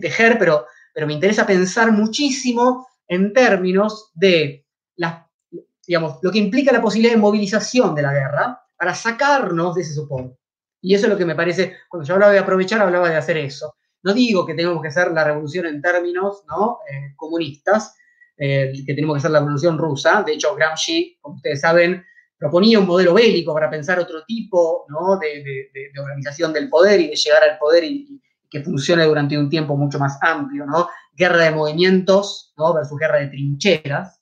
tejer, 0.00 0.38
pero, 0.38 0.66
me 1.06 1.12
interesa 1.12 1.46
pensar 1.46 1.92
muchísimo 1.92 2.86
en 3.06 3.32
términos 3.32 4.10
de 4.14 4.64
lo 4.96 6.32
que 6.32 6.38
implica 6.38 6.72
la 6.72 6.80
posibilidad 6.80 7.14
de 7.14 7.20
movilización 7.20 7.94
de 7.94 8.02
la 8.02 8.12
guerra 8.14 8.62
para 8.74 8.94
sacarnos 8.94 9.74
de 9.74 9.82
ese 9.82 9.92
soporte. 9.92 10.38
Y 10.84 10.94
eso 10.94 11.06
es 11.06 11.12
lo 11.12 11.16
que 11.16 11.24
me 11.24 11.34
parece, 11.34 11.78
cuando 11.88 12.06
yo 12.06 12.12
hablaba 12.12 12.32
de 12.34 12.40
aprovechar, 12.40 12.82
hablaba 12.82 13.08
de 13.08 13.16
hacer 13.16 13.38
eso. 13.38 13.76
No 14.02 14.12
digo 14.12 14.44
que 14.44 14.52
tengamos 14.52 14.82
que 14.82 14.88
hacer 14.88 15.12
la 15.12 15.24
revolución 15.24 15.64
en 15.64 15.80
términos 15.80 16.44
¿no? 16.46 16.80
Eh, 16.86 17.14
comunistas, 17.16 17.96
eh, 18.36 18.70
que 18.86 18.92
tenemos 18.92 19.14
que 19.14 19.18
hacer 19.20 19.30
la 19.30 19.38
revolución 19.38 19.78
rusa. 19.78 20.22
De 20.22 20.34
hecho, 20.34 20.54
Gramsci, 20.54 21.16
como 21.22 21.36
ustedes 21.36 21.62
saben, 21.62 22.04
proponía 22.36 22.78
un 22.78 22.86
modelo 22.86 23.14
bélico 23.14 23.54
para 23.54 23.70
pensar 23.70 23.98
otro 23.98 24.24
tipo 24.26 24.84
¿no? 24.90 25.18
de, 25.18 25.70
organización 25.98 26.52
del 26.52 26.68
poder 26.68 27.00
y 27.00 27.08
de 27.08 27.16
llegar 27.16 27.42
al 27.42 27.56
poder 27.56 27.84
y, 27.84 28.20
que 28.50 28.60
funcione 28.60 29.04
durante 29.04 29.38
un 29.38 29.48
tiempo 29.48 29.78
mucho 29.78 29.98
más 29.98 30.18
amplio. 30.20 30.66
¿no? 30.66 30.90
Guerra 31.14 31.44
de 31.44 31.50
movimientos 31.52 32.52
¿no? 32.58 32.74
versus 32.74 32.98
guerra 32.98 33.20
de 33.20 33.28
trincheras. 33.28 34.20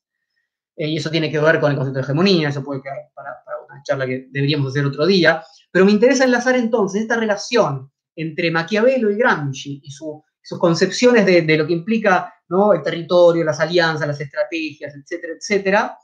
Eh, 0.77 0.91
y 0.91 0.97
eso 0.99 1.11
tiene 1.11 1.29
que 1.29 1.41
ver 1.41 1.59
con 1.59 1.73
el 1.73 1.77
concepto 1.77 1.99
de 1.99 2.05
hegemonía, 2.05 2.51
eso 2.51 2.63
puede 2.63 2.81
quedar 2.81 2.99
para, 3.15 3.43
para 3.45 3.59
una 3.69 3.83
charla 3.83 4.07
que 4.07 4.29
deberíamos 4.31 4.69
hacer 4.69 4.87
otro 4.87 5.07
día. 5.07 5.43
Pero 5.73 5.85
me 5.85 5.93
interesa 5.93 6.25
enlazar 6.25 6.55
entonces 6.55 7.03
esta 7.03 7.17
relación 7.17 7.91
entre 8.15 8.51
Maquiavelo 8.51 9.11
y 9.11 9.17
Gramsci 9.17 9.81
y 9.83 9.91
sus 9.91 10.59
concepciones 10.61 11.27
de, 11.27 11.57
lo 11.57 11.67
que 11.67 11.73
implica 11.73 12.33
el 12.75 12.83
territorio, 12.83 13.45
las 13.45 13.61
alianzas, 13.61 14.07
las 14.07 14.21
estrategias, 14.21 14.95
etcétera, 14.95 15.33
etcétera, 15.35 15.99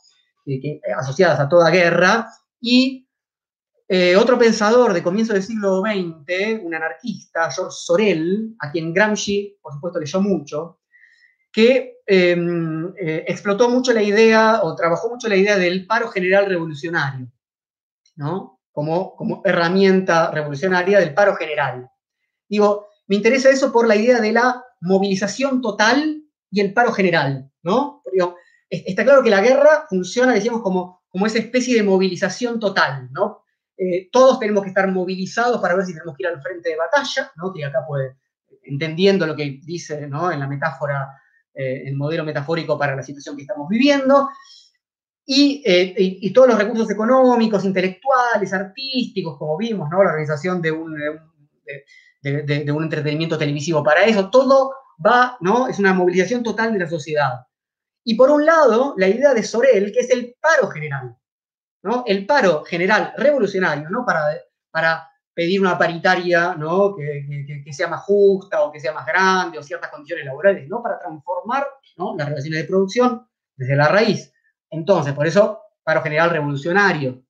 eh, 0.46 0.80
asociadas 0.98 1.38
a 1.38 1.48
toda 1.48 1.70
guerra, 1.70 2.26
y 2.60 3.06
eh, 3.86 4.16
otro 4.16 4.38
pensador 4.38 4.92
de 4.92 5.02
comienzo 5.02 5.34
del 5.34 5.42
siglo 5.42 5.82
XX, 5.82 6.62
un 6.62 6.74
anarquista, 6.74 7.50
George 7.50 7.76
Sorel, 7.78 8.54
a 8.60 8.70
quien 8.70 8.94
Gramsci, 8.94 9.58
por 9.62 9.74
supuesto, 9.74 10.00
leyó 10.00 10.20
mucho, 10.20 10.80
que 11.52 11.98
em, 12.06 12.92
eh, 12.98 13.24
explotó 13.26 13.68
mucho 13.68 13.92
la 13.92 14.02
idea 14.02 14.60
o 14.62 14.74
trabajó 14.74 15.10
mucho 15.10 15.28
la 15.28 15.36
idea 15.36 15.56
del 15.56 15.86
paro 15.86 16.08
general 16.08 16.46
revolucionario, 16.46 17.30
¿no? 18.16 18.57
Como, 18.72 19.42
herramienta 19.44 20.30
revolucionaria 20.30 21.00
del 21.00 21.14
paro 21.14 21.34
general. 21.34 21.90
Digo, 22.48 22.88
me 23.06 23.16
interesa 23.16 23.50
eso 23.50 23.72
por 23.72 23.86
la 23.86 23.96
idea 23.96 24.20
de 24.20 24.32
la 24.32 24.64
movilización 24.80 25.60
total 25.60 26.22
y 26.50 26.60
el 26.60 26.72
paro 26.72 26.92
general, 26.92 27.50
¿no? 27.62 28.02
está 28.70 29.02
claro 29.04 29.22
que 29.22 29.30
la 29.30 29.40
guerra 29.40 29.86
funciona, 29.88 30.34
decíamos, 30.34 30.60
como, 30.60 31.02
como 31.08 31.26
esa 31.26 31.38
especie 31.38 31.76
de 31.76 31.82
movilización 31.82 32.60
total, 32.60 33.08
¿no? 33.12 33.44
Eh, 33.76 34.10
todos 34.10 34.38
tenemos 34.38 34.62
que 34.62 34.70
estar 34.70 34.90
movilizados 34.90 35.60
para 35.60 35.74
ver 35.74 35.86
si 35.86 35.92
tenemos 35.92 36.16
que 36.16 36.24
ir 36.24 36.28
al 36.28 36.42
frente 36.42 36.70
de 36.70 36.76
batalla, 36.76 37.32
¿no? 37.36 37.52
Que 37.52 37.64
acá 37.64 37.84
puede, 37.86 38.16
entendiendo 38.64 39.26
lo 39.26 39.36
que 39.36 39.60
dice, 39.64 40.06
¿no? 40.08 40.30
En 40.32 40.40
la 40.40 40.48
metáfora, 40.48 41.08
eh, 41.54 41.84
el 41.86 41.96
modelo 41.96 42.24
metafórico 42.24 42.78
para 42.78 42.96
la 42.96 43.02
situación 43.02 43.36
que 43.36 43.42
estamos 43.42 43.68
viviendo, 43.68 44.28
eh, 45.30 45.94
y, 45.98 46.32
todos 46.32 46.48
los 46.48 46.58
recursos 46.58 46.90
económicos, 46.90 47.62
intelectuales, 47.66 48.50
artísticos, 48.54 49.36
como 49.36 49.58
vimos, 49.58 49.90
¿no? 49.90 50.02
la 50.02 50.08
organización 50.08 50.62
de 50.62 50.72
un, 50.72 50.96
de, 52.22 52.72
un 52.72 52.82
entretenimiento 52.82 53.36
televisivo 53.36 53.84
para 53.84 54.04
eso, 54.04 54.30
todo 54.30 54.72
va, 55.04 55.36
¿no? 55.40 55.68
es 55.68 55.78
una 55.78 55.92
movilización 55.92 56.42
total 56.42 56.72
de 56.72 56.78
la 56.78 56.88
sociedad. 56.88 57.46
Y 58.02 58.14
por 58.14 58.30
un 58.30 58.46
lado, 58.46 58.94
la 58.96 59.06
idea 59.06 59.34
de 59.34 59.42
Sorel, 59.42 59.92
que 59.92 60.00
es 60.00 60.10
el 60.10 60.34
paro 60.40 60.70
general, 60.70 61.14
¿no? 61.82 62.04
el 62.06 62.24
paro 62.24 62.64
general 62.64 63.12
revolucionario, 63.18 63.90
¿no? 63.90 64.06
para, 64.06 64.30
para 64.70 65.10
pedir 65.34 65.60
una 65.60 65.76
paritaria 65.76 66.54
¿no? 66.54 66.94
que, 66.96 67.62
que, 67.62 67.72
sea 67.74 67.88
más 67.88 68.00
justa 68.04 68.62
o 68.62 68.72
que 68.72 68.80
sea 68.80 68.94
más 68.94 69.04
grande 69.04 69.58
o 69.58 69.62
ciertas 69.62 69.90
condiciones 69.90 70.24
laborales, 70.24 70.66
¿no? 70.68 70.82
para 70.82 70.98
transformar 70.98 71.66
¿no? 71.98 72.16
las 72.16 72.30
relaciones 72.30 72.62
de 72.62 72.66
producción 72.66 73.28
desde 73.56 73.76
la 73.76 73.88
raíz. 73.88 74.32
Entonces, 74.70 75.12
por 75.14 75.26
eso, 75.26 75.60
paro 75.82 76.02
general 76.02 76.30
revolucionario. 76.30 77.22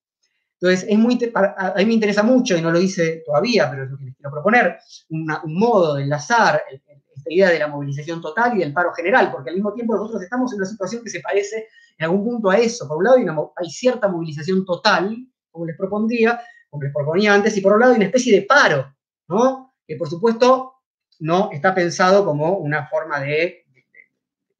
Entonces, 0.61 0.87
es 0.89 0.99
muy, 0.99 1.19
a 1.35 1.75
mí 1.77 1.87
me 1.87 1.93
interesa 1.95 2.23
mucho, 2.23 2.57
y 2.57 2.63
no 2.63 2.71
lo 2.71 2.81
hice 2.81 3.23
todavía, 3.25 3.71
pero 3.71 3.85
es 3.85 3.91
lo 3.91 3.99
que 3.99 4.05
les 4.05 4.17
quiero 4.17 4.33
proponer, 4.33 4.79
un 5.11 5.59
modo 5.59 5.95
de 5.95 6.03
enlazar 6.03 6.63
esta 6.71 7.33
idea 7.33 7.51
de 7.51 7.59
la 7.59 7.69
movilización 7.69 8.21
total 8.21 8.57
y 8.57 8.61
del 8.61 8.73
paro 8.73 8.93
general, 8.93 9.31
porque 9.31 9.51
al 9.51 9.57
mismo 9.57 9.73
tiempo 9.73 9.95
nosotros 9.95 10.23
estamos 10.23 10.53
en 10.53 10.59
una 10.59 10.67
situación 10.67 11.03
que 11.05 11.11
se 11.11 11.21
parece 11.21 11.69
en 11.97 12.05
algún 12.05 12.25
punto 12.25 12.51
a 12.51 12.59
eso. 12.59 12.89
Por 12.89 12.99
un 12.99 13.05
lado 13.05 13.53
hay, 13.57 13.71
cierta 13.71 14.09
movilización 14.09 14.65
total, 14.65 15.17
como 15.51 15.67
les 15.67 15.77
propondría, 15.77 16.41
como 16.71 16.83
les 16.83 16.93
proponía 16.93 17.35
antes, 17.35 17.57
y 17.57 17.61
por 17.61 17.73
otro 17.73 17.81
lado 17.81 17.93
hay 17.93 17.99
una 17.99 18.07
especie 18.07 18.35
de 18.35 18.47
paro, 18.47 18.95
¿no? 19.29 19.75
Que 19.87 19.97
por 19.97 20.09
supuesto 20.09 20.75
no 21.21 21.51
está 21.53 21.75
pensado 21.75 22.25
como 22.25 22.59
una 22.59 22.87
forma 22.87 23.21
de 23.21 23.65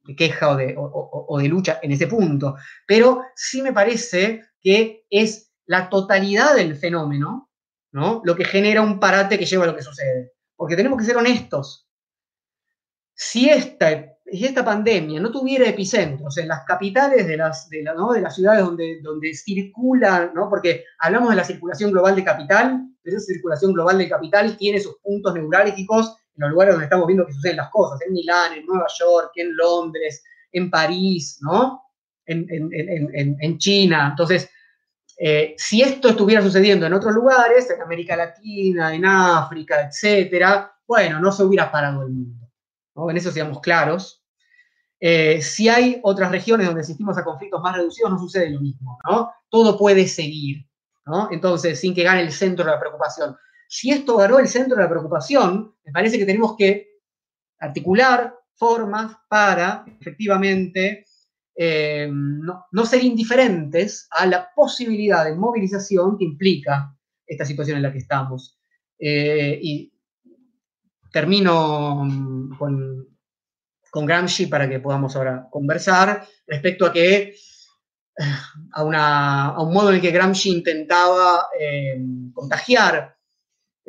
de 0.09 0.17
queja 0.17 0.51
o 0.51 1.39
de, 1.39 1.49
lucha 1.49 1.81
en 1.83 1.93
ese 1.93 2.07
punto, 2.07 2.57
pero 2.87 3.25
sí 3.37 3.61
me 3.61 3.75
parece 3.75 4.43
que 4.59 5.05
es 5.11 5.53
la 5.67 5.91
totalidad 5.91 6.57
del 6.57 6.77
fenómeno, 6.77 7.51
¿no? 7.93 8.23
Lo 8.25 8.35
que 8.35 8.47
genera 8.47 8.81
un 8.81 8.99
parate 8.99 9.39
que 9.39 9.45
lleva 9.45 9.65
a 9.65 9.67
lo 9.67 9.77
que 9.77 9.83
sucede. 9.83 10.33
Porque 10.57 10.77
tenemos 10.77 10.99
que 10.99 11.05
ser 11.05 11.19
honestos. 11.19 11.87
Si 13.15 13.51
esta, 13.51 14.17
esta 14.25 14.65
pandemia 14.65 15.21
no 15.21 15.31
tuviera 15.31 15.69
epicentros 15.69 16.39
en 16.39 16.49
las 16.49 16.65
capitales 16.65 17.27
de 17.27 17.37
las, 17.37 17.69
de, 17.69 17.85
de 17.85 18.21
las 18.23 18.35
ciudades 18.35 18.65
donde, 18.65 19.01
donde 19.03 19.35
circula, 19.35 20.33
¿no? 20.35 20.49
porque 20.49 20.85
hablamos 21.01 21.31
de 21.31 21.37
la 21.37 21.45
circulación 21.45 21.91
global 21.91 22.17
de 22.17 22.25
capital, 22.25 22.89
pero 23.03 23.19
esa 23.19 23.27
circulación 23.27 23.75
global 23.75 23.99
de 23.99 24.09
capital 24.09 24.57
tiene 24.57 24.81
sus 24.81 24.97
puntos 25.03 25.35
neurálgicos 25.35 26.17
los 26.39 26.51
lugares 26.51 26.75
donde 26.75 26.85
estamos 26.85 27.07
viendo 27.07 27.27
que 27.27 27.33
suceden 27.33 27.57
las 27.57 27.71
cosas, 27.71 28.01
en 28.07 28.13
Milán, 28.13 28.53
en 28.55 28.67
Nueva 28.67 28.87
York, 28.99 29.33
en 29.37 29.57
Londres, 29.57 30.23
en 30.53 30.71
París, 30.71 31.39
¿no? 31.43 31.83
En, 32.27 33.59
China. 33.59 34.09
Entonces, 34.11 34.51
eh, 35.19 35.55
si 35.57 35.83
esto 35.83 36.11
estuviera 36.11 36.43
sucediendo 36.43 36.87
en 36.87 36.93
otros 36.93 37.15
lugares, 37.15 37.71
en 37.71 37.81
América 37.83 38.17
Latina, 38.17 38.95
en 38.95 39.05
África, 39.05 39.83
etcétera, 39.83 40.73
bueno, 40.87 41.21
no 41.21 41.33
se 41.33 41.45
hubiera 41.45 41.71
parado 41.71 42.03
el 42.03 42.11
mundo. 42.11 42.49
En 43.09 43.17
eso 43.17 43.31
seamos 43.31 43.61
claros. 43.61 44.25
Eh, 45.01 45.41
si 45.43 45.69
hay 45.69 46.01
otras 46.03 46.31
regiones 46.31 46.67
donde 46.67 46.81
asistimos 46.81 47.17
a 47.17 47.25
conflictos 47.25 47.63
más 47.63 47.77
reducidos, 47.77 48.11
no 48.11 48.19
sucede 48.19 48.51
lo 48.51 48.61
mismo, 48.61 48.99
¿no? 49.09 49.33
Todo 49.49 49.79
puede 49.79 50.09
seguir, 50.09 50.67
¿no? 51.07 51.29
Entonces, 51.31 51.79
sin 51.79 51.95
que 51.95 52.03
gane 52.03 52.23
el 52.23 52.33
centro 52.33 52.65
de 52.65 52.73
la 52.73 52.81
preocupación. 52.81 53.37
Si 53.69 53.91
esto 53.91 54.17
ganó 54.17 54.39
el 54.39 54.49
centro 54.49 54.77
de 54.77 54.83
la 54.83 54.89
preocupación, 54.89 55.75
me 55.85 55.93
parece 55.93 56.19
que 56.19 56.25
tenemos 56.25 56.57
que 56.57 56.89
articular 57.61 58.35
formas 58.55 59.15
para 59.29 59.85
efectivamente 60.01 61.05
eh, 61.55 62.09
no, 62.11 62.87
ser 62.87 63.05
indiferentes 63.05 64.09
a 64.11 64.25
la 64.25 64.49
posibilidad 64.55 65.27
de 65.27 65.35
movilización 65.35 66.17
que 66.17 66.25
implica 66.25 66.97
esta 67.27 67.45
situación 67.45 67.77
en 67.77 67.83
la 67.83 67.93
que 67.93 67.99
estamos. 67.99 68.59
Eh, 68.99 69.59
y 69.63 69.93
termino 71.13 72.09
con, 72.59 73.17
con, 73.91 74.07
Gramsci 74.07 74.47
para 74.47 74.69
que 74.69 74.81
podamos 74.81 75.15
ahora 75.15 75.47
conversar 75.51 76.27
respecto 76.47 76.87
a 76.87 76.93
que 76.93 77.17
eh, 77.23 77.35
a, 78.73 79.63
un 79.63 79.75
modo 79.75 79.91
en 79.91 79.97
el 79.97 80.01
que 80.01 80.11
Gramsci 80.11 80.51
intentaba 80.51 81.49
contagiar 82.33 83.18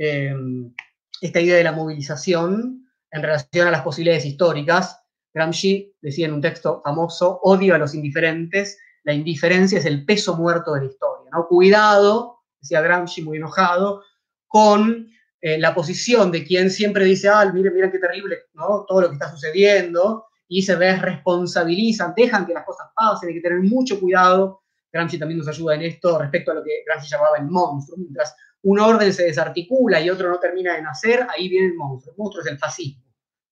Em, 0.01 0.73
esta 1.19 1.41
idea 1.41 1.57
de 1.57 1.63
la 1.65 1.73
movilización 1.73 2.88
en 3.11 3.21
relación 3.21 3.67
a 3.67 3.71
las 3.71 3.81
posibilidades 3.81 4.26
históricas. 4.26 4.97
Gramsci 5.34 5.93
decía 6.01 6.27
en 6.27 6.34
un 6.34 6.41
texto 6.41 6.81
famoso, 6.81 7.41
odio 7.43 7.76
a 7.76 7.77
los 7.77 7.93
indiferentes, 7.93 8.80
la 9.03 9.11
indiferencia 9.11 9.77
es 9.77 9.85
el 9.85 10.05
peso 10.05 10.38
muerto 10.38 10.73
de 10.73 10.81
la 10.81 10.85
historia. 10.85 11.30
¿no? 11.34 11.47
Cuidado, 11.47 12.39
decía 12.61 12.80
Gramsci 12.80 13.23
muy 13.23 13.38
enojado, 13.38 14.01
con 14.47 15.09
eh, 15.41 15.57
la 15.59 15.76
posición 15.76 16.31
de 16.31 16.45
quien 16.45 16.71
siempre 16.71 17.03
dice, 17.03 17.27
ah, 17.27 17.51
miren, 17.53 17.73
miren 17.73 17.91
qué 17.91 17.99
terrible 17.99 18.38
¿no? 18.53 18.85
todo 18.88 19.01
lo 19.01 19.07
que 19.09 19.15
está 19.15 19.30
sucediendo, 19.30 20.27
y 20.47 20.61
se 20.61 20.77
responsabilizan, 20.77 22.13
dejan 22.15 22.45
que 22.45 22.53
las 22.53 22.65
cosas 22.65 22.88
pasen, 22.95 23.30
hay 23.30 23.35
que 23.35 23.41
tener 23.41 23.59
mucho 23.59 23.99
cuidado. 23.99 24.61
Gramsci 24.93 25.19
también 25.19 25.39
nos 25.39 25.47
ayuda 25.49 25.76
en 25.76 25.81
esto 25.81 26.17
respecto 26.17 26.51
a 26.51 26.55
lo 26.55 26.63
que 26.63 26.84
Gramsci 26.85 27.09
llamaba 27.09 27.38
el 27.38 27.45
monstruo. 27.45 27.97
Mientras 27.99 28.34
un 28.64 28.80
orden 28.80 29.14
se 29.14 29.26
desarticula 29.26 30.02
y 30.02 30.10
otro 30.10 30.30
no 30.30 30.40
termina 30.40 30.76
de 30.76 30.81
nacer, 30.81 31.26
ahí 31.30 31.48
viene 31.48 31.68
el 31.68 31.76
monstruo. 31.76 32.14
El 32.14 32.18
monstruo 32.18 32.44
es 32.44 32.52
el 32.52 32.57
fascismo, 32.57 33.03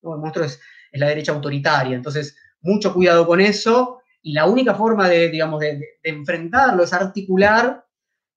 el 0.02 0.20
monstruo 0.20 0.44
es, 0.44 0.60
la 0.92 1.08
derecha 1.08 1.32
autoritaria. 1.32 1.96
Entonces, 1.96 2.36
mucho 2.60 2.92
cuidado 2.94 3.26
con 3.26 3.40
eso 3.40 4.00
y 4.22 4.32
la 4.32 4.46
única 4.46 4.74
forma 4.74 5.08
de, 5.08 5.28
digamos, 5.28 5.60
de, 5.60 5.80
enfrentarlo 6.02 6.82
es 6.82 6.92
articular 6.92 7.84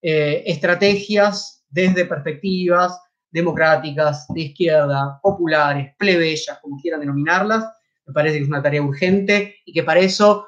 eh, 0.01 0.43
estrategias 0.45 1.65
desde 1.69 2.05
perspectivas 2.05 2.99
democráticas, 3.31 4.27
de 4.27 4.41
izquierda, 4.41 5.19
populares, 5.21 5.95
plebeyas, 5.97 6.59
como 6.61 6.77
quieran 6.77 6.99
denominarlas. 6.99 7.65
Me 8.05 8.13
parece 8.13 8.37
que 8.37 8.43
es 8.43 8.49
una 8.49 8.61
tarea 8.61 8.81
urgente 8.81 9.55
y 9.65 9.71
que 9.71 9.83
para 9.83 10.01
eso 10.01 10.47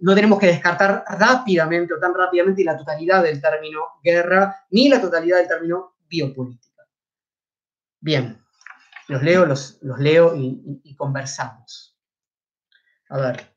no 0.00 0.14
tenemos 0.14 0.38
que 0.38 0.46
descartar 0.46 1.04
rápidamente 1.06 1.94
o 1.94 2.00
tan 2.00 2.14
rápidamente 2.14 2.64
la 2.64 2.76
totalidad 2.76 3.22
del 3.22 3.40
término 3.40 3.80
guerra 4.02 4.64
ni 4.70 4.88
la 4.88 5.00
totalidad 5.00 5.38
del 5.38 5.48
término 5.48 5.96
biopolítica. 6.08 6.82
Bien, 8.00 8.44
los 9.08 9.22
leo, 9.22 9.46
los, 9.46 9.78
los 9.82 9.98
leo 9.98 10.34
y 10.36 10.96
conversamos. 10.96 11.96
A 13.10 13.18
ver. 13.18 13.54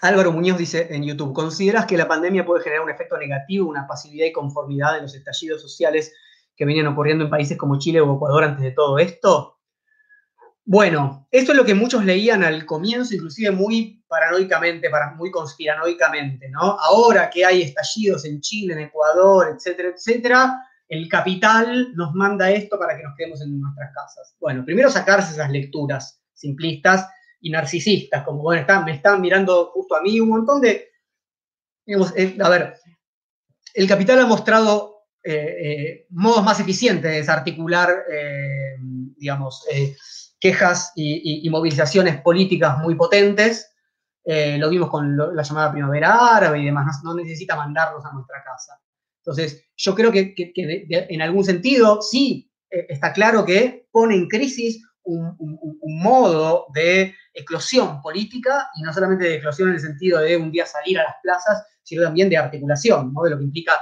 Álvaro 0.00 0.32
Muñoz 0.32 0.58
dice 0.58 0.88
en 0.90 1.04
YouTube, 1.04 1.32
¿consideras 1.32 1.86
que 1.86 1.96
la 1.96 2.08
pandemia 2.08 2.44
puede 2.44 2.62
generar 2.62 2.84
un 2.84 2.90
efecto 2.90 3.16
negativo, 3.16 3.68
una 3.68 3.86
pasividad 3.86 4.26
y 4.26 4.32
conformidad 4.32 4.96
en 4.96 5.02
los 5.02 5.14
estallidos 5.14 5.62
sociales 5.62 6.14
que 6.54 6.64
venían 6.64 6.86
ocurriendo 6.86 7.24
en 7.24 7.30
países 7.30 7.56
como 7.56 7.78
Chile 7.78 8.00
o 8.00 8.16
Ecuador 8.16 8.44
antes 8.44 8.62
de 8.62 8.72
todo 8.72 8.98
esto? 8.98 9.55
Bueno, 10.68 11.28
esto 11.30 11.52
es 11.52 11.58
lo 11.58 11.64
que 11.64 11.74
muchos 11.74 12.04
leían 12.04 12.42
al 12.42 12.66
comienzo, 12.66 13.14
inclusive 13.14 13.52
muy 13.52 14.04
paranoicamente, 14.08 14.90
muy 15.16 15.30
conspiranoicamente, 15.30 16.48
¿no? 16.48 16.76
Ahora 16.80 17.30
que 17.30 17.44
hay 17.44 17.62
estallidos 17.62 18.24
en 18.24 18.40
Chile, 18.40 18.72
en 18.72 18.80
Ecuador, 18.80 19.54
etcétera, 19.54 19.90
etcétera, 19.90 20.60
el 20.88 21.08
capital 21.08 21.92
nos 21.94 22.12
manda 22.14 22.50
esto 22.50 22.80
para 22.80 22.96
que 22.96 23.04
nos 23.04 23.14
quedemos 23.16 23.40
en 23.42 23.60
nuestras 23.60 23.94
casas. 23.94 24.34
Bueno, 24.40 24.64
primero 24.64 24.90
sacarse 24.90 25.34
esas 25.34 25.52
lecturas 25.52 26.20
simplistas 26.34 27.08
y 27.40 27.50
narcisistas, 27.50 28.24
como, 28.24 28.42
bueno, 28.42 28.62
están, 28.62 28.84
me 28.84 28.92
están 28.92 29.20
mirando 29.20 29.66
justo 29.66 29.94
a 29.94 30.02
mí, 30.02 30.18
un 30.18 30.30
montón 30.30 30.60
de... 30.60 30.88
Eh, 31.86 32.36
a 32.40 32.48
ver, 32.48 32.74
el 33.72 33.86
capital 33.86 34.18
ha 34.18 34.26
mostrado 34.26 35.04
eh, 35.22 35.56
eh, 35.60 36.06
modos 36.10 36.44
más 36.44 36.58
eficientes 36.58 37.08
de 37.08 37.18
desarticular, 37.18 37.88
digamos, 39.16 39.64
quejas 40.40 40.92
y, 40.94 41.48
movilizaciones 41.50 42.20
políticas 42.20 42.78
muy 42.78 42.94
potentes. 42.94 43.72
lo 44.24 44.70
vimos 44.70 44.90
con 44.90 45.16
la 45.16 45.42
llamada 45.42 45.72
primavera 45.72 46.36
árabe 46.36 46.60
y 46.60 46.66
demás, 46.66 47.00
no, 47.04 47.14
necesita 47.14 47.56
mandarlos 47.56 48.04
a 48.04 48.12
nuestra 48.12 48.42
casa. 48.44 48.80
Entonces, 49.18 49.64
yo 49.76 49.94
creo 49.94 50.12
que, 50.12 50.34
en 50.36 51.22
algún 51.22 51.44
sentido 51.44 52.00
sí 52.02 52.50
está 52.70 53.12
claro 53.12 53.44
que 53.44 53.88
pone 53.90 54.14
en 54.14 54.28
crisis 54.28 54.82
un, 55.06 55.36
modo 56.02 56.66
de 56.74 57.14
eclosión 57.32 58.02
política, 58.02 58.68
y 58.76 58.82
no 58.82 58.92
solamente 58.92 59.24
de 59.24 59.36
eclosión 59.36 59.68
en 59.68 59.76
el 59.76 59.80
sentido 59.80 60.20
de 60.20 60.36
un 60.36 60.50
día 60.50 60.66
salir 60.66 60.98
a 60.98 61.04
las 61.04 61.14
plazas, 61.22 61.64
sino 61.82 62.02
también 62.02 62.28
de 62.28 62.36
articulación, 62.36 63.14
de 63.24 63.30
lo 63.30 63.38
que 63.38 63.44
implica 63.44 63.72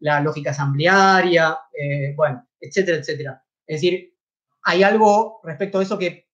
la 0.00 0.20
lógica 0.20 0.50
asamblearia, 0.50 1.56
eh, 1.72 2.12
bueno, 2.16 2.46
etcétera, 2.60 2.98
etcétera. 2.98 3.44
Es 3.66 3.80
decir, 3.80 4.11
hay 4.64 4.82
algo 4.82 5.40
respecto 5.44 5.78
a 5.78 5.82
eso 5.82 5.98
que 5.98 6.28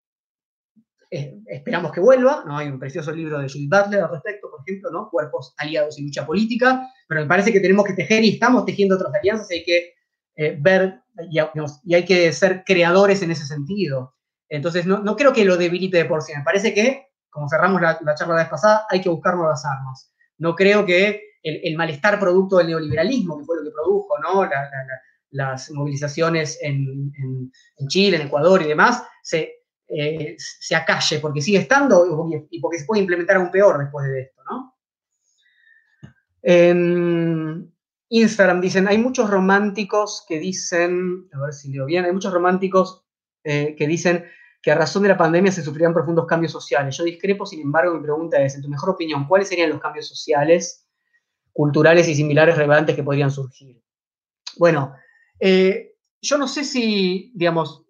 eh, 1.10 1.40
esperamos 1.46 1.92
que 1.92 2.00
vuelva, 2.00 2.44
¿no? 2.46 2.58
Hay 2.58 2.68
un 2.68 2.78
precioso 2.78 3.12
libro 3.12 3.38
de 3.38 3.48
Judith 3.48 3.70
Butler 3.70 4.02
al 4.02 4.10
respecto, 4.10 4.50
por 4.50 4.60
ejemplo, 4.60 4.90
¿no? 4.90 5.08
Cuerpos 5.08 5.54
aliados 5.56 5.98
y 5.98 6.04
lucha 6.04 6.26
política, 6.26 6.86
pero 7.08 7.22
me 7.22 7.26
parece 7.26 7.52
que 7.52 7.60
tenemos 7.60 7.86
que 7.86 7.94
tejer 7.94 8.24
y 8.24 8.34
estamos 8.34 8.66
tejiendo 8.66 8.96
otras 8.96 9.14
alianzas, 9.14 9.50
hay 9.50 9.64
que 9.64 9.94
eh, 10.36 10.56
ver 10.60 11.00
y, 11.30 11.94
hay 11.94 12.04
que 12.04 12.32
ser 12.32 12.62
creadores 12.64 13.22
en 13.22 13.30
ese 13.30 13.46
sentido. 13.46 14.14
Entonces, 14.50 14.86
no, 14.86 15.16
creo 15.16 15.32
que 15.32 15.44
lo 15.44 15.56
debilite 15.56 15.98
de 15.98 16.04
por 16.04 16.22
sí. 16.22 16.32
Me 16.36 16.44
parece 16.44 16.74
que, 16.74 17.08
como 17.30 17.48
cerramos 17.48 17.80
la, 17.80 17.98
charla 18.14 18.34
la 18.34 18.42
vez 18.42 18.48
pasada, 18.48 18.86
hay 18.88 19.00
que 19.00 19.08
buscar 19.08 19.34
nuevas 19.34 19.64
armas. 19.64 20.12
No 20.38 20.54
creo 20.54 20.86
que 20.86 21.22
el, 21.42 21.76
malestar 21.76 22.18
producto 22.18 22.58
del 22.58 22.68
neoliberalismo, 22.68 23.38
que 23.38 23.44
fue 23.44 23.56
lo 23.56 23.64
que 23.64 23.70
produjo 23.70 24.18
¿no? 24.20 24.48
Las 25.30 25.70
movilizaciones 25.70 26.58
en, 26.62 27.12
Chile, 27.88 28.16
en 28.16 28.26
Ecuador 28.26 28.62
y 28.62 28.68
demás, 28.68 29.02
se, 29.22 29.64
eh, 29.88 30.36
se 30.38 30.74
acalle, 30.74 31.18
porque 31.20 31.42
sigue 31.42 31.58
estando 31.58 32.46
y 32.50 32.60
porque 32.60 32.78
se 32.78 32.84
puede 32.84 33.00
implementar 33.00 33.36
aún 33.36 33.50
peor 33.50 33.78
después 33.78 34.06
de 34.08 34.22
esto. 34.22 34.42
¿no? 34.50 34.74
En 36.42 37.72
Instagram 38.08 38.60
dicen, 38.60 38.88
hay 38.88 38.98
muchos 38.98 39.28
románticos 39.28 40.24
que 40.26 40.38
dicen, 40.38 41.28
a 41.32 41.40
ver 41.40 41.52
si 41.52 41.70
leo 41.70 41.84
bien, 41.84 42.04
hay 42.04 42.12
muchos 42.12 42.32
románticos 42.32 43.04
eh, 43.44 43.74
que 43.76 43.86
dicen 43.86 44.24
que 44.62 44.72
a 44.72 44.74
razón 44.74 45.02
de 45.02 45.10
la 45.10 45.16
pandemia 45.16 45.52
se 45.52 45.62
sufrirán 45.62 45.94
profundos 45.94 46.26
cambios 46.26 46.52
sociales. 46.52 46.96
Yo 46.96 47.04
discrepo, 47.04 47.46
sin 47.46 47.60
embargo, 47.60 47.94
mi 47.94 48.02
pregunta 48.02 48.42
es, 48.42 48.54
en 48.54 48.62
tu 48.62 48.68
mejor 48.68 48.90
opinión, 48.90 49.26
¿cuáles 49.28 49.48
serían 49.48 49.70
los 49.70 49.80
cambios 49.80 50.08
sociales, 50.08 50.86
culturales 51.52 52.08
y 52.08 52.14
similares 52.14 52.56
relevantes 52.56 52.96
que 52.96 53.02
podrían 53.02 53.30
surgir? 53.30 53.80
Bueno, 54.56 54.94
eh, 55.40 55.96
yo 56.20 56.38
no 56.38 56.48
sé 56.48 56.64
si, 56.64 57.32
digamos, 57.34 57.84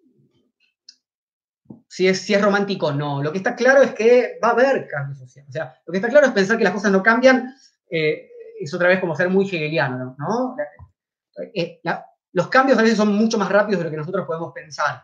si 1.87 2.07
es, 2.07 2.21
si 2.21 2.33
es 2.33 2.41
romántico 2.41 2.87
o 2.87 2.93
no. 2.93 3.21
Lo 3.23 3.31
que 3.31 3.39
está 3.39 3.55
claro 3.55 3.81
es 3.81 3.93
que 3.93 4.39
va 4.43 4.49
a 4.49 4.51
haber 4.51 4.87
cambios 4.87 5.19
sociales. 5.19 5.49
O 5.49 5.51
sea, 5.51 5.75
lo 5.85 5.91
que 5.91 5.97
está 5.97 6.09
claro 6.09 6.27
es 6.27 6.33
pensar 6.33 6.57
que 6.57 6.63
las 6.63 6.73
cosas 6.73 6.91
no 6.91 7.01
cambian, 7.01 7.55
eh, 7.89 8.29
es 8.59 8.73
otra 8.73 8.87
vez 8.89 8.99
como 8.99 9.15
ser 9.15 9.29
muy 9.29 9.45
hegeliano, 9.45 10.15
¿no? 10.17 10.55
Eh, 11.55 11.81
los 12.33 12.47
cambios 12.49 12.77
a 12.77 12.81
veces 12.83 12.97
son 12.97 13.15
mucho 13.15 13.37
más 13.37 13.49
rápidos 13.49 13.79
de 13.79 13.85
lo 13.85 13.91
que 13.91 13.97
nosotros 13.97 14.25
podemos 14.27 14.51
pensar 14.53 15.03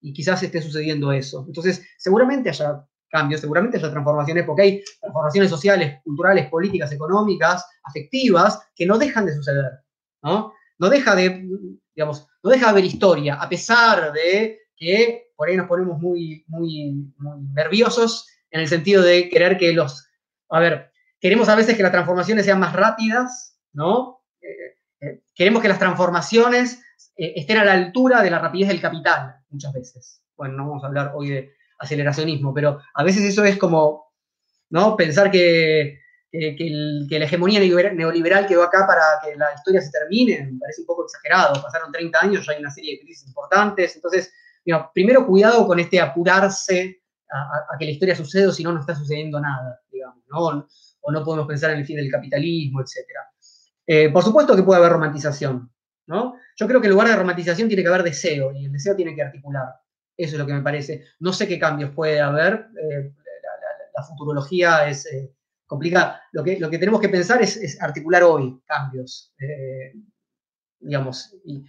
y 0.00 0.12
quizás 0.12 0.42
esté 0.42 0.60
sucediendo 0.60 1.10
eso. 1.12 1.44
Entonces, 1.46 1.82
seguramente 1.96 2.50
haya 2.50 2.84
cambios, 3.08 3.40
seguramente 3.40 3.78
haya 3.78 3.90
transformaciones, 3.90 4.44
porque 4.44 4.62
hay 4.62 4.84
transformaciones 5.00 5.50
sociales, 5.50 6.00
culturales, 6.04 6.48
políticas, 6.50 6.92
económicas, 6.92 7.64
afectivas, 7.82 8.60
que 8.74 8.84
no 8.84 8.98
dejan 8.98 9.26
de 9.26 9.34
suceder, 9.34 9.80
¿no? 10.22 10.52
No 10.78 10.88
deja 10.90 11.14
de, 11.14 11.46
digamos, 11.96 12.28
no 12.42 12.50
deja 12.50 12.66
de 12.66 12.70
haber 12.70 12.84
historia, 12.84 13.36
a 13.36 13.48
pesar 13.48 14.12
de 14.12 14.60
que 14.76 15.30
por 15.34 15.48
ahí 15.48 15.56
nos 15.56 15.66
ponemos 15.66 15.98
muy, 15.98 16.44
muy, 16.46 17.10
nerviosos 17.54 18.28
en 18.50 18.60
el 18.60 18.68
sentido 18.68 19.02
de 19.02 19.30
querer 19.30 19.56
que 19.56 19.72
los, 19.72 20.06
a 20.50 20.60
ver, 20.60 20.92
queremos 21.18 21.48
a 21.48 21.56
veces 21.56 21.74
que 21.74 21.82
las 21.82 21.92
transformaciones 21.92 22.44
sean 22.44 22.60
más 22.60 22.74
rápidas, 22.74 23.58
¿no? 23.72 24.20
Eh, 24.42 24.76
eh, 25.00 25.22
queremos 25.34 25.62
que 25.62 25.68
las 25.68 25.78
transformaciones 25.78 26.82
eh, 27.16 27.32
estén 27.36 27.58
a 27.58 27.64
la 27.64 27.72
altura 27.72 28.22
de 28.22 28.30
la 28.30 28.38
rapidez 28.40 28.68
del 28.68 28.80
capital, 28.80 29.36
muchas 29.48 29.72
veces. 29.72 30.22
Bueno, 30.36 30.54
no 30.54 30.68
vamos 30.68 30.84
a 30.84 30.88
hablar 30.88 31.12
hoy 31.14 31.30
de 31.30 31.54
aceleracionismo, 31.78 32.52
pero 32.52 32.80
a 32.94 33.02
veces 33.04 33.24
eso 33.24 33.42
es 33.44 33.56
como, 33.56 34.12
¿no? 34.68 34.96
Pensar 34.96 35.30
que, 35.30 36.00
la 36.32 37.24
hegemonía 37.24 37.60
neoliberal 37.60 38.46
quedó 38.46 38.62
acá 38.62 38.86
para 38.86 39.02
que 39.24 39.36
la 39.36 39.54
historia 39.54 39.80
se 39.80 39.90
termine, 39.90 40.50
me 40.52 40.58
parece 40.58 40.82
un 40.82 40.86
poco 40.86 41.04
exagerado. 41.04 41.62
Pasaron 41.62 41.92
30 41.92 42.18
años, 42.20 42.46
ya 42.46 42.52
hay 42.52 42.60
una 42.60 42.70
serie 42.70 42.94
de 42.94 43.00
crisis 43.00 43.28
importantes. 43.28 43.96
Entonces, 43.96 44.32
primero 44.92 45.26
cuidado 45.26 45.66
con 45.66 45.78
este 45.78 46.00
apurarse 46.00 47.02
a, 47.30 47.76
que 47.78 47.84
la 47.84 47.90
historia 47.92 48.16
suceda, 48.16 48.52
si 48.52 48.62
no, 48.62 48.72
no 48.72 48.80
está 48.80 48.94
sucediendo 48.94 49.40
nada, 49.40 49.80
digamos, 49.90 50.24
¿no? 50.28 50.68
O 51.00 51.12
no 51.12 51.24
podemos 51.24 51.46
pensar 51.46 51.70
en 51.70 51.78
el 51.78 51.86
fin 51.86 51.96
del 51.96 52.10
capitalismo, 52.10 52.80
etc. 52.80 53.06
Eh, 53.86 54.10
por 54.10 54.22
supuesto 54.22 54.56
que 54.56 54.62
puede 54.62 54.80
haber 54.80 54.92
romantización, 54.92 55.70
¿no? 56.06 56.34
Yo 56.56 56.66
creo 56.66 56.80
que 56.80 56.88
en 56.88 56.92
lugar 56.92 57.08
de 57.08 57.16
romantización 57.16 57.68
tiene 57.68 57.82
que 57.82 57.88
haber 57.88 58.02
deseo 58.02 58.52
y 58.52 58.66
el 58.66 58.72
deseo 58.72 58.96
tiene 58.96 59.14
que 59.14 59.22
articular. 59.22 59.66
Eso 60.16 60.34
es 60.34 60.38
lo 60.38 60.46
que 60.46 60.54
me 60.54 60.62
parece. 60.62 61.04
No 61.20 61.32
sé 61.32 61.46
qué 61.46 61.58
cambios 61.58 61.90
puede 61.90 62.20
haber. 62.20 62.68
Eh, 62.80 63.12
la, 63.94 64.02
futurología 64.02 64.88
es 64.88 65.06
eh, 65.06 65.32
complicada. 65.66 66.22
Lo 66.32 66.42
que, 66.44 66.58
lo 66.58 66.70
que 66.70 66.78
tenemos 66.78 67.00
que 67.00 67.08
pensar 67.08 67.42
es, 67.42 67.80
articular 67.80 68.22
hoy 68.22 68.60
cambios, 68.64 69.34
eh, 69.38 69.94
digamos, 70.78 71.34
y, 71.44 71.66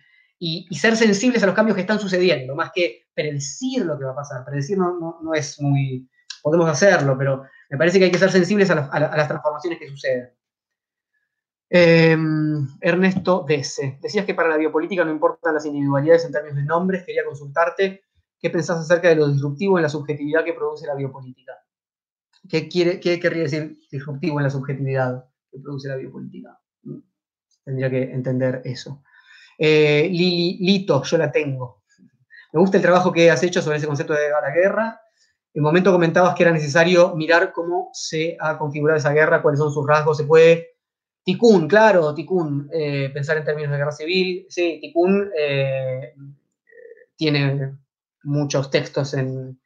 ser 0.75 0.95
sensibles 0.95 1.41
a 1.41 1.47
los 1.47 1.55
cambios 1.55 1.75
que 1.75 1.81
están 1.81 1.99
sucediendo, 1.99 2.55
más 2.55 2.71
que 2.73 3.07
predecir 3.13 3.83
lo 3.85 3.97
que 3.97 4.05
va 4.05 4.11
a 4.11 4.15
pasar. 4.15 4.45
Predecir 4.45 4.77
no, 4.77 5.19
no, 5.21 5.33
es 5.33 5.59
muy... 5.59 6.07
Podemos 6.43 6.69
hacerlo, 6.69 7.17
pero 7.17 7.43
me 7.69 7.77
parece 7.77 7.97
que 7.97 8.05
hay 8.05 8.11
que 8.11 8.19
ser 8.19 8.31
sensibles 8.31 8.69
a 8.69 8.75
las 8.75 9.27
transformaciones 9.27 9.79
que 9.79 9.89
suceden. 9.89 10.29
Em, 11.69 12.65
Ernesto 12.79 13.43
Dese, 13.45 13.99
decías 14.01 14.25
que 14.25 14.33
para 14.33 14.47
la 14.47 14.57
biopolítica 14.57 15.03
no 15.03 15.11
importan 15.11 15.53
las 15.53 15.65
individualidades 15.65 16.23
en 16.25 16.31
términos 16.31 16.57
de 16.57 16.63
nombres. 16.63 17.03
Quería 17.03 17.25
consultarte 17.25 18.03
qué 18.39 18.49
pensás 18.49 18.79
acerca 18.79 19.09
de 19.09 19.15
lo 19.15 19.27
disruptivo 19.27 19.77
en 19.77 19.83
la 19.83 19.89
subjetividad 19.89 20.45
que 20.45 20.53
produce 20.53 20.87
la 20.87 20.95
biopolítica. 20.95 21.53
¿Qué, 22.49 22.67
quiere, 22.67 22.99
qué 22.99 23.19
querría 23.19 23.43
decir 23.43 23.77
disruptivo 23.91 24.39
en 24.39 24.43
la 24.43 24.49
subjetividad 24.49 25.25
que 25.51 25.59
produce 25.59 25.89
la 25.89 25.95
biopolítica? 25.95 26.59
Mm, 26.83 26.99
tendría 27.63 27.89
que 27.89 28.03
entender 28.03 28.61
eso. 28.65 29.03
Eh, 29.57 30.07
Lito, 30.11 31.03
yo 31.03 31.17
la 31.17 31.31
tengo. 31.31 31.83
Me 32.53 32.59
gusta 32.59 32.77
el 32.77 32.83
trabajo 32.83 33.11
que 33.11 33.29
has 33.29 33.43
hecho 33.43 33.61
sobre 33.61 33.77
ese 33.77 33.87
concepto 33.87 34.13
de 34.13 34.29
la 34.29 34.51
guerra. 34.51 35.01
En 35.53 35.63
momento 35.63 35.91
comentabas 35.91 36.35
que 36.35 36.43
era 36.43 36.51
necesario 36.51 37.15
mirar 37.15 37.51
cómo 37.51 37.89
se 37.93 38.37
ha 38.39 38.57
configurado 38.57 38.97
esa 38.97 39.11
guerra, 39.11 39.41
cuáles 39.41 39.59
son 39.59 39.71
sus 39.71 39.85
rasgos. 39.85 40.17
Se 40.17 40.23
puede 40.23 40.77
Tikkun, 41.23 41.67
claro, 41.67 42.13
Tikkun, 42.13 42.69
eh, 42.71 43.09
pensar 43.13 43.37
en 43.37 43.43
términos 43.43 43.71
de 43.71 43.77
guerra 43.77 43.91
civil, 43.91 44.45
sí, 44.47 44.77
Tikkun 44.79 45.29
eh, 45.37 46.13
tiene 47.17 47.77
muchos 48.23 48.69
textos 48.69 49.13
en, 49.13 49.59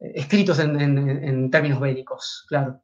escritos 0.00 0.58
en, 0.58 1.50
términos 1.50 1.80
bélicos, 1.80 2.44
claro. 2.48 2.82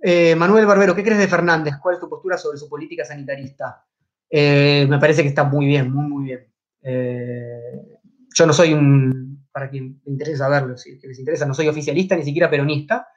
Eh, 0.00 0.36
Manuel 0.36 0.66
Barbero, 0.66 0.94
¿qué 0.94 1.02
crees 1.02 1.18
de 1.18 1.28
Fernández? 1.28 1.74
¿Cuál 1.82 1.94
es 1.94 2.00
tu 2.00 2.08
postura 2.08 2.38
sobre 2.38 2.58
su 2.58 2.68
política 2.68 3.04
sanitarista? 3.04 3.84
Eh, 4.30 4.86
me 4.88 4.98
parece 4.98 5.22
que 5.22 5.28
está 5.28 5.44
muy 5.44 5.66
bien, 5.66 5.90
muy, 5.90 6.06
muy 6.06 6.24
bien. 6.24 6.46
Eh, 6.82 7.98
yo 8.34 8.46
no 8.46 8.52
soy 8.52 8.74
un, 8.74 9.48
para 9.50 9.70
quien 9.70 10.00
le 10.04 10.12
interese 10.12 10.38
saberlo, 10.38 10.76
si 10.76 10.98
les 10.98 11.18
interesa, 11.18 11.46
no 11.46 11.54
soy 11.54 11.68
oficialista 11.68 12.14
ni 12.16 12.24
siquiera 12.24 12.50
peronista. 12.50 13.08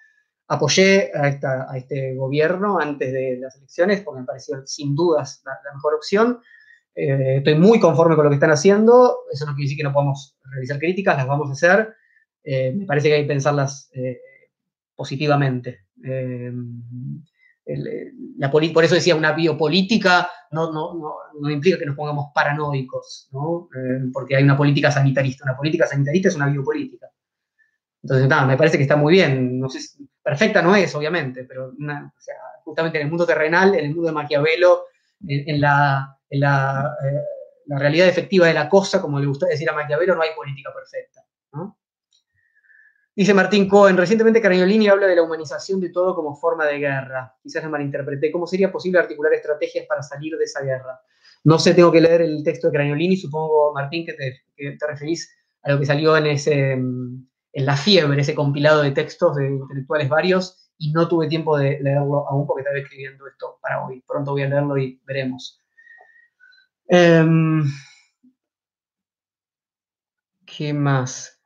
Apoyé 0.48 1.12
a, 1.14 1.78
este 1.78 2.16
gobierno 2.16 2.80
antes 2.80 3.14
de 3.14 3.38
las 3.40 3.56
elecciones 3.56 4.02
porque 4.02 4.22
me 4.22 4.26
pareció 4.26 4.66
sin 4.66 4.96
dudas 4.96 5.42
la, 5.46 5.74
mejor 5.74 5.94
opción. 5.94 6.42
Eh, 6.96 7.38
estoy 7.38 7.56
muy 7.56 7.80
conforme 7.80 8.16
con 8.16 8.26
lo 8.26 8.30
que 8.30 8.36
están 8.36 8.52
haciendo. 8.52 9.20
Eso 9.32 9.46
no 9.46 9.54
quiere 9.54 9.66
decir 9.66 9.78
que 9.78 9.84
no 9.84 9.94
podamos 9.94 10.38
realizar 10.44 10.80
críticas, 10.80 11.18
las 11.18 11.28
vamos 11.28 11.50
a 11.50 11.54
hacer. 11.54 11.94
me 12.44 12.86
parece 12.86 13.10
que 13.10 13.16
hay 13.16 13.22
que 13.24 13.28
pensarlas 13.28 13.92
positivamente. 14.96 15.86
Eh, 16.04 16.52
la 18.38 18.50
por 18.50 18.64
eso 18.64 18.96
decía, 18.96 19.16
una 19.16 19.34
biopolítica 19.34 20.28
no, 20.52 20.72
no, 20.72 21.50
implica 21.50 21.78
que 21.78 21.86
nos 21.86 21.96
pongamos 21.96 22.32
paranoicos, 22.34 23.30
eh, 23.32 24.10
porque 24.12 24.36
hay 24.36 24.44
una 24.44 24.58
política 24.58 24.92
sanitarista. 24.92 25.46
Una 25.46 25.56
política 25.56 25.88
sanitarista 25.88 26.30
es 26.30 26.36
una 26.36 26.48
biopolítica. 26.48 27.08
Entonces, 28.04 28.28
nada, 28.28 28.46
me 28.46 28.58
parece 28.58 28.78
que 28.78 28.84
está 28.84 28.96
muy 28.96 29.14
bien. 29.14 29.60
No 29.60 29.70
sé, 29.70 29.80
perfecta 30.24 30.62
no 30.62 30.76
es, 30.76 30.94
obviamente, 30.96 31.44
pero 31.44 31.74
justamente 32.64 32.98
en 32.98 33.06
el 33.06 33.10
mundo 33.10 33.26
terrenal, 33.26 33.76
en 33.76 33.86
el 33.86 33.94
mundo 33.94 34.08
de 34.08 34.14
Maquiavelo, 34.14 34.86
en, 35.28 35.62
la, 35.62 36.18
eh, 36.32 36.40
la, 36.40 37.78
realidad 37.78 38.08
efectiva 38.08 38.48
de 38.48 38.54
la 38.54 38.70
cosa, 38.70 39.02
como 39.02 39.20
le 39.20 39.28
gusta 39.28 39.48
decir 39.48 39.70
a 39.70 39.74
Maquiavelo, 39.74 40.16
no 40.16 40.22
hay 40.22 40.30
política 40.36 40.74
perfecta. 40.74 41.22
Dice 43.14 43.34
Martín 43.34 43.68
Cohen, 43.68 43.98
recientemente 43.98 44.42
Caragnolini 44.42 44.88
habla 44.88 45.06
de 45.06 45.18
la 45.18 45.24
humanización 45.24 45.82
de 45.82 45.90
todo 45.90 46.16
como 46.16 46.34
forma 46.34 46.66
de 46.66 46.80
guerra. 46.80 47.36
Quizás 47.44 47.62
lo 47.64 47.70
malinterpreté. 47.70 48.32
¿Cómo 48.32 48.48
sería 48.48 48.72
posible 48.72 49.00
articular 49.00 49.34
estrategias 49.34 49.86
para 49.86 50.02
salir 50.02 50.38
de 50.38 50.46
esa 50.46 50.62
guerra? 50.62 51.02
No 51.44 51.60
sé, 51.60 51.74
tengo 51.74 51.92
que 51.92 52.00
leer 52.00 52.22
el 52.22 52.42
texto 52.44 52.68
de 52.68 52.74
Caragnolini. 52.74 53.18
Supongo, 53.18 53.74
Martín, 53.74 54.06
que 54.06 54.14
te, 54.14 54.88
referís 54.88 55.30
a 55.64 55.74
lo 55.74 55.80
que 55.80 55.86
salió 55.86 56.16
en, 56.16 56.28
ese, 56.28 56.72
en 56.72 57.28
La 57.54 57.76
Fiebre, 57.76 58.22
ese 58.22 58.34
compilado 58.34 58.82
de 58.82 58.92
textos 58.92 59.36
de 59.36 59.48
intelectuales 59.48 60.08
varios, 60.08 60.72
y 60.78 60.92
no 60.92 61.08
tuve 61.08 61.28
tiempo 61.28 61.58
de 61.58 61.80
leerlo 61.82 62.28
aún 62.28 62.48
porque 62.48 62.62
estaba 62.62 62.80
escribiendo 62.80 63.28
esto 63.28 63.60
para 63.62 63.86
hoy. 63.86 64.02
Pronto 64.08 64.32
voy 64.32 64.44
a 64.44 64.48
leerlo 64.48 64.78
y 64.78 65.00
veremos. 65.06 65.61
Em, 66.94 67.64
¿Qué 70.46 70.74
más? 70.74 71.42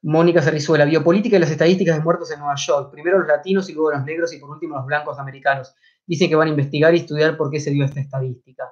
Mónica 0.00 0.40
Cerrizuela, 0.40 0.86
biopolítica 0.86 1.36
y 1.36 1.40
las 1.40 1.50
estadísticas 1.50 1.98
de 1.98 2.02
muertos 2.02 2.32
en 2.32 2.38
Nueva 2.38 2.54
York. 2.56 2.90
Primero 2.90 3.18
los 3.18 3.28
latinos 3.28 3.68
y 3.68 3.74
luego 3.74 3.90
los 3.90 4.04
negros 4.06 4.32
y 4.32 4.38
por 4.38 4.48
último 4.48 4.76
los 4.76 4.86
blancos 4.86 5.18
americanos. 5.18 5.74
Dicen 6.06 6.30
que 6.30 6.36
van 6.36 6.48
a 6.48 6.52
investigar 6.52 6.94
y 6.94 7.00
estudiar 7.00 7.36
por 7.36 7.50
qué 7.50 7.60
se 7.60 7.70
dio 7.70 7.84
esta 7.84 8.00
estadística. 8.00 8.64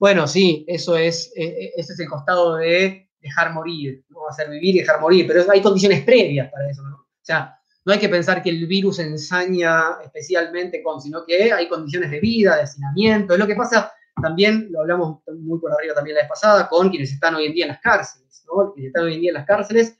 Bueno, 0.00 0.26
sí, 0.26 0.64
eso 0.66 0.96
es, 0.96 1.32
e, 1.36 1.44
e, 1.44 1.72
ese 1.76 1.92
es 1.92 2.00
el 2.00 2.08
costado 2.08 2.56
de 2.56 3.08
dejar 3.20 3.52
morir, 3.52 4.04
no 4.08 4.26
hacer 4.28 4.50
vivir 4.50 4.74
y 4.74 4.78
dejar 4.80 5.00
morir, 5.00 5.28
pero 5.28 5.48
hay 5.48 5.62
condiciones 5.62 6.02
previas 6.02 6.50
para 6.50 6.68
eso, 6.68 6.82
¿no? 6.82 6.96
O 6.96 7.24
sea, 7.24 7.56
no 7.84 7.92
hay 7.92 8.00
que 8.00 8.08
pensar 8.08 8.42
que 8.42 8.50
el 8.50 8.66
virus 8.66 8.98
ensaña 8.98 9.98
especialmente 10.02 10.82
con, 10.82 11.00
sino 11.00 11.24
que 11.24 11.52
hay 11.52 11.68
condiciones 11.68 12.10
de 12.10 12.18
vida, 12.18 12.56
de 12.56 12.62
hacinamiento. 12.62 13.34
Es 13.34 13.38
lo 13.38 13.46
que 13.46 13.54
pasa 13.54 13.92
también, 14.20 14.68
lo 14.70 14.80
hablamos 14.80 15.20
muy 15.38 15.58
por 15.58 15.72
arriba 15.72 15.94
también 15.94 16.16
la 16.16 16.22
vez 16.22 16.28
pasada, 16.28 16.68
con 16.68 16.90
quienes 16.90 17.12
están 17.12 17.34
hoy 17.34 17.46
en 17.46 17.54
día 17.54 17.64
en 17.64 17.70
las 17.70 17.80
cárceles, 17.80 18.44
¿no? 18.46 18.72
Quienes 18.72 18.88
están 18.88 19.04
hoy 19.04 19.14
en 19.14 19.20
día 19.20 19.30
en 19.30 19.34
las 19.34 19.46
cárceles 19.46 19.96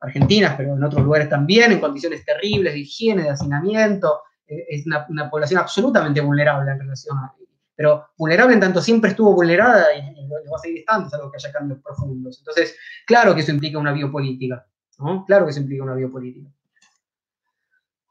argentinas, 0.00 0.54
pero 0.56 0.74
en 0.74 0.82
otros 0.82 1.04
lugares 1.04 1.28
también, 1.28 1.72
en 1.72 1.80
condiciones 1.80 2.24
terribles 2.24 2.72
de 2.72 2.80
higiene, 2.80 3.22
de 3.22 3.30
hacinamiento. 3.30 4.22
Eh, 4.46 4.64
es 4.68 4.86
una, 4.86 5.30
población 5.30 5.60
absolutamente 5.60 6.20
vulnerable 6.20 6.70
en 6.70 6.80
relación 6.80 7.18
a... 7.18 7.34
Pero 7.76 8.08
vulnerable 8.16 8.54
en 8.54 8.60
tanto 8.60 8.82
siempre 8.82 9.10
estuvo 9.10 9.34
vulnerada 9.34 9.94
y, 9.94 10.26
lo, 10.26 10.36
va 10.50 10.56
a 10.56 10.58
seguir 10.58 10.80
estando, 10.80 11.06
es 11.06 11.14
algo 11.14 11.30
que 11.30 11.36
haya 11.36 11.52
cambios 11.52 11.80
profundos. 11.82 12.38
Entonces, 12.38 12.76
claro 13.06 13.34
que 13.34 13.40
eso 13.40 13.52
implica 13.52 13.78
una 13.78 13.92
biopolítica, 13.92 14.66
¿no? 14.98 15.24
Claro 15.24 15.46
que 15.46 15.50
eso 15.50 15.60
implica 15.60 15.82
una 15.82 15.94
biopolítica. 15.94 16.50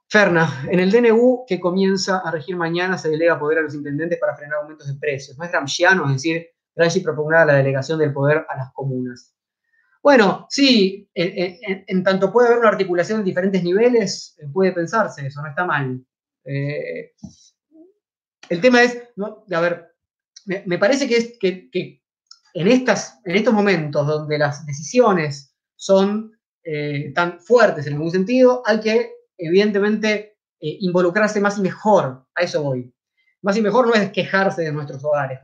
Ferna, 0.10 0.65
en 0.69 0.80
el 0.80 0.91
DNU 0.91 1.45
que 1.48 1.60
comienza 1.60 2.18
a 2.19 2.31
regir 2.31 2.56
mañana 2.56 2.98
se 2.98 3.10
delega 3.10 3.40
poder 3.40 3.60
a 3.60 3.61
los 3.61 3.76
intendentes 3.76 4.18
para 4.19 4.36
frenar 4.36 4.57
aumentos 4.60 4.88
de 4.88 4.95
precios. 4.95 5.38
No 5.38 5.45
es 5.45 5.52
gramsciano, 5.52 6.07
es 6.07 6.14
decir, 6.14 6.48
Gramsci 6.76 7.02
propugnaba 7.02 7.45
la 7.45 7.53
delegación 7.56 7.99
del 7.99 8.11
poder 8.11 8.45
a 8.49 8.57
las 8.57 8.72
comunas. 8.73 9.36
Bueno, 10.02 10.48
sí, 10.49 11.07
en, 11.14 12.03
tanto 12.03 12.31
puede 12.31 12.48
haber 12.48 12.60
una 12.60 12.69
articulación 12.69 13.19
en 13.19 13.26
diferentes 13.26 13.64
niveles, 13.64 14.36
eh, 14.40 14.48
puede 14.52 14.72
pensarse 14.72 15.27
eso, 15.27 15.41
no 15.41 15.49
está 15.49 15.65
mal. 15.65 16.02
Eh, 16.45 17.11
el 18.48 18.61
tema 18.61 18.81
es, 18.81 18.98
a 19.52 19.60
ver, 19.60 19.94
me, 20.45 20.77
parece 20.80 21.07
que, 21.07 21.18
es, 21.18 21.38
que, 21.40 22.02
en, 22.53 22.68
estas, 22.68 23.19
en 23.26 23.36
estos 23.36 23.53
momentos 23.53 24.07
donde 24.07 24.40
las 24.40 24.65
decisiones 24.65 25.53
son 25.76 26.31
eh, 26.64 27.11
tan 27.14 27.40
fuertes 27.41 27.86
en 27.86 27.94
algún 27.94 28.10
sentido, 28.10 28.64
hay 28.65 28.80
que, 28.80 29.11
evidentemente, 29.40 30.38
involucrarse 30.60 31.40
más 31.40 31.57
y 31.57 31.61
mejor. 31.61 32.26
A 32.36 32.41
eso 32.41 32.61
voy. 32.61 32.94
Más 33.41 33.57
y 33.57 33.61
mejor 33.61 33.88
no 33.88 33.94
es 33.94 34.11
quejarse 34.11 34.61
de 34.64 34.72
nuestros 34.72 35.03
hogares, 35.03 35.40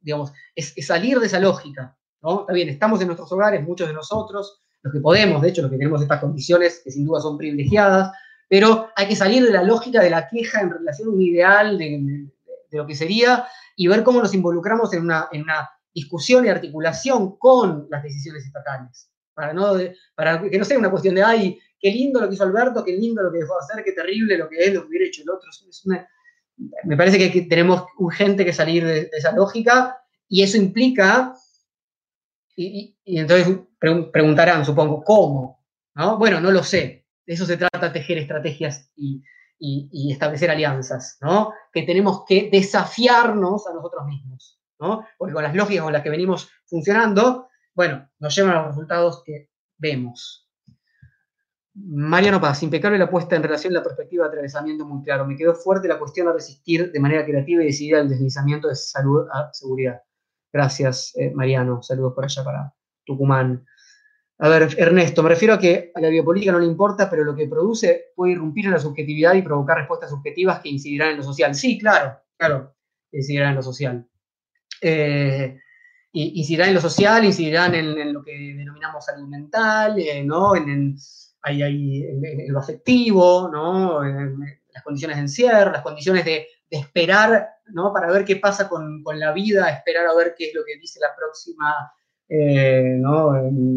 digamos, 0.00 0.32
es 0.54 0.74
salir 0.86 1.18
de 1.20 1.26
esa 1.26 1.38
lógica. 1.38 1.96
Está 2.22 2.52
bien, 2.54 2.70
estamos 2.70 3.00
en 3.02 3.08
nuestros 3.08 3.30
hogares, 3.32 3.62
muchos 3.62 3.86
de 3.86 3.92
nosotros, 3.92 4.62
los 4.82 4.92
que 4.92 5.00
podemos, 5.00 5.42
de 5.42 5.48
hecho, 5.48 5.62
los 5.62 5.70
que 5.70 5.76
tenemos 5.76 6.00
estas 6.00 6.20
condiciones 6.20 6.80
que 6.82 6.90
sin 6.90 7.04
duda 7.04 7.20
son 7.20 7.36
privilegiadas, 7.36 8.12
pero 8.48 8.88
hay 8.96 9.08
que 9.08 9.16
salir 9.16 9.44
de 9.44 9.50
la 9.50 9.62
lógica 9.62 10.02
de 10.02 10.10
la 10.10 10.28
queja 10.28 10.60
en 10.60 10.70
relación 10.70 11.08
a 11.08 11.12
un 11.12 11.20
ideal 11.20 11.78
de, 11.78 12.28
lo 12.70 12.86
que 12.86 12.94
sería 12.94 13.46
y 13.76 13.86
ver 13.86 14.02
cómo 14.02 14.20
nos 14.20 14.34
involucramos 14.34 14.92
en 14.94 15.02
una, 15.02 15.28
en 15.32 15.42
una 15.42 15.70
discusión 15.94 16.44
y 16.44 16.48
articulación 16.48 17.36
con 17.36 17.86
las 17.90 18.02
decisiones 18.02 18.44
estatales. 18.44 19.10
Para, 19.32 19.52
no, 19.52 19.74
para 20.14 20.40
que 20.40 20.58
no 20.58 20.64
sea 20.64 20.78
una 20.78 20.90
cuestión 20.90 21.14
de, 21.14 21.22
ay, 21.22 21.58
qué 21.84 21.90
lindo 21.90 22.18
lo 22.18 22.28
que 22.28 22.34
hizo 22.34 22.44
Alberto, 22.44 22.82
qué 22.82 22.92
lindo 22.92 23.22
lo 23.22 23.30
que 23.30 23.40
dejó 23.40 23.52
de 23.52 23.58
hacer, 23.60 23.84
qué 23.84 23.92
terrible 23.92 24.38
lo 24.38 24.48
que 24.48 24.56
es, 24.56 24.72
lo 24.72 24.80
que 24.80 24.88
hubiera 24.88 25.04
hecho 25.04 25.20
el 25.20 25.28
otro. 25.28 25.50
me 26.84 26.96
parece 26.96 27.18
que 27.18 27.42
tenemos 27.42 27.84
urgente 27.98 28.42
que 28.42 28.54
salir 28.54 28.86
de 28.86 29.10
esa 29.12 29.32
lógica 29.32 29.98
y 30.26 30.42
eso 30.42 30.56
implica 30.56 31.34
y, 32.56 32.96
entonces 33.04 33.58
preguntarán, 33.78 34.64
supongo, 34.64 35.04
¿cómo? 35.04 35.62
¿No? 35.94 36.16
Bueno, 36.16 36.40
no 36.40 36.50
lo 36.52 36.62
sé. 36.62 37.06
De 37.26 37.34
eso 37.34 37.44
se 37.44 37.58
trata 37.58 37.92
tejer 37.92 38.16
estrategias 38.16 38.90
y, 38.96 39.22
establecer 40.10 40.50
alianzas, 40.50 41.18
¿no? 41.20 41.52
Que 41.70 41.82
tenemos 41.82 42.24
que 42.26 42.48
desafiarnos 42.50 43.66
a 43.66 43.74
nosotros 43.74 44.06
mismos, 44.06 44.58
¿no? 44.80 45.06
Porque 45.18 45.34
con 45.34 45.42
las 45.42 45.54
lógicas 45.54 45.84
con 45.84 45.92
las 45.92 46.02
que 46.02 46.10
venimos 46.10 46.50
funcionando, 46.64 47.48
bueno, 47.74 48.08
nos 48.20 48.34
llevan 48.34 48.52
a 48.52 48.58
los 48.60 48.68
resultados 48.68 49.22
que 49.22 49.50
vemos. 49.76 50.43
Mariano 51.74 52.40
Paz, 52.40 52.62
impecable 52.62 52.98
la 52.98 53.10
puesta 53.10 53.34
en 53.34 53.42
relación 53.42 53.72
a 53.72 53.78
la 53.78 53.82
perspectiva 53.82 54.24
de 54.24 54.28
atravesamiento 54.28 54.86
muy 54.86 55.02
claro. 55.02 55.26
Me 55.26 55.36
quedó 55.36 55.54
fuerte 55.54 55.88
la 55.88 55.98
cuestión 55.98 56.28
a 56.28 56.32
resistir 56.32 56.92
de 56.92 57.00
manera 57.00 57.24
creativa 57.24 57.62
y 57.62 57.66
decidida 57.66 58.00
el 58.00 58.08
deslizamiento 58.08 58.68
de 58.68 58.76
salud 58.76 59.26
a 59.32 59.52
seguridad. 59.52 60.00
Gracias, 60.52 61.12
eh, 61.16 61.32
Mariano. 61.34 61.82
Saludos 61.82 62.12
por 62.14 62.24
allá 62.24 62.44
para 62.44 62.72
Tucumán. 63.04 63.66
A 64.38 64.48
ver, 64.48 64.68
Ernesto, 64.78 65.22
me 65.22 65.28
refiero 65.28 65.54
a 65.54 65.58
que 65.58 65.90
a 65.94 66.00
la 66.00 66.08
biopolítica 66.08 66.52
no 66.52 66.60
le 66.60 66.66
importa, 66.66 67.10
pero 67.10 67.24
lo 67.24 67.34
que 67.34 67.48
produce 67.48 68.12
puede 68.14 68.32
irrumpir 68.32 68.66
en 68.66 68.72
la 68.72 68.78
subjetividad 68.78 69.34
y 69.34 69.42
provocar 69.42 69.78
respuestas 69.78 70.10
subjetivas 70.10 70.60
que 70.60 70.68
incidirán 70.68 71.10
en 71.10 71.16
lo 71.18 71.22
social. 71.24 71.54
Sí, 71.54 71.78
claro, 71.78 72.20
claro, 72.36 72.74
incidirán 73.10 73.50
en 73.50 73.56
lo 73.56 73.62
social. 73.62 74.08
Eh, 74.80 75.58
incidirán 76.12 76.68
en 76.68 76.74
lo 76.74 76.80
social, 76.80 77.24
incidirán 77.24 77.74
en, 77.74 78.12
lo 78.12 78.22
que 78.22 78.32
denominamos 78.32 79.04
salud 79.04 79.26
mental, 79.26 79.98
eh, 79.98 80.22
¿no? 80.24 80.54
En, 80.54 80.96
lo 81.52 82.58
afectivo, 82.58 83.48
¿no? 83.52 84.02
Las 84.02 84.82
condiciones 84.82 85.16
de 85.16 85.22
encierro, 85.22 85.72
las 85.72 85.82
condiciones 85.82 86.24
de 86.24 86.46
esperar 86.70 87.54
¿no? 87.72 87.92
Para 87.92 88.10
ver 88.10 88.24
qué 88.24 88.36
pasa 88.36 88.68
con, 88.68 89.02
la 89.14 89.32
vida, 89.32 89.70
esperar 89.70 90.06
a 90.06 90.14
ver 90.14 90.34
qué 90.36 90.48
es 90.48 90.54
lo 90.54 90.62
que 90.64 90.78
dice 90.78 91.00
la 91.00 91.14
próxima 91.16 91.92
eh, 92.28 93.00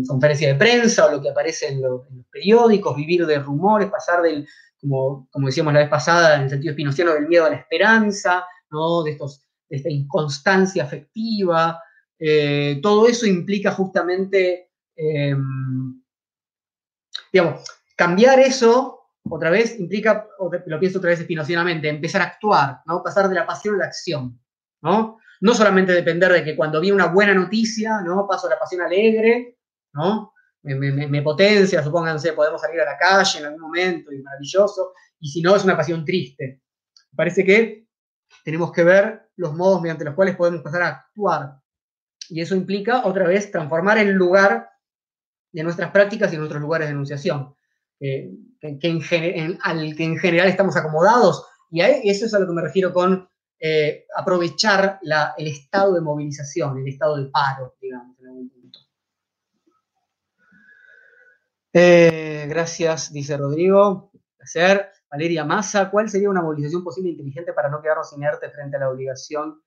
conferencia 0.08 0.48
de 0.50 0.56
prensa 0.56 1.06
o 1.06 1.12
lo 1.12 1.22
que 1.22 1.30
aparece 1.30 1.68
en, 1.68 1.82
los 1.82 2.02
periódicos, 2.32 2.96
vivir 2.96 3.26
de 3.26 3.40
rumores, 3.40 3.90
pasar 3.90 4.22
del, 4.22 4.48
como, 4.82 5.28
decíamos 5.46 5.74
la 5.74 5.80
vez 5.80 5.90
pasada, 5.90 6.36
en 6.36 6.44
el 6.44 6.50
sentido 6.50 6.72
espinociano, 6.72 7.14
del 7.14 7.28
miedo 7.28 7.46
a 7.46 7.50
la 7.50 7.58
esperanza, 7.58 8.46
¿no? 8.72 9.04
De, 9.04 9.12
estos, 9.12 9.48
esta 9.70 9.90
inconstancia 9.90 10.84
afectiva. 10.84 11.82
Eh, 12.20 12.80
todo 12.82 13.08
eso 13.08 13.26
implica 13.26 13.72
justamente, 13.72 14.72
em, 14.96 16.02
digamos, 17.32 17.64
cambiar 17.96 18.40
eso 18.40 18.98
otra 19.30 19.50
vez 19.50 19.80
implica, 19.80 20.28
lo 20.66 20.80
pienso 20.80 21.00
otra 21.00 21.10
vez 21.10 21.20
espinocianamente, 21.20 21.90
empezar 21.90 22.22
a 22.22 22.26
actuar, 22.26 22.82
¿no? 22.86 23.04
Pasar 23.04 23.28
de 23.28 23.36
la 23.36 23.46
pasión 23.46 23.76
a 23.76 23.80
la 23.80 23.86
acción, 23.86 24.40
¿no? 24.82 25.20
No 25.42 25.54
solamente 25.54 25.92
depender 25.92 26.32
de 26.32 26.44
que 26.44 26.56
cuando 26.56 26.80
vi 26.82 26.92
una 26.92 27.08
buena 27.08 27.34
noticia, 27.34 28.02
¿no? 28.02 28.28
Paso 28.28 28.48
a 28.48 28.52
la 28.52 28.60
pasión 28.60 28.82
alegre, 28.82 29.58
¿no? 29.94 30.34
Me, 30.64 31.22
potencia, 31.22 31.84
supónganse, 31.84 32.34
podemos 32.34 32.62
salir 32.62 32.82
a 32.82 32.86
la 32.86 32.98
calle 32.98 33.40
en 33.40 33.46
algún 33.46 33.62
momento 33.62 34.12
y 34.12 34.22
maravilloso, 34.22 34.94
y 35.20 35.30
si 35.30 35.42
no, 35.42 35.56
es 35.56 35.64
una 35.64 35.78
pasión 35.78 36.04
triste. 36.04 36.62
Parece 37.16 37.46
que 37.46 37.88
tenemos 38.44 38.72
que 38.72 38.84
ver 38.84 39.30
los 39.38 39.54
modos 39.54 39.82
mediante 39.82 40.04
los 40.04 40.16
cuales 40.16 40.36
podemos 40.36 40.60
empezar 40.60 40.82
a 40.82 40.88
actuar. 40.88 41.56
Y 42.30 42.42
eso 42.42 42.56
implica, 42.56 43.06
otra 43.06 43.26
vez, 43.26 43.50
transformar 43.52 43.98
el 43.98 44.12
lugar 44.12 44.70
de 45.58 45.64
nuestras 45.64 45.90
prácticas 45.90 46.32
y 46.32 46.38
nuestros 46.38 46.62
lugares 46.62 46.88
de 46.88 46.92
enunciación, 46.92 47.56
en, 48.00 49.58
al 49.64 49.96
que 49.96 50.04
en 50.04 50.18
general 50.18 50.48
estamos 50.48 50.78
acomodados. 50.78 51.48
Y 51.72 51.82
eso 51.82 52.28
es 52.28 52.34
a 52.36 52.40
lo 52.40 52.46
que 52.46 52.54
me 52.54 52.62
refiero 52.62 52.94
con 52.94 53.28
eh, 53.60 54.06
aprovechar 54.16 55.00
el 55.36 55.48
estado 55.48 55.96
de 55.96 56.02
movilización, 56.02 56.78
el 56.78 56.88
estado 56.88 57.18
de 57.18 57.32
paro, 57.32 57.76
digamos, 57.82 58.20
en 58.20 58.28
algún 58.28 58.50
punto. 58.50 58.80
Eh, 61.74 62.46
gracias, 62.48 63.12
dice 63.12 63.36
Rodrigo. 63.36 64.12
Placer. 64.38 64.92
Valeria 65.10 65.44
Massa, 65.44 65.90
¿cuál 65.90 66.08
sería 66.08 66.30
una 66.30 66.42
movilización 66.44 66.84
posible 66.84 67.10
e 67.10 67.14
inteligente 67.14 67.54
para 67.54 67.70
no 67.70 67.82
quedarnos 67.82 68.14
inertes 68.14 68.54
frente 68.54 68.76
a 68.76 68.82
la 68.82 68.90
obligación 68.90 69.60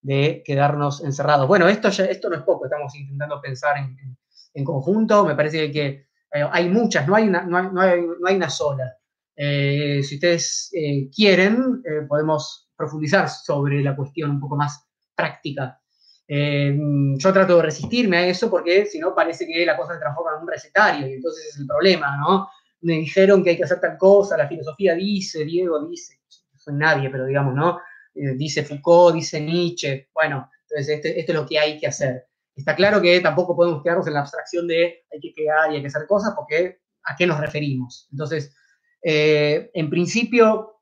de 0.00 0.42
quedarnos 0.46 1.04
encerrados? 1.04 1.48
Bueno, 1.48 1.68
esto, 1.68 1.88
esto 1.88 2.30
no 2.30 2.36
es 2.36 2.42
poco, 2.42 2.64
estamos 2.64 2.94
intentando 2.94 3.40
pensar 3.42 3.76
en, 3.76 4.16
conjunto, 4.62 5.24
me 5.24 5.34
parece 5.34 5.70
que 5.72 5.86
eh, 6.32 6.48
hay 6.52 6.68
muchas, 6.68 7.08
no 7.08 7.16
hay 7.16 7.26
una, 7.26 7.42
no 7.42 7.80
hay, 7.80 8.36
una 8.36 8.50
sola. 8.50 8.94
si 9.36 10.14
ustedes 10.14 10.70
quieren, 11.14 11.82
podemos 12.06 12.68
profundizar 12.76 13.28
sobre 13.28 13.82
la 13.82 13.96
cuestión 13.96 14.30
un 14.30 14.40
poco 14.40 14.56
más 14.56 14.86
práctica. 15.14 15.80
Eh, 16.26 16.74
yo 17.16 17.32
trato 17.32 17.56
de 17.56 17.62
resistirme 17.62 18.16
a 18.16 18.26
eso 18.26 18.48
porque 18.48 18.86
si 18.86 18.98
no 18.98 19.14
parece 19.14 19.46
que 19.46 19.66
la 19.66 19.76
cosa 19.76 19.94
se 19.94 20.00
transforma 20.00 20.36
en 20.36 20.42
un 20.42 20.48
recetario 20.48 21.06
y 21.06 21.14
entonces 21.14 21.46
es 21.46 21.58
el 21.58 21.66
problema, 21.66 22.16
¿no? 22.16 22.48
Me 22.80 22.94
dijeron 22.94 23.42
que 23.42 23.50
hay 23.50 23.56
que 23.56 23.64
hacer 23.64 23.80
tal 23.80 23.98
cosa, 23.98 24.36
la 24.36 24.48
filosofía 24.48 24.94
dice, 24.94 25.44
Diego 25.44 25.86
dice, 25.86 26.20
no 26.52 26.58
soy 26.58 26.74
nadie, 26.74 27.10
pero 27.10 27.26
digamos, 27.26 27.54
¿no? 27.54 27.78
Eh, 28.14 28.34
dice 28.36 28.64
Foucault, 28.64 29.14
dice 29.14 29.40
Nietzsche, 29.40 30.08
bueno, 30.14 30.50
entonces 30.62 30.96
este, 30.96 31.18
esto 31.18 31.32
es 31.32 31.38
lo 31.38 31.46
que 31.46 31.58
hay 31.58 31.78
que 31.78 31.88
hacer. 31.88 32.26
Está 32.56 32.76
claro 32.76 33.00
que 33.00 33.20
tampoco 33.20 33.56
podemos 33.56 33.82
quedarnos 33.82 34.06
en 34.06 34.14
la 34.14 34.20
abstracción 34.20 34.66
de 34.68 35.04
hay 35.12 35.20
que 35.20 35.32
crear 35.34 35.72
y 35.72 35.76
hay 35.76 35.80
que 35.80 35.88
hacer 35.88 36.06
cosas 36.06 36.34
porque 36.36 36.80
a 37.04 37.16
qué 37.16 37.26
nos 37.26 37.40
referimos. 37.40 38.08
Entonces, 38.12 38.54
eh, 39.02 39.70
en 39.74 39.90
principio, 39.90 40.74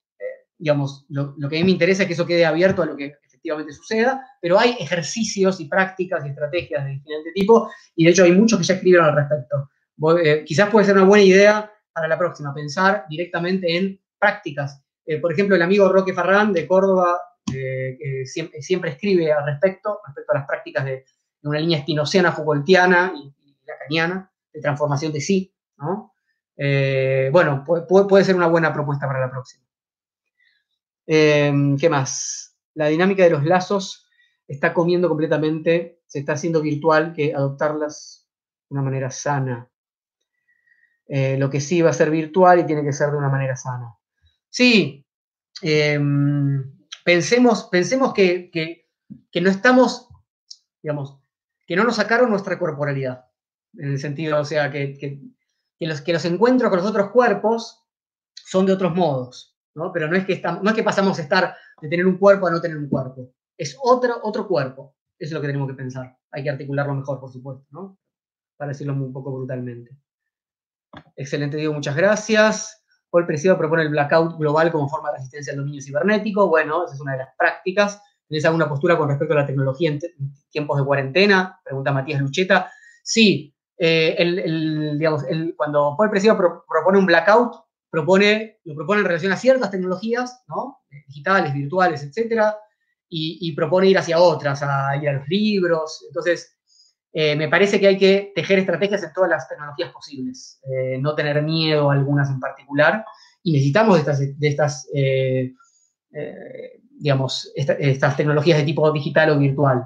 digamos, 0.62 1.04
lo, 1.08 1.34
que 1.48 1.56
a 1.56 1.58
mí 1.58 1.64
me 1.64 1.70
interesa 1.72 2.02
es 2.02 2.06
que 2.06 2.14
eso 2.14 2.24
quede 2.24 2.46
abierto 2.46 2.82
a 2.82 2.86
lo 2.86 2.96
que 2.96 3.16
efectivamente 3.24 3.72
suceda, 3.72 4.24
pero 4.40 4.60
hay 4.60 4.76
ejercicios 4.78 5.58
y 5.58 5.64
prácticas 5.64 6.24
y 6.24 6.28
estrategias 6.28 6.84
de 6.84 6.90
diferente 6.92 7.32
tipo, 7.34 7.68
y 7.96 8.04
de 8.04 8.10
hecho 8.12 8.22
hay 8.22 8.30
muchos 8.30 8.60
que 8.60 8.64
ya 8.64 8.74
escribieron 8.74 9.08
al 9.08 9.16
respecto. 9.16 9.68
Eh, 10.22 10.44
quizás 10.46 10.70
puede 10.70 10.86
ser 10.86 10.94
una 10.94 11.04
buena 11.04 11.24
idea 11.24 11.72
para 11.92 12.06
la 12.06 12.16
próxima, 12.16 12.54
pensar 12.54 13.06
directamente 13.08 13.76
en 13.76 14.00
prácticas. 14.20 14.80
Eh, 15.04 15.18
por 15.18 15.32
ejemplo, 15.32 15.56
el 15.56 15.62
amigo 15.62 15.88
Roque 15.88 16.14
Farrán 16.14 16.52
de 16.52 16.64
Córdoba 16.68 17.18
eh, 17.52 18.24
siempre, 18.24 18.90
escribe 18.90 19.32
al 19.32 19.44
respecto, 19.44 19.98
respecto 20.06 20.32
a 20.32 20.38
las 20.38 20.46
prácticas 20.46 20.84
de, 20.84 21.04
una 21.42 21.58
línea 21.58 21.78
espinociana, 21.78 22.32
Foucaultiana 22.32 23.12
y, 23.14 23.32
lacaniana, 23.66 24.30
de 24.52 24.60
transformación 24.60 25.12
de 25.12 25.20
sí. 25.20 25.54
bueno, 27.32 27.64
puede 27.64 28.24
ser 28.24 28.36
una 28.36 28.48
buena 28.48 28.72
propuesta 28.72 29.06
para 29.06 29.20
la 29.20 29.30
próxima. 29.30 29.64
Em, 31.06 31.76
¿Qué 31.76 31.88
más? 31.88 32.56
La 32.74 32.86
dinámica 32.86 33.24
de 33.24 33.30
los 33.30 33.44
lazos 33.44 34.06
está 34.46 34.72
comiendo 34.72 35.08
completamente, 35.08 36.00
se 36.06 36.20
está 36.20 36.34
haciendo 36.34 36.60
virtual 36.60 37.12
que 37.14 37.34
adoptarlas 37.34 38.28
de 38.68 38.74
una 38.74 38.82
manera 38.82 39.10
sana. 39.10 39.68
Eh, 41.08 41.36
lo 41.38 41.50
que 41.50 41.60
sí 41.60 41.82
va 41.82 41.90
a 41.90 41.94
ser 41.94 42.10
virtual 42.10 42.60
y 42.60 42.66
tiene 42.66 42.82
que 42.82 42.92
ser 42.92 43.10
de 43.10 43.16
una 43.16 43.28
manera 43.28 43.56
sana. 43.56 43.94
Sí, 44.48 45.06
em, 45.62 46.78
pensemos, 47.04 47.64
pensemos 47.64 48.14
que, 48.14 48.86
no 49.34 49.50
estamos, 49.50 50.08
digamos, 50.82 51.21
que 51.66 51.76
no 51.76 51.84
nos 51.84 51.96
sacaron 51.96 52.30
nuestra 52.30 52.58
corporalidad. 52.58 53.26
En 53.74 53.92
el 53.92 53.98
sentido, 53.98 54.40
o 54.40 54.44
sea, 54.44 54.70
que, 54.70 55.20
los, 55.80 56.00
que 56.00 56.12
los 56.12 56.24
encuentros 56.24 56.70
con 56.70 56.78
los 56.78 56.88
otros 56.88 57.10
cuerpos 57.10 57.82
son 58.34 58.66
de 58.66 58.72
otros 58.72 58.94
modos. 58.94 59.56
Pero 59.94 60.08
no 60.08 60.16
es, 60.16 60.26
que 60.26 60.34
estamos, 60.34 60.62
no 60.62 60.70
es 60.70 60.76
que 60.76 60.82
pasamos 60.82 61.18
a 61.18 61.22
estar 61.22 61.54
de 61.80 61.88
tener 61.88 62.06
un 62.06 62.18
cuerpo 62.18 62.46
a 62.46 62.50
no 62.50 62.60
tener 62.60 62.76
un 62.76 62.88
cuerpo. 62.88 63.32
Es 63.56 63.76
otro, 63.82 64.20
otro 64.22 64.46
cuerpo. 64.46 64.94
Eso 65.18 65.30
es 65.30 65.32
lo 65.32 65.40
que 65.40 65.46
tenemos 65.46 65.68
que 65.68 65.74
pensar. 65.74 66.18
Hay 66.30 66.42
que 66.42 66.50
articularlo 66.50 66.94
mejor, 66.94 67.20
por 67.20 67.32
supuesto, 67.32 67.66
¿no? 67.70 67.98
Para 68.56 68.70
decirlo 68.70 68.92
un 68.92 69.12
poco 69.12 69.32
brutalmente. 69.32 69.96
Excelente, 71.16 71.56
Diego, 71.56 71.72
muchas 71.72 71.96
gracias. 71.96 72.84
Paul 73.10 73.26
Presidio 73.26 73.58
propone 73.58 73.82
el 73.82 73.90
blackout 73.90 74.38
global 74.38 74.72
como 74.72 74.88
forma 74.88 75.10
de 75.10 75.18
resistencia 75.18 75.52
al 75.52 75.58
dominio 75.58 75.82
cibernético. 75.82 76.48
Bueno, 76.48 76.84
esa 76.84 76.94
es 76.94 77.00
una 77.00 77.12
de 77.12 77.18
las 77.18 77.34
prácticas. 77.36 78.02
¿Tenés 78.32 78.46
alguna 78.46 78.66
postura 78.66 78.96
con 78.96 79.10
respecto 79.10 79.34
a 79.34 79.40
la 79.40 79.46
tecnología 79.46 79.90
en 79.90 80.00
tiempos 80.48 80.78
de 80.78 80.86
cuarentena? 80.86 81.60
Pregunta 81.62 81.92
Matías 81.92 82.18
Lucheta. 82.18 82.72
Sí, 83.02 83.54
eh, 83.76 84.16
cuando 85.54 85.94
Paul 85.98 86.08
Presidio 86.08 86.38
propone 86.38 86.98
un 86.98 87.04
blackout, 87.04 87.56
propone, 87.90 88.58
lo 88.64 88.74
propone 88.74 89.02
en 89.02 89.06
relación 89.06 89.32
a 89.32 89.36
ciertas 89.36 89.70
tecnologías, 89.70 90.44
¿no? 90.48 90.78
digitales, 91.08 91.52
virtuales, 91.52 92.04
etcétera, 92.04 92.56
y, 93.06 93.54
propone 93.54 93.88
ir 93.88 93.98
hacia 93.98 94.18
otras, 94.18 94.62
a 94.62 94.96
ir 94.96 95.10
a 95.10 95.12
los 95.12 95.28
libros. 95.28 96.02
Entonces, 96.08 96.56
eh, 97.12 97.36
me 97.36 97.50
parece 97.50 97.78
que 97.78 97.88
hay 97.88 97.98
que 97.98 98.32
tejer 98.34 98.60
estrategias 98.60 99.02
en 99.02 99.12
todas 99.12 99.28
las 99.28 99.46
tecnologías 99.46 99.92
posibles, 99.92 100.58
eh, 100.72 100.96
no 100.98 101.14
tener 101.14 101.42
miedo 101.42 101.90
a 101.90 101.92
algunas 101.92 102.30
en 102.30 102.40
particular, 102.40 103.04
y 103.42 103.52
necesitamos 103.52 103.98
estas, 103.98 104.20
de 104.20 104.48
estas, 104.48 104.88
digamos, 106.98 107.52
estas 107.54 108.16
tecnologías 108.16 108.58
de 108.58 108.64
tipo 108.64 108.90
digital 108.92 109.30
o 109.30 109.38
virtual. 109.38 109.84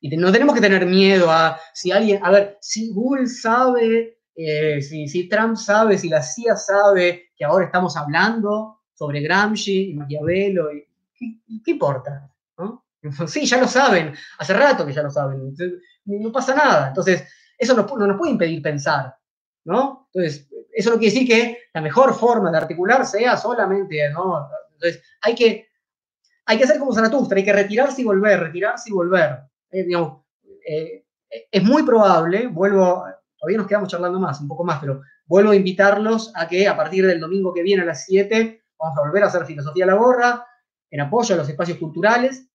Y 0.00 0.16
no 0.16 0.32
tenemos 0.32 0.54
que 0.54 0.60
tener 0.60 0.86
miedo 0.86 1.30
a 1.30 1.58
si 1.72 1.90
alguien, 1.90 2.24
a 2.24 2.30
ver, 2.30 2.58
si 2.60 2.92
Google 2.92 3.26
sabe 3.26 4.14
eh, 4.36 4.82
si, 4.82 5.28
Trump 5.28 5.56
sabe, 5.56 5.96
si 5.96 6.08
la 6.08 6.20
CIA 6.20 6.56
sabe 6.56 7.30
que 7.36 7.44
ahora 7.44 7.66
estamos 7.66 7.96
hablando 7.96 8.80
sobre 8.92 9.20
Gramsci 9.20 9.90
y 9.90 9.94
Maquiavelo, 9.94 10.72
y, 10.72 10.84
¿qué, 11.62 11.70
importa? 11.70 12.30
Sí, 13.26 13.44
ya 13.44 13.60
lo 13.60 13.68
saben, 13.68 14.14
hace 14.38 14.54
rato 14.54 14.86
que 14.86 14.92
ya 14.94 15.02
lo 15.02 15.10
saben, 15.10 15.54
no 16.06 16.32
pasa 16.32 16.54
nada. 16.54 16.88
Entonces, 16.88 17.22
eso 17.58 17.74
no, 17.74 18.06
nos 18.06 18.16
puede 18.16 18.32
impedir 18.32 18.62
pensar, 18.62 19.14
¿no? 19.64 20.08
Entonces, 20.10 20.48
eso 20.72 20.88
no 20.88 20.96
quiere 20.96 21.12
decir 21.12 21.28
que 21.28 21.58
la 21.74 21.82
mejor 21.82 22.14
forma 22.14 22.50
de 22.50 22.56
articular 22.56 23.04
sea 23.04 23.36
solamente, 23.36 24.08
¿no? 24.08 24.48
Entonces, 24.72 25.02
hay 25.20 25.34
que, 25.34 25.68
hay 26.46 26.58
que 26.58 26.64
hacer 26.64 26.78
como 26.78 26.92
Zaratustra, 26.92 27.38
hay 27.38 27.44
que 27.44 27.52
retirarse 27.52 28.02
y 28.02 28.04
volver, 28.04 28.40
retirarse 28.40 28.90
y 28.90 28.92
volver. 28.92 29.40
Eh, 29.70 29.86
eh, 30.66 31.04
es 31.50 31.64
muy 31.64 31.82
probable, 31.82 32.46
vuelvo 32.46 33.04
todavía 33.38 33.58
nos 33.58 33.66
quedamos 33.66 33.88
charlando 33.90 34.18
más, 34.18 34.40
un 34.40 34.48
poco 34.48 34.64
más, 34.64 34.80
pero 34.80 35.02
vuelvo 35.26 35.50
a 35.50 35.56
invitarlos 35.56 36.32
a 36.34 36.48
que 36.48 36.66
a 36.66 36.76
partir 36.76 37.06
del 37.06 37.20
domingo 37.20 37.52
que 37.52 37.62
viene 37.62 37.82
a 37.82 37.86
las 37.86 38.06
7 38.06 38.62
vamos 38.78 38.98
a 38.98 39.02
volver 39.02 39.22
a 39.22 39.26
hacer 39.26 39.44
Filosofía 39.44 39.84
a 39.84 39.88
la 39.88 39.94
Gorra 39.94 40.46
en 40.90 41.00
apoyo 41.00 41.34
a 41.34 41.38
los 41.38 41.48
espacios 41.48 41.78
culturales, 41.78 42.48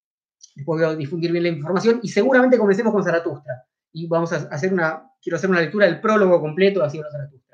después 0.56 0.82
voy 0.82 0.90
a 0.90 0.96
difundir 0.96 1.32
bien 1.32 1.44
la 1.44 1.50
información 1.50 2.00
y 2.02 2.08
seguramente 2.08 2.58
comencemos 2.58 2.94
con 2.94 3.04
Zaratustra. 3.04 3.66
Y 3.92 4.08
vamos 4.08 4.32
a 4.34 4.38
hacer 4.52 4.72
una, 4.72 5.12
quiero 5.22 5.38
hacer 5.38 5.50
una 5.50 5.60
lectura 5.60 5.86
del 5.86 6.00
prólogo 6.00 6.40
completo 6.40 6.80
de 6.80 6.86
Así 6.86 7.02
Zaratustra. 7.12 7.49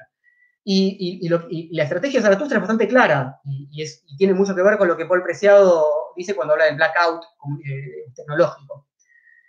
Y, 0.67 1.29
la 1.29 1.83
estrategia 1.83 2.19
de 2.19 2.23
Zaratustra 2.23 2.57
es 2.57 2.61
bastante 2.61 2.87
clara 2.87 3.39
y, 3.45 3.83
es, 3.83 4.03
tiene 4.17 4.33
mucho 4.33 4.55
que 4.55 4.63
ver 4.63 4.79
con 4.79 4.87
lo 4.87 4.97
que 4.97 5.05
Paul 5.05 5.21
Preciado 5.21 5.85
dice 6.15 6.35
cuando 6.35 6.53
habla 6.53 6.65
del 6.65 6.75
blackout 6.75 7.23
eh, 7.63 8.11
tecnológico. 8.15 8.87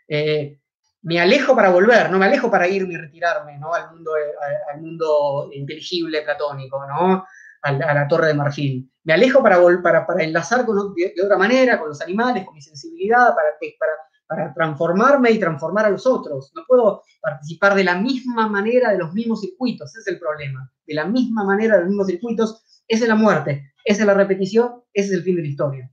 Eh, 0.08 0.60
me 1.02 1.18
alejo 1.18 1.56
para 1.56 1.70
volver, 1.70 2.10
no 2.10 2.18
me 2.18 2.26
alejo 2.26 2.50
para 2.50 2.68
irme 2.68 2.94
y 2.94 2.96
retirarme 2.98 3.58
¿no? 3.58 3.72
al, 3.72 3.90
mundo, 3.92 4.16
eh, 4.16 4.34
al 4.72 4.82
mundo 4.82 5.48
inteligible 5.52 6.20
platónico, 6.20 6.84
¿no? 6.86 7.24
a, 7.62 7.72
la, 7.72 8.08
torre 8.08 8.28
de 8.28 8.34
marfil. 8.34 8.90
Me 9.04 9.14
alejo 9.14 9.42
para, 9.42 9.58
para, 9.82 10.06
para 10.06 10.22
enlazar 10.22 10.66
con, 10.66 10.94
de, 10.94 11.14
otra 11.24 11.38
manera 11.38 11.78
con 11.78 11.88
los 11.88 12.00
animales, 12.00 12.44
con 12.44 12.54
mi 12.54 12.60
sensibilidad, 12.60 13.34
para, 13.34 13.56
para, 13.78 13.92
para 14.26 14.52
transformarme 14.52 15.30
y 15.30 15.38
transformar 15.38 15.86
a 15.86 15.90
los 15.90 16.06
otros. 16.06 16.52
No 16.54 16.64
puedo 16.66 17.02
participar 17.20 17.74
de 17.74 17.84
la 17.84 17.96
misma 17.96 18.48
manera 18.48 18.90
de 18.90 18.98
los 18.98 19.12
mismos 19.12 19.40
circuitos, 19.40 19.90
ese 19.90 20.00
es 20.00 20.06
el 20.08 20.18
problema. 20.18 20.70
De 20.86 20.94
la 20.94 21.06
misma 21.06 21.44
manera 21.44 21.74
de 21.74 21.80
los 21.80 21.88
mismos 21.88 22.06
circuitos, 22.06 22.82
esa 22.88 23.04
es 23.04 23.08
la 23.08 23.14
muerte, 23.14 23.72
esa 23.84 24.02
es 24.02 24.06
la 24.06 24.14
repetición, 24.14 24.82
ese 24.92 25.08
es 25.08 25.14
el 25.14 25.22
fin 25.22 25.36
de 25.36 25.42
la 25.42 25.48
historia. 25.48 25.90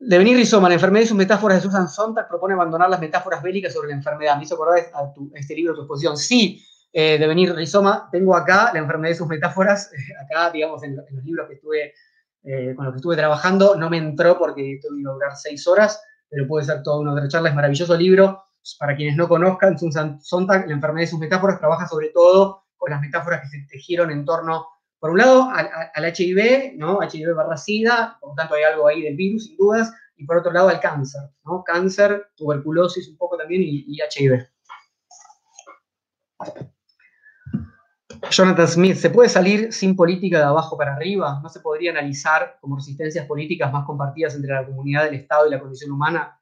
Devenir 0.00 0.36
rizoma, 0.36 0.68
la 0.68 0.74
enfermedad 0.74 1.04
y 1.04 1.08
sus 1.08 1.16
metáforas 1.16 1.58
de 1.58 1.62
Susan 1.68 1.88
Sontag 1.88 2.28
propone 2.28 2.54
abandonar 2.54 2.88
las 2.88 3.00
metáforas 3.00 3.42
bélicas 3.42 3.72
sobre 3.72 3.88
la 3.88 3.94
enfermedad. 3.94 4.36
Me 4.36 4.44
hizo 4.44 4.54
acordar 4.54 4.78
a, 4.78 5.12
este 5.34 5.56
libro, 5.56 5.72
a 5.72 5.76
tu 5.76 5.82
exposición. 5.82 6.16
Sí, 6.16 6.64
eh, 6.92 7.18
Devenir 7.18 7.52
rizoma, 7.52 8.08
tengo 8.12 8.36
acá 8.36 8.70
la 8.72 8.78
enfermedad 8.78 9.14
y 9.14 9.16
sus 9.16 9.26
metáforas, 9.26 9.90
acá, 10.24 10.50
digamos, 10.50 10.82
en, 10.84 10.96
los 10.96 11.24
libros 11.24 11.48
que 11.48 11.54
estuve, 11.54 11.94
eh, 12.42 12.74
con 12.74 12.84
los 12.84 12.94
que 12.94 12.98
estuve 12.98 13.16
trabajando, 13.16 13.76
no 13.76 13.90
me 13.90 13.98
entró 13.98 14.38
porque 14.38 14.78
tuve 14.80 14.98
que 14.98 15.02
durar 15.02 15.36
seis 15.36 15.66
horas, 15.66 16.02
pero 16.28 16.46
puede 16.46 16.64
ser 16.64 16.82
toda 16.82 17.00
una 17.00 17.12
otra 17.12 17.28
charla, 17.28 17.48
es 17.48 17.54
maravilloso 17.54 17.96
libro. 17.96 18.42
Para 18.78 18.96
quienes 18.96 19.16
no 19.16 19.28
conozcan, 19.28 19.78
Susan 19.78 20.20
Sontag, 20.20 20.66
la 20.66 20.74
enfermedad 20.74 21.04
y 21.04 21.10
sus 21.10 21.18
metáforas, 21.18 21.58
trabaja 21.58 21.86
sobre 21.86 22.10
todo 22.10 22.64
con 22.76 22.90
las 22.90 23.00
metáforas 23.00 23.40
que 23.42 23.48
se 23.48 23.66
tejieron 23.70 24.10
en 24.10 24.24
torno 24.24 24.66
por 25.00 25.10
un 25.10 25.18
lado, 25.18 25.48
al, 25.50 26.04
HIV, 26.04 26.76
¿no? 26.76 26.98
HIV 27.00 27.34
barra 27.34 27.56
SIDA, 27.56 28.18
por 28.20 28.30
lo 28.30 28.34
tanto 28.34 28.54
hay 28.56 28.64
algo 28.64 28.88
ahí 28.88 29.02
del 29.02 29.14
virus, 29.14 29.44
sin 29.44 29.56
dudas, 29.56 29.92
y 30.16 30.26
por 30.26 30.38
otro 30.38 30.50
lado 30.50 30.68
al 30.68 30.80
cáncer, 30.80 31.22
¿no? 31.44 31.62
Cáncer, 31.64 32.30
tuberculosis 32.34 33.08
un 33.08 33.16
poco 33.16 33.36
también 33.36 33.62
y 33.62 33.96
HIV. 33.96 34.48
Jonathan 38.30 38.68
Smith, 38.68 38.96
¿se 38.96 39.10
puede 39.10 39.28
salir 39.28 39.72
sin 39.72 39.96
política 39.96 40.38
de 40.38 40.44
abajo 40.44 40.76
para 40.76 40.94
arriba? 40.94 41.40
¿No 41.42 41.48
se 41.48 41.60
podría 41.60 41.90
analizar 41.92 42.58
como 42.60 42.76
resistencias 42.76 43.26
políticas 43.26 43.72
más 43.72 43.84
compartidas 43.84 44.34
entre 44.34 44.52
la 44.52 44.66
comunidad 44.66 45.04
del 45.04 45.14
Estado 45.14 45.46
y 45.46 45.50
la 45.50 45.60
condición 45.60 45.92
humana? 45.92 46.40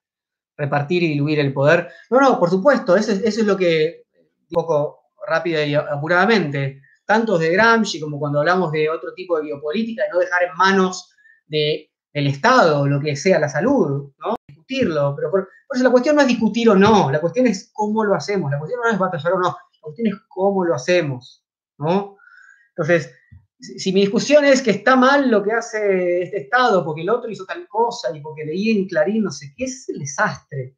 Repartir 0.57 1.03
y 1.03 1.09
diluir 1.09 1.39
el 1.39 1.53
poder. 1.53 1.91
No, 2.11 2.21
no, 2.21 2.39
por 2.39 2.51
supuesto, 2.51 2.97
eso, 2.97 3.13
es 3.13 3.45
lo 3.45 3.57
que, 3.57 4.05
un 4.51 4.55
poco 4.55 5.01
rápida 5.27 5.65
y 5.65 5.75
apuradamente, 5.75 6.81
tanto 7.05 7.39
de 7.39 7.51
Gramsci 7.51 8.01
como 8.01 8.19
cuando 8.19 8.41
hablamos 8.41 8.73
de 8.73 8.89
otro 8.89 9.13
tipo 9.15 9.37
de 9.37 9.45
biopolítica, 9.45 10.05
de 10.05 10.11
no 10.11 10.19
dejar 10.19 10.45
en 10.45 10.55
manos 10.57 11.13
de, 11.47 11.91
del 12.13 12.29
Estado 12.29 12.87
lo 12.87 13.01
que 13.01 13.17
sea 13.17 13.39
la 13.39 13.49
salud, 13.49 14.13
¿no? 14.19 14.35
Discutirlo, 14.47 15.15
pero 15.15 15.31
por, 15.31 15.49
eso 15.71 15.85
la 15.85 15.91
cuestión 15.91 16.17
no 16.17 16.23
es 16.23 16.29
discutir 16.29 16.71
o 16.71 16.75
no, 16.75 17.11
la 17.11 17.21
cuestión 17.21 17.47
es 17.47 17.71
cómo 17.73 18.05
lo 18.05 18.15
hacemos, 18.15 18.51
la 18.51 18.59
cuestión 18.59 18.81
no 18.83 18.91
es 18.91 18.99
batallar 18.99 19.33
o 19.35 19.39
no, 19.39 19.49
la 19.49 19.81
cuestión 19.81 20.09
es 20.09 20.15
cómo 20.29 20.65
lo 20.65 20.75
hacemos. 20.75 21.46
¿No? 21.79 22.17
Entonces, 22.71 23.11
si 23.59 23.93
mi 23.93 24.01
discusión 24.01 24.45
es 24.45 24.61
que 24.61 24.71
está 24.71 24.97
mal 24.97 25.31
lo 25.31 25.43
que 25.43 25.53
hace 25.53 26.23
este 26.23 26.43
Estado 26.43 26.85
porque 26.85 27.03
el 27.03 27.11
otro 27.11 27.31
hizo 27.31 27.47
tal 27.47 27.67
cosa 27.69 28.15
y 28.15 28.21
porque 28.21 28.45
leí 28.45 28.71
en 28.71 28.87
Clarín 28.87 29.25
no 29.25 29.31
sé 29.31 29.55
qué, 29.57 29.65
es 29.65 29.89
el 29.89 29.99
desastre. 29.99 30.77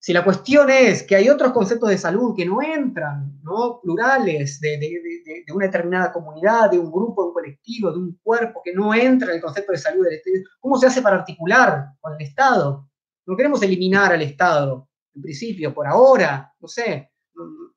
Si 0.00 0.12
la 0.12 0.24
cuestión 0.24 0.68
es 0.68 1.04
que 1.04 1.14
hay 1.14 1.28
otros 1.28 1.52
conceptos 1.52 1.88
de 1.88 1.96
salud 1.96 2.34
que 2.36 2.44
no 2.44 2.60
entran, 2.60 3.40
¿no? 3.44 3.80
plurales, 3.80 4.58
de, 4.58 5.44
una 5.54 5.66
determinada 5.66 6.12
comunidad, 6.12 6.72
de 6.72 6.78
un 6.80 6.90
grupo, 6.90 7.22
de 7.22 7.28
un 7.28 7.34
colectivo, 7.34 7.92
de 7.92 7.98
un 7.98 8.18
cuerpo 8.20 8.60
que 8.64 8.74
no 8.74 8.92
entra 8.92 9.28
en 9.28 9.36
el 9.36 9.40
concepto 9.40 9.70
de 9.70 9.78
salud 9.78 10.04
del 10.04 10.14
Estado, 10.14 10.36
¿cómo 10.58 10.76
se 10.76 10.88
hace 10.88 11.02
para 11.02 11.18
articular 11.18 11.86
con 12.00 12.14
el 12.14 12.26
Estado? 12.26 12.90
No 13.24 13.36
queremos 13.36 13.62
eliminar 13.62 14.12
al 14.12 14.22
Estado, 14.22 14.88
en 15.14 15.22
principio, 15.22 15.72
por 15.72 15.86
ahora, 15.86 16.52
no 16.58 16.66
sé, 16.66 17.11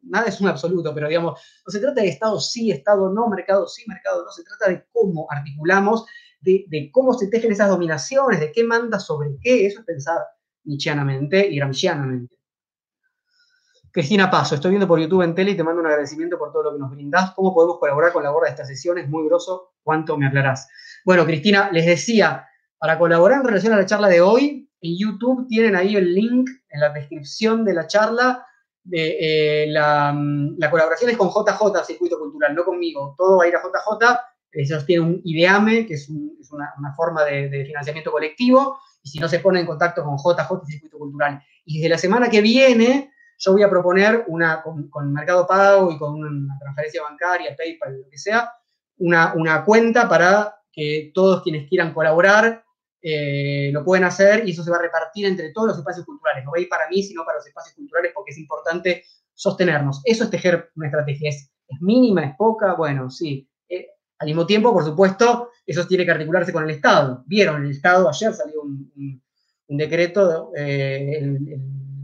nada 0.06 0.28
es 0.28 0.40
un 0.42 0.48
absoluto, 0.48 0.94
pero 0.94 1.08
digamos, 1.08 1.40
no 1.66 1.72
se 1.72 1.80
trata 1.80 2.02
de 2.02 2.10
Estado 2.10 2.40
sí, 2.40 2.72
Estado 2.72 3.12
no, 3.12 3.28
mercado 3.28 3.68
sí, 3.68 3.84
mercado 3.88 4.24
no, 4.24 4.32
se 4.32 4.44
trata 4.44 4.70
de 4.70 4.86
cómo 4.92 5.28
articulamos, 5.30 6.06
de, 6.42 6.90
cómo 6.92 7.14
se 7.14 7.28
tejen 7.28 7.52
esas 7.52 7.70
dominaciones, 7.70 8.40
de 8.40 8.52
qué 8.52 8.64
manda 8.64 9.00
sobre 9.00 9.36
qué, 9.42 9.66
eso 9.66 9.80
es 9.80 9.86
pensar 9.86 10.20
nietzscheanamente 10.64 11.48
y 11.48 11.58
gramscianamente. 11.58 12.36
Cristina 13.92 14.30
Paso, 14.30 14.56
estoy 14.56 14.72
viendo 14.72 14.88
por 14.88 15.00
YouTube 15.00 15.22
en 15.22 15.34
tele 15.34 15.52
y 15.52 15.56
te 15.56 15.64
mando 15.64 15.80
un 15.80 15.88
agradecimiento 15.88 16.38
por 16.38 16.52
todo 16.52 16.64
lo 16.64 16.74
que 16.74 16.80
nos 16.80 16.92
brindás. 16.92 17.32
¿Cómo 17.32 17.54
podemos 17.54 17.80
colaborar 17.80 18.12
con 18.12 18.24
la 18.24 18.30
borda 18.30 18.48
de 18.48 18.52
esta 18.52 18.66
sesión? 18.66 18.98
Es 18.98 19.08
muy 19.08 19.26
groso. 19.26 19.76
¿Cuánto 19.84 20.18
me 20.18 20.28
aclarás? 20.28 20.68
Bueno, 21.06 21.26
Cristina, 21.26 21.70
les 21.72 21.86
decía, 21.86 22.46
para 22.78 23.00
colaborar 23.00 23.40
en 23.40 23.48
relación 23.48 23.72
a 23.72 23.78
la 23.78 23.86
charla 23.86 24.10
de 24.10 24.20
hoy, 24.20 24.70
en 24.82 24.98
YouTube 24.98 25.48
tienen 25.48 25.78
ahí 25.78 25.96
el 25.96 26.14
link 26.14 26.50
en 26.70 26.80
la 26.82 26.90
descripción 26.90 27.64
de 27.64 27.74
la 27.74 27.88
charla 27.88 28.46
eh, 28.92 29.66
mm, 29.68 30.58
la, 30.58 30.72
colaboración 30.72 31.10
es 31.10 31.18
con 31.18 31.30
JJ, 31.30 31.84
Circuito 31.86 32.20
Cultural, 32.20 32.54
no 32.56 32.64
conmigo. 32.64 33.16
Todo 33.18 33.38
va 33.38 33.46
a 33.46 33.48
ir 33.48 33.56
a 33.56 33.62
JJ. 33.62 34.20
Ellos 34.52 34.86
tienen 34.86 35.08
un 35.08 35.22
IDEAME, 35.24 35.86
que 35.86 35.96
es, 35.96 36.10
una, 36.10 36.94
forma 36.96 37.24
de, 37.26 37.66
financiamiento 37.66 38.12
colectivo, 38.12 38.80
y 39.04 39.10
si 39.10 39.20
no 39.20 39.28
se 39.28 39.40
pone 39.40 39.60
en 39.60 39.66
contacto 39.66 40.04
con 40.04 40.18
JJ, 40.18 40.66
Circuito 40.66 40.98
Cultural. 40.98 41.42
Y 41.66 41.80
desde 41.80 41.90
la 41.90 41.98
semana 41.98 42.30
que 42.30 42.42
viene, 42.42 43.12
yo 43.38 43.52
voy 43.52 43.64
a 43.64 43.70
proponer 43.70 44.24
una, 44.28 44.62
con, 44.62 45.14
Mercado 45.14 45.46
Pago 45.46 45.92
y 45.92 45.98
con 45.98 46.14
una 46.14 46.58
transferencia 46.60 47.04
bancaria, 47.04 47.56
PayPal, 47.56 48.02
lo 48.02 48.10
que 48.10 48.18
sea, 48.18 48.52
una, 48.98 49.34
una 49.36 49.66
cuenta 49.66 50.08
para 50.08 50.56
que 50.72 51.12
todos 51.14 51.42
quienes 51.42 51.68
quieran 51.68 51.94
colaborar 51.94 52.65
eh, 53.08 53.70
lo 53.72 53.86
pueden 53.86 54.04
hacer 54.04 54.48
y 54.48 54.52
eso 54.52 54.64
se 54.64 54.72
va 54.72 54.78
a 54.78 54.82
repartir 54.82 55.28
entre 55.28 55.52
todos 55.52 55.68
los 55.68 55.78
espacios 55.78 56.08
culturales. 56.08 56.44
No 56.44 56.50
va 56.50 56.58
a 56.58 56.62
ir 56.62 56.68
para 56.68 56.90
mí, 56.90 57.04
sino 57.04 57.24
para 57.24 57.38
los 57.38 57.46
espacios 57.46 57.76
culturales 57.76 58.12
porque 58.16 58.32
es 58.32 58.40
importante 58.40 59.04
sostenernos. 59.32 60.02
Eso 60.06 60.24
es 60.24 60.32
tejer 60.32 60.72
una 60.76 60.88
estrategia. 60.88 61.30
¿Es, 61.30 61.52
mínima? 61.82 62.26
¿Es 62.26 62.36
poca? 62.36 62.74
Bueno, 62.74 63.12
sí. 63.12 63.48
Eh, 63.70 63.90
al 64.18 64.26
mismo 64.26 64.48
tiempo, 64.48 64.74
por 64.74 64.84
supuesto, 64.84 65.52
eso 65.68 65.86
tiene 65.86 66.04
que 66.04 66.12
articularse 66.14 66.52
con 66.52 66.64
el 66.64 66.72
Estado. 66.72 67.24
Vieron, 67.28 67.64
el 67.64 67.70
Estado, 67.70 68.10
ayer 68.10 68.34
salió 68.34 68.64
un, 68.64 69.22
decreto, 69.68 70.52
eh, 70.56 71.20
el, 71.20 71.40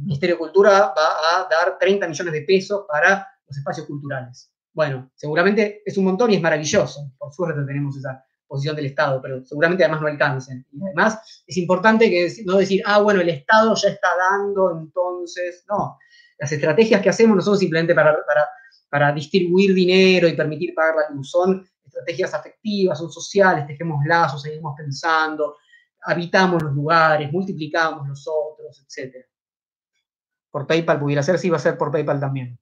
Ministerio 0.04 0.36
de 0.36 0.40
Cultura 0.40 0.94
va 0.96 1.40
a 1.40 1.48
dar 1.50 1.80
30 1.80 2.08
millones 2.08 2.34
de 2.34 2.42
pesos 2.44 2.86
para 2.88 3.28
los 3.48 3.58
espacios 3.58 3.88
culturales. 3.88 4.52
Bueno, 4.72 5.12
seguramente 5.16 5.82
es 5.84 5.98
un 5.98 6.06
montón 6.06 6.30
y 6.30 6.36
es 6.36 6.42
maravilloso. 6.42 7.12
Por 7.18 7.34
suerte 7.34 7.64
tenemos 7.66 7.98
esa, 7.98 8.24
posición 8.52 8.76
del 8.76 8.88
Estado, 8.88 9.22
pero 9.22 9.44
seguramente 9.46 9.84
además 9.86 10.02
no 10.02 10.08
alcancen. 10.08 10.66
Y 10.74 10.84
además 10.84 11.44
es 11.48 11.56
importante 11.56 12.10
que 12.10 12.30
no 12.46 12.58
decir, 12.58 12.84
ah, 12.86 13.02
bueno, 13.02 13.22
el 13.22 13.30
Estado 13.30 13.74
ya 13.76 13.90
está 13.90 14.10
dando, 14.18 14.78
entonces, 14.78 15.64
no. 15.70 15.98
Las 16.38 16.52
estrategias 16.52 17.02
que 17.02 17.10
hacemos 17.10 17.38
no 17.38 17.42
son 17.42 17.58
simplemente 17.58 17.96
para, 17.96 18.14
para, 18.90 19.14
distribuir 19.14 19.74
dinero 19.74 20.28
y 20.28 20.34
permitir 20.34 20.74
pagar 20.76 20.96
la 20.96 21.16
luz, 21.16 21.32
son 21.32 21.66
estrategias 21.86 22.34
afectivas, 22.34 23.00
son 23.00 23.10
sociales, 23.10 23.66
tejemos 23.68 24.04
lazos, 24.06 24.42
seguimos 24.42 24.74
pensando, 24.76 25.56
habitamos 26.02 26.62
los 26.62 26.74
lugares, 26.74 27.32
multiplicamos 27.32 28.06
los 28.06 28.28
otros, 28.28 28.86
etc. 28.86 29.26
Por 30.50 30.68
PayPal 30.68 31.00
pudiera 31.00 31.24
ser, 31.24 31.40
sí, 31.40 31.50
va 31.50 31.56
a 31.56 31.62
ser 31.62 31.78
por 31.78 31.90
PayPal 31.90 32.20
también. 32.20 32.60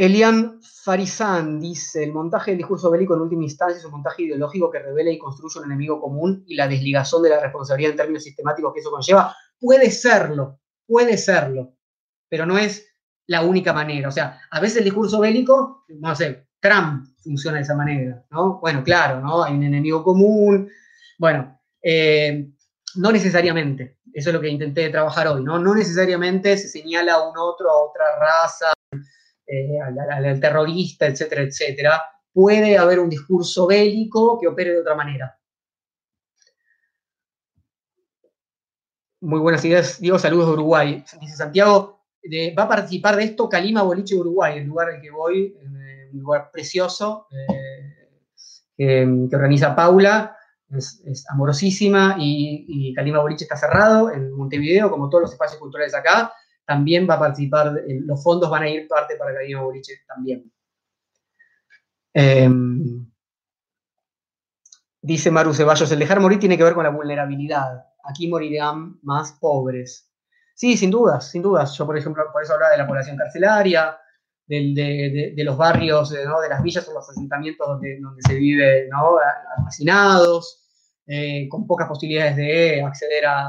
Elian 0.00 0.60
Farizán 0.62 1.58
dice, 1.58 2.04
el 2.04 2.12
montaje 2.12 2.52
del 2.52 2.58
discurso 2.58 2.88
bélico 2.88 3.16
en 3.16 3.22
última 3.22 3.42
instancia 3.42 3.78
es 3.78 3.84
un 3.84 3.90
montaje 3.90 4.22
ideológico 4.22 4.70
que 4.70 4.78
revela 4.78 5.10
y 5.10 5.18
construye 5.18 5.58
un 5.58 5.64
enemigo 5.64 6.00
común 6.00 6.44
y 6.46 6.54
la 6.54 6.68
desligación 6.68 7.20
de 7.20 7.30
la 7.30 7.40
responsabilidad 7.40 7.90
en 7.90 7.96
términos 7.96 8.22
sistemáticos 8.22 8.72
que 8.72 8.78
eso 8.78 8.92
conlleva. 8.92 9.34
Puede 9.58 9.90
serlo, 9.90 10.60
puede 10.86 11.18
serlo, 11.18 11.74
pero 12.28 12.46
no 12.46 12.56
es 12.56 12.86
la 13.26 13.42
única 13.42 13.72
manera. 13.72 14.08
O 14.08 14.12
sea, 14.12 14.40
a 14.52 14.60
veces 14.60 14.78
el 14.78 14.84
discurso 14.84 15.18
bélico, 15.18 15.84
no 15.88 16.14
sé, 16.14 16.46
Trump 16.60 17.08
funciona 17.20 17.56
de 17.56 17.64
esa 17.64 17.74
manera, 17.74 18.24
¿no? 18.30 18.60
Bueno, 18.60 18.84
claro, 18.84 19.20
¿no? 19.20 19.42
Hay 19.42 19.54
un 19.54 19.64
enemigo 19.64 20.04
común. 20.04 20.70
Bueno, 21.18 21.58
eh, 21.82 22.48
no 22.94 23.10
necesariamente. 23.10 23.98
Eso 24.12 24.30
es 24.30 24.34
lo 24.34 24.40
que 24.40 24.48
intenté 24.48 24.90
trabajar 24.90 25.26
hoy, 25.26 25.42
¿no? 25.42 25.58
No 25.58 25.74
necesariamente 25.74 26.56
se 26.56 26.68
señala 26.68 27.14
a 27.14 27.28
un 27.28 27.36
otro, 27.36 27.68
a 27.68 27.84
otra 27.84 28.04
raza, 28.20 28.68
eh, 29.50 29.80
al, 29.80 30.40
terrorista, 30.40 31.06
etcétera, 31.06 31.40
etcétera, 31.40 32.02
puede 32.30 32.76
haber 32.76 33.00
un 33.00 33.08
discurso 33.08 33.66
bélico 33.66 34.38
que 34.38 34.46
opere 34.46 34.72
de 34.72 34.80
otra 34.80 34.94
manera. 34.94 35.38
Muy 39.20 39.40
buenas 39.40 39.64
ideas. 39.64 39.98
Diego, 40.00 40.18
saludos 40.18 40.48
de 40.48 40.52
Uruguay. 40.52 41.04
Dice 41.18 41.36
Santiago, 41.36 42.04
va 42.56 42.64
a 42.64 42.68
participar 42.68 43.16
de 43.16 43.24
esto 43.24 43.48
Calima 43.48 43.82
Boliche 43.82 44.14
Uruguay, 44.14 44.58
el 44.58 44.66
lugar 44.66 44.90
al 44.90 45.00
que 45.00 45.10
voy, 45.10 45.56
eh, 45.58 46.10
un 46.12 46.20
lugar 46.20 46.50
precioso 46.52 47.26
eh, 48.76 49.28
que, 49.28 49.34
organiza 49.34 49.74
Paula. 49.74 50.36
Es, 50.70 51.24
amorosísima 51.30 52.16
y, 52.18 52.66
y 52.68 52.92
Calima 52.92 53.20
Boliche 53.20 53.44
está 53.44 53.56
cerrado 53.56 54.12
en 54.12 54.30
Montevideo, 54.30 54.90
como 54.90 55.08
todos 55.08 55.22
los 55.22 55.32
espacios 55.32 55.58
culturales 55.58 55.94
acá 55.94 56.30
también 56.68 57.08
va 57.08 57.14
a 57.14 57.18
participar, 57.18 57.80
los 57.88 58.22
fondos 58.22 58.50
van 58.50 58.64
a 58.64 58.68
ir 58.68 58.86
parte 58.86 59.16
para 59.16 59.30
Academia 59.30 59.62
Boliche 59.62 59.94
también. 60.06 60.52
Em, 62.12 63.10
dice 65.00 65.30
Maru 65.30 65.54
Ceballos, 65.54 65.90
el 65.90 65.98
dejar 65.98 66.20
morir 66.20 66.38
tiene 66.38 66.58
que 66.58 66.64
ver 66.64 66.74
con 66.74 66.84
la 66.84 66.90
vulnerabilidad. 66.90 67.86
Aquí 68.04 68.28
morirán 68.28 68.98
más 69.00 69.32
pobres. 69.40 70.12
Sí, 70.54 70.76
sin 70.76 70.90
dudas, 70.90 71.30
sin 71.30 71.40
dudas. 71.40 71.74
Yo, 71.74 71.86
por 71.86 71.96
ejemplo, 71.96 72.22
por 72.30 72.42
eso 72.42 72.52
hablaba 72.52 72.72
de 72.72 72.78
la 72.78 72.86
población 72.86 73.16
carcelaria, 73.16 73.96
de, 74.46 75.32
los 75.38 75.56
barrios, 75.56 76.10
de 76.10 76.26
las 76.50 76.62
villas 76.62 76.86
o 76.86 76.92
los 76.92 77.08
asentamientos 77.08 77.66
donde, 77.66 77.98
se 78.26 78.34
vive 78.34 78.88
¿no? 78.90 79.16
hacinados, 79.66 80.66
eh, 81.06 81.48
con 81.48 81.66
pocas 81.66 81.88
posibilidades 81.88 82.36
de 82.36 82.82
acceder 82.82 83.24
a, 83.24 83.48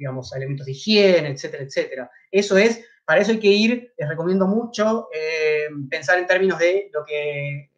digamos, 0.00 0.34
elementos 0.34 0.64
de 0.64 0.72
higiene, 0.72 1.28
etcétera, 1.28 1.62
etcétera. 1.62 2.10
Eso 2.30 2.56
es, 2.56 2.82
para 3.04 3.20
eso 3.20 3.32
hay 3.32 3.38
que 3.38 3.48
ir, 3.48 3.92
les 3.98 4.08
recomiendo 4.08 4.46
mucho 4.46 5.08
eh, 5.14 5.68
pensar 5.90 6.18
en 6.18 6.26
términos 6.26 6.58
de 6.58 6.90
lo 6.90 7.04
que 7.04 7.58
eh, 7.60 7.68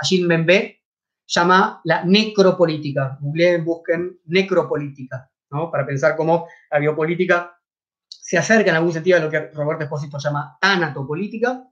Ajin 0.00 0.26
Membe 0.26 0.80
llama 1.26 1.82
la 1.84 2.02
necropolítica. 2.02 3.18
Googleen, 3.20 3.62
busquen 3.62 4.20
necropolítica, 4.24 5.30
¿no? 5.50 5.70
Para 5.70 5.84
pensar 5.84 6.16
cómo 6.16 6.48
la 6.70 6.78
biopolítica 6.78 7.60
se 8.08 8.38
acerca 8.38 8.70
en 8.70 8.76
algún 8.76 8.94
sentido 8.94 9.18
a 9.18 9.20
lo 9.20 9.28
que 9.28 9.50
Roberto 9.52 9.84
Espósito 9.84 10.16
llama 10.18 10.56
tanatopolítica. 10.58 11.62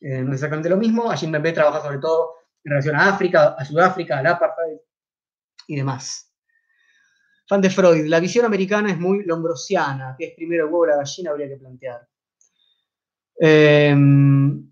Eh, 0.00 0.22
no 0.22 0.30
es 0.30 0.34
exactamente 0.34 0.68
lo 0.68 0.76
mismo. 0.76 1.08
Ajin 1.08 1.30
Membe 1.30 1.52
trabaja 1.52 1.80
sobre 1.80 1.98
todo 1.98 2.34
en 2.64 2.70
relación 2.70 2.96
a 2.96 3.10
África, 3.10 3.54
a 3.56 3.64
Sudáfrica, 3.64 4.18
al 4.18 4.26
apartheid 4.26 4.78
y 5.68 5.76
demás. 5.76 6.29
Fan 7.50 7.62
de 7.62 7.68
Freud, 7.68 8.06
la 8.06 8.20
visión 8.20 8.44
americana 8.44 8.92
es 8.92 8.98
muy 9.00 9.24
lombrosiana, 9.24 10.14
que 10.16 10.26
es 10.26 10.34
primero 10.36 10.66
el 10.66 10.72
huevo 10.72 10.86
la 10.86 10.98
gallina, 10.98 11.32
habría 11.32 11.48
que 11.48 11.56
plantear. 11.56 12.06
Em, 13.36 14.70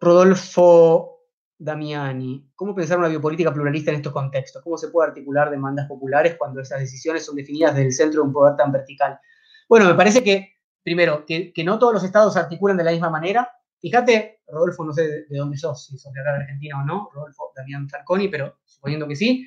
Rodolfo 0.00 1.18
Damiani, 1.58 2.50
¿cómo 2.54 2.74
pensar 2.74 2.98
una 2.98 3.08
biopolítica 3.08 3.52
pluralista 3.52 3.90
en 3.90 3.98
estos 3.98 4.14
contextos? 4.14 4.62
¿Cómo 4.62 4.78
se 4.78 4.88
puede 4.88 5.08
articular 5.08 5.50
demandas 5.50 5.86
populares 5.86 6.36
cuando 6.38 6.62
esas 6.62 6.80
decisiones 6.80 7.26
son 7.26 7.36
definidas 7.36 7.74
desde 7.74 7.88
el 7.88 7.92
centro 7.92 8.22
de 8.22 8.28
un 8.28 8.32
poder 8.32 8.56
tan 8.56 8.72
vertical? 8.72 9.20
Bueno, 9.68 9.84
me 9.84 9.94
parece 9.94 10.24
que, 10.24 10.54
primero, 10.82 11.26
que, 11.26 11.52
no 11.62 11.78
todos 11.78 11.92
los 11.92 12.04
estados 12.04 12.32
se 12.32 12.40
articulan 12.40 12.78
de 12.78 12.84
la 12.84 12.92
misma 12.92 13.10
manera. 13.10 13.50
Fíjate, 13.78 14.40
Rodolfo, 14.46 14.82
no 14.82 14.94
sé 14.94 15.26
de, 15.28 15.36
dónde 15.36 15.58
sos, 15.58 15.84
si 15.84 15.98
sos 15.98 16.10
de 16.10 16.22
acá 16.22 16.32
de 16.32 16.44
Argentina 16.44 16.80
o 16.80 16.86
no, 16.86 17.10
Rodolfo 17.12 17.52
Damián 17.54 17.86
Zarconi, 17.86 18.28
pero 18.28 18.60
suponiendo 18.64 19.06
que 19.06 19.14
sí. 19.14 19.46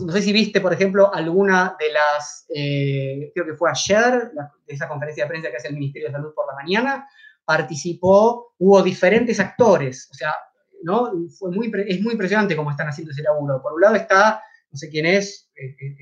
No 0.00 0.12
sé 0.12 0.22
si 0.22 0.32
viste, 0.32 0.60
por 0.60 0.72
ejemplo, 0.72 1.12
alguna 1.14 1.76
de 1.78 1.92
las, 1.92 2.46
eh, 2.54 3.30
creo 3.32 3.46
que 3.46 3.54
fue 3.54 3.70
ayer, 3.70 4.32
de 4.66 4.74
esa 4.74 4.88
conferencia 4.88 5.24
de 5.24 5.28
prensa 5.28 5.50
que 5.50 5.56
hace 5.56 5.68
el 5.68 5.74
Ministerio 5.74 6.08
de 6.08 6.14
Salud 6.14 6.34
por 6.34 6.46
la 6.46 6.54
mañana, 6.54 7.08
participó, 7.44 8.54
hubo 8.58 8.82
diferentes 8.82 9.40
actores, 9.40 10.08
o 10.10 10.14
sea, 10.14 10.34
¿no? 10.82 11.12
Fue 11.38 11.50
muy, 11.50 11.72
es 11.86 12.00
muy 12.02 12.12
impresionante 12.12 12.56
cómo 12.56 12.70
están 12.70 12.88
haciendo 12.88 13.12
ese 13.12 13.22
laburo. 13.22 13.62
Por 13.62 13.72
un 13.72 13.80
lado 13.80 13.94
está, 13.94 14.42
no 14.70 14.76
sé 14.76 14.90
quién 14.90 15.06
es, 15.06 15.50
eh, 15.56 15.74
eh, 15.80 15.96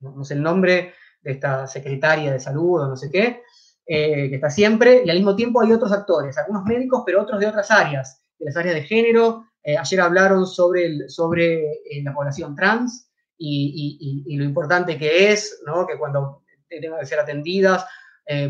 no, 0.00 0.24
sé 0.24 0.34
el 0.34 0.42
nombre 0.42 0.94
de 1.20 1.32
esta 1.32 1.66
secretaria 1.66 2.32
de 2.32 2.40
salud 2.40 2.80
o 2.82 2.88
no 2.88 2.96
sé 2.96 3.10
qué, 3.10 3.42
que 3.86 4.34
está 4.34 4.50
siempre, 4.50 5.02
y 5.04 5.10
al 5.10 5.16
mismo 5.16 5.36
tiempo 5.36 5.60
hay 5.60 5.72
otros 5.72 5.92
actores, 5.92 6.36
algunos 6.38 6.64
médicos, 6.64 7.02
pero 7.04 7.22
otros 7.22 7.38
de 7.40 7.46
otras 7.46 7.70
áreas, 7.70 8.20
de 8.38 8.46
las 8.46 8.56
áreas 8.56 8.74
de 8.74 8.82
género. 8.82 9.44
Ayer 9.66 10.00
hablaron 10.00 10.46
sobre, 10.46 10.86
el, 10.86 11.10
sobre 11.10 11.80
la 12.02 12.14
población 12.14 12.54
trans 12.54 13.10
y, 13.38 14.36
lo 14.36 14.44
importante 14.44 14.96
que 14.96 15.32
es, 15.32 15.62
¿no? 15.66 15.86
que 15.86 15.98
cuando 15.98 16.42
tengan 16.68 17.00
que 17.00 17.06
ser 17.06 17.18
atendidas 17.18 17.84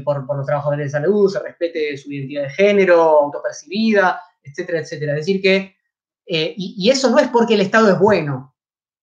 por, 0.05 0.27
por, 0.27 0.37
los 0.37 0.47
trabajadores 0.47 0.87
de 0.87 0.99
salud, 0.99 1.31
se 1.31 1.41
respete 1.41 1.97
su 1.97 2.13
identidad 2.13 2.43
de 2.45 2.51
género, 2.51 3.01
autopercibida, 3.01 4.21
etcétera, 4.47 4.81
etcétera. 4.81 5.13
Es 5.13 5.27
decir 5.27 5.43
que, 5.43 5.77
eh, 6.27 6.55
y, 6.57 6.91
eso 6.91 7.11
no 7.11 7.19
es 7.19 7.29
porque 7.29 7.55
el 7.55 7.61
Estado 7.61 7.91
es 7.91 7.99
bueno, 7.99 8.55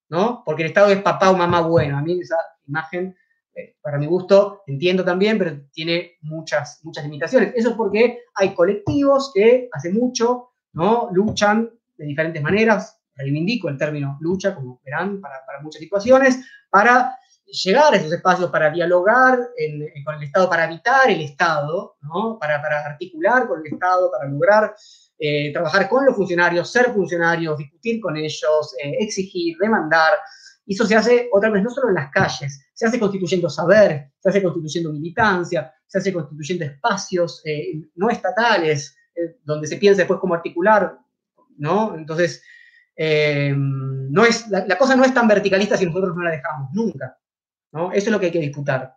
¿no? 0.09 0.43
Porque 0.45 0.63
el 0.63 0.69
Estado 0.69 0.89
es 0.89 1.01
papá 1.01 1.31
o 1.31 1.37
mamá 1.37 1.61
bueno. 1.61 1.97
A 1.97 2.01
mí 2.01 2.19
esa 2.19 2.37
imagen, 2.67 3.15
eh, 3.55 3.75
para 3.81 3.97
mi 3.97 4.07
gusto, 4.07 4.63
entiendo 4.67 5.03
también, 5.03 5.37
pero 5.37 5.61
tiene 5.71 6.13
muchas, 6.21 6.79
muchas 6.83 7.03
limitaciones. 7.03 7.53
Eso 7.55 7.71
es 7.71 7.75
porque 7.75 8.19
hay 8.35 8.53
colectivos 8.53 9.31
que 9.33 9.69
hace 9.71 9.91
mucho, 9.91 10.49
¿no? 10.73 11.09
Luchan 11.11 11.69
de 11.97 12.05
diferentes 12.05 12.41
maneras, 12.41 12.99
reivindico 13.15 13.69
el 13.69 13.77
término 13.77 14.17
lucha, 14.21 14.55
como 14.55 14.81
verán, 14.83 15.21
para, 15.21 15.45
para 15.45 15.61
muchas 15.61 15.79
situaciones, 15.81 16.39
para 16.69 17.15
llegar 17.53 17.93
a 17.93 17.97
esos 17.97 18.11
espacios 18.11 18.49
para 18.49 18.71
dialogar 18.71 19.37
con 20.05 20.15
el 20.15 20.23
Estado, 20.23 20.49
para 20.49 20.65
evitar 20.65 21.09
el 21.09 21.21
Estado, 21.21 21.95
para, 22.39 22.61
para, 22.61 22.85
articular 22.85 23.47
con 23.47 23.59
el 23.59 23.73
Estado, 23.73 24.09
para 24.11 24.29
lograr 24.29 24.75
eh, 25.19 25.53
trabajar 25.53 25.87
con 25.87 26.05
los 26.05 26.15
funcionarios, 26.15 26.71
ser 26.71 26.91
funcionarios, 26.91 27.57
discutir 27.57 28.01
con 28.01 28.17
ellos, 28.17 28.75
eh, 28.83 28.97
exigir, 28.99 29.55
demandar. 29.59 30.13
Y 30.65 30.73
eso 30.73 30.85
se 30.85 30.95
hace 30.95 31.29
otra 31.31 31.49
vez 31.49 31.63
no 31.63 31.69
solo 31.69 31.89
en 31.89 31.95
las 31.95 32.09
calles, 32.11 32.65
se 32.73 32.87
hace 32.87 32.99
constituyendo 32.99 33.49
saber, 33.49 34.11
se 34.19 34.29
hace 34.29 34.41
constituyendo 34.41 34.91
militancia, 34.91 35.73
se 35.85 35.97
hace 35.97 36.13
constituyendo 36.13 36.65
espacios 36.65 37.41
eh, 37.45 37.73
no 37.95 38.09
estatales, 38.09 38.95
donde 39.43 39.67
se 39.67 39.77
piensa 39.77 39.99
después 39.99 40.19
cómo 40.19 40.33
articular, 40.33 40.97
¿no? 41.57 41.95
Entonces, 41.95 42.43
no 42.97 44.25
es, 44.25 44.47
la, 44.49 44.77
cosa 44.77 44.95
no 44.95 45.03
es 45.03 45.13
tan 45.13 45.27
verticalista 45.27 45.77
si 45.77 45.85
nosotros 45.85 46.15
no 46.15 46.23
la 46.23 46.31
dejamos, 46.31 46.69
nunca, 46.73 47.17
¿no? 47.71 47.91
Eso 47.91 48.05
es 48.07 48.11
lo 48.11 48.19
que 48.19 48.27
hay 48.27 48.31
que 48.31 48.39
disputar. 48.39 48.95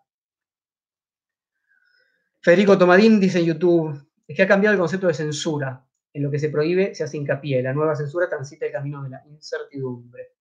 Federico 2.41 2.79
Tomadín 2.79 3.19
dice 3.19 3.41
en 3.41 3.47
YouTube, 3.47 4.09
es 4.27 4.37
que 4.37 4.43
ha 4.43 4.49
cambiado 4.49 4.75
el 4.75 4.81
concepto 4.81 5.07
de 5.07 5.15
censura 5.15 5.87
en 6.17 6.23
lo 6.23 6.31
que 6.31 6.39
se 6.39 6.49
prohíbe 6.49 6.95
se 6.95 7.05
hace 7.05 7.19
hincapié. 7.19 7.63
La 7.63 7.75
nueva 7.75 7.95
censura 7.95 8.27
transita 8.27 8.65
el 8.65 8.73
camino 8.73 9.03
de 9.03 9.11
la 9.11 9.23
incertidumbre. 9.27 10.33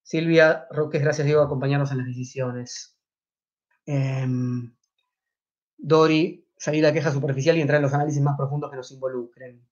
Silvia 0.00 0.68
Roques, 0.70 1.02
gracias 1.02 1.26
Diego 1.26 1.42
acompañarnos 1.42 1.90
en 1.90 1.98
las 1.98 2.06
decisiones. 2.06 2.96
Em, 3.84 4.72
Dori, 5.76 6.46
salir 6.56 6.84
la 6.84 6.92
queja 6.92 7.10
superficial 7.10 7.56
y 7.56 7.62
entrar 7.62 7.78
en 7.78 7.82
los 7.82 7.94
análisis 7.94 8.22
más 8.22 8.36
profundos 8.36 8.70
que 8.70 8.76
nos 8.76 8.92
involucren. 8.92 9.66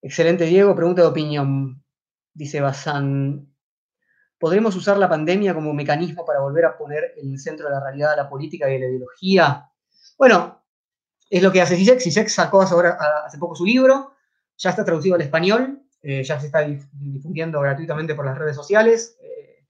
Excelente 0.00 0.44
Diego, 0.44 0.76
pregunta 0.76 1.02
de 1.02 1.08
opinión. 1.08 1.82
Dice 2.32 2.60
Bazán, 2.60 3.52
¿podremos 4.38 4.76
usar 4.76 4.96
la 4.96 5.08
pandemia 5.08 5.54
como 5.54 5.74
mecanismo 5.74 6.24
para 6.24 6.40
volver 6.40 6.66
a 6.66 6.78
poner 6.78 7.14
en 7.16 7.32
el 7.32 7.38
centro 7.38 7.66
de 7.66 7.72
la 7.74 7.82
realidad 7.82 8.16
la 8.16 8.28
política 8.28 8.70
y 8.70 8.78
la 8.78 8.86
ideología? 8.86 9.68
Bueno, 10.16 10.64
es 11.28 11.42
lo 11.42 11.50
que 11.50 11.60
hace 11.60 11.76
CISEC. 11.76 12.00
CISEC 12.00 12.28
sacó 12.28 12.62
hace 12.62 13.38
poco 13.38 13.56
su 13.56 13.64
libro, 13.64 14.12
ya 14.56 14.70
está 14.70 14.84
traducido 14.84 15.16
al 15.16 15.22
español, 15.22 15.82
eh, 16.00 16.22
ya 16.22 16.38
se 16.38 16.46
está 16.46 16.60
difundiendo 16.60 17.60
gratuitamente 17.60 18.14
por 18.14 18.24
las 18.24 18.38
redes 18.38 18.54
sociales. 18.54 19.18
Eh, 19.20 19.66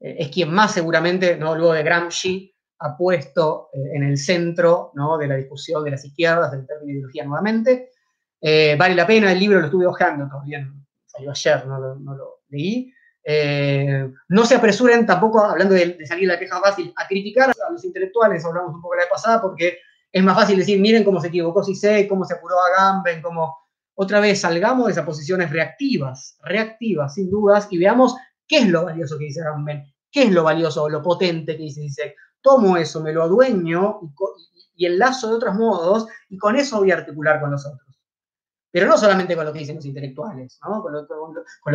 eh, 0.00 0.16
es 0.18 0.28
quien 0.28 0.52
más 0.52 0.72
seguramente, 0.72 1.36
¿no? 1.36 1.54
luego 1.54 1.72
de 1.72 1.84
Gramsci, 1.84 2.52
ha 2.80 2.96
puesto 2.96 3.70
en 3.72 4.04
el 4.04 4.16
centro 4.16 4.92
¿no? 4.94 5.18
de 5.18 5.26
la 5.26 5.34
discusión 5.34 5.82
de 5.82 5.90
las 5.90 6.04
izquierdas, 6.04 6.52
del 6.52 6.64
término 6.64 6.86
de 6.86 6.92
ideología 6.92 7.24
nuevamente. 7.24 7.87
Vale 8.40 8.94
la 8.94 9.06
pena, 9.06 9.32
el 9.32 9.38
libro 9.38 9.60
lo 9.60 9.66
estuve 9.66 9.86
hojeando, 9.86 10.28
todavía 10.28 10.68
salió 11.06 11.30
ayer, 11.30 11.66
no 11.66 11.78
lo, 11.78 12.42
leí. 12.48 12.92
no 14.28 14.46
se 14.46 14.54
apresuren 14.54 15.06
tampoco, 15.06 15.44
hablando 15.44 15.74
de, 15.74 15.94
de, 15.94 16.06
salir 16.06 16.28
la 16.28 16.38
queja 16.38 16.60
fácil, 16.60 16.92
a 16.96 17.06
criticar 17.06 17.50
a 17.50 17.72
los 17.72 17.84
intelectuales, 17.84 18.44
hablamos 18.44 18.74
un 18.74 18.82
poco 18.82 18.94
la 18.94 19.02
vez 19.02 19.10
pasada, 19.10 19.40
porque 19.40 19.78
es 20.12 20.22
más 20.22 20.36
fácil 20.36 20.58
decir, 20.58 20.80
miren 20.80 21.04
cómo 21.04 21.20
se 21.20 21.28
equivocó 21.28 21.62
sé, 21.62 22.08
cómo 22.08 22.24
se 22.24 22.34
apuró 22.34 22.56
a 22.56 22.70
Gamben, 22.76 23.20
cómo 23.22 23.56
otra 23.94 24.20
vez 24.20 24.40
salgamos 24.40 24.86
de 24.86 24.92
esas 24.92 25.04
posiciones 25.04 25.50
reactivas, 25.50 26.38
reactivas, 26.42 27.14
sin 27.14 27.30
dudas, 27.30 27.68
y 27.70 27.78
veamos 27.78 28.16
qué 28.46 28.58
es 28.58 28.68
lo 28.68 28.84
valioso 28.84 29.18
que 29.18 29.24
dice 29.24 29.42
Ramben, 29.42 29.84
qué 30.10 30.22
es 30.24 30.30
lo 30.30 30.44
valioso 30.44 30.88
lo 30.88 31.02
potente 31.02 31.56
que 31.56 31.64
dice 31.64 31.82
Zizek. 31.82 32.14
Tomo 32.40 32.76
eso, 32.76 33.02
me 33.02 33.12
lo 33.12 33.24
adueño 33.24 34.00
y, 34.76 34.86
enlazo 34.86 35.28
de 35.28 35.34
otros 35.34 35.54
modos, 35.56 36.06
y 36.28 36.38
con 36.38 36.56
eso 36.56 36.78
voy 36.78 36.92
a 36.92 36.96
articular 36.96 37.40
con 37.40 37.50
los 37.50 37.66
otros. 37.66 37.87
Pero 38.70 38.86
no 38.86 38.98
solamente 38.98 39.34
con 39.34 39.46
lo 39.46 39.52
que 39.52 39.60
dicen 39.60 39.76
los 39.76 39.86
intelectuales, 39.86 40.58
¿no? 40.62 40.82
con, 40.82 40.92
lo, 40.92 41.06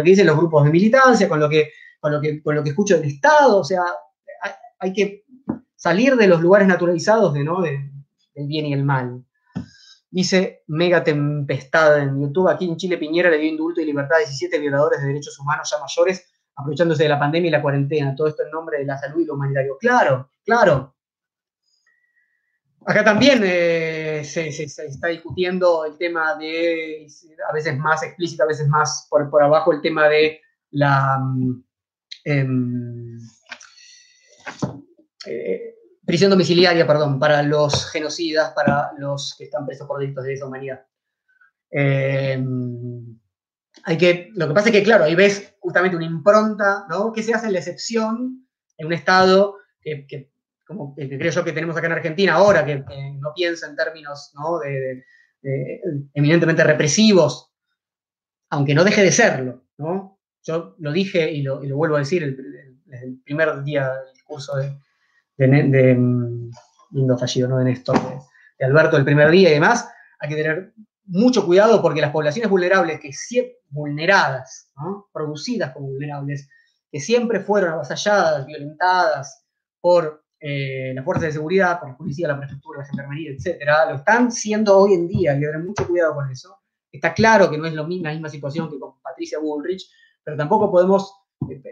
que 0.04 0.10
dicen 0.10 0.28
los 0.28 0.38
grupos 0.38 0.64
de 0.64 0.72
militancia, 0.72 1.28
con 1.28 1.40
lo 1.40 1.50
que, 1.50 1.72
con 2.00 2.12
lo 2.12 2.22
que, 2.22 2.42
con 2.42 2.56
lo 2.56 2.64
que 2.64 2.70
escucho 2.70 2.98
del 2.98 3.10
Estado, 3.10 3.60
o 3.60 3.64
sea, 3.64 3.84
hay, 4.80 4.94
que 4.94 5.26
salir 5.76 6.16
de 6.16 6.28
los 6.28 6.42
lugares 6.42 6.68
naturalizados 6.68 7.34
de, 7.34 7.44
¿no? 7.44 7.62
del 7.62 8.48
bien 8.48 8.68
y 8.68 8.74
el 8.74 8.84
mal. 8.84 9.24
Dice 10.14 10.62
Mega 10.68 11.04
Tempestad 11.04 11.98
en 11.98 12.22
YouTube, 12.22 12.48
aquí 12.48 12.70
en 12.70 12.78
Chile 12.78 13.00
Piñera 13.00 13.32
le 13.32 13.40
dio 13.40 13.50
indulto 13.50 13.82
y 13.82 13.86
libertad 13.86 14.18
a 14.18 14.20
17 14.20 14.60
violadores 14.60 15.02
de 15.02 15.08
derechos 15.08 15.40
humanos 15.40 15.68
ya 15.72 15.80
mayores, 15.80 16.32
aprovechándose 16.56 17.02
de 17.02 17.10
la 17.10 17.18
pandemia 17.18 17.48
y 17.48 17.52
la 17.52 17.64
cuarentena. 17.64 18.14
Todo 18.16 18.28
esto 18.28 18.44
en 18.44 18.52
nombre 18.52 18.78
de 18.78 18.86
la 18.86 19.00
salud 19.00 19.22
y 19.22 19.26
lo 19.26 19.34
humanitario. 19.34 19.76
Claro, 19.80 20.30
claro. 20.46 20.94
Acá 22.86 23.04
también 23.04 23.42
eh, 23.46 24.24
se, 24.26 24.48
está 24.48 25.08
discutiendo 25.08 25.86
el 25.86 25.98
tema 25.98 26.36
de, 26.36 27.08
a 27.50 27.54
veces 27.54 27.78
más 27.78 28.04
explícito, 28.04 28.44
a 28.44 28.48
veces 28.48 28.68
más 28.68 29.08
por, 29.10 29.30
por 29.30 29.44
abajo, 29.44 29.72
el 29.72 29.82
tema 29.82 30.08
de 30.10 30.42
la... 30.72 31.20
Mm, 31.20 31.64
em, 32.26 33.20
eh, 35.26 35.76
prisión 36.06 36.30
domiciliaria, 36.30 36.86
perdón, 36.86 37.20
para 37.20 37.42
los 37.44 37.90
genocidas, 37.90 38.52
para 38.52 38.92
los 38.98 39.36
que 39.38 39.46
están 39.46 39.66
presos 39.66 39.88
por 39.88 40.00
delitos 40.00 40.26
de 40.26 40.34
esa 40.34 40.46
humanidad. 40.46 40.86
Eh, 41.72 42.44
hay 43.86 43.98
que, 43.98 44.30
lo 44.36 44.48
que 44.48 44.54
pasa 44.54 44.70
es 44.70 44.74
que, 44.74 44.84
claro, 44.84 45.06
ahí 45.06 45.16
ves 45.16 45.56
justamente 45.60 45.96
una 45.96 46.06
impronta, 46.06 46.86
¿no? 46.90 47.12
¿Qué 47.14 47.24
se 47.24 47.34
hace 47.34 47.48
en 47.48 47.54
la 47.54 47.60
excepción 47.60 48.48
en 48.78 48.88
un 48.88 48.94
Estado 48.94 49.58
que, 49.82 50.33
como 50.66 50.96
creo 50.96 51.32
yo 51.32 51.44
que 51.44 51.52
tenemos 51.52 51.76
acá 51.76 51.88
en 51.88 51.94
Argentina 51.94 52.34
ahora, 52.34 52.66
que, 52.66 52.84
no 53.20 53.34
piensa 53.36 53.68
en 53.68 53.76
términos 53.76 54.32
¿no? 54.36 54.60
de, 54.60 55.04
eminentemente 56.14 56.64
represivos, 56.64 57.54
aunque 58.50 58.74
no 58.74 58.84
deje 58.84 59.04
de 59.04 59.12
serlo, 59.12 59.66
¿no? 59.78 60.20
Yo 60.44 60.76
lo 60.80 60.92
dije 60.92 61.32
y 61.32 61.42
lo, 61.42 61.60
vuelvo 61.76 61.96
a 61.96 62.00
decir 62.00 62.24
el 62.24 63.22
primer 63.24 63.64
día 63.64 63.90
del 63.90 64.24
curso 64.24 64.56
de, 64.58 64.78
de, 65.38 65.96
mm, 65.96 66.52
lindo 66.92 67.18
fallido, 67.18 67.48
¿no? 67.48 67.58
De 67.58 67.66
Néstor, 67.66 67.98
de, 68.58 68.66
Alberto 68.66 68.98
el 68.98 69.06
primer 69.06 69.30
día 69.32 69.50
y 69.50 69.54
demás, 69.54 69.90
hay 70.20 70.30
que 70.30 70.36
tener 70.36 70.74
mucho 71.06 71.46
cuidado 71.46 71.82
porque 71.82 72.02
las 72.02 72.12
poblaciones 72.12 72.50
vulnerables, 72.50 73.00
que 73.00 73.12
siempre, 73.12 73.58
vulneradas, 73.70 74.72
producidas 75.12 75.74
como 75.74 75.88
vulnerables, 75.88 76.48
que 76.92 77.00
siempre 77.00 77.42
fueron 77.42 77.74
avasalladas, 77.74 78.46
violentadas 78.46 79.44
por 79.82 80.23
eh, 80.46 80.92
las 80.94 81.06
fuerzas 81.06 81.28
de 81.28 81.32
seguridad, 81.32 81.80
por 81.80 81.88
la 81.88 81.96
policía, 81.96 82.28
la 82.28 82.38
prefectura, 82.38 82.80
la 82.80 82.86
gendarmería, 82.86 83.32
etcétera, 83.32 83.90
lo 83.90 83.96
están 83.96 84.30
siendo 84.30 84.78
hoy 84.78 84.94
en 84.94 85.08
día, 85.08 85.32
hay 85.32 85.40
que 85.40 85.46
tener 85.46 85.64
mucho 85.64 85.88
cuidado 85.88 86.16
con 86.16 86.30
eso. 86.30 86.58
Está 86.92 87.14
claro 87.14 87.50
que 87.50 87.58
no 87.58 87.66
es 87.66 87.74
lo 87.74 87.88
mismo, 87.88 88.08
la 88.08 88.12
misma 88.12 88.28
situación 88.28 88.70
que 88.70 88.78
con 88.78 89.02
Patricia 89.02 89.40
Bullrich, 89.40 89.90
pero 90.22 90.36
tampoco 90.36 90.70
podemos 90.70 91.16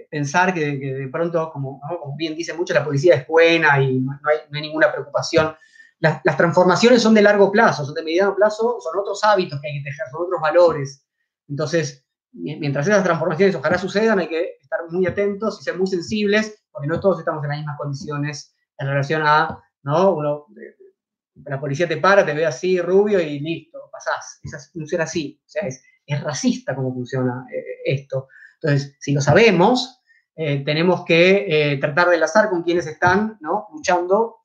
pensar 0.10 0.54
que, 0.54 0.78
de 0.78 1.08
pronto, 1.10 1.52
como, 1.52 1.82
bien 2.16 2.34
dice 2.34 2.54
mucho, 2.54 2.74
la 2.74 2.86
policía 2.86 3.16
es 3.16 3.28
buena 3.28 3.82
y 3.84 4.00
no 4.00 4.18
hay, 4.24 4.62
ninguna 4.62 4.90
preocupación. 4.90 5.54
Las, 6.00 6.24
transformaciones 6.38 7.02
son 7.02 7.14
de 7.14 7.24
largo 7.24 7.52
plazo, 7.52 7.84
son 7.84 7.94
de 7.94 8.04
mediano 8.04 8.34
plazo, 8.34 8.78
son 8.80 8.98
otros 8.98 9.22
hábitos 9.26 9.60
que 9.60 9.68
hay 9.68 9.80
que 9.80 9.90
tejer, 9.90 10.06
son 10.10 10.28
otros 10.28 10.40
valores. 10.40 11.06
Entonces, 11.50 12.06
mientras 12.32 12.88
esas 12.88 13.04
transformaciones 13.04 13.54
ojalá 13.54 13.78
sucedan, 13.78 14.20
hay 14.20 14.30
que 14.30 14.60
estar 14.62 14.80
muy 14.90 15.06
atentos 15.08 15.60
y 15.60 15.64
ser 15.66 15.78
muy 15.78 15.88
sensibles, 15.88 16.64
porque 16.72 16.88
no 16.88 17.02
todos 17.02 17.20
estamos 17.20 17.44
en 17.44 17.50
las 17.50 17.58
mismas 17.58 17.78
condiciones 17.78 18.56
en 18.82 18.88
relación 18.88 19.22
a, 19.24 19.64
¿no? 19.84 20.16
Uno, 20.16 20.48
la 21.46 21.60
policía 21.60 21.88
te 21.88 21.98
para, 21.98 22.26
te 22.26 22.34
ve 22.34 22.46
así, 22.46 22.80
rubio, 22.82 23.20
y 23.20 23.40
listo, 23.40 23.90
pasás. 23.92 24.40
Esa 24.44 24.60
funciona 24.74 25.06
así. 25.06 25.40
O 25.46 25.50
sea, 25.50 25.68
es, 25.68 25.84
es 26.06 26.22
racista 26.22 26.76
cómo 26.76 26.94
funciona 26.94 27.46
eh, 27.54 27.64
esto. 27.86 28.28
Entonces, 28.62 28.96
si 29.00 29.14
lo 29.14 29.22
sabemos, 29.22 30.02
eh, 30.36 30.64
tenemos 30.64 31.04
que 31.06 31.74
eh, 31.74 31.78
tratar 31.78 32.10
de 32.10 32.16
enlazar 32.16 32.50
con 32.50 32.64
quienes 32.64 32.88
están 32.88 33.38
¿no? 33.42 33.68
luchando 33.74 34.38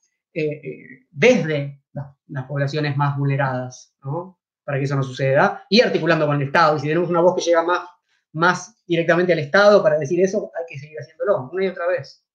desde 1.11 1.83
las, 1.95 2.45
poblaciones 2.47 2.95
más 2.95 3.17
vulneradas, 3.17 3.95
¿no? 4.05 4.39
para 4.65 4.77
que 4.77 4.85
eso 4.85 4.95
no 4.95 5.03
suceda, 5.03 5.65
y 5.71 5.81
articulando 5.81 6.27
con 6.27 6.37
el 6.37 6.49
Estado. 6.49 6.77
Y 6.77 6.81
si 6.81 6.89
tenemos 6.89 7.09
una 7.09 7.23
voz 7.23 7.35
que 7.35 7.41
llega 7.41 7.63
más, 7.63 7.89
más 8.33 8.77
directamente 8.87 9.33
al 9.33 9.39
Estado 9.39 9.83
para 9.83 9.99
decir 9.99 10.23
eso, 10.23 10.51
hay 10.55 10.65
que 10.69 10.79
seguir 10.79 10.99
haciéndolo, 10.99 11.49
una 11.51 11.65
y 11.65 11.69
otra 11.69 11.87
vez. 11.87 12.26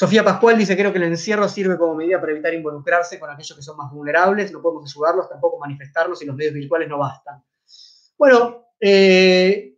Sofía 0.00 0.24
Pascual 0.24 0.56
dice, 0.56 0.78
creo 0.78 0.92
que 0.92 0.96
el 0.96 1.04
encierro 1.04 1.46
sirve 1.46 1.76
como 1.76 1.94
medida 1.94 2.18
para 2.18 2.32
evitar 2.32 2.54
involucrarse 2.54 3.20
con 3.20 3.28
aquellos 3.28 3.54
que 3.54 3.62
son 3.62 3.76
más 3.76 3.92
vulnerables, 3.92 4.50
no 4.50 4.62
podemos 4.62 4.90
ayudarlos, 4.90 5.28
tampoco 5.28 5.58
manifestarnos 5.58 6.22
y 6.22 6.24
los 6.24 6.34
medios 6.34 6.54
virtuales 6.54 6.88
no 6.88 6.96
bastan. 6.96 7.44
Bueno, 8.16 8.68
eh, 8.80 9.76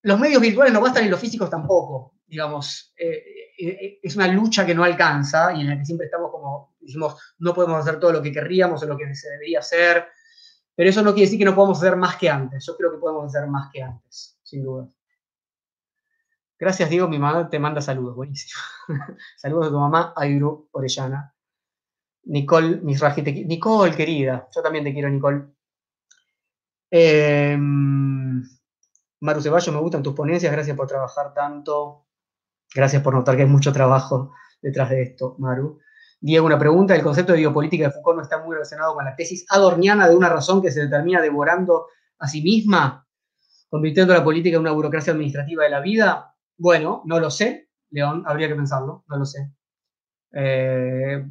los 0.00 0.18
medios 0.18 0.40
virtuales 0.40 0.72
no 0.72 0.80
bastan 0.80 1.04
y 1.04 1.10
los 1.10 1.20
físicos 1.20 1.50
tampoco, 1.50 2.14
digamos. 2.26 2.94
Eh, 2.96 3.52
eh, 3.58 4.00
es 4.02 4.16
una 4.16 4.26
lucha 4.26 4.64
que 4.64 4.74
no 4.74 4.84
alcanza 4.84 5.52
y 5.52 5.60
en 5.60 5.68
la 5.68 5.76
que 5.76 5.84
siempre 5.84 6.06
estamos 6.06 6.30
como, 6.30 6.74
decimos, 6.80 7.34
no 7.40 7.52
podemos 7.52 7.78
hacer 7.78 8.00
todo 8.00 8.10
lo 8.10 8.22
que 8.22 8.32
querríamos 8.32 8.82
o 8.82 8.86
lo 8.86 8.96
que 8.96 9.14
se 9.14 9.28
debería 9.32 9.58
hacer, 9.58 10.06
pero 10.74 10.88
eso 10.88 11.02
no 11.02 11.12
quiere 11.12 11.26
decir 11.26 11.38
que 11.38 11.44
no 11.44 11.54
podamos 11.54 11.76
hacer 11.76 11.94
más 11.96 12.16
que 12.16 12.30
antes. 12.30 12.64
Yo 12.66 12.74
creo 12.74 12.90
que 12.90 12.96
podemos 12.96 13.26
hacer 13.26 13.46
más 13.50 13.68
que 13.70 13.82
antes, 13.82 14.38
sin 14.42 14.62
duda. 14.62 14.88
Gracias, 16.62 16.90
Diego. 16.90 17.08
Mi 17.08 17.18
mamá 17.18 17.50
te 17.50 17.58
manda 17.58 17.80
saludos. 17.80 18.14
Buenísimo. 18.14 18.60
saludos 19.36 19.66
a 19.66 19.70
tu 19.70 19.80
mamá, 19.80 20.12
Ayuru 20.14 20.68
Orellana. 20.70 21.34
Nicole 22.26 22.76
Misraji. 22.76 23.22
Nicole, 23.46 23.96
querida. 23.96 24.48
Yo 24.54 24.62
también 24.62 24.84
te 24.84 24.92
quiero, 24.92 25.10
Nicole. 25.10 25.42
Em, 26.88 28.44
Maru 29.22 29.42
Ceballos, 29.42 29.74
me 29.74 29.80
gustan 29.80 30.04
tus 30.04 30.14
ponencias. 30.14 30.52
Gracias 30.52 30.76
por 30.76 30.86
trabajar 30.86 31.34
tanto. 31.34 32.06
Gracias 32.72 33.02
por 33.02 33.14
notar 33.14 33.34
que 33.34 33.42
hay 33.42 33.48
mucho 33.48 33.72
trabajo 33.72 34.32
detrás 34.60 34.88
de 34.90 35.02
esto, 35.02 35.34
Maru. 35.38 35.80
Diego, 36.20 36.46
una 36.46 36.60
pregunta. 36.60 36.94
El 36.94 37.02
concepto 37.02 37.32
de 37.32 37.38
biopolítica 37.38 37.86
de 37.86 37.90
Foucault 37.90 38.18
no 38.18 38.22
está 38.22 38.38
muy 38.38 38.54
relacionado 38.54 38.94
con 38.94 39.04
la 39.04 39.16
tesis 39.16 39.44
adorniana 39.48 40.08
de 40.08 40.14
una 40.14 40.28
razón 40.28 40.62
que 40.62 40.70
se 40.70 40.82
determina 40.82 41.20
devorando 41.20 41.88
a 42.20 42.28
sí 42.28 42.40
misma, 42.40 43.04
convirtiendo 43.68 44.14
la 44.14 44.22
política 44.22 44.54
en 44.54 44.60
una 44.60 44.70
burocracia 44.70 45.12
administrativa 45.12 45.64
de 45.64 45.70
la 45.70 45.80
vida. 45.80 46.31
Bueno, 46.56 47.02
no 47.06 47.18
lo 47.18 47.30
sé, 47.30 47.68
León, 47.90 48.24
habría 48.26 48.48
que 48.48 48.54
pensarlo, 48.54 49.04
no 49.08 49.18
lo 49.18 49.24
sé. 49.24 49.52
Eh, 50.32 51.24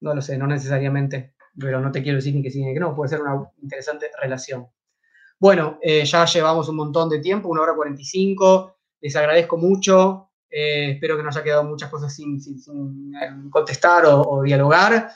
no 0.00 0.14
lo 0.14 0.22
sé, 0.22 0.38
no 0.38 0.46
necesariamente, 0.46 1.34
pero 1.58 1.80
no 1.80 1.92
te 1.92 2.02
quiero 2.02 2.16
decir 2.16 2.34
ni 2.34 2.42
que 2.42 2.50
sí 2.50 2.64
ni 2.64 2.72
que 2.72 2.80
no, 2.80 2.96
puede 2.96 3.10
ser 3.10 3.20
una 3.20 3.50
interesante 3.62 4.10
relación. 4.20 4.66
Bueno, 5.38 5.78
eh, 5.82 6.04
ya 6.04 6.24
llevamos 6.24 6.68
un 6.68 6.76
montón 6.76 7.08
de 7.08 7.18
tiempo, 7.18 7.48
una 7.48 7.62
hora 7.62 7.74
45, 7.74 8.76
les 9.00 9.16
agradezco 9.16 9.56
mucho, 9.56 10.30
eh, 10.50 10.92
espero 10.92 11.16
que 11.16 11.22
no 11.22 11.28
haya 11.28 11.42
quedado 11.42 11.64
muchas 11.64 11.90
cosas 11.90 12.14
sin, 12.14 12.40
contestar 13.50 14.04
o, 14.06 14.42
dialogar 14.42 15.10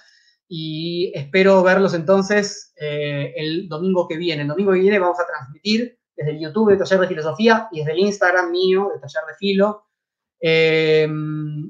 y 0.48 1.12
espero 1.14 1.62
verlos 1.62 1.94
entonces 1.94 2.72
el 2.76 3.68
domingo 3.68 4.06
que 4.06 4.16
viene. 4.16 4.42
El 4.42 4.48
domingo 4.48 4.72
que 4.72 4.80
viene 4.80 4.98
vamos 4.98 5.18
a 5.18 5.26
transmitir 5.26 5.98
desde 6.16 6.32
el 6.32 6.40
YouTube 6.40 6.70
de 6.70 6.76
Taller 6.76 7.00
de 7.00 7.08
Filosofía 7.08 7.68
y 7.72 7.78
desde 7.78 7.92
el 7.92 7.98
Instagram 8.00 8.50
mío 8.50 8.90
de 8.94 9.00
Taller 9.00 9.24
de 9.28 9.34
Filo. 9.34 9.86
Eh, 10.40 11.08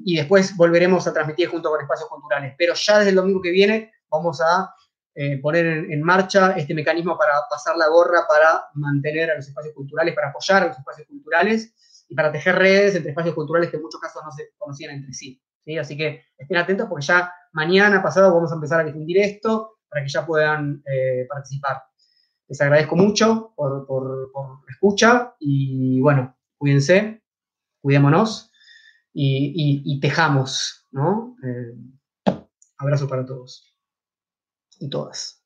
y 0.03 0.17
después 0.17 0.55
volveremos 0.57 1.07
a 1.07 1.13
transmitir 1.13 1.47
junto 1.47 1.69
con 1.69 1.81
espacios 1.81 2.09
culturales. 2.09 2.53
Pero 2.57 2.73
ya 2.73 2.97
desde 2.97 3.11
el 3.11 3.15
domingo 3.15 3.41
que 3.41 3.51
viene 3.51 3.93
vamos 4.09 4.41
a 4.41 4.73
eh, 5.17 5.39
poner 5.41 5.65
en, 5.65 6.01
marcha 6.01 6.51
este 6.57 6.73
mecanismo 6.73 7.17
para 7.17 7.33
pasar 7.49 7.77
la 7.77 7.87
gorra, 7.87 8.27
para 8.27 8.65
mantener 8.73 9.31
a 9.31 9.35
los 9.35 9.47
espacios 9.47 9.73
culturales, 9.73 10.13
para 10.13 10.29
apoyar 10.29 10.63
a 10.63 10.67
los 10.67 10.77
espacios 10.77 11.07
culturales 11.07 12.05
y 12.09 12.15
para 12.15 12.33
tejer 12.33 12.55
redes 12.55 12.95
entre 12.95 13.11
espacios 13.11 13.33
culturales 13.33 13.69
que 13.69 13.77
en 13.77 13.83
muchos 13.83 14.01
casos 14.01 14.21
no 14.25 14.31
se 14.31 14.49
conocían 14.57 14.95
entre 14.95 15.13
sí. 15.13 15.41
¿sí? 15.63 15.77
Así 15.77 15.95
que 15.95 16.25
estén 16.37 16.57
atentos 16.57 16.87
porque 16.89 17.05
ya 17.05 17.33
mañana 17.53 18.03
pasado 18.03 18.33
vamos 18.33 18.51
a 18.51 18.55
empezar 18.55 18.81
a 18.81 18.83
difundir 18.83 19.19
esto 19.19 19.77
para 19.87 20.03
que 20.03 20.09
ya 20.09 20.25
puedan 20.25 20.83
eh, 20.85 21.25
participar. 21.29 21.81
Les 22.47 22.61
agradezco 22.61 22.95
mucho 22.95 23.53
por, 23.55 23.85
por, 23.87 24.31
la 24.65 24.71
escucha 24.71 25.35
y 25.39 25.99
bueno, 26.01 26.35
cuídense, 26.57 27.23
cuidémonos 27.81 28.51
y, 29.13 29.99
tejamos, 29.99 30.85
¿no? 30.91 31.37
Eh, 31.43 31.75
abrazo 32.77 33.07
para 33.07 33.25
todos 33.25 33.73
y 34.79 34.89
todas. 34.89 35.44